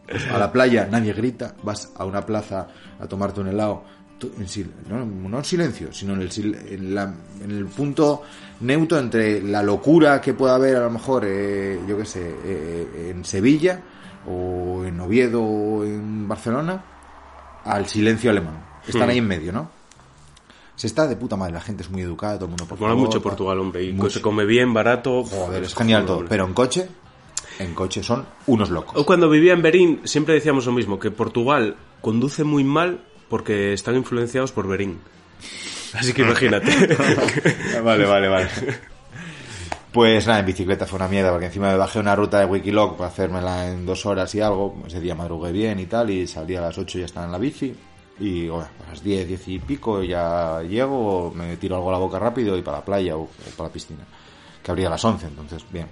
pues, 0.07 0.27
a 0.29 0.39
la 0.39 0.51
playa, 0.53 0.89
nadie 0.91 1.13
grita. 1.13 1.55
Vas 1.63 1.93
a 1.97 2.05
una 2.05 2.25
plaza 2.27 2.67
a 3.01 3.07
tomarte 3.07 3.41
un 3.41 3.49
helado. 3.49 3.85
tú- 4.19 4.31
en 4.39 4.47
sil- 4.47 4.71
no, 4.89 5.05
no 5.05 5.39
en 5.39 5.45
silencio, 5.45 5.93
sino 5.93 6.15
en 6.15 6.21
el, 6.23 6.31
sil- 6.31 6.55
en, 6.71 6.95
la- 6.95 7.13
en 7.43 7.51
el 7.51 7.67
punto 7.67 8.23
neutro 8.61 8.97
entre 9.01 9.43
la 9.43 9.65
locura 9.65 10.21
que 10.21 10.33
pueda 10.35 10.55
haber 10.55 10.77
a 10.77 10.81
lo 10.85 10.91
mejor, 10.91 11.25
eh, 11.27 11.81
yo 11.89 11.99
qué 11.99 12.05
sé, 12.05 12.33
eh, 12.45 13.09
en 13.11 13.25
Sevilla 13.25 13.81
o 14.29 14.85
en 14.85 15.01
Oviedo 15.01 15.43
o 15.43 15.85
en 15.85 16.29
Barcelona, 16.29 16.85
al 17.65 17.87
silencio 17.87 18.31
alemán. 18.31 18.65
Están 18.87 19.07
Hmm. 19.07 19.11
ahí 19.11 19.19
en 19.19 19.27
medio, 19.27 19.53
¿no? 19.53 19.71
Se 20.77 20.87
está 20.87 21.07
de 21.07 21.17
puta 21.17 21.37
madre, 21.37 21.53
la 21.55 21.61
gente 21.61 21.83
es 21.83 21.91
muy 21.91 22.03
educada, 22.03 22.35
todo 22.37 22.47
el 22.47 22.51
mundo 22.51 22.67
por 22.67 22.79
Mola 22.81 22.95
mucho 22.95 23.23
Portugal, 23.23 23.59
hombre. 23.61 23.85
Y 23.85 23.93
Mucho. 23.93 24.11
se 24.11 24.21
come 24.23 24.45
bien, 24.45 24.73
barato. 24.75 25.23
Joder, 25.25 25.63
es 25.65 25.75
genial 25.75 26.07
todo. 26.07 26.25
Pero 26.29 26.47
en 26.47 26.55
coche, 26.55 26.89
en 27.59 27.75
coche 27.75 28.03
son 28.03 28.27
unos 28.47 28.71
locos. 28.71 29.05
Cuando 29.05 29.29
vivía 29.29 29.53
en 29.53 29.63
Berín, 29.63 30.01
siempre 30.05 30.35
decíamos 30.35 30.67
lo 30.67 30.73
mismo, 30.73 30.99
que 30.99 31.11
Portugal 31.11 31.77
conduce 32.01 32.43
muy 32.43 32.65
mal 32.65 33.01
porque 33.29 33.73
están 33.75 33.95
influenciados 33.97 34.51
por 34.53 34.67
Berín. 34.67 34.99
Así 35.95 36.13
que 36.15 36.23
imagínate. 36.23 36.71
vale, 37.85 38.07
vale, 38.07 38.29
vale. 38.29 38.49
Pues 39.93 40.27
nada, 40.27 40.41
en 40.41 40.47
bicicleta 40.47 40.87
fue 40.87 40.97
una 40.97 41.07
mierda, 41.09 41.31
porque 41.31 41.47
encima 41.47 41.69
me 41.71 41.77
bajé 41.77 41.99
una 41.99 42.17
ruta 42.17 42.39
de 42.41 42.47
Wikiloc 42.47 42.97
para 42.97 43.11
hacérmela 43.11 43.69
en 43.69 43.85
dos 43.85 44.07
horas 44.07 44.35
y 44.35 44.41
algo. 44.41 44.83
Ese 44.87 45.01
día 45.01 45.15
madrugué 45.15 45.53
bien 45.53 45.79
y 45.81 45.87
tal, 45.87 46.09
y 46.11 46.27
salí 46.27 46.57
a 46.57 46.63
las 46.63 46.79
8 46.79 46.97
y 46.97 47.01
ya 47.03 47.05
estaba 47.07 47.27
en 47.27 47.33
la 47.33 47.39
bici. 47.39 47.75
Y 48.19 48.49
bueno, 48.49 48.69
a 48.87 48.91
las 48.91 49.03
10, 49.03 49.27
10 49.27 49.49
y 49.49 49.59
pico 49.59 50.03
ya 50.03 50.63
llego, 50.63 51.33
me 51.35 51.57
tiro 51.57 51.77
algo 51.77 51.89
a 51.89 51.93
la 51.93 51.99
boca 51.99 52.19
rápido 52.19 52.57
y 52.57 52.63
para 52.63 52.79
la 52.79 52.85
playa 52.85 53.17
o, 53.17 53.23
o 53.23 53.29
para 53.57 53.69
la 53.69 53.73
piscina. 53.73 54.07
Que 54.63 54.71
abría 54.71 54.87
a 54.87 54.91
las 54.91 55.05
11, 55.05 55.27
entonces, 55.27 55.65
bien. 55.73 55.89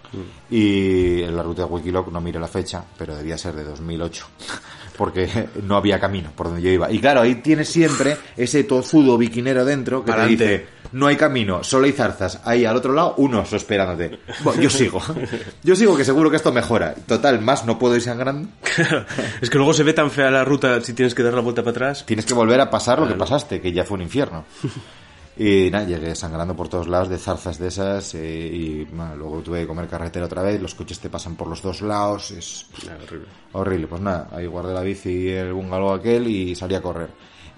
Y 0.50 1.22
en 1.22 1.36
la 1.36 1.42
ruta 1.42 1.62
de 1.62 1.68
Wikiloc 1.68 2.10
no 2.12 2.20
mire 2.20 2.38
la 2.38 2.46
fecha, 2.48 2.84
pero 2.96 3.16
debía 3.16 3.36
ser 3.36 3.54
de 3.54 3.64
2008. 3.64 4.26
Porque 4.96 5.48
no 5.62 5.76
había 5.76 5.98
camino 5.98 6.30
por 6.36 6.48
donde 6.48 6.60
yo 6.60 6.68
iba. 6.70 6.92
Y 6.92 6.98
claro, 7.00 7.22
ahí 7.22 7.36
tienes 7.36 7.70
siempre 7.70 8.18
ese 8.36 8.64
tozudo 8.64 9.16
biquinero 9.16 9.64
dentro 9.64 10.04
que 10.04 10.10
te 10.10 10.12
Pa'lante. 10.12 10.30
dice, 10.30 10.66
no 10.92 11.06
hay 11.06 11.16
camino, 11.16 11.64
solo 11.64 11.86
hay 11.86 11.92
zarzas. 11.92 12.42
Ahí 12.44 12.66
al 12.66 12.76
otro 12.76 12.92
lado, 12.92 13.14
unos 13.16 13.50
esperándote. 13.54 14.18
Bueno, 14.44 14.60
yo 14.60 14.68
sigo. 14.68 15.00
Yo 15.62 15.74
sigo 15.74 15.96
que 15.96 16.04
seguro 16.04 16.30
que 16.30 16.36
esto 16.36 16.52
mejora. 16.52 16.94
Total, 16.94 17.40
más 17.40 17.64
no 17.64 17.78
puedo 17.78 17.96
ir 17.96 18.02
sangrando. 18.02 18.50
es 19.40 19.48
que 19.48 19.56
luego 19.56 19.72
se 19.72 19.84
ve 19.84 19.94
tan 19.94 20.10
fea 20.10 20.30
la 20.30 20.44
ruta 20.44 20.78
si 20.82 20.92
tienes 20.92 21.14
que 21.14 21.22
dar 21.22 21.32
la 21.32 21.40
vuelta 21.40 21.62
para 21.62 21.70
atrás. 21.70 22.04
Tienes 22.04 22.26
que 22.26 22.34
volver 22.34 22.60
a 22.60 22.68
pasar 22.68 22.98
lo 22.98 23.08
que 23.08 23.14
pasaste, 23.14 23.62
que 23.62 23.72
ya 23.72 23.84
fue 23.84 23.94
un 23.96 24.02
infierno. 24.02 24.44
Y 25.43 25.70
nada, 25.70 25.86
llegué 25.86 26.14
sangrando 26.14 26.55
por 26.55 26.68
todos 26.68 26.86
lados 26.86 27.09
de 27.09 27.16
zarzas 27.16 27.59
de 27.59 27.68
esas 27.68 28.14
eh, 28.14 28.51
y 28.53 28.84
bueno, 28.84 29.16
luego 29.16 29.38
tuve 29.41 29.61
que 29.62 29.66
comer 29.66 29.88
carretera 29.88 30.26
otra 30.26 30.43
vez, 30.43 30.61
los 30.61 30.74
coches 30.74 31.01
te 31.01 31.09
pasan 31.09 31.34
por 31.34 31.49
los 31.49 31.62
dos 31.62 31.80
lados, 31.80 32.30
es 32.32 32.66
Nah, 32.86 32.93
horrible. 33.03 33.26
horrible. 33.53 33.86
Pues 33.86 34.03
nada, 34.03 34.28
ahí 34.32 34.45
guardé 34.45 34.74
la 34.74 34.82
bici 34.82 35.09
y 35.09 35.28
el 35.28 35.55
bungalow 35.55 35.95
aquel 35.95 36.26
y 36.26 36.55
salí 36.55 36.74
a 36.74 36.82
correr. 36.82 37.09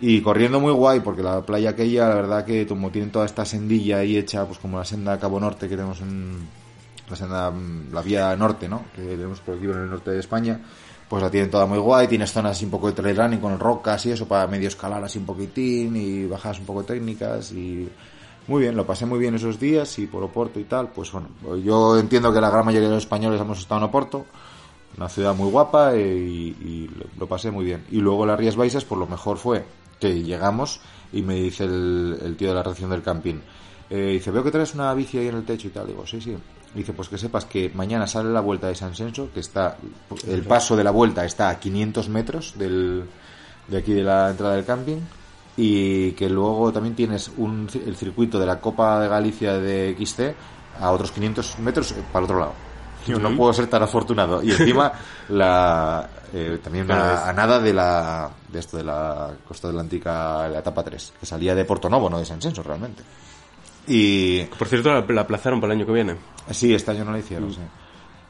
Y 0.01 0.21
corriendo 0.21 0.61
muy 0.61 0.71
guay, 0.73 1.01
porque 1.01 1.25
la 1.25 1.43
playa 1.45 1.71
aquella, 1.71 2.09
la 2.09 2.15
verdad 2.15 2.45
que 2.45 2.69
como 2.69 2.91
tienen 2.93 3.11
toda 3.11 3.27
esta 3.27 3.45
sendilla 3.45 3.99
ahí 3.99 4.17
hecha, 4.17 4.47
pues 4.47 4.61
como 4.61 4.79
la 4.79 4.85
senda 4.85 5.19
Cabo 5.19 5.41
Norte 5.41 5.69
que 5.69 5.75
tenemos 5.75 6.01
en 6.03 6.39
la 7.11 7.17
senda, 7.17 7.51
mm, 7.51 7.93
la 7.93 8.01
vía 8.03 8.37
norte, 8.37 8.69
¿no? 8.69 8.85
Que 8.95 9.03
tenemos 9.03 9.41
por 9.41 9.57
aquí 9.57 9.65
en 9.65 9.71
el 9.73 9.91
norte 9.91 10.13
de 10.13 10.21
España, 10.21 10.61
pues 11.13 11.23
la 11.23 11.31
tienen 11.31 11.51
toda 11.51 11.67
muy 11.67 11.77
guay, 11.79 12.09
tienes 12.09 12.33
zonas 12.33 12.53
así 12.53 12.65
un 12.65 12.71
poco 12.71 12.87
de 12.87 12.95
trail 12.95 13.15
running 13.15 13.39
con 13.39 13.59
rocas 13.59 14.07
y 14.07 14.13
eso 14.13 14.27
para 14.27 14.47
medio 14.47 14.69
escalar 14.69 15.05
así 15.05 15.19
un 15.19 15.27
poquitín 15.27 15.95
y 15.95 16.25
bajadas 16.25 16.59
un 16.61 16.65
poco 16.65 16.85
técnicas 16.85 17.53
y 17.53 17.87
muy 18.49 18.63
bien, 18.63 18.75
lo 18.75 18.87
pasé 18.87 19.05
muy 19.05 19.19
bien 19.19 19.35
esos 19.35 19.61
días 19.61 19.99
y 19.99 20.07
por 20.07 20.23
Oporto 20.23 20.59
y 20.59 20.65
tal, 20.65 20.89
pues 20.89 21.13
bueno, 21.13 21.29
yo 21.63 21.99
entiendo 21.99 22.33
que 22.33 22.41
la 22.41 22.49
gran 22.49 22.65
mayoría 22.65 22.89
de 22.89 22.95
los 22.95 23.05
españoles 23.05 23.39
hemos 23.43 23.59
estado 23.59 23.81
en 23.83 23.85
Oporto, 23.89 24.25
una 24.97 25.09
ciudad 25.11 25.35
muy 25.35 25.51
guapa 25.51 25.97
y, 25.97 26.01
y 26.01 26.91
lo- 27.19 27.27
pasé 27.27 27.51
muy 27.51 27.65
bien. 27.65 27.85
Y 27.91 27.99
luego 27.99 28.27
las 28.27 28.39
Rías 28.39 28.57
Baixas, 28.57 28.85
pues 28.85 28.99
lo 28.99 29.07
mejor 29.07 29.37
fue 29.39 29.65
que 30.01 30.23
llegamos 30.23 30.81
y 31.13 31.23
me 31.23 31.35
dice 31.35 31.65
el, 31.65 32.35
tío 32.39 32.49
de 32.49 32.55
la 32.55 32.63
recepción 32.63 32.91
del 32.91 33.03
camping, 33.03 33.37
eh, 33.91 34.13
dice, 34.15 34.31
veo 34.31 34.43
que 34.43 34.51
traes 34.51 34.75
una 34.75 34.93
bici 34.95 35.19
ahí 35.19 35.29
en 35.29 35.37
el 35.37 35.45
techo 35.45 35.69
y 35.69 35.71
tal. 35.71 35.87
Digo, 35.87 36.07
sí, 36.07 36.21
sí. 36.21 36.37
Dice, 36.75 36.93
pues 36.95 37.09
que 37.09 37.19
sepas 37.19 37.45
que 37.45 37.71
mañana 37.75 38.07
sale 38.07 38.31
la 38.33 38.41
vuelta 38.41 38.67
de 38.69 38.75
San 38.75 38.95
Senso, 38.95 39.29
que 39.35 39.41
está, 39.41 39.77
el 40.27 40.43
paso 40.43 40.75
de 40.77 40.83
la 40.85 40.91
vuelta 40.91 41.25
está 41.25 41.51
a 41.51 41.59
500 41.61 42.09
metros 42.09 42.55
del, 42.57 43.05
de 43.69 43.77
aquí 43.79 43.93
de 43.93 44.03
la 44.03 44.31
entrada 44.31 44.55
del 44.57 44.65
camping 44.65 44.99
y 45.57 46.13
que 46.13 46.31
luego 46.31 46.73
también 46.73 46.95
tienes 46.95 47.31
un, 47.37 47.69
el 47.87 47.95
circuito 47.97 48.39
de 48.39 48.47
la 48.47 48.59
Copa 48.59 49.01
de 49.01 49.09
Galicia 49.09 49.55
de 49.59 49.95
XT 50.03 50.21
a 50.81 50.91
otros 50.91 51.13
500 51.13 51.59
metros 51.59 51.93
eh, 51.93 51.97
para 52.11 52.21
el 52.21 52.25
otro 52.25 52.39
lado. 52.41 52.53
Yo 53.07 53.19
no 53.19 53.37
puedo 53.37 53.53
ser 53.53 53.67
tan 53.67 53.83
afortunado. 53.83 54.43
Y 54.43 54.53
encima, 54.53 54.93
la, 55.29 56.09
eh, 56.33 56.59
también 56.63 56.87
una- 56.87 57.29
a 57.29 57.33
nada 57.35 57.59
de 57.59 57.75
la 57.75 58.31
de 58.49 58.59
esto 58.61 58.77
de 58.79 58.85
la 58.85 59.31
Costa 59.47 59.69
Atlántica, 59.69 60.49
la 60.49 60.61
etapa 60.61 60.83
3, 60.83 61.13
que 61.21 61.27
salía 61.27 61.55
de 61.55 61.65
Porto 61.67 61.91
Novo, 61.91 62.09
no 62.09 62.19
de 62.19 62.25
San 62.25 62.41
Senso, 62.41 62.63
realmente. 62.63 63.03
Y 63.87 64.43
Por 64.45 64.69
cierto, 64.69 64.93
la, 64.93 65.05
la 65.09 65.21
aplazaron 65.23 65.61
para 65.61 65.73
el 65.73 65.79
año 65.81 65.87
que 65.87 65.93
viene. 65.93 66.17
Sí, 66.51 66.73
este 66.75 66.91
año 66.93 67.05
no 67.05 67.13
lo 67.13 67.19
hicieron, 67.19 67.53
sí. 67.53 67.61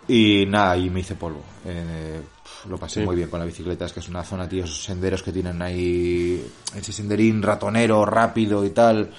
Y 0.09 0.47
nada, 0.47 0.77
y 0.77 0.91
me 0.91 1.01
hice 1.01 1.15
polvo. 1.15 1.43
Eh, 1.65 2.21
lo 2.69 2.77
pasé 2.79 3.01
Sí. 3.01 3.07
muy 3.07 3.17
bien 3.17 3.29
con 3.29 3.39
la 3.41 3.47
bicicleta, 3.47 3.85
es 3.85 3.93
que 3.93 4.01
es 4.01 4.09
una 4.09 4.25
zona, 4.25 4.49
tío, 4.49 4.65
esos 4.65 4.83
senderos 4.85 5.23
que 5.23 5.33
tienen 5.33 5.61
ahí, 5.63 6.45
ese 6.75 6.93
senderín 6.93 7.43
ratonero, 7.43 8.05
rápido 8.05 8.65
y 8.65 8.71
tal, 8.71 9.11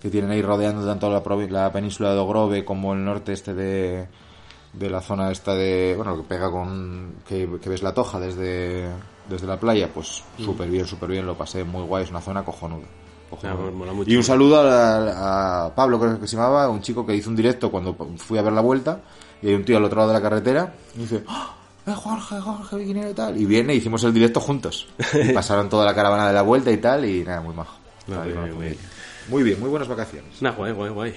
que 0.00 0.08
tienen 0.10 0.30
ahí 0.30 0.42
rodeando 0.42 0.84
tanto 0.86 1.10
la, 1.10 1.22
la 1.48 1.72
península 1.72 2.12
de 2.12 2.18
Ogrove 2.20 2.64
como 2.64 2.92
el 2.92 3.04
norte 3.04 3.32
este 3.32 3.54
de, 3.54 4.06
de 4.72 4.90
la 4.90 5.00
zona 5.00 5.30
esta 5.30 5.54
de, 5.54 5.94
bueno, 5.96 6.16
que 6.16 6.22
pega 6.24 6.50
con, 6.50 7.14
que, 7.28 7.48
que 7.60 7.68
ves 7.68 7.82
la 7.82 7.94
toja 7.94 8.18
desde, 8.20 8.88
desde 9.28 9.46
la 9.46 9.58
playa, 9.60 9.88
pues 9.92 10.22
súper 10.38 10.68
bien, 10.68 10.86
súper 10.86 11.10
bien, 11.10 11.26
lo 11.26 11.36
pasé 11.36 11.64
muy 11.64 11.82
guay, 11.82 12.04
es 12.04 12.10
una 12.10 12.20
zona 12.20 12.44
cojonuda. 12.44 12.86
Cojonuda. 13.32 13.70
Mola 13.70 13.92
mucho. 13.92 14.10
y 14.10 14.16
un 14.16 14.24
saludo 14.24 14.60
a, 14.60 15.66
a 15.66 15.74
Pablo, 15.74 15.98
creo 15.98 16.20
que 16.20 16.28
se 16.28 16.36
llamaba, 16.36 16.68
un 16.68 16.80
chico 16.80 17.04
que 17.04 17.14
hizo 17.14 17.28
un 17.30 17.36
directo 17.36 17.70
cuando 17.70 17.94
fui 18.16 18.38
a 18.38 18.42
ver 18.42 18.52
la 18.52 18.60
vuelta, 18.60 19.00
y 19.42 19.48
hay 19.48 19.54
un 19.54 19.64
tío 19.64 19.76
al 19.76 19.84
otro 19.84 19.98
lado 19.98 20.08
de 20.08 20.14
la 20.14 20.22
carretera, 20.22 20.74
y 20.94 21.00
dice, 21.00 21.24
¡Ah! 21.26 21.56
¡Eh, 21.86 21.92
Jorge, 21.94 22.40
Jorge, 22.40 22.76
Viquinero 22.76 23.10
y 23.10 23.14
tal! 23.14 23.36
Y 23.40 23.44
viene, 23.44 23.74
hicimos 23.74 24.04
el 24.04 24.14
directo 24.14 24.40
juntos. 24.40 24.86
Y 25.14 25.32
pasaron 25.32 25.68
toda 25.68 25.84
la 25.84 25.94
caravana 25.94 26.28
de 26.28 26.34
la 26.34 26.42
vuelta 26.42 26.70
y 26.70 26.76
tal, 26.76 27.04
y 27.04 27.24
nada, 27.24 27.40
muy 27.40 27.54
majo. 27.54 27.76
Bien. 28.06 28.76
Muy 29.28 29.42
bien, 29.42 29.60
muy 29.60 29.68
buenas 29.68 29.88
vacaciones. 29.88 30.40
Nah, 30.42 30.52
guay, 30.52 30.72
guay, 30.72 30.90
guay. 30.90 31.14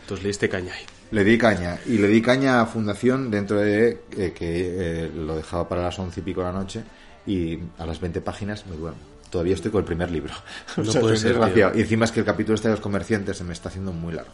Entonces 0.00 0.22
le 0.22 0.28
diste 0.28 0.48
caña 0.48 0.72
ahí. 0.72 0.84
Le 1.10 1.24
di 1.24 1.38
caña, 1.38 1.78
y 1.86 1.98
le 1.98 2.08
di 2.08 2.20
caña 2.20 2.60
a 2.60 2.66
Fundación 2.66 3.30
dentro 3.30 3.60
de 3.60 4.02
eh, 4.16 4.32
que 4.32 5.04
eh, 5.04 5.10
lo 5.14 5.36
dejaba 5.36 5.68
para 5.68 5.82
las 5.82 5.98
once 5.98 6.20
y 6.20 6.22
pico 6.22 6.40
de 6.40 6.46
la 6.46 6.52
noche, 6.52 6.82
y 7.26 7.58
a 7.78 7.86
las 7.86 8.00
20 8.00 8.20
páginas 8.22 8.66
me 8.66 8.76
duermo. 8.76 9.15
Todavía 9.30 9.54
estoy 9.54 9.70
con 9.70 9.80
el 9.80 9.84
primer 9.84 10.10
libro. 10.10 10.34
O 10.76 10.82
No 10.82 10.92
sea, 10.92 11.00
puede 11.00 11.16
ser, 11.16 11.30
desgraciado. 11.30 11.76
Y 11.76 11.82
encima 11.82 12.04
es 12.04 12.12
que 12.12 12.20
el 12.20 12.26
capítulo 12.26 12.54
este 12.54 12.68
de 12.68 12.74
los 12.74 12.80
comerciantes 12.80 13.36
se 13.36 13.44
me 13.44 13.52
está 13.52 13.68
haciendo 13.68 13.92
muy 13.92 14.14
largo. 14.14 14.32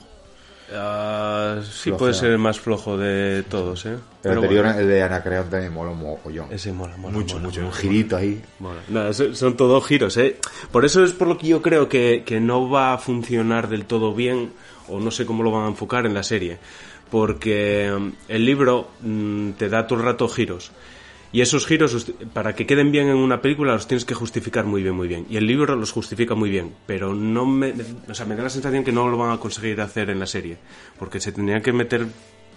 Ah, 0.75 1.61
sí, 1.71 1.91
puede 1.93 2.15
ser 2.15 2.31
el 2.31 2.39
más 2.39 2.59
flojo 2.59 2.97
de 2.97 3.43
todos, 3.43 3.85
¿eh? 3.87 3.97
El 4.23 4.33
anterior, 4.33 4.65
bueno, 4.65 4.81
el 4.81 4.89
de 4.89 5.45
también 5.51 5.73
mola 5.73 5.91
un 5.91 5.99
mogollón. 5.99 6.47
ese 6.51 6.73
mola, 6.73 6.97
mola. 6.97 7.19
mucho, 7.19 7.35
mola, 7.35 7.49
mucho. 7.49 7.61
mola, 7.61 7.73
un 7.73 7.79
girito 7.79 8.17
ahí. 8.17 8.43
mola. 8.59 8.81
Nada, 8.89 9.13
son 9.13 9.35
son 9.37 9.57
todos 9.57 9.85
giros, 9.87 10.17
¿eh? 10.17 10.37
Por 10.71 10.85
eso 10.85 11.05
es 11.05 11.13
por 11.13 11.29
lo 11.29 11.37
que 11.37 11.49
yo 11.49 11.61
creo 11.61 11.89
que, 11.89 12.23
que 12.25 12.41
no 12.41 12.71
va 12.71 12.95
a 12.95 12.99
funcionar 12.99 13.69
del 13.69 13.85
todo 13.85 14.15
bien, 14.15 14.53
o 14.89 14.99
no 14.99 15.11
sé 15.11 15.27
cómo 15.27 15.43
lo 15.43 15.51
van 15.51 15.65
a 15.65 15.69
enfocar 15.69 16.07
en 16.07 16.15
la 16.15 16.23
serie. 16.23 16.59
Porque 17.11 17.95
mm, 17.95 18.09
el 18.29 18.47
libro 18.47 18.89
mm, 19.03 19.51
te 19.53 19.69
da 19.69 19.87
todo 19.87 19.99
el 19.99 20.05
rato 20.07 20.29
giros. 20.29 20.73
Y 21.33 21.41
esos 21.41 21.67
giros, 21.67 22.13
para 22.35 22.55
que 22.55 22.67
queden 22.67 22.93
bien 22.93 23.09
en 23.09 23.17
una 23.17 23.41
película, 23.41 23.73
los 23.73 23.87
tienes 23.89 24.05
que 24.05 24.13
justificar 24.15 24.67
muy 24.67 24.83
bien, 24.83 24.95
muy 24.95 25.09
bien. 25.09 25.27
Y 25.31 25.39
el 25.39 25.47
libro 25.47 25.77
los 25.77 25.91
justifica 25.91 26.35
muy 26.35 26.51
bien, 26.51 26.75
pero 26.87 27.15
no 27.15 27.47
me, 27.47 27.73
o 28.09 28.15
sea, 28.15 28.27
me 28.27 28.37
da 28.37 28.43
la 28.43 28.51
sensación 28.51 28.85
que 28.85 28.93
no 28.93 29.09
lo 29.09 29.17
van 29.17 29.31
a 29.33 29.39
conseguir 29.41 29.81
hacer 29.81 30.11
en 30.11 30.19
la 30.21 30.27
serie, 30.27 30.59
porque 30.99 31.21
se 31.21 31.33
tendrían 31.33 31.63
que 31.63 31.73
meter 31.73 32.07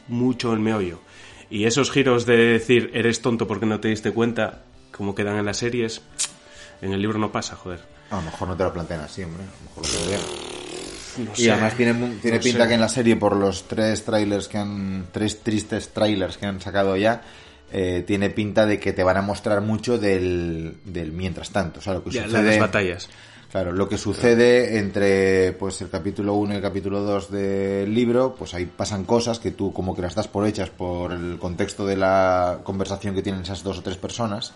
mucho 0.10 0.54
en 0.54 0.62
meollo. 0.62 1.00
Y 1.50 1.66
esos 1.66 1.90
giros 1.90 2.26
de 2.26 2.36
decir, 2.36 2.92
eres 2.94 3.22
tonto 3.22 3.48
porque 3.48 3.66
no 3.66 3.80
te 3.80 3.88
diste 3.88 4.12
cuenta, 4.12 4.64
como 4.92 5.16
quedan 5.16 5.38
en 5.38 5.46
las 5.46 5.58
series, 5.58 6.02
en 6.82 6.92
el 6.92 7.02
libro 7.02 7.18
no 7.18 7.32
pasa, 7.32 7.56
joder. 7.56 7.80
A 8.10 8.18
lo 8.18 8.24
mejor 8.24 8.50
no 8.50 8.58
te 8.58 8.64
lo 8.64 8.74
plantean 8.74 9.00
así, 9.02 9.24
hombre. 9.24 9.44
A 9.44 9.46
lo 9.46 9.82
mejor 9.82 10.02
lo. 10.10 11.24
No 11.26 11.32
Y 11.38 11.44
sé. 11.44 11.52
además 11.52 11.76
tiene, 11.78 11.94
tiene 12.22 12.38
No 12.38 12.44
pinta 12.44 12.64
sé. 12.64 12.68
que 12.68 12.74
en 12.74 12.82
la 12.82 12.90
serie, 12.90 13.16
por 13.16 13.36
los 13.38 13.68
tres 13.70 14.04
trailers 14.04 14.48
que 14.50 14.58
han. 14.58 15.08
Tres 15.14 15.40
tristes 15.42 15.90
trailers 15.94 16.38
que 16.38 16.46
han 16.46 16.60
sacado 16.60 16.98
ya. 16.98 17.22
Eh, 17.78 18.06
tiene 18.08 18.30
pinta 18.30 18.66
de 18.66 18.80
que 18.80 18.94
te 18.94 19.04
van 19.04 19.18
a 19.18 19.22
mostrar 19.22 19.60
mucho 19.60 19.98
del, 19.98 20.78
del 20.86 21.12
mientras 21.12 21.50
tanto. 21.50 21.80
O 21.80 21.84
sea, 21.84 21.94
lo 21.96 22.04
que 22.06 22.10
Ya, 22.10 22.24
sucede. 22.24 22.52
las 22.52 22.60
batallas. 22.60 23.10
Claro, 23.52 23.74
lo 23.74 23.90
que 23.90 23.98
sucede 23.98 24.80
entre 24.80 25.52
pues 25.54 25.82
el 25.82 25.90
capítulo 25.90 26.36
1 26.36 26.54
y 26.54 26.56
el 26.56 26.62
capítulo 26.62 27.02
2 27.02 27.32
del 27.32 27.94
libro, 27.94 28.34
pues 28.34 28.54
ahí 28.54 28.66
pasan 28.66 29.04
cosas 29.04 29.40
que 29.40 29.52
tú 29.52 29.74
como 29.74 29.94
que 29.94 30.02
las 30.02 30.16
das 30.16 30.30
por 30.30 30.48
hechas 30.48 30.70
por 30.70 31.12
el 31.12 31.38
contexto 31.38 31.86
de 31.86 31.98
la 31.98 32.60
conversación 32.64 33.14
que 33.14 33.22
tienen 33.22 33.42
esas 33.42 33.62
dos 33.62 33.80
o 33.80 33.82
tres 33.82 33.98
personas, 33.98 34.54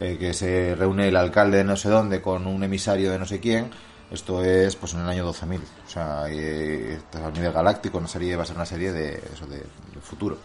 eh, 0.00 0.18
que 0.18 0.34
se 0.34 0.74
reúne 0.74 1.08
el 1.08 1.16
alcalde 1.16 1.58
de 1.58 1.64
no 1.64 1.76
sé 1.76 1.88
dónde 1.88 2.20
con 2.20 2.46
un 2.46 2.62
emisario 2.62 3.10
de 3.10 3.18
no 3.18 3.24
sé 3.24 3.40
quién. 3.40 3.70
Esto 4.10 4.44
es 4.44 4.76
pues 4.76 4.92
en 4.92 5.00
el 5.00 5.08
año 5.08 5.26
12.000, 5.32 5.60
o 5.86 5.90
sea, 5.90 6.24
eh, 6.28 6.94
esto 6.98 7.18
es 7.18 7.24
a 7.24 7.30
nivel 7.30 7.52
galáctico, 7.52 7.96
una 7.98 8.06
serie 8.06 8.36
va 8.36 8.42
a 8.42 8.46
ser 8.46 8.56
una 8.56 8.66
serie 8.66 8.92
de 8.92 9.14
eso 9.32 9.46
de, 9.46 9.62
futuro. 10.02 10.36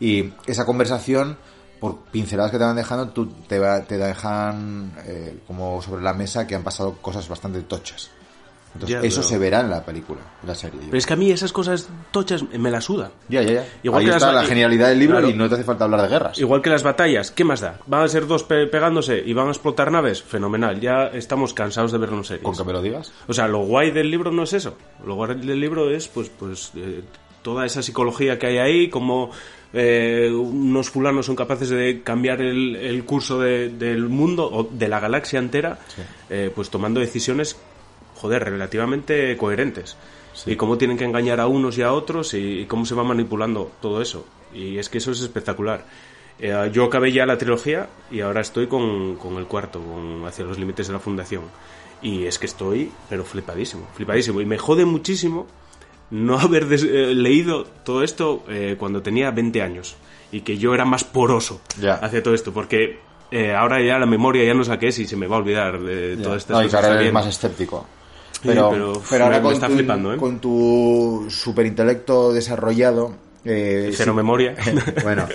Y 0.00 0.32
esa 0.46 0.66
conversación, 0.66 1.36
por 1.80 1.96
pinceladas 2.12 2.50
que 2.52 2.58
te 2.58 2.64
van 2.64 2.76
dejando, 2.76 3.08
tú 3.10 3.26
te, 3.48 3.58
va- 3.58 3.82
te 3.82 3.96
dejan 3.98 4.92
eh, 5.06 5.38
como 5.46 5.80
sobre 5.82 6.02
la 6.02 6.12
mesa 6.14 6.46
que 6.46 6.54
han 6.54 6.62
pasado 6.62 6.94
cosas 7.00 7.28
bastante 7.28 7.60
tochas. 7.62 8.10
Entonces, 8.74 9.00
Ya, 9.00 9.08
eso 9.08 9.20
pero- 9.20 9.28
se 9.30 9.38
verá 9.38 9.60
en 9.60 9.70
la 9.70 9.82
película, 9.86 10.20
en 10.42 10.48
la 10.48 10.54
serie. 10.54 10.78
Pero 10.84 10.98
es 10.98 11.06
que 11.06 11.14
a 11.14 11.16
mí 11.16 11.30
esas 11.30 11.50
cosas 11.50 11.88
tochas 12.10 12.42
me 12.58 12.70
la 12.70 12.82
sudan. 12.82 13.10
Ya, 13.30 13.40
ya, 13.40 13.52
ya. 13.54 13.64
Igual 13.82 14.00
Ahí 14.00 14.04
que 14.04 14.10
las 14.12 14.22
está 14.22 14.34
ba- 14.34 14.42
la 14.42 14.46
genialidad 14.46 14.88
del 14.88 14.98
libro 14.98 15.16
Claro. 15.16 15.30
y 15.30 15.34
no 15.34 15.48
te 15.48 15.54
hace 15.54 15.64
falta 15.64 15.84
hablar 15.84 16.02
de 16.02 16.08
guerras. 16.08 16.38
Igual 16.38 16.60
que 16.60 16.68
las 16.68 16.82
batallas, 16.82 17.30
¿qué 17.30 17.42
más 17.42 17.60
da? 17.62 17.78
¿Van 17.86 18.02
a 18.02 18.08
ser 18.08 18.26
dos 18.26 18.42
pe- 18.44 18.66
pegándose 18.66 19.22
y 19.24 19.32
van 19.32 19.48
a 19.48 19.50
explotar 19.52 19.90
naves? 19.90 20.22
Fenomenal, 20.22 20.78
ya 20.78 21.06
estamos 21.06 21.54
cansados 21.54 21.90
de 21.90 21.96
verlo 21.96 22.18
en 22.18 22.24
series. 22.24 22.44
Con 22.44 22.54
que 22.54 22.64
me 22.64 22.74
lo 22.74 22.82
digas. 22.82 23.12
O 23.28 23.32
sea, 23.32 23.48
lo 23.48 23.60
guay 23.60 23.92
del 23.92 24.10
libro 24.10 24.30
no 24.30 24.42
es 24.42 24.52
eso. 24.52 24.76
Lo 25.06 25.14
guay 25.14 25.36
del 25.36 25.58
libro 25.58 25.88
es, 25.90 26.08
pues, 26.08 26.28
pues 26.28 26.72
eh, 26.76 27.02
toda 27.40 27.64
esa 27.64 27.80
psicología 27.80 28.38
que 28.38 28.46
hay 28.48 28.58
ahí, 28.58 28.90
como 28.90 29.30
eh, 29.78 30.30
unos 30.32 30.88
fulanos 30.88 31.26
son 31.26 31.36
capaces 31.36 31.68
de 31.68 32.00
cambiar 32.02 32.40
el, 32.40 32.74
el 32.76 33.04
curso 33.04 33.38
de- 33.40 33.68
del 33.68 34.08
mundo 34.08 34.48
o 34.50 34.64
de 34.64 34.88
la 34.88 34.98
galaxia 35.00 35.38
entera, 35.38 35.78
eh, 36.30 36.50
pues 36.54 36.70
tomando 36.70 36.98
decisiones, 37.00 37.56
joder, 38.14 38.42
relativamente 38.44 39.36
coherentes. 39.36 39.96
Y 40.46 40.56
cómo 40.56 40.76
tienen 40.78 40.96
que 40.98 41.04
engañar 41.04 41.40
a 41.40 41.46
unos 41.46 41.76
y 41.78 41.82
a 41.82 41.92
otros 41.92 42.34
y, 42.34 42.60
y 42.60 42.66
cómo 42.66 42.84
se 42.86 42.94
va 42.94 43.04
manipulando 43.04 43.70
todo 43.80 44.00
eso. 44.02 44.26
Y 44.54 44.78
es 44.78 44.88
que 44.88 44.98
eso 44.98 45.10
es 45.12 45.20
espectacular. 45.20 45.84
Eh, 46.38 46.70
yo 46.72 46.84
acabé 46.84 47.12
ya 47.12 47.24
la 47.26 47.38
trilogía 47.38 47.88
y 48.10 48.20
ahora 48.20 48.40
estoy 48.42 48.66
con, 48.66 49.16
con 49.16 49.36
el 49.36 49.46
cuarto, 49.46 49.80
con 49.80 50.24
Hacia 50.26 50.44
los 50.44 50.58
límites 50.58 50.86
de 50.88 50.92
la 50.92 50.98
fundación. 50.98 51.42
Y 52.02 52.24
es 52.26 52.38
que 52.38 52.44
estoy, 52.46 52.90
pero 53.08 53.24
flipadísimo, 53.24 53.88
flipadísimo. 53.94 54.40
Y 54.42 54.46
me 54.46 54.58
jode 54.58 54.84
muchísimo 54.84 55.46
no 56.10 56.38
haber 56.40 56.66
des- 56.66 56.84
eh, 56.84 57.14
leído 57.14 57.64
todo 57.84 58.02
esto 58.02 58.44
eh, 58.48 58.76
cuando 58.78 59.02
tenía 59.02 59.30
20 59.30 59.62
años 59.62 59.96
y 60.32 60.40
que 60.42 60.58
yo 60.58 60.74
era 60.74 60.84
más 60.84 61.04
poroso 61.04 61.60
Ya. 61.80 61.94
hacia 61.94 62.22
todo 62.22 62.34
esto, 62.34 62.52
porque 62.52 62.98
eh, 63.30 63.54
ahora 63.54 63.80
ya 63.82 63.98
la 63.98 64.06
memoria 64.06 64.44
ya 64.44 64.54
no 64.54 64.64
sé 64.64 64.76
qué 64.78 64.88
es 64.88 64.98
y 64.98 65.06
se 65.06 65.16
me 65.16 65.26
va 65.26 65.36
a 65.36 65.38
olvidar 65.40 65.80
de 65.80 66.16
todas 66.16 66.38
estas 66.38 66.56
No, 66.58 66.62
cosas. 66.64 66.84
ahora 66.84 67.00
eres 67.00 67.12
más 67.12 67.26
escéptico. 67.26 67.86
Sí, 68.32 68.40
Pero, 68.48 68.70
pero, 68.70 69.02
pero, 69.08 69.24
ahora 69.24 69.36
me- 69.38 69.42
me 69.42 69.44
con, 69.46 69.52
está 69.54 69.66
tu, 69.68 69.74
flipando, 69.74 70.14
¿eh? 70.14 70.16
con 70.18 70.38
tu 70.40 71.26
superintelecto 71.28 72.32
desarrollado... 72.32 73.16
Eh, 73.48 73.92
Cero 73.94 74.12
memoria. 74.12 74.56
bueno, 75.04 75.26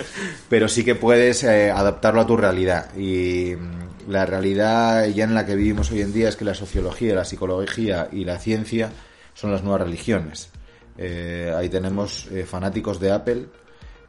pero 0.50 0.68
sí 0.68 0.84
que 0.84 0.94
puedes 0.94 1.42
eh, 1.44 1.70
adaptarlo 1.70 2.20
a 2.20 2.26
tu 2.26 2.36
realidad. 2.36 2.94
Y 2.94 3.54
mm, 3.56 4.10
la 4.10 4.26
realidad 4.26 5.06
ya 5.08 5.24
en 5.24 5.34
la 5.34 5.46
que 5.46 5.54
vivimos 5.56 5.90
hoy 5.90 6.02
en 6.02 6.12
día 6.12 6.28
es 6.28 6.36
que 6.36 6.44
la 6.44 6.54
sociología, 6.54 7.14
la 7.14 7.24
psicología 7.24 8.08
y 8.12 8.24
la 8.26 8.38
ciencia 8.38 8.92
son 9.34 9.50
las 9.50 9.62
nuevas 9.62 9.80
religiones. 9.82 10.50
Eh, 10.98 11.52
ahí 11.56 11.68
tenemos 11.68 12.28
eh, 12.30 12.44
fanáticos 12.44 13.00
de 13.00 13.12
Apple 13.12 13.46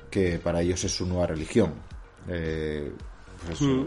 que 0.09 0.37
para 0.39 0.61
ellos 0.61 0.83
es 0.83 0.91
su 0.95 1.05
nueva 1.05 1.27
religión. 1.27 1.73
Eh, 2.27 2.91
pues 3.45 3.61
eso, 3.61 3.81
eh, 3.81 3.85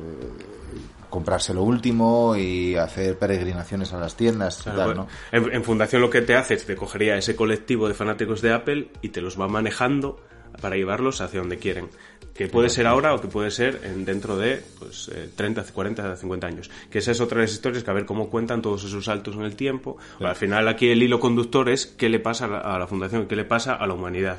comprarse 1.08 1.54
lo 1.54 1.62
último 1.62 2.36
y 2.36 2.74
hacer 2.76 3.18
peregrinaciones 3.18 3.92
a 3.92 3.98
las 3.98 4.16
tiendas 4.16 4.60
y 4.60 4.62
Claro, 4.64 4.78
tal, 4.78 4.86
bueno, 4.88 5.08
¿no? 5.32 5.38
en, 5.48 5.54
en 5.54 5.64
Fundación 5.64 6.02
lo 6.02 6.10
que 6.10 6.20
te 6.22 6.34
hace 6.34 6.54
es 6.54 6.66
te 6.66 6.74
cogería 6.76 7.16
ese 7.16 7.36
colectivo 7.36 7.88
de 7.88 7.94
fanáticos 7.94 8.42
de 8.42 8.52
Apple 8.52 8.90
y 9.02 9.10
te 9.10 9.20
los 9.20 9.40
va 9.40 9.48
manejando 9.48 10.20
para 10.60 10.76
llevarlos 10.76 11.20
hacia 11.20 11.40
donde 11.40 11.58
quieren. 11.58 11.88
Que 12.36 12.48
puede 12.48 12.68
ser 12.68 12.86
ahora 12.86 13.14
o 13.14 13.20
que 13.20 13.28
puede 13.28 13.50
ser 13.50 13.80
en, 13.84 14.04
dentro 14.04 14.36
de 14.36 14.62
pues, 14.78 15.10
eh, 15.14 15.30
30, 15.34 15.64
40, 15.72 16.16
50 16.16 16.46
años. 16.46 16.70
Que 16.90 16.98
esa 16.98 17.12
es 17.12 17.20
otra 17.20 17.38
de 17.38 17.44
las 17.44 17.52
historias 17.52 17.82
que 17.82 17.90
a 17.90 17.94
ver 17.94 18.04
cómo 18.04 18.28
cuentan 18.28 18.62
todos 18.62 18.84
esos 18.84 19.04
saltos 19.06 19.34
en 19.36 19.42
el 19.42 19.56
tiempo. 19.56 19.96
Al 20.20 20.36
final 20.36 20.68
aquí 20.68 20.88
el 20.88 21.02
hilo 21.02 21.18
conductor 21.18 21.68
es 21.68 21.86
qué 21.86 22.08
le 22.08 22.20
pasa 22.20 22.44
a 22.44 22.48
la, 22.48 22.58
a 22.58 22.78
la 22.78 22.86
Fundación, 22.86 23.26
qué 23.26 23.36
le 23.36 23.44
pasa 23.44 23.74
a 23.74 23.86
la 23.86 23.94
humanidad. 23.94 24.38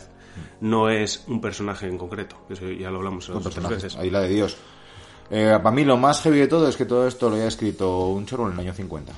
No 0.62 0.90
es 0.90 1.24
un 1.28 1.42
personaje 1.42 1.88
en 1.88 1.98
concreto. 1.98 2.38
Eso 2.50 2.70
ya 2.70 2.92
lo 2.92 2.98
hablamos 2.98 3.30
otras 3.30 3.70
veces. 3.70 3.96
ahí 3.96 4.10
la 4.10 4.22
de 4.22 4.30
Dios. 4.30 4.58
Eh, 5.30 5.58
para 5.62 5.76
mí 5.76 5.84
lo 5.84 5.98
más 5.98 6.22
heavy 6.22 6.40
de 6.40 6.48
todo 6.48 6.70
es 6.70 6.78
que 6.78 6.86
todo 6.86 7.08
esto 7.08 7.30
lo 7.30 7.36
haya 7.36 7.48
escrito 7.48 8.08
un 8.08 8.26
chorro 8.26 8.48
en 8.48 8.54
el 8.54 8.60
año 8.60 8.74
50. 8.74 9.14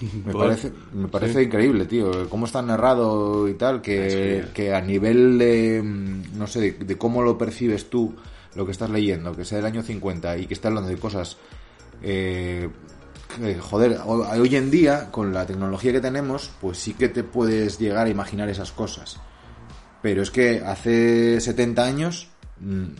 Me 0.00 0.32
Bueno, 0.32 0.38
parece, 0.40 0.72
me 0.92 1.08
parece 1.08 1.42
increíble, 1.42 1.84
tío. 1.86 2.28
Cómo 2.28 2.46
está 2.46 2.62
narrado 2.62 3.48
y 3.48 3.54
tal, 3.54 3.76
Es 3.76 3.82
que, 3.82 4.44
que 4.54 4.74
a 4.74 4.80
nivel 4.80 5.38
de, 5.38 5.82
mm, 5.82 6.38
no 6.38 6.46
sé, 6.46 6.60
de, 6.60 6.72
de 6.72 6.98
cómo 6.98 7.22
lo 7.22 7.36
percibes 7.38 7.88
tú, 7.90 8.14
lo 8.54 8.64
que 8.66 8.72
estás 8.72 8.90
leyendo, 8.90 9.34
que 9.34 9.44
sea 9.44 9.56
del 9.58 9.66
año 9.66 9.82
50 9.82 10.36
y 10.38 10.46
que 10.46 10.54
está 10.54 10.68
hablando 10.68 10.90
de 10.90 10.96
cosas... 10.96 11.36
eh, 12.02 12.68
que, 13.36 13.54
joder, 13.58 13.98
ho- 14.04 14.28
hoy 14.40 14.54
en 14.56 14.70
día, 14.70 15.10
con 15.10 15.32
la 15.34 15.44
tecnología 15.46 15.92
que 15.92 16.00
tenemos, 16.00 16.50
pues 16.60 16.78
sí 16.78 16.94
que 16.94 17.08
te 17.08 17.24
puedes 17.24 17.78
llegar 17.78 18.06
a 18.06 18.10
imaginar 18.10 18.48
esas 18.48 18.70
cosas. 18.72 19.18
Pero 20.02 20.22
es 20.22 20.30
que 20.30 20.60
hace 20.64 21.40
70 21.40 21.84
años, 21.84 22.28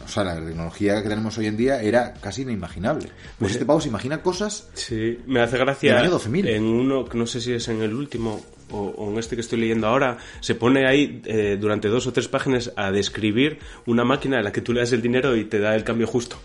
o 0.05 0.09
sea, 0.09 0.25
la 0.25 0.35
tecnología 0.35 1.03
que 1.03 1.09
tenemos 1.09 1.39
hoy 1.39 1.47
en 1.47 1.57
día 1.57 1.81
era 1.81 2.13
casi 2.15 2.43
inimaginable. 2.43 3.09
Pues 3.39 3.53
este 3.53 3.65
pavo 3.65 3.81
se 3.81 3.89
imagina 3.89 4.21
cosas 4.21 4.69
Sí, 4.75 5.19
me 5.27 5.41
hace 5.41 5.57
gracia. 5.59 5.95
Del 5.95 6.05
año 6.05 6.19
12.000. 6.19 6.49
En 6.49 6.65
uno, 6.65 7.05
que 7.05 7.17
no 7.17 7.27
sé 7.27 7.41
si 7.41 7.53
es 7.53 7.69
en 7.69 7.81
el 7.81 7.95
último 7.95 8.45
o, 8.71 8.79
o 8.79 9.11
en 9.11 9.19
este 9.19 9.37
que 9.37 9.43
estoy 9.43 9.61
leyendo 9.61 9.87
ahora, 9.87 10.19
se 10.41 10.55
pone 10.55 10.87
ahí 10.87 11.23
eh, 11.25 11.57
durante 11.61 11.89
dos 11.89 12.07
o 12.07 12.13
tres 12.13 12.29
páginas 12.29 12.73
a 12.77 12.91
describir 12.91 13.59
una 13.87 14.05
máquina 14.05 14.39
en 14.39 14.45
la 14.45 14.53
que 14.53 14.61
tú 14.61 14.73
le 14.73 14.81
das 14.81 14.93
el 14.93 15.03
dinero 15.03 15.37
y 15.37 15.45
te 15.45 15.59
da 15.59 15.75
el 15.75 15.85
cambio 15.85 16.07
justo. 16.07 16.39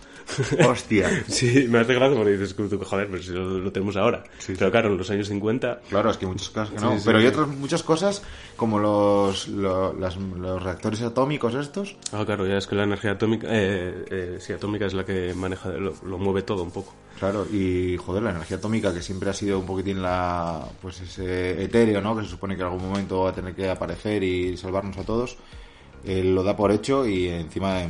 Hostia. 0.68 1.10
Sí, 1.28 1.68
me 1.70 1.80
hace 1.80 1.94
gracia 1.94 2.16
porque 2.18 2.38
dices, 2.38 2.56
joder, 2.56 3.08
pero 3.10 3.24
si 3.24 3.32
lo, 3.32 3.60
lo 3.60 3.72
tenemos 3.72 3.96
ahora. 3.98 4.24
Pero 4.46 4.72
claro, 4.72 4.90
en 4.90 4.98
los 4.98 5.10
años 5.10 5.28
50... 5.28 5.82
Claro, 5.90 6.12
es 6.12 6.18
que 6.18 6.26
hay 6.26 6.32
muchas 6.32 6.50
cosas 6.50 6.70
que 6.70 6.76
no. 6.76 6.92
Sí, 6.92 7.00
sí, 7.00 7.04
pero 7.06 7.18
hay 7.20 7.28
otras 7.28 7.48
muchas 7.48 7.84
cosas, 7.84 8.22
como 8.56 8.80
los, 8.80 9.48
los 9.48 10.64
reactores 10.64 11.02
atómicos 11.02 11.56
estos. 11.56 11.96
Ah, 12.12 12.24
claro, 12.26 12.46
ya 12.48 12.58
es 12.58 12.68
que 12.68 12.76
la 12.76 12.84
energía 12.84 13.12
atómica, 13.12 13.48
eh, 13.50 14.06
eh, 14.10 14.38
sí, 14.40 14.54
atómica 14.54 14.86
es 14.86 14.94
la 14.94 15.06
que 15.06 15.34
maneja, 15.34 15.70
lo, 15.70 15.94
lo 16.06 16.18
mueve 16.18 16.42
todo 16.42 16.64
un 16.64 16.72
poco. 16.72 16.94
Claro, 17.20 17.46
y 17.52 17.98
joder, 17.98 18.24
la 18.24 18.32
energía 18.32 18.58
atómica 18.58 18.94
que 18.94 19.02
siempre 19.02 19.30
ha 19.30 19.34
sido 19.34 19.60
un 19.60 19.66
poquitín 19.66 20.02
la 20.02 20.66
pues 20.82 21.02
ese 21.02 21.64
etéreo, 21.64 22.02
¿no? 22.02 22.16
Que 22.16 22.24
se 22.24 22.30
supone 22.30 22.56
que 22.56 22.62
en 22.62 22.68
algún 22.68 22.88
momento 22.88 23.24
va 23.24 23.32
a 23.32 23.34
tener 23.34 23.54
que 23.54 23.70
aparecer 23.70 24.24
y 24.24 24.56
salvarnos 24.56 24.98
a 24.98 25.04
todos. 25.04 25.38
Él 26.06 26.34
lo 26.34 26.44
da 26.44 26.56
por 26.56 26.72
hecho 26.72 27.06
y 27.06 27.28
encima 27.28 27.82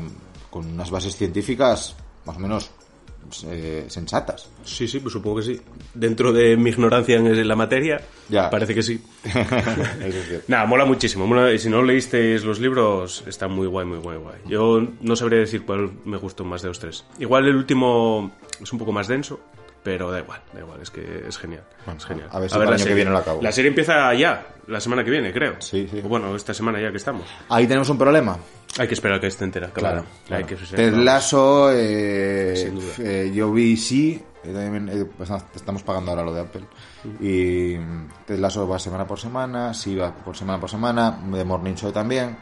con 0.50 0.66
unas 0.66 0.90
bases 0.90 1.16
científicas 1.16 1.96
más 2.26 2.38
o 2.38 2.40
menos 2.40 2.72
eh, 3.46 3.86
sensatas. 3.90 4.50
Sí, 4.64 4.88
sí, 4.88 5.00
pues 5.00 5.14
supongo 5.14 5.38
que 5.38 5.44
sí. 5.44 5.62
Dentro 5.94 6.32
de 6.34 6.58
mi 6.58 6.70
ignorancia 6.72 7.18
en 7.18 7.48
la 7.48 7.56
materia, 7.56 8.02
Ya. 8.30 8.50
parece 8.50 8.74
que 8.74 8.82
sí. 8.82 9.04
Nada, 10.48 10.66
mola 10.66 10.86
muchísimo. 10.86 11.28
mola- 11.28 11.52
y 11.54 11.60
si 11.60 11.70
no 11.70 11.84
leísteis 11.84 12.44
los 12.44 12.60
libros, 12.60 13.24
está 13.28 13.48
muy 13.48 13.68
guay, 13.68 13.86
muy 13.86 14.00
guay, 14.00 14.18
guay. 14.18 14.38
Yo 14.48 14.82
no 15.02 15.16
sabría 15.16 15.40
decir 15.40 15.64
cuál 15.64 15.92
me 16.06 16.18
gustó 16.18 16.44
más 16.44 16.62
de 16.62 16.70
los 16.70 16.80
tres. 16.80 17.06
Igual 17.20 17.46
el 17.48 17.56
último 17.56 18.32
es 18.62 18.72
un 18.74 18.80
poco 18.80 18.92
más 18.92 19.08
denso, 19.08 19.40
pero 19.84 20.12
da 20.12 20.20
igual, 20.20 20.42
da 20.54 20.60
igual, 20.62 20.82
es 20.82 20.90
que 20.90 21.24
es 21.28 21.38
genial. 21.38 21.64
es 21.96 22.06
genial. 22.06 22.30
a 22.32 22.40
ver 22.40 22.50
si 22.50 22.54
para 22.54 22.64
el 22.66 22.70
la 22.72 22.76
año 22.78 22.86
que 22.86 22.94
viene 22.96 23.12
lo 23.12 23.18
acabo. 23.18 23.42
La 23.42 23.52
serie 23.52 23.70
empieza 23.70 24.14
ya, 24.14 24.48
la 24.68 24.80
semana 24.80 25.04
que 25.04 25.12
viene, 25.12 25.32
creo. 25.32 25.56
Sí, 25.60 25.88
sí. 25.90 26.02
O 26.04 26.08
bueno, 26.08 26.36
esta 26.36 26.54
semana 26.54 26.82
ya 26.82 26.92
que 26.92 26.98
estamos. 26.98 27.26
Ahí 27.50 27.68
tenemos 27.68 27.90
un 27.90 27.98
problema. 27.98 28.38
Hay 28.78 28.88
que 28.88 28.94
esperar 28.94 29.18
a 29.18 29.20
que 29.20 29.28
esté 29.28 29.44
entera, 29.44 29.70
claro. 29.72 30.06
Hay 30.30 30.44
que 30.44 30.56
Ted 30.56 30.94
Lasso, 30.94 31.72
eh, 31.72 32.72
eh, 33.00 33.32
yo 33.34 33.52
vi 33.52 33.76
sí, 33.76 34.22
eh, 34.44 34.54
también, 34.54 34.90
eh, 34.90 35.06
pues, 35.06 35.30
estamos 35.56 35.84
pagando 35.84 36.12
ahora 36.12 36.24
lo 36.24 36.34
de 36.34 36.42
Apple. 36.42 36.66
Y 37.20 37.76
Ted 38.26 38.40
Lasso 38.40 38.68
va 38.68 38.80
semana 38.80 39.06
por 39.08 39.20
semana, 39.20 39.74
sí 39.74 39.96
va 39.96 40.14
por 40.14 40.38
semana 40.38 40.60
por 40.60 40.70
semana, 40.70 41.20
The 41.32 41.44
Morning 41.44 41.74
Show 41.74 41.92
también. 41.92 42.38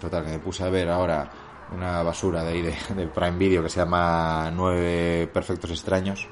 Total, 0.00 0.24
que 0.24 0.30
me 0.32 0.38
puse 0.38 0.64
a 0.64 0.70
ver 0.70 0.88
ahora 0.88 1.30
una 1.72 2.02
basura 2.02 2.42
de 2.42 2.52
ahí 2.52 2.62
de, 2.62 2.74
de 2.94 3.06
Prime 3.06 3.36
Video 3.36 3.62
que 3.62 3.68
se 3.68 3.80
llama 3.80 4.50
Nueve 4.54 5.28
Perfectos 5.32 5.70
Extraños. 5.70 6.26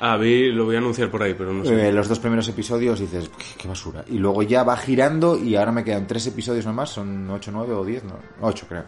Ah, 0.00 0.16
vi, 0.16 0.50
lo 0.50 0.64
voy 0.64 0.74
a 0.74 0.78
anunciar 0.78 1.10
por 1.10 1.22
ahí, 1.22 1.34
pero 1.34 1.52
no 1.52 1.64
sé. 1.64 1.88
Eh, 1.88 1.92
los 1.92 2.08
dos 2.08 2.18
primeros 2.18 2.48
episodios 2.48 2.98
dices, 3.00 3.30
qué, 3.38 3.44
qué 3.58 3.68
basura. 3.68 4.04
Y 4.08 4.18
luego 4.18 4.42
ya 4.42 4.62
va 4.62 4.76
girando 4.76 5.38
y 5.38 5.56
ahora 5.56 5.72
me 5.72 5.84
quedan 5.84 6.06
tres 6.06 6.26
episodios 6.26 6.66
nomás, 6.66 6.90
son 6.90 7.30
8, 7.30 7.50
9 7.52 7.74
o 7.74 7.84
10, 7.84 8.04
no, 8.04 8.18
8 8.40 8.66
creo. 8.68 8.84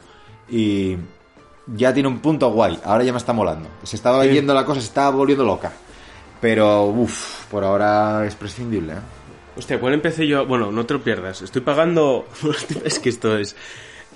Y 0.48 0.96
ya 1.66 1.92
tiene 1.94 2.08
un 2.08 2.18
punto 2.18 2.50
guay, 2.50 2.78
ahora 2.84 3.04
ya 3.04 3.12
me 3.12 3.18
está 3.18 3.32
molando. 3.32 3.68
Se 3.82 3.96
estaba 3.96 4.26
yendo 4.26 4.52
la 4.52 4.64
cosa, 4.64 4.80
se 4.80 4.88
estaba 4.88 5.10
volviendo 5.10 5.44
loca. 5.44 5.72
Pero, 6.40 6.84
uff, 6.86 7.46
por 7.46 7.64
ahora 7.64 8.26
es 8.26 8.34
prescindible, 8.34 8.92
¿eh? 8.92 9.00
Hostia, 9.56 9.80
¿cuál 9.80 9.94
empecé 9.94 10.26
yo? 10.26 10.44
Bueno, 10.46 10.70
no 10.70 10.84
te 10.84 10.92
lo 10.92 11.02
pierdas. 11.02 11.40
Estoy 11.40 11.62
pagando. 11.62 12.26
es 12.84 12.98
que 12.98 13.08
esto 13.08 13.38
es. 13.38 13.56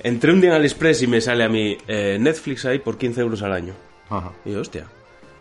Entré 0.03 0.33
un 0.33 0.41
día 0.41 0.51
en 0.51 0.57
AliExpress 0.57 1.03
y 1.03 1.07
me 1.07 1.21
sale 1.21 1.45
a 1.45 1.49
mí 1.49 1.79
eh, 1.89 2.19
Netflix 2.21 2.67
ahí 2.67 2.79
por 2.79 2.99
15 2.99 3.21
euros 3.23 3.43
al 3.43 3.53
año. 3.53 3.73
Ajá. 4.11 4.33
Y 4.45 4.53
yo, 4.53 4.61
hostia. 4.61 4.87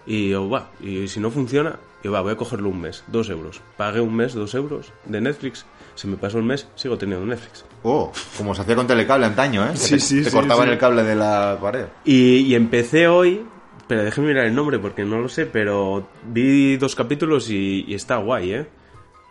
Y 0.09 0.29
yo, 0.29 0.49
va. 0.49 0.71
Y 0.81 1.07
si 1.07 1.19
no 1.19 1.29
funciona, 1.29 1.77
yo, 2.03 2.11
va, 2.11 2.21
voy 2.21 2.33
a 2.33 2.35
cogerlo 2.35 2.69
un 2.69 2.81
mes, 2.81 3.03
dos 3.07 3.29
euros. 3.29 3.61
Pagué 3.77 4.01
un 4.01 4.15
mes, 4.15 4.33
dos 4.33 4.55
euros 4.55 4.91
de 5.05 5.21
Netflix. 5.21 5.67
Se 5.93 6.07
me 6.07 6.17
pasó 6.17 6.39
el 6.39 6.45
mes, 6.45 6.67
sigo 6.73 6.97
teniendo 6.97 7.23
Netflix. 7.27 7.63
Oh, 7.83 8.11
como 8.35 8.55
se 8.55 8.63
hacía 8.63 8.75
con 8.75 8.87
telecable 8.87 9.27
antaño, 9.27 9.63
¿eh? 9.65 9.75
Sí, 9.75 9.91
te, 9.91 9.99
sí, 9.99 10.23
te 10.23 10.31
sí, 10.31 10.35
cortaban 10.35 10.65
sí. 10.65 10.71
el 10.71 10.79
cable 10.79 11.03
de 11.03 11.15
la 11.15 11.59
pared. 11.61 11.85
Y, 12.05 12.37
y 12.37 12.55
empecé 12.55 13.07
hoy. 13.07 13.45
Pero 13.87 14.03
déjeme 14.03 14.29
mirar 14.29 14.45
el 14.45 14.55
nombre 14.55 14.79
porque 14.79 15.03
no 15.03 15.19
lo 15.19 15.29
sé, 15.29 15.45
pero 15.45 16.09
vi 16.23 16.77
dos 16.77 16.95
capítulos 16.95 17.49
y, 17.49 17.85
y 17.87 17.93
está 17.93 18.17
guay, 18.17 18.53
¿eh? 18.53 18.67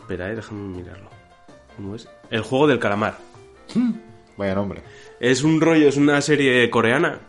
Espera, 0.00 0.30
eh, 0.30 0.36
déjame 0.36 0.76
mirarlo. 0.76 1.10
¿Cómo 1.76 1.96
es? 1.96 2.08
El 2.30 2.42
juego 2.42 2.68
del 2.68 2.78
calamar. 2.78 3.18
Vaya 4.36 4.54
nombre. 4.54 4.82
Es 5.18 5.42
un 5.42 5.60
rollo, 5.60 5.88
es 5.88 5.96
una 5.96 6.20
serie 6.20 6.70
coreana 6.70 7.20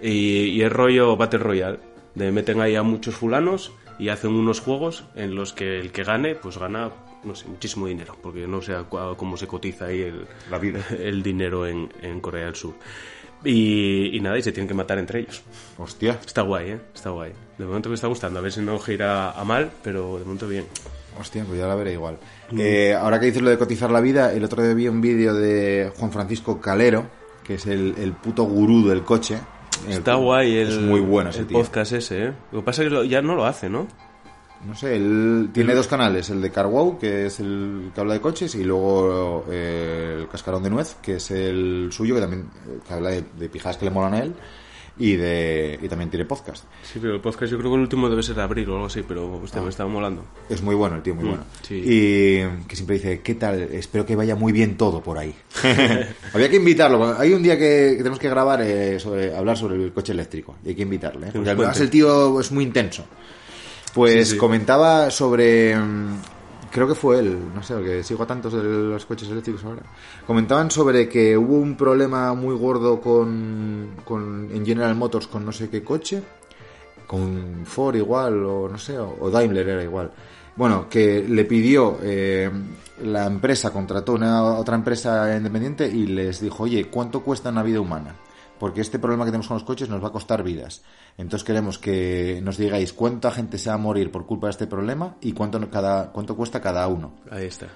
y, 0.00 0.44
y 0.50 0.62
es 0.62 0.72
rollo 0.72 1.16
Battle 1.16 1.40
Royale. 1.40 1.91
De 2.14 2.30
meten 2.30 2.60
ahí 2.60 2.76
a 2.76 2.82
muchos 2.82 3.14
fulanos 3.14 3.72
y 3.98 4.08
hacen 4.08 4.32
unos 4.32 4.60
juegos 4.60 5.04
en 5.14 5.34
los 5.34 5.52
que 5.52 5.78
el 5.78 5.92
que 5.92 6.04
gane, 6.04 6.34
pues 6.34 6.58
gana, 6.58 6.90
no 7.24 7.34
sé, 7.34 7.46
muchísimo 7.48 7.86
dinero. 7.86 8.16
Porque 8.20 8.46
no 8.46 8.60
sé 8.62 8.74
cómo 8.88 9.36
se 9.36 9.46
cotiza 9.46 9.86
ahí 9.86 10.02
el, 10.02 10.26
La 10.50 10.58
vida. 10.58 10.80
el 10.98 11.22
dinero 11.22 11.66
en, 11.66 11.92
en 12.02 12.20
Corea 12.20 12.46
del 12.46 12.56
Sur. 12.56 12.74
Y, 13.44 14.16
y 14.16 14.20
nada, 14.20 14.38
y 14.38 14.42
se 14.42 14.52
tienen 14.52 14.68
que 14.68 14.74
matar 14.74 14.98
entre 14.98 15.20
ellos. 15.20 15.42
Hostia. 15.78 16.18
Está 16.24 16.42
guay, 16.42 16.70
¿eh? 16.70 16.80
Está 16.94 17.10
guay. 17.10 17.32
De 17.58 17.64
momento 17.64 17.88
me 17.88 17.96
está 17.96 18.06
gustando. 18.06 18.38
A 18.38 18.42
ver 18.42 18.52
si 18.52 18.60
no 18.60 18.78
gira 18.78 19.32
a 19.32 19.44
mal, 19.44 19.70
pero 19.82 20.18
de 20.18 20.24
momento 20.24 20.46
bien. 20.46 20.66
Hostia, 21.18 21.44
pues 21.44 21.58
ya 21.58 21.66
la 21.66 21.74
veré 21.74 21.92
igual. 21.92 22.18
Eh, 22.56 22.94
ahora 22.94 23.20
que 23.20 23.26
dices 23.26 23.42
lo 23.42 23.50
de 23.50 23.58
cotizar 23.58 23.90
la 23.90 24.00
vida, 24.00 24.32
el 24.32 24.44
otro 24.44 24.62
día 24.62 24.74
vi 24.74 24.88
un 24.88 25.00
vídeo 25.00 25.34
de 25.34 25.92
Juan 25.98 26.10
Francisco 26.10 26.60
Calero, 26.60 27.06
que 27.44 27.54
es 27.54 27.66
el, 27.66 27.94
el 27.98 28.12
puto 28.12 28.44
gurú 28.44 28.88
del 28.88 29.02
coche. 29.02 29.38
Está 29.88 30.14
guay 30.14 30.56
el, 30.56 30.68
Es 30.68 30.78
muy 30.78 31.00
bueno 31.00 31.30
ese 31.30 31.40
el 31.40 31.46
tío. 31.46 31.58
podcast 31.58 31.92
ese, 31.92 32.26
¿eh? 32.26 32.32
Lo 32.52 32.60
que 32.60 32.64
pasa 32.64 32.82
es 32.84 32.88
que 32.90 33.08
ya 33.08 33.22
no 33.22 33.34
lo 33.34 33.44
hace, 33.46 33.68
¿no? 33.68 33.86
No 34.66 34.76
sé, 34.76 34.94
él 34.94 35.50
tiene 35.52 35.74
dos 35.74 35.88
canales, 35.88 36.30
el 36.30 36.40
de 36.40 36.50
CarWow, 36.52 36.96
que 36.98 37.26
es 37.26 37.40
el 37.40 37.90
que 37.92 38.00
habla 38.00 38.14
de 38.14 38.20
coches, 38.20 38.54
y 38.54 38.62
luego 38.62 39.44
eh, 39.50 40.18
el 40.20 40.28
Cascarón 40.28 40.62
de 40.62 40.70
Nuez, 40.70 40.94
que 41.02 41.16
es 41.16 41.32
el 41.32 41.88
suyo, 41.90 42.14
que 42.14 42.20
también 42.20 42.42
eh, 42.68 42.78
que 42.86 42.94
habla 42.94 43.10
de, 43.10 43.24
de 43.36 43.48
pijadas 43.48 43.76
que 43.76 43.86
le 43.86 43.90
molan 43.90 44.14
a 44.14 44.20
él, 44.20 44.34
y 45.04 45.16
de 45.16 45.78
y 45.82 45.88
también 45.88 46.10
tiene 46.10 46.24
podcast. 46.26 46.64
Sí, 46.82 46.98
pero 47.00 47.14
el 47.14 47.20
podcast 47.20 47.50
yo 47.50 47.58
creo 47.58 47.70
que 47.70 47.74
el 47.76 47.82
último 47.82 48.08
debe 48.08 48.22
ser 48.22 48.36
de 48.36 48.42
abril 48.42 48.68
o 48.70 48.74
algo 48.74 48.86
así, 48.86 49.02
pero 49.06 49.40
hostia, 49.42 49.60
Ah. 49.60 49.64
me 49.64 49.70
estaba 49.70 49.88
molando. 49.90 50.24
Es 50.48 50.62
muy 50.62 50.74
bueno 50.74 50.96
el 50.96 51.02
tío, 51.02 51.14
muy 51.14 51.24
bueno. 51.28 51.44
sí. 51.62 51.74
Y 51.84 52.66
que 52.68 52.76
siempre 52.76 52.96
dice, 52.96 53.20
¿qué 53.20 53.34
tal? 53.34 53.60
Espero 53.62 54.06
que 54.06 54.14
vaya 54.14 54.36
muy 54.36 54.52
bien 54.52 54.76
todo 54.76 55.02
por 55.02 55.18
ahí. 55.18 55.34
Había 56.34 56.48
que 56.48 56.56
invitarlo. 56.56 57.18
Hay 57.18 57.32
un 57.32 57.42
día 57.42 57.58
que, 57.58 57.94
tenemos 57.98 58.18
que 58.18 58.28
grabar 58.28 58.60
eh, 58.62 59.00
sobre 59.00 59.34
hablar 59.34 59.56
sobre 59.58 59.76
el 59.82 59.92
coche 59.92 60.12
eléctrico. 60.12 60.56
Y 60.64 60.68
hay 60.70 60.74
que 60.74 60.82
invitarle. 60.82 61.28
¿eh? 61.28 61.30
Porque 61.32 61.50
además 61.50 61.80
el 61.80 61.90
tío 61.90 62.38
es 62.40 62.52
muy 62.52 62.64
intenso. 62.64 63.04
Pues 63.94 64.28
Sí, 64.28 64.34
sí. 64.34 64.38
comentaba 64.38 65.10
sobre... 65.10 65.76
Creo 66.72 66.88
que 66.88 66.94
fue 66.94 67.18
él, 67.18 67.38
no 67.54 67.62
sé, 67.62 67.74
que 67.82 68.02
sigo 68.02 68.22
a 68.22 68.26
tantos 68.26 68.54
de 68.54 68.62
los 68.62 69.04
coches 69.04 69.28
eléctricos 69.28 69.62
ahora. 69.64 69.82
Comentaban 70.26 70.70
sobre 70.70 71.06
que 71.06 71.36
hubo 71.36 71.56
un 71.56 71.76
problema 71.76 72.32
muy 72.32 72.56
gordo 72.56 72.98
con, 72.98 73.90
con 74.04 74.48
en 74.50 74.64
General 74.64 74.94
Motors 74.94 75.26
con 75.26 75.44
no 75.44 75.52
sé 75.52 75.68
qué 75.68 75.84
coche, 75.84 76.22
con 77.06 77.66
Ford 77.66 77.96
igual, 77.96 78.42
o 78.44 78.68
no 78.70 78.78
sé, 78.78 78.98
o, 78.98 79.16
o 79.20 79.30
Daimler 79.30 79.68
era 79.68 79.82
igual. 79.82 80.10
Bueno, 80.56 80.86
que 80.88 81.22
le 81.28 81.44
pidió, 81.44 81.98
eh, 82.02 82.50
la 83.02 83.26
empresa 83.26 83.70
contrató 83.70 84.14
una 84.14 84.42
otra 84.42 84.74
empresa 84.74 85.34
independiente 85.36 85.86
y 85.88 86.06
les 86.06 86.40
dijo, 86.40 86.64
oye, 86.64 86.86
¿cuánto 86.86 87.20
cuesta 87.20 87.50
una 87.50 87.62
vida 87.62 87.80
humana? 87.80 88.14
Porque 88.62 88.80
este 88.80 89.00
problema 89.00 89.24
que 89.24 89.32
tenemos 89.32 89.48
con 89.48 89.56
los 89.56 89.64
coches 89.64 89.88
nos 89.88 90.00
va 90.00 90.06
a 90.06 90.12
costar 90.12 90.44
vidas. 90.44 90.82
Entonces 91.18 91.44
queremos 91.44 91.80
que 91.80 92.38
nos 92.44 92.56
digáis 92.56 92.92
cuánta 92.92 93.32
gente 93.32 93.58
se 93.58 93.70
va 93.70 93.74
a 93.74 93.78
morir 93.78 94.12
por 94.12 94.24
culpa 94.24 94.46
de 94.46 94.52
este 94.52 94.68
problema 94.68 95.16
y 95.20 95.32
cuánto, 95.32 95.68
cada, 95.68 96.12
cuánto 96.12 96.36
cuesta 96.36 96.60
cada 96.60 96.86
uno. 96.86 97.16
Ahí 97.28 97.46
está. 97.46 97.66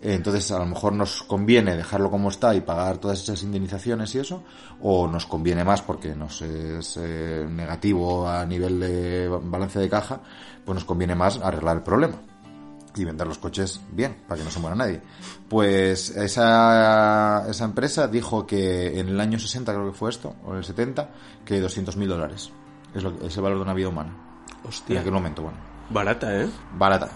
Entonces, 0.00 0.50
a 0.50 0.58
lo 0.58 0.64
mejor 0.64 0.94
nos 0.94 1.24
conviene 1.24 1.76
dejarlo 1.76 2.10
como 2.10 2.30
está 2.30 2.54
y 2.54 2.62
pagar 2.62 2.96
todas 2.96 3.22
esas 3.22 3.42
indemnizaciones 3.42 4.14
y 4.14 4.20
eso, 4.20 4.42
o 4.80 5.06
nos 5.06 5.26
conviene 5.26 5.62
más 5.62 5.82
porque 5.82 6.14
nos 6.14 6.40
es 6.40 6.98
eh, 6.98 7.46
negativo 7.46 8.26
a 8.26 8.46
nivel 8.46 8.80
de 8.80 9.28
balance 9.28 9.78
de 9.78 9.90
caja, 9.90 10.22
pues 10.64 10.74
nos 10.74 10.86
conviene 10.86 11.14
más 11.14 11.36
arreglar 11.36 11.76
el 11.76 11.82
problema 11.82 12.29
y 12.96 13.04
vender 13.04 13.26
los 13.26 13.38
coches 13.38 13.80
bien, 13.92 14.16
para 14.26 14.38
que 14.38 14.44
no 14.44 14.50
se 14.50 14.58
muera 14.60 14.74
nadie. 14.76 15.00
Pues 15.48 16.10
esa, 16.10 17.44
esa 17.48 17.64
empresa 17.64 18.08
dijo 18.08 18.46
que 18.46 18.98
en 18.98 19.08
el 19.08 19.20
año 19.20 19.38
60, 19.38 19.72
creo 19.72 19.90
que 19.92 19.96
fue 19.98 20.10
esto, 20.10 20.34
o 20.44 20.52
en 20.52 20.58
el 20.58 20.64
70, 20.64 21.08
que 21.44 21.62
200.000 21.62 22.06
dólares 22.06 22.50
es, 22.94 23.02
lo, 23.02 23.12
es 23.26 23.36
el 23.36 23.42
valor 23.42 23.58
de 23.58 23.62
una 23.64 23.74
vida 23.74 23.88
humana. 23.88 24.12
Hostia. 24.66 24.94
En 24.96 25.00
aquel 25.00 25.12
momento, 25.12 25.42
bueno. 25.42 25.58
Barata, 25.90 26.36
¿eh? 26.42 26.48
Barata. 26.76 27.08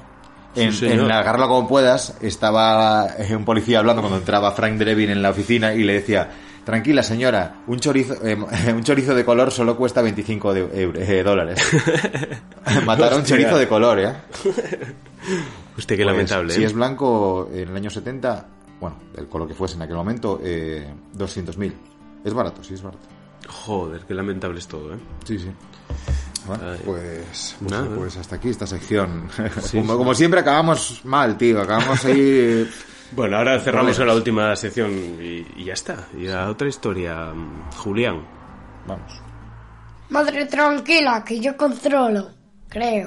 Sí, 0.54 0.60
En, 0.62 0.72
señor. 0.72 1.06
en 1.06 1.12
Agárralo 1.12 1.48
como 1.48 1.68
puedas, 1.68 2.16
estaba 2.20 3.08
eh, 3.18 3.34
un 3.34 3.44
policía 3.44 3.80
hablando 3.80 4.02
cuando 4.02 4.18
entraba 4.18 4.52
Frank 4.52 4.74
Drebin 4.78 5.10
en 5.10 5.20
la 5.22 5.30
oficina 5.30 5.74
y 5.74 5.82
le 5.82 5.94
decía, 5.94 6.30
tranquila 6.64 7.02
señora, 7.02 7.56
un 7.66 7.78
chorizo, 7.80 8.14
eh, 8.24 8.36
un 8.72 8.82
chorizo 8.84 9.14
de 9.14 9.24
color 9.24 9.50
solo 9.50 9.76
cuesta 9.76 10.00
25 10.00 10.54
de, 10.54 10.80
euro- 10.82 11.00
eh, 11.00 11.22
dólares. 11.24 11.60
Matar 12.86 13.12
a 13.12 13.16
un 13.16 13.24
chorizo 13.24 13.58
de 13.58 13.66
color, 13.68 13.98
¿eh? 14.00 14.12
Hostia, 15.76 15.96
qué 15.96 16.02
Pues, 16.04 16.12
lamentable, 16.14 16.52
Si 16.54 16.62
¿eh? 16.62 16.66
es 16.66 16.72
blanco, 16.72 17.48
en 17.52 17.68
el 17.68 17.76
año 17.76 17.90
70, 17.90 18.46
bueno, 18.80 18.96
el 19.16 19.28
color 19.28 19.48
que 19.48 19.54
fuese 19.54 19.74
en 19.76 19.82
aquel 19.82 19.96
momento, 19.96 20.40
eh, 20.42 20.92
200.000. 21.16 21.72
Es 22.24 22.32
barato, 22.32 22.62
sí, 22.62 22.74
es 22.74 22.82
barato. 22.82 23.06
Joder, 23.48 24.02
qué 24.06 24.14
lamentable 24.14 24.58
es 24.58 24.66
todo, 24.68 24.94
¿eh? 24.94 24.98
Sí, 25.24 25.38
sí. 25.38 25.50
Bueno, 26.46 26.62
Ay. 26.72 26.78
pues, 26.84 27.56
pues, 27.58 27.70
Nada. 27.72 27.96
pues 27.96 28.16
hasta 28.16 28.36
aquí 28.36 28.48
esta 28.50 28.66
sección. 28.66 29.28
Sí, 29.62 29.78
como, 29.80 29.92
sí. 29.92 29.98
como 29.98 30.14
siempre 30.14 30.40
acabamos 30.40 31.00
mal, 31.04 31.36
tío. 31.36 31.60
Acabamos 31.60 32.04
ahí... 32.04 32.68
Bueno, 33.12 33.36
ahora 33.36 33.60
cerramos 33.60 33.96
en 34.00 34.06
la 34.08 34.14
última 34.14 34.56
sección 34.56 34.90
y, 35.20 35.46
y 35.56 35.64
ya 35.64 35.74
está. 35.74 36.08
Y 36.18 36.26
a 36.26 36.48
otra 36.48 36.66
historia. 36.66 37.32
mm, 37.32 37.70
Julián. 37.76 38.26
Vamos. 38.88 39.12
Madre 40.08 40.46
tranquila, 40.46 41.22
que 41.24 41.38
yo 41.38 41.56
controlo. 41.56 42.30
Creo. 42.68 43.06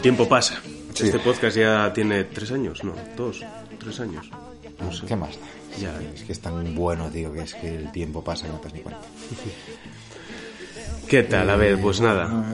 El 0.00 0.04
tiempo 0.04 0.26
pasa. 0.26 0.58
Sí. 0.94 1.04
Este 1.04 1.18
podcast 1.18 1.54
ya 1.58 1.92
tiene 1.92 2.24
tres 2.24 2.50
años, 2.52 2.82
¿no? 2.82 2.94
Dos, 3.18 3.44
tres 3.78 4.00
años. 4.00 4.30
No 4.80 4.90
sé. 4.90 5.04
¿Qué 5.04 5.14
más? 5.14 5.38
Ya. 5.78 5.94
Es 6.14 6.22
que 6.22 6.32
es 6.32 6.40
tan 6.40 6.74
bueno, 6.74 7.10
tío, 7.10 7.30
que 7.34 7.42
es 7.42 7.52
que 7.52 7.74
el 7.74 7.92
tiempo 7.92 8.24
pasa 8.24 8.46
y 8.46 8.50
no 8.50 8.56
te 8.56 8.64
das 8.64 8.72
ni 8.72 8.80
cuenta. 8.80 9.02
¿Qué 11.06 11.22
tal? 11.24 11.50
A 11.50 11.56
ver, 11.56 11.78
pues 11.82 12.00
nada. 12.00 12.46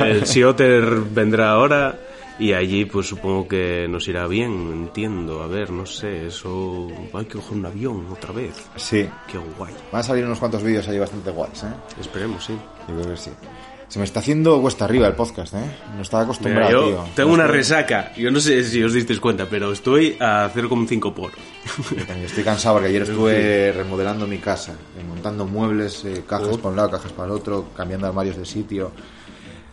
El 0.06 0.26
Sioter 0.26 0.82
vendrá 1.00 1.50
ahora 1.50 2.00
y 2.38 2.54
allí 2.54 2.86
pues 2.86 3.08
supongo 3.08 3.46
que 3.46 3.86
nos 3.86 4.08
irá 4.08 4.26
bien, 4.26 4.50
entiendo. 4.72 5.42
A 5.42 5.48
ver, 5.48 5.70
no 5.70 5.84
sé, 5.84 6.28
eso... 6.28 6.88
Hay 7.12 7.26
que 7.26 7.34
coger 7.34 7.58
un 7.58 7.66
avión 7.66 8.06
otra 8.10 8.32
vez. 8.32 8.54
Sí. 8.76 9.06
Qué 9.30 9.36
guay. 9.36 9.74
Van 9.92 10.00
a 10.00 10.02
salir 10.02 10.24
unos 10.24 10.38
cuantos 10.38 10.62
vídeos 10.62 10.88
ahí 10.88 10.98
bastante 10.98 11.30
guays, 11.30 11.62
¿eh? 11.62 12.00
Esperemos, 12.00 12.42
sí. 12.42 12.54
Yo 12.88 12.94
creo 12.94 13.10
que 13.10 13.16
sí. 13.18 13.30
Se 13.90 13.98
me 13.98 14.04
está 14.04 14.20
haciendo 14.20 14.60
cuesta 14.62 14.84
arriba 14.84 15.08
el 15.08 15.14
podcast, 15.14 15.52
¿eh? 15.54 15.58
No 15.96 16.02
estaba 16.02 16.22
Mira, 16.22 16.32
acostumbrado, 16.32 16.70
yo 16.70 16.86
tío. 16.86 17.04
tengo 17.16 17.32
una 17.32 17.44
estoy- 17.46 17.56
resaca. 17.58 18.12
Yo 18.16 18.30
no 18.30 18.38
sé 18.40 18.62
si 18.64 18.82
os 18.82 18.92
disteis 18.94 19.18
cuenta, 19.20 19.46
pero 19.50 19.72
estoy 19.72 20.16
a 20.20 20.48
0,5 20.54 21.12
por. 21.12 21.32
Yo 21.90 22.06
también 22.06 22.24
estoy 22.26 22.44
cansado 22.44 22.76
porque 22.76 22.88
ayer 22.88 23.02
estuve 23.10 23.72
remodelando 23.72 24.26
mi 24.28 24.38
casa, 24.38 24.72
eh, 24.96 25.02
montando 25.06 25.44
muebles, 25.44 26.04
eh, 26.04 26.22
cajas 26.26 26.56
para 26.58 26.68
un 26.68 26.76
lado, 26.76 26.90
cajas 26.92 27.10
para 27.12 27.26
el 27.26 27.32
otro, 27.32 27.70
cambiando 27.76 28.06
armarios 28.06 28.36
de 28.36 28.46
sitio. 28.46 28.92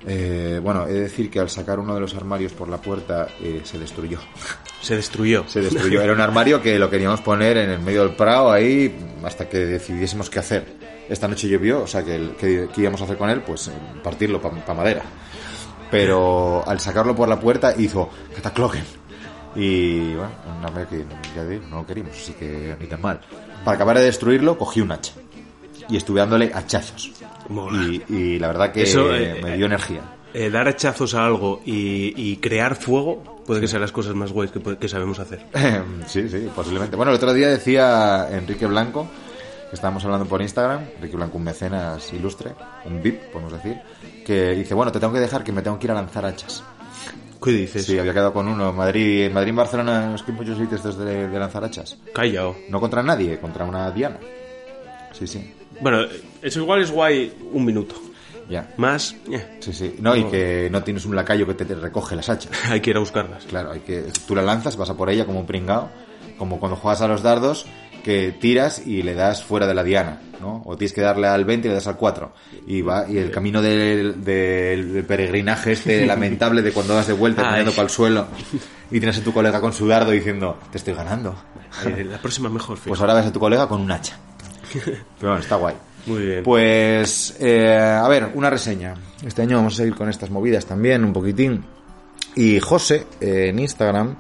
Eh, 0.07 0.59
bueno, 0.63 0.87
he 0.87 0.93
de 0.93 1.01
decir 1.01 1.29
que 1.29 1.39
al 1.39 1.49
sacar 1.49 1.79
uno 1.79 1.93
de 1.93 1.99
los 1.99 2.15
armarios 2.15 2.53
por 2.53 2.69
la 2.69 2.77
puerta 2.77 3.27
eh, 3.41 3.61
se 3.65 3.77
destruyó. 3.77 4.19
Se 4.81 4.95
destruyó. 4.95 5.43
Se 5.47 5.61
destruyó. 5.61 6.01
Era 6.01 6.13
un 6.13 6.21
armario 6.21 6.59
que 6.61 6.79
lo 6.79 6.89
queríamos 6.89 7.21
poner 7.21 7.57
en 7.57 7.69
el 7.69 7.79
medio 7.79 8.01
del 8.05 8.15
prado 8.15 8.51
ahí 8.51 8.95
hasta 9.23 9.47
que 9.49 9.57
decidiésemos 9.59 10.29
qué 10.31 10.39
hacer. 10.39 10.86
Esta 11.09 11.27
noche 11.27 11.47
llovió, 11.47 11.81
o 11.83 11.87
sea 11.87 12.03
que, 12.03 12.31
que, 12.39 12.67
que 12.73 12.81
íbamos 12.81 13.01
a 13.01 13.05
hacer 13.05 13.17
con 13.17 13.29
él, 13.29 13.41
pues 13.41 13.67
eh, 13.67 13.71
partirlo 14.03 14.41
para 14.41 14.73
madera. 14.73 15.03
Pero 15.89 16.63
al 16.67 16.79
sacarlo 16.79 17.15
por 17.15 17.29
la 17.29 17.39
puerta 17.39 17.73
hizo 17.77 18.09
cataclogen. 18.35 18.83
Y 19.55 20.13
bueno, 20.13 20.31
un 20.59 20.65
armario 20.65 20.89
que 20.89 21.05
ya 21.35 21.45
digo, 21.45 21.63
no 21.69 21.77
lo 21.77 21.85
queríamos, 21.85 22.13
así 22.13 22.33
que 22.33 22.75
ni 22.79 22.87
tan 22.87 23.01
mal. 23.01 23.21
Para 23.63 23.75
acabar 23.75 23.97
de 23.97 24.03
destruirlo, 24.03 24.57
cogí 24.57 24.81
un 24.81 24.91
hacha. 24.91 25.13
Y 25.89 25.95
estuve 25.95 26.19
dándole 26.19 26.51
hachazos. 26.53 27.11
Y, 27.71 28.13
y 28.13 28.39
la 28.39 28.47
verdad 28.47 28.71
que 28.73 28.83
Eso, 28.83 29.15
eh, 29.15 29.39
me 29.41 29.55
dio 29.55 29.65
energía. 29.65 30.01
Eh, 30.33 30.49
dar 30.49 30.67
hachazos 30.67 31.15
a 31.15 31.25
algo 31.25 31.61
y, 31.65 32.13
y 32.15 32.37
crear 32.37 32.75
fuego 32.75 33.37
puede 33.47 33.61
que 33.61 33.67
sean 33.67 33.81
las 33.81 33.93
cosas 33.93 34.13
más 34.13 34.31
guays 34.33 34.51
que, 34.51 34.61
que 34.77 34.89
sabemos 34.89 35.17
hacer. 35.19 35.45
Sí, 36.07 36.29
sí, 36.29 36.49
posiblemente. 36.53 36.95
Bueno, 36.95 37.11
el 37.11 37.15
otro 37.15 37.33
día 37.33 37.47
decía 37.47 38.27
Enrique 38.29 38.67
Blanco, 38.67 39.07
estábamos 39.71 40.03
hablando 40.05 40.25
por 40.25 40.41
Instagram, 40.41 40.81
Enrique 40.95 41.15
Blanco, 41.17 41.37
un 41.37 41.43
mecenas 41.43 42.11
ilustre, 42.13 42.51
un 42.85 43.01
VIP, 43.01 43.21
podemos 43.31 43.53
decir, 43.53 43.77
que 44.25 44.51
dice, 44.51 44.73
bueno, 44.73 44.91
te 44.91 44.99
tengo 44.99 45.13
que 45.13 45.19
dejar 45.19 45.43
que 45.43 45.51
me 45.51 45.61
tengo 45.61 45.77
que 45.79 45.87
ir 45.87 45.91
a 45.91 45.95
lanzar 45.95 46.25
hachas. 46.25 46.63
¿Qué 47.43 47.51
dices? 47.51 47.85
Sí, 47.85 47.99
había 47.99 48.13
quedado 48.13 48.33
con 48.33 48.47
uno 48.47 48.69
en 48.69 48.75
Madrid, 48.75 49.25
en 49.25 49.33
Madrid, 49.33 49.53
Barcelona, 49.53 50.13
es 50.15 50.23
que 50.23 50.31
muchos 50.31 50.57
sitios 50.57 50.79
estos 50.79 50.97
de, 50.97 51.27
de 51.27 51.39
lanzar 51.39 51.63
hachas. 51.63 51.97
Callao. 52.13 52.55
No 52.69 52.79
contra 52.79 53.03
nadie, 53.03 53.39
contra 53.39 53.63
una 53.63 53.91
diana. 53.91 54.17
Sí, 55.13 55.27
sí, 55.27 55.53
Bueno, 55.81 55.99
eso 56.41 56.59
igual 56.59 56.81
es 56.81 56.91
guay 56.91 57.33
un 57.53 57.63
minuto. 57.65 57.95
ya. 58.49 58.69
Más, 58.77 59.15
eh, 59.31 59.57
Sí, 59.59 59.71
sí. 59.73 59.95
No, 59.99 60.15
y 60.15 60.23
que 60.25 60.67
no 60.71 60.83
tienes 60.83 61.05
un 61.05 61.15
lacayo 61.15 61.45
que 61.45 61.53
te, 61.53 61.65
te 61.65 61.75
recoge 61.75 62.15
las 62.15 62.27
hachas. 62.29 62.51
hay 62.69 62.81
que 62.81 62.89
ir 62.89 62.97
a 62.97 62.99
buscarlas. 62.99 63.45
Claro, 63.45 63.71
hay 63.71 63.81
que, 63.81 64.05
tú 64.27 64.33
la 64.35 64.41
lanzas, 64.41 64.75
vas 64.75 64.89
a 64.89 64.95
por 64.97 65.09
ella 65.09 65.25
como 65.25 65.39
un 65.39 65.45
pringao, 65.45 65.89
como 66.39 66.59
cuando 66.59 66.75
juegas 66.75 67.01
a 67.01 67.07
los 67.07 67.21
dardos, 67.21 67.65
que 68.03 68.31
tiras 68.31 68.85
y 68.85 69.01
le 69.01 69.13
das 69.13 69.43
fuera 69.43 69.67
de 69.67 69.73
la 69.73 69.83
diana, 69.83 70.21
¿no? 70.39 70.61
O 70.65 70.77
tienes 70.77 70.93
que 70.93 71.01
darle 71.01 71.27
al 71.27 71.45
20 71.45 71.67
y 71.67 71.69
le 71.69 71.75
das 71.75 71.87
al 71.87 71.97
4. 71.97 72.33
Y 72.67 72.81
va, 72.81 73.09
y 73.09 73.17
el 73.17 73.31
camino 73.31 73.61
del, 73.61 74.15
peregrinaje 75.07 75.73
este 75.73 76.05
lamentable 76.05 76.61
de 76.61 76.71
cuando 76.71 76.95
vas 76.95 77.07
de 77.07 77.13
vuelta 77.13 77.41
Ay. 77.41 77.45
caminando 77.47 77.71
para 77.71 77.83
el 77.83 77.89
suelo 77.89 78.27
y 78.91 78.99
tienes 78.99 79.17
a 79.17 79.23
tu 79.23 79.33
colega 79.33 79.59
con 79.61 79.73
su 79.73 79.87
dardo 79.87 80.11
diciendo, 80.11 80.57
te 80.71 80.77
estoy 80.77 80.93
ganando. 80.93 81.35
Eh, 81.85 82.05
la 82.09 82.17
próxima 82.17 82.49
mejor, 82.49 82.77
fijo. 82.77 82.89
Pues 82.89 83.01
ahora 83.01 83.13
ves 83.13 83.27
a 83.27 83.33
tu 83.33 83.39
colega 83.39 83.67
con 83.67 83.81
un 83.81 83.91
hacha. 83.91 84.17
Pero 84.73 84.95
bueno, 85.19 85.39
está 85.39 85.55
guay. 85.55 85.75
Muy 86.07 86.25
bien. 86.25 86.43
Pues, 86.43 87.35
eh, 87.39 87.77
a 87.77 88.07
ver, 88.07 88.31
una 88.33 88.49
reseña. 88.49 88.95
Este 89.25 89.41
año 89.41 89.57
vamos 89.57 89.73
a 89.73 89.77
seguir 89.77 89.95
con 89.95 90.09
estas 90.09 90.29
movidas 90.29 90.65
también, 90.65 91.03
un 91.03 91.11
poquitín. 91.11 91.65
Y 92.35 92.59
José, 92.59 93.07
eh, 93.19 93.47
en 93.49 93.59
Instagram, 93.59 94.15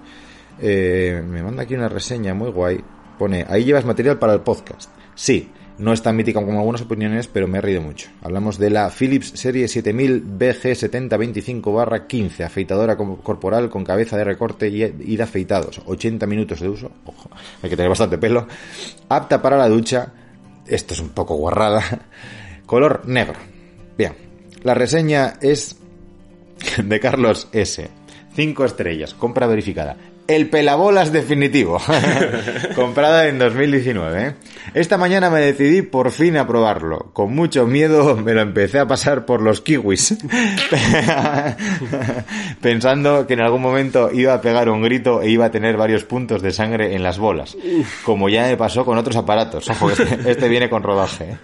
eh, 0.59 1.23
me 1.25 1.41
manda 1.43 1.63
aquí 1.63 1.75
una 1.75 1.87
reseña 1.87 2.33
muy 2.33 2.51
guay. 2.51 2.83
Pone, 3.17 3.45
ahí 3.49 3.63
llevas 3.63 3.85
material 3.85 4.19
para 4.19 4.33
el 4.33 4.41
podcast. 4.41 4.89
Sí, 5.15 5.49
no 5.79 5.93
es 5.93 6.01
tan 6.01 6.15
mítica 6.15 6.43
como 6.43 6.59
algunas 6.59 6.81
opiniones, 6.81 7.27
pero 7.27 7.47
me 7.47 7.59
he 7.59 7.61
reído 7.61 7.81
mucho. 7.81 8.09
Hablamos 8.21 8.57
de 8.57 8.69
la 8.69 8.89
Philips 8.89 9.31
Serie 9.35 9.67
7000 9.67 10.23
BG7025-15, 10.39 12.43
afeitadora 12.45 12.97
co- 12.97 13.17
corporal 13.17 13.69
con 13.69 13.83
cabeza 13.83 14.17
de 14.17 14.23
recorte 14.23 14.67
y, 14.69 15.15
de 15.15 15.23
afeitados. 15.23 15.81
80 15.85 16.25
minutos 16.27 16.59
de 16.59 16.69
uso, 16.69 16.91
ojo, 17.05 17.29
hay 17.61 17.69
que 17.69 17.75
tener 17.75 17.89
bastante 17.89 18.17
pelo. 18.17 18.47
Apta 19.09 19.41
para 19.41 19.57
la 19.57 19.69
ducha, 19.69 20.13
esto 20.65 20.93
es 20.93 20.99
un 20.99 21.09
poco 21.09 21.35
guarrada. 21.35 21.81
Color 22.65 23.07
negro. 23.07 23.35
Bien, 23.97 24.13
la 24.63 24.73
reseña 24.73 25.35
es 25.41 25.77
de 26.83 26.99
Carlos 26.99 27.47
S. 27.51 27.89
Cinco 28.35 28.65
estrellas, 28.65 29.13
compra 29.13 29.47
verificada. 29.47 29.95
El 30.27 30.49
pelabolas 30.49 31.11
definitivo. 31.11 31.81
Comprada 32.75 33.27
en 33.27 33.39
2019. 33.39 34.27
¿eh? 34.27 34.33
Esta 34.73 34.97
mañana 34.97 35.29
me 35.29 35.39
decidí 35.39 35.81
por 35.81 36.11
fin 36.11 36.37
a 36.37 36.45
probarlo. 36.45 37.11
Con 37.13 37.33
mucho 37.33 37.65
miedo 37.65 38.17
me 38.17 38.33
lo 38.33 38.41
empecé 38.41 38.79
a 38.79 38.87
pasar 38.87 39.25
por 39.25 39.41
los 39.41 39.61
kiwis. 39.61 40.17
Pensando 42.61 43.25
que 43.25 43.35
en 43.35 43.41
algún 43.41 43.61
momento 43.61 44.11
iba 44.11 44.33
a 44.33 44.41
pegar 44.41 44.69
un 44.69 44.81
grito 44.81 45.21
e 45.21 45.29
iba 45.29 45.45
a 45.45 45.51
tener 45.51 45.77
varios 45.77 46.03
puntos 46.03 46.41
de 46.41 46.51
sangre 46.51 46.95
en 46.95 47.03
las 47.03 47.17
bolas. 47.17 47.55
Como 48.03 48.27
ya 48.27 48.47
me 48.47 48.57
pasó 48.57 48.83
con 48.83 48.97
otros 48.97 49.15
aparatos. 49.15 49.69
Este, 49.69 50.31
este 50.31 50.49
viene 50.49 50.69
con 50.69 50.83
rodaje. 50.83 51.31
¿eh? 51.31 51.37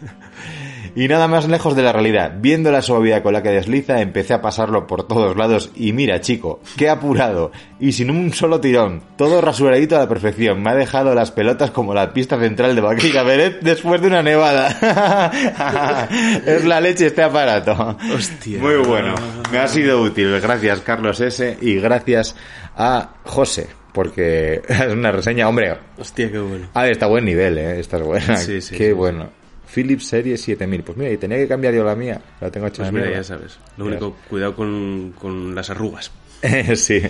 Y 0.96 1.08
nada 1.08 1.28
más 1.28 1.48
lejos 1.48 1.76
de 1.76 1.82
la 1.82 1.92
realidad. 1.92 2.34
Viendo 2.40 2.72
la 2.72 2.82
suavidad 2.82 3.24
con 3.24 3.34
la 3.34 3.42
que 3.42 3.50
desliza, 3.50 4.02
empecé 4.02 4.34
a 4.34 4.42
pasarlo 4.42 4.86
por 4.86 5.08
todos 5.08 5.36
lados. 5.36 5.72
Y 5.76 5.92
mira, 5.94 6.22
chico, 6.22 6.60
qué 6.78 6.90
apurado. 6.90 7.52
Y 7.80 7.94
sin 7.94 8.10
un 8.12 8.32
solo 8.34 8.60
tirón. 8.62 9.02
Todo 9.18 9.42
rasuradito 9.42 9.96
a 9.96 10.00
la 10.00 10.08
perfección. 10.10 10.62
Me 10.62 10.70
ha 10.70 10.76
dejado 10.76 11.16
las 11.16 11.32
pelotas 11.32 11.72
como 11.72 11.94
la 11.94 12.14
pista 12.14 12.40
central 12.40 12.76
de 12.76 12.82
Vaquilla 12.82 13.24
Beret 13.24 13.62
después 13.62 14.02
de 14.02 14.08
una 14.08 14.22
nevada. 14.22 14.68
es 16.46 16.66
la 16.66 16.80
leche 16.80 17.08
este 17.08 17.24
aparato. 17.24 17.98
Hostia. 18.16 18.60
Muy 18.60 18.76
bueno. 18.78 19.16
Me 19.52 19.58
ha 19.60 19.68
sido 19.68 20.02
útil. 20.02 20.40
Gracias, 20.42 20.82
Carlos 20.82 21.20
S. 21.20 21.58
Y 21.62 21.76
gracias 21.80 22.36
a 22.78 23.16
José. 23.26 23.68
Porque 23.94 24.62
es 24.68 24.88
una 24.92 25.12
reseña, 25.12 25.48
hombre. 25.48 25.76
Hostia, 25.98 26.32
qué 26.32 26.40
bueno. 26.40 26.68
Ah, 26.74 26.88
está 26.88 27.06
a 27.06 27.10
buen 27.10 27.26
nivel, 27.26 27.58
eh. 27.58 27.80
Esta 27.80 27.98
es 27.98 28.04
buena. 28.04 28.38
Sí, 28.38 28.62
sí, 28.62 28.76
Qué 28.76 28.88
sí. 28.88 28.92
bueno. 28.94 29.30
Philips 29.74 30.08
Serie 30.08 30.38
7000. 30.38 30.84
Pues 30.84 30.98
mira, 30.98 31.12
y 31.12 31.18
tenía 31.18 31.38
que 31.38 31.48
cambiar 31.48 31.74
yo 31.74 31.84
la 31.84 31.96
mía. 31.96 32.22
La 32.42 32.52
tengo 32.52 32.68
hecha 32.68 32.84
Pues 32.84 32.92
mira, 32.94 33.12
ya 33.12 33.24
sabes. 33.24 33.58
Lo 33.78 33.86
único, 33.86 34.16
cuidado 34.30 34.56
con, 34.56 35.14
con 35.20 35.56
las 35.56 35.70
arrugas. 35.70 36.12
sí. 36.76 37.02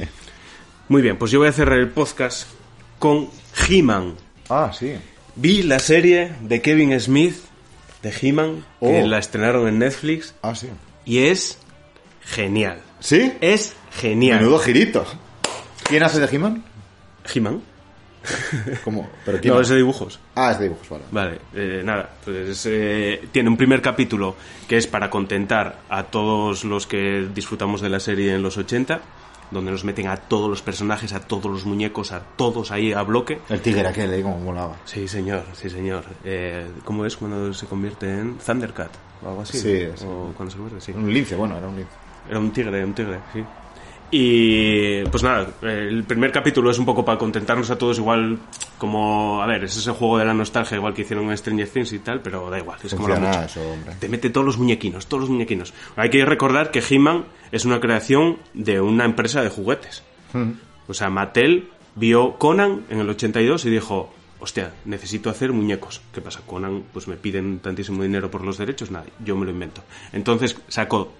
Muy 0.89 1.01
bien, 1.01 1.17
pues 1.17 1.31
yo 1.31 1.39
voy 1.39 1.47
a 1.47 1.51
cerrar 1.51 1.79
el 1.79 1.89
podcast 1.89 2.47
con 2.99 3.29
He-Man. 3.67 4.15
Ah, 4.49 4.71
sí. 4.77 4.93
Vi 5.35 5.63
la 5.63 5.79
serie 5.79 6.33
de 6.41 6.61
Kevin 6.61 6.99
Smith 6.99 7.35
de 8.01 8.13
He-Man, 8.21 8.65
que 8.79 9.01
Oh. 9.03 9.07
la 9.07 9.17
estrenaron 9.19 9.67
en 9.67 9.79
Netflix, 9.79 10.35
Ah, 10.41 10.53
sí. 10.55 10.67
y 11.05 11.19
es 11.19 11.57
genial. 12.21 12.79
¿Sí? 12.99 13.33
Es 13.41 13.75
genial. 13.99 14.39
Menudo 14.41 14.59
girito. 14.59 15.05
¿Quién 15.83 16.03
hace 16.03 16.19
de 16.19 16.27
He-Man? 16.33 16.63
He-Man. 17.33 17.61
¿Cómo? 18.83 19.09
¿Pero 19.25 19.39
quién 19.39 19.53
No, 19.53 19.61
es 19.61 19.69
de 19.69 19.77
dibujos. 19.77 20.19
Ah, 20.35 20.51
es 20.51 20.59
de 20.59 20.65
dibujos, 20.65 20.89
vale. 20.89 21.03
Vale, 21.11 21.39
eh, 21.53 21.81
nada, 21.83 22.09
pues 22.23 22.65
eh, 22.69 23.27
tiene 23.31 23.49
un 23.49 23.57
primer 23.57 23.81
capítulo 23.81 24.35
que 24.67 24.77
es 24.77 24.87
para 24.87 25.09
contentar 25.09 25.79
a 25.89 26.03
todos 26.03 26.63
los 26.63 26.87
que 26.87 27.27
disfrutamos 27.33 27.81
de 27.81 27.89
la 27.89 27.99
serie 27.99 28.33
en 28.33 28.41
los 28.41 28.57
80, 28.57 29.01
donde 29.51 29.71
nos 29.71 29.83
meten 29.83 30.07
a 30.07 30.17
todos 30.17 30.49
los 30.49 30.61
personajes, 30.61 31.13
a 31.13 31.19
todos 31.19 31.51
los 31.51 31.65
muñecos, 31.65 32.11
a 32.11 32.21
todos 32.21 32.71
ahí 32.71 32.93
a 32.93 33.03
bloque. 33.03 33.39
El 33.49 33.61
tigre 33.61 33.87
aquel, 33.87 34.13
¿eh? 34.13 34.21
Como 34.21 34.39
molaba. 34.39 34.77
Sí, 34.85 35.07
señor, 35.07 35.43
sí, 35.53 35.69
señor. 35.69 36.03
Eh, 36.23 36.67
¿Cómo 36.83 37.05
es 37.05 37.15
cuando 37.15 37.53
se 37.53 37.67
convierte 37.67 38.09
en 38.09 38.37
Thundercat? 38.37 38.91
O 39.23 39.29
algo 39.29 39.41
así. 39.41 39.59
Sí, 39.59 39.87
sí. 39.95 40.05
O 40.07 40.33
cuando 40.35 40.51
se 40.51 40.57
convierte, 40.57 40.81
sí. 40.83 40.91
Un 40.93 41.13
lince, 41.13 41.35
bueno, 41.35 41.57
era 41.57 41.67
un 41.67 41.75
lince. 41.75 41.91
Era 42.29 42.39
un 42.39 42.51
tigre, 42.51 42.83
un 42.83 42.93
tigre, 42.93 43.19
sí. 43.31 43.43
Y 44.15 45.03
pues 45.05 45.23
nada, 45.23 45.47
el 45.63 46.03
primer 46.03 46.31
capítulo 46.31 46.69
es 46.69 46.77
un 46.77 46.85
poco 46.85 47.03
para 47.03 47.17
contentarnos 47.17 47.71
a 47.71 47.79
todos 47.79 47.97
igual 47.97 48.37
como, 48.77 49.41
a 49.41 49.47
ver, 49.47 49.63
es 49.63 49.75
ese 49.75 49.89
juego 49.89 50.19
de 50.19 50.25
la 50.25 50.35
nostalgia 50.35 50.77
igual 50.77 50.93
que 50.93 51.01
hicieron 51.01 51.31
en 51.31 51.37
Stranger 51.37 51.67
Things 51.67 51.93
y 51.93 51.97
tal, 51.97 52.21
pero 52.21 52.47
da 52.51 52.59
igual, 52.59 52.77
es 52.83 52.93
como 52.93 53.07
la 53.07 53.17
mucho. 53.17 53.41
eso. 53.41 53.75
Te 53.99 54.07
mete 54.09 54.29
todos 54.29 54.45
los 54.45 54.59
muñequinos, 54.59 55.07
todos 55.07 55.21
los 55.21 55.29
muñequinos. 55.31 55.73
Hay 55.95 56.11
que 56.11 56.23
recordar 56.25 56.69
que 56.69 56.83
He-Man 56.87 57.25
es 57.51 57.65
una 57.65 57.79
creación 57.79 58.37
de 58.53 58.79
una 58.81 59.05
empresa 59.05 59.41
de 59.41 59.49
juguetes. 59.49 60.03
O 60.87 60.93
sea, 60.93 61.09
Mattel 61.09 61.69
vio 61.95 62.37
Conan 62.37 62.85
en 62.91 62.99
el 62.99 63.09
82 63.09 63.65
y 63.65 63.71
dijo, 63.71 64.13
hostia, 64.39 64.73
necesito 64.85 65.31
hacer 65.31 65.53
muñecos. 65.53 66.01
¿Qué 66.13 66.21
pasa? 66.21 66.41
Conan, 66.45 66.83
pues 66.93 67.07
me 67.07 67.15
piden 67.15 67.61
tantísimo 67.61 68.03
dinero 68.03 68.29
por 68.29 68.43
los 68.43 68.59
derechos, 68.59 68.91
nada, 68.91 69.05
yo 69.25 69.35
me 69.35 69.45
lo 69.45 69.51
invento. 69.51 69.81
Entonces 70.11 70.55
sacó 70.67 71.11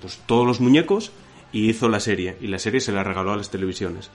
pues, 0.00 0.20
todos 0.26 0.46
los 0.46 0.60
muñecos 0.60 1.10
y 1.52 1.70
hizo 1.70 1.88
la 1.88 2.00
serie. 2.00 2.36
Y 2.40 2.46
la 2.48 2.58
serie 2.58 2.80
se 2.80 2.92
la 2.92 3.02
regaló 3.04 3.32
a 3.32 3.36
las 3.36 3.50
televisiones. 3.50 4.10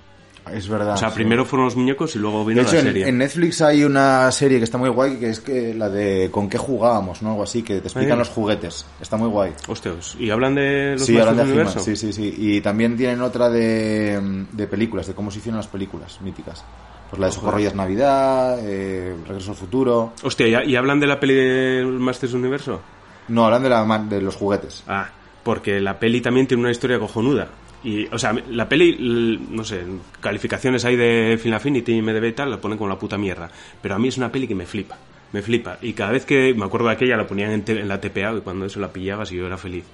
Es 0.52 0.68
verdad. 0.68 0.96
O 0.96 0.98
sea, 0.98 1.10
sí. 1.10 1.16
primero 1.16 1.46
fueron 1.46 1.66
los 1.66 1.76
muñecos 1.76 2.16
y 2.16 2.20
luego 2.20 2.40
De 2.40 2.46
vino 2.50 2.62
hecho, 2.64 2.74
la 2.74 2.80
en, 2.80 2.86
serie. 2.88 3.08
en 3.08 3.18
Netflix 3.20 3.62
hay 3.62 3.84
una 3.84 4.32
serie 4.32 4.58
que 4.58 4.64
está 4.64 4.80
muy 4.80 4.90
guay, 4.90 5.18
que 5.18 5.30
es 5.30 5.40
que 5.40 5.72
la 5.76 5.88
de 5.88 6.30
con 6.32 6.50
qué 6.50 6.58
jugábamos, 6.58 7.22
¿no? 7.22 7.30
Algo 7.32 7.44
así, 7.44 7.62
que 7.62 7.80
te 7.80 7.88
explican 7.88 8.14
Ah, 8.14 8.16
los 8.18 8.30
juguetes. 8.30 8.86
Está 9.00 9.18
muy 9.18 9.30
guay. 9.30 9.54
Hostias, 9.68 10.16
¿y 10.20 10.32
hablan 10.32 10.56
de 10.56 10.94
los 10.94 11.06
Sí, 11.06 11.16
hablan 11.20 11.36
de 11.38 11.44
del 11.44 11.52
universo? 11.52 11.80
sí, 11.80 11.96
sí, 11.96 12.12
sí. 12.12 12.34
Y 12.36 12.60
también 12.62 12.98
tienen 12.98 13.22
otra 13.22 13.50
de, 13.50 14.46
de 14.52 14.68
películas, 14.68 15.06
de 15.06 15.14
cómo 15.14 15.30
se 15.30 15.38
hicieron 15.38 15.58
las 15.58 15.68
películas 15.68 16.20
míticas. 16.22 16.66
Pues 17.12 17.20
la 17.20 17.28
de 17.28 17.34
Socorro 17.34 17.60
y 17.60 17.66
es 17.66 17.76
Navidad, 17.76 18.58
eh, 18.64 19.16
Regreso 19.28 19.52
al 19.52 19.58
Futuro. 19.58 20.14
Hostia, 20.24 20.64
¿y, 20.64 20.72
y 20.72 20.76
hablan 20.76 21.00
de 21.00 21.06
la 21.08 21.20
peli 21.20 21.36
de 21.36 21.86
Masters 21.86 22.34
Universo? 22.34 22.82
No, 23.28 23.46
hablan 23.46 23.62
de, 23.62 23.70
la, 23.70 24.06
de 24.10 24.22
los 24.22 24.36
juguetes. 24.36 24.84
Ah, 24.88 25.08
porque 25.44 25.80
la 25.80 26.00
peli 26.00 26.22
también 26.22 26.48
tiene 26.48 26.62
una 26.62 26.72
historia 26.72 27.00
cojonuda. 27.00 27.50
Y, 27.84 28.06
o 28.08 28.20
sea, 28.20 28.34
la 28.50 28.70
peli, 28.70 29.40
no 29.50 29.64
sé, 29.64 29.84
calificaciones 30.20 30.86
hay 30.86 30.96
de 30.96 31.40
Film 31.42 31.56
Affinity 31.56 31.94
y 31.94 32.02
MDB 32.02 32.26
y 32.26 32.32
tal, 32.34 32.52
la 32.52 32.62
ponen 32.62 32.78
con 32.78 32.90
la 32.90 33.00
puta 33.00 33.18
mierda. 33.18 33.50
Pero 33.82 33.96
a 33.96 34.00
mí 34.00 34.08
es 34.08 34.18
una 34.18 34.32
peli 34.32 34.48
que 34.48 34.56
me 34.56 34.66
flipa, 34.66 34.98
me 35.32 35.42
flipa. 35.42 35.78
Y 35.82 35.94
cada 35.94 36.12
vez 36.12 36.26
que, 36.26 36.54
me 36.54 36.66
acuerdo 36.66 36.88
de 36.88 36.94
aquella, 36.94 37.18
la 37.18 37.28
ponían 37.28 37.52
en, 37.52 37.64
en 37.68 37.88
la 37.88 38.00
TPA 38.00 38.34
y 38.38 38.42
cuando 38.42 38.66
eso 38.66 38.80
la 38.80 38.94
pillabas 38.94 39.32
y 39.32 39.38
yo 39.38 39.48
era 39.48 39.58
feliz. 39.58 39.86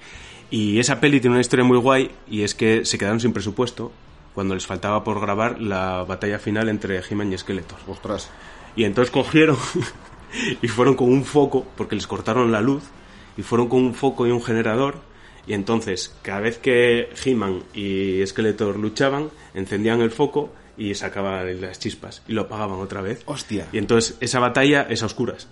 Y 0.50 0.78
esa 0.78 1.00
peli 1.00 1.20
tiene 1.20 1.34
una 1.34 1.40
historia 1.40 1.64
muy 1.64 1.78
guay 1.78 2.10
y 2.28 2.42
es 2.42 2.54
que 2.54 2.84
se 2.84 2.98
quedaron 2.98 3.20
sin 3.20 3.32
presupuesto 3.32 3.92
cuando 4.38 4.54
les 4.54 4.66
faltaba 4.66 5.02
por 5.02 5.20
grabar 5.20 5.60
la 5.60 6.04
batalla 6.04 6.38
final 6.38 6.68
entre 6.68 7.00
He-Man 7.00 7.32
y 7.32 7.38
Skeletor. 7.38 7.78
Ostras. 7.88 8.30
Y 8.76 8.84
entonces 8.84 9.10
cogieron 9.10 9.56
y 10.62 10.68
fueron 10.68 10.94
con 10.94 11.08
un 11.10 11.24
foco, 11.24 11.66
porque 11.76 11.96
les 11.96 12.06
cortaron 12.06 12.52
la 12.52 12.60
luz, 12.60 12.84
y 13.36 13.42
fueron 13.42 13.68
con 13.68 13.80
un 13.80 13.94
foco 13.94 14.26
y 14.26 14.30
un 14.30 14.42
generador. 14.42 15.00
Y 15.48 15.54
entonces, 15.54 16.14
cada 16.22 16.40
vez 16.40 16.58
que 16.58 17.08
He-Man 17.24 17.64
y 17.74 18.22
Skeletor 18.26 18.78
luchaban, 18.78 19.30
encendían 19.54 20.00
el 20.02 20.10
foco 20.12 20.52
y 20.76 20.94
sacaban 20.94 21.60
las 21.60 21.78
chispas 21.80 22.22
y 22.28 22.32
lo 22.34 22.42
apagaban 22.42 22.78
otra 22.78 23.00
vez. 23.00 23.22
Hostia. 23.26 23.66
Y 23.72 23.78
entonces 23.78 24.16
esa 24.20 24.38
batalla 24.38 24.86
es 24.88 25.02
a 25.02 25.06
oscuras. 25.06 25.48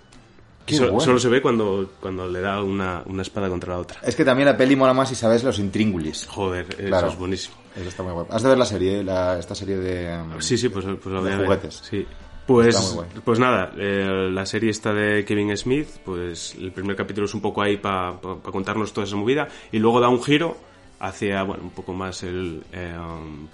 Qué 0.65 0.75
Solo- 0.75 0.91
bueno. 0.91 1.05
Solo 1.05 1.19
se 1.19 1.29
ve 1.29 1.41
cuando, 1.41 1.91
cuando 1.99 2.27
le 2.27 2.41
da 2.41 2.61
una, 2.61 3.01
una 3.05 3.21
espada 3.23 3.49
contra 3.49 3.73
la 3.73 3.79
otra. 3.79 3.99
Es 4.03 4.15
que 4.15 4.23
también 4.25 4.45
la 4.47 4.55
peli 4.57 4.75
mola 4.75 4.93
más 4.93 5.09
si 5.09 5.15
sabes 5.15 5.43
los 5.43 5.59
intríngulis. 5.59 6.25
Joder, 6.27 6.65
eso 6.77 6.87
Claro. 6.87 7.07
es 7.07 7.17
buenísimo. 7.17 7.55
Eso 7.75 7.89
está 7.89 8.03
muy 8.03 8.11
guay. 8.13 8.25
Has 8.29 8.43
de 8.43 8.49
ver 8.49 8.57
la 8.57 8.65
serie, 8.65 9.03
la- 9.03 9.39
esta 9.39 9.55
serie 9.55 9.77
de... 9.77 10.19
Sí, 10.39 10.57
sí, 10.57 10.69
pues, 10.69 10.85
pues 11.01 11.15
De 11.15 11.21
ver. 11.21 11.43
juguetes. 11.45 11.81
Sí. 11.89 12.05
Pues, 12.47 12.75
Está 12.75 13.21
pues 13.25 13.39
nada, 13.39 13.71
eh, 13.77 14.29
la 14.31 14.45
serie 14.45 14.69
esta 14.71 14.93
de 14.93 15.25
Kevin 15.25 15.55
Smith, 15.57 15.87
pues 16.05 16.55
el 16.55 16.71
primer 16.71 16.95
capítulo 16.95 17.25
es 17.25 17.33
un 17.33 17.41
poco 17.41 17.61
ahí 17.61 17.75
para 17.77 18.13
contarnos 18.41 18.93
toda 18.93 19.05
esa 19.05 19.17
movida 19.17 19.47
y 19.71 19.79
luego 19.79 19.99
da 19.99 20.07
un 20.09 20.23
giro 20.23 20.55
hacia, 20.99 21.43
bueno, 21.43 21.63
un 21.63 21.69
poco 21.71 21.93
más 21.93 22.23
el, 22.23 22.63
eh, 22.71 22.95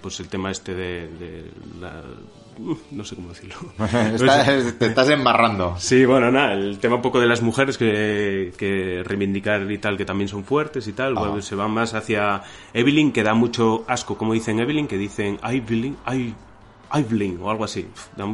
pues 0.02 0.20
el 0.20 0.30
tema 0.30 0.52
este 0.52 0.74
de, 0.76 1.08
de 1.10 1.52
la... 1.82 2.02
No 2.92 3.04
sé 3.04 3.16
cómo 3.16 3.30
decirlo. 3.30 3.56
Estás- 4.14 4.74
te 4.78 4.86
estás 4.86 5.10
embarrando. 5.10 5.76
Sí, 5.80 6.06
bueno, 6.06 6.32
nada, 6.32 6.54
el 6.54 6.78
tema 6.78 6.98
un 6.98 7.02
poco 7.02 7.20
de 7.20 7.26
las 7.26 7.42
mujeres 7.42 7.80
que, 7.80 8.54
que 8.58 9.02
reivindicar 9.04 9.70
y 9.72 9.80
tal, 9.80 9.98
que 9.98 10.06
también 10.06 10.28
son 10.28 10.44
fuertes 10.44 10.88
y 10.88 10.94
tal, 10.94 11.18
Ah. 11.18 11.20
bueno, 11.22 11.42
se 11.42 11.56
van 11.56 11.72
más 11.72 11.96
hacia 11.96 12.44
Evelyn, 12.74 13.12
que 13.12 13.24
da 13.24 13.34
mucho 13.34 13.84
asco, 13.88 14.16
como 14.20 14.34
dicen 14.34 14.60
Evelyn, 14.60 14.86
que 14.88 15.00
dicen 15.00 15.40
Evelyn, 15.44 15.98
I, 16.14 16.36
Evelyn 16.94 17.40
o 17.42 17.50
algo 17.50 17.64
así. 17.64 17.86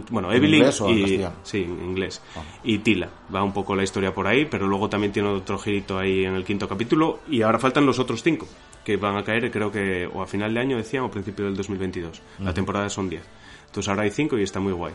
Bueno, 0.09 0.31
¿En 0.31 0.37
Evelyn 0.37 0.63
en 0.63 0.97
y? 0.97 1.23
Ah. 1.23 1.33
sí, 1.43 1.63
en 1.63 1.83
inglés. 1.83 2.21
Y 2.63 2.79
Tila, 2.79 3.09
va 3.33 3.43
un 3.43 3.53
poco 3.53 3.75
la 3.75 3.83
historia 3.83 4.13
por 4.13 4.27
ahí, 4.27 4.45
pero 4.45 4.67
luego 4.67 4.89
también 4.89 5.13
tiene 5.13 5.29
otro 5.29 5.57
girito 5.57 5.97
ahí 5.97 6.25
en 6.25 6.35
el 6.35 6.43
quinto 6.43 6.67
capítulo 6.67 7.19
y 7.29 7.41
ahora 7.41 7.59
faltan 7.59 7.85
los 7.85 7.99
otros 7.99 8.21
cinco 8.23 8.47
que 8.83 8.97
van 8.97 9.17
a 9.17 9.23
caer, 9.23 9.51
creo 9.51 9.71
que 9.71 10.07
o 10.11 10.21
a 10.21 10.27
final 10.27 10.53
de 10.53 10.59
año 10.59 10.77
decían 10.77 11.03
o 11.03 11.11
principio 11.11 11.45
del 11.45 11.55
2022. 11.55 12.21
La 12.39 12.53
temporada 12.53 12.89
son 12.89 13.09
10. 13.09 13.21
Entonces 13.67 13.89
ahora 13.89 14.03
hay 14.03 14.11
cinco 14.11 14.37
y 14.37 14.43
está 14.43 14.59
muy 14.59 14.73
guay. 14.73 14.93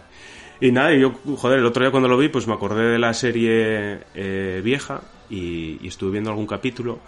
Y 0.61 0.73
nada, 0.73 0.95
yo, 0.95 1.12
joder, 1.36 1.59
el 1.59 1.66
otro 1.66 1.82
día 1.82 1.91
cuando 1.91 2.09
lo 2.09 2.16
vi, 2.16 2.28
pues 2.28 2.47
me 2.47 2.55
acordé 2.55 2.91
de 2.91 2.99
la 2.99 3.12
serie 3.15 4.01
eh, 4.15 4.61
vieja 4.65 5.03
y, 5.31 5.78
y 5.81 5.89
estuve 5.89 6.12
viendo 6.12 6.31
algún 6.31 6.47
capítulo. 6.47 7.01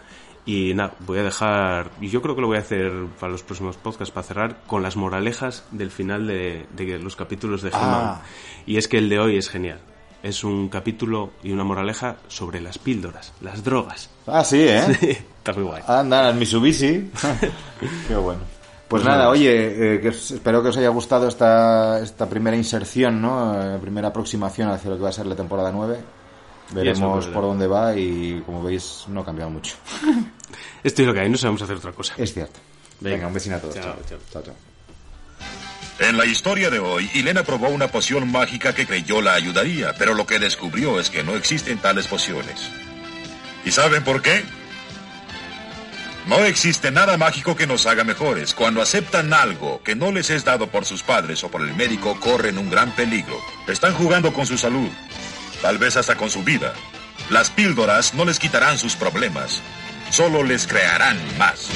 Y 0.47 0.75
nada, 0.75 0.95
voy 1.01 1.19
a 1.19 1.25
dejar, 1.25 1.91
y 2.01 2.09
yo 2.09 2.23
creo 2.23 2.37
que 2.37 2.41
lo 2.41 2.47
voy 2.47 2.57
a 2.57 2.61
hacer 2.61 2.93
para 3.19 3.33
los 3.33 3.43
próximos 3.43 3.77
podcasts, 3.77 4.13
para 4.15 4.27
cerrar 4.27 4.57
con 4.69 4.81
las 4.83 4.95
moralejas 4.97 5.65
del 5.73 5.91
final 5.91 6.27
de, 6.29 6.67
de 6.77 6.99
los 7.01 7.17
capítulos 7.17 7.63
de. 7.63 7.71
Ah. 7.75 8.21
Y 8.65 8.77
es 8.77 8.87
que 8.87 8.99
el 8.99 9.09
de 9.09 9.19
hoy 9.19 9.37
es 9.39 9.49
genial. 9.51 9.81
Es 10.23 10.45
un 10.45 10.69
capítulo 10.69 11.31
y 11.43 11.51
una 11.53 11.65
moraleja 11.65 12.17
sobre 12.29 12.61
las 12.61 12.79
píldoras, 12.79 13.33
las 13.41 13.63
drogas. 13.65 14.09
Ah, 14.27 14.43
sí, 14.45 14.61
¿eh? 14.61 14.83
Está 15.39 15.53
muy 15.53 15.65
guay. 15.65 15.83
Anda, 15.87 16.23
las 16.23 16.35
Mitsubishi. 16.37 17.11
Qué 18.09 18.15
bueno. 18.15 18.41
Pues 18.89 19.05
nada, 19.05 19.29
oye, 19.31 19.95
eh, 19.97 20.01
que 20.01 20.11
os- 20.11 20.31
espero 20.31 20.63
que 20.63 20.69
os 20.69 20.77
haya 20.77 20.89
gustado 20.91 21.27
esta, 21.27 22.01
esta 22.01 22.29
primera 22.29 22.57
inserción, 22.57 23.21
¿no? 23.21 23.61
Eh, 23.61 23.79
primera 23.81 24.09
aproximación 24.09 24.69
hacia 24.71 24.91
lo 24.91 24.97
que 24.97 25.03
va 25.03 25.09
a 25.09 25.13
ser 25.13 25.27
la 25.27 25.35
temporada 25.35 25.73
9. 25.73 25.99
Veremos 26.71 27.25
eso, 27.25 27.33
por 27.33 27.43
dónde 27.43 27.67
va 27.67 27.97
y, 27.97 28.43
como 28.45 28.63
veis, 28.63 29.05
no 29.09 29.21
ha 29.21 29.25
cambiado 29.25 29.51
mucho. 29.51 29.77
Esto 30.83 31.03
es 31.03 31.09
lo 31.09 31.15
que 31.15 31.21
hay, 31.21 31.29
no 31.29 31.39
sabemos 31.39 31.63
hacer 31.63 31.77
otra 31.77 31.93
cosa. 31.93 32.15
Es 32.17 32.33
cierto. 32.35 32.59
Venga. 33.01 33.17
Venga, 33.17 33.29
un 33.29 33.35
besito 33.35 33.57
a 33.57 33.61
todos. 33.61 33.75
Chao, 33.75 33.85
Chao, 33.85 34.05
chao. 34.09 34.19
chao. 34.33 34.43
chao. 34.43 34.55
En 35.99 36.19
la 36.19 36.27
historia 36.27 36.69
de 36.69 36.79
hoy, 36.79 37.11
Elena 37.15 37.43
probó 37.43 37.69
una 37.69 37.89
poción 37.89 38.31
mágica 38.31 38.75
que 38.75 38.87
creyó 38.87 39.23
la 39.23 39.33
ayudaría, 39.33 39.95
pero 39.99 40.13
lo 40.13 40.27
que 40.27 40.39
descubrió 40.39 41.01
es 41.01 41.09
que 41.09 41.23
no 41.23 41.35
existen 41.37 41.79
tales 41.79 42.07
pociones. 42.07 42.71
¿Y 43.65 43.71
saben 43.71 44.05
por 44.05 44.21
qué? 44.21 44.45
No 46.27 46.45
existe 46.45 46.91
nada 46.91 47.17
mágico 47.17 47.57
que 47.57 47.67
nos 47.67 47.87
haga 47.87 48.05
mejores. 48.05 48.53
Cuando 48.53 48.83
aceptan 48.83 49.33
algo 49.33 49.81
que 49.83 49.95
no 49.95 50.11
les 50.13 50.29
es 50.29 50.45
dado 50.45 50.67
por 50.67 50.85
sus 50.85 51.03
padres 51.03 51.43
o 51.45 51.49
por 51.51 51.63
el 51.63 51.75
médico, 51.75 52.19
corren 52.21 52.59
un 52.59 52.69
gran 52.69 52.91
peligro. 52.91 53.41
Están 53.67 53.95
jugando 53.95 54.33
con 54.33 54.45
su 54.45 54.59
salud, 54.59 54.89
tal 55.63 55.79
vez 55.79 55.97
hasta 55.97 56.17
con 56.17 56.31
su 56.31 56.43
vida. 56.43 56.75
Las 57.31 57.51
píldoras 57.51 58.15
no 58.15 58.25
les 58.25 58.39
quitarán 58.39 58.79
sus 58.79 58.95
problemas, 58.97 59.61
solo 60.11 60.43
les 60.43 60.67
crearán 60.67 61.19
más. 61.39 61.71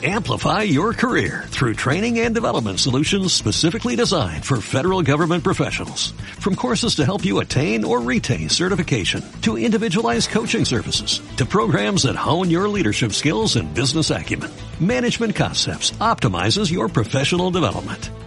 Amplify 0.00 0.62
your 0.62 0.94
career 0.94 1.46
through 1.48 1.74
training 1.74 2.20
and 2.20 2.32
development 2.32 2.78
solutions 2.78 3.32
specifically 3.32 3.96
designed 3.96 4.44
for 4.44 4.60
federal 4.60 5.02
government 5.02 5.42
professionals. 5.42 6.12
From 6.38 6.54
courses 6.54 6.94
to 6.96 7.04
help 7.04 7.24
you 7.24 7.40
attain 7.40 7.82
or 7.84 8.00
retain 8.00 8.48
certification, 8.48 9.24
to 9.42 9.58
individualized 9.58 10.30
coaching 10.30 10.64
services, 10.64 11.20
to 11.36 11.44
programs 11.44 12.04
that 12.04 12.14
hone 12.14 12.48
your 12.48 12.68
leadership 12.68 13.10
skills 13.12 13.56
and 13.56 13.74
business 13.74 14.10
acumen, 14.10 14.52
Management 14.78 15.34
Concepts 15.34 15.90
optimizes 15.98 16.70
your 16.70 16.88
professional 16.88 17.50
development. 17.50 18.12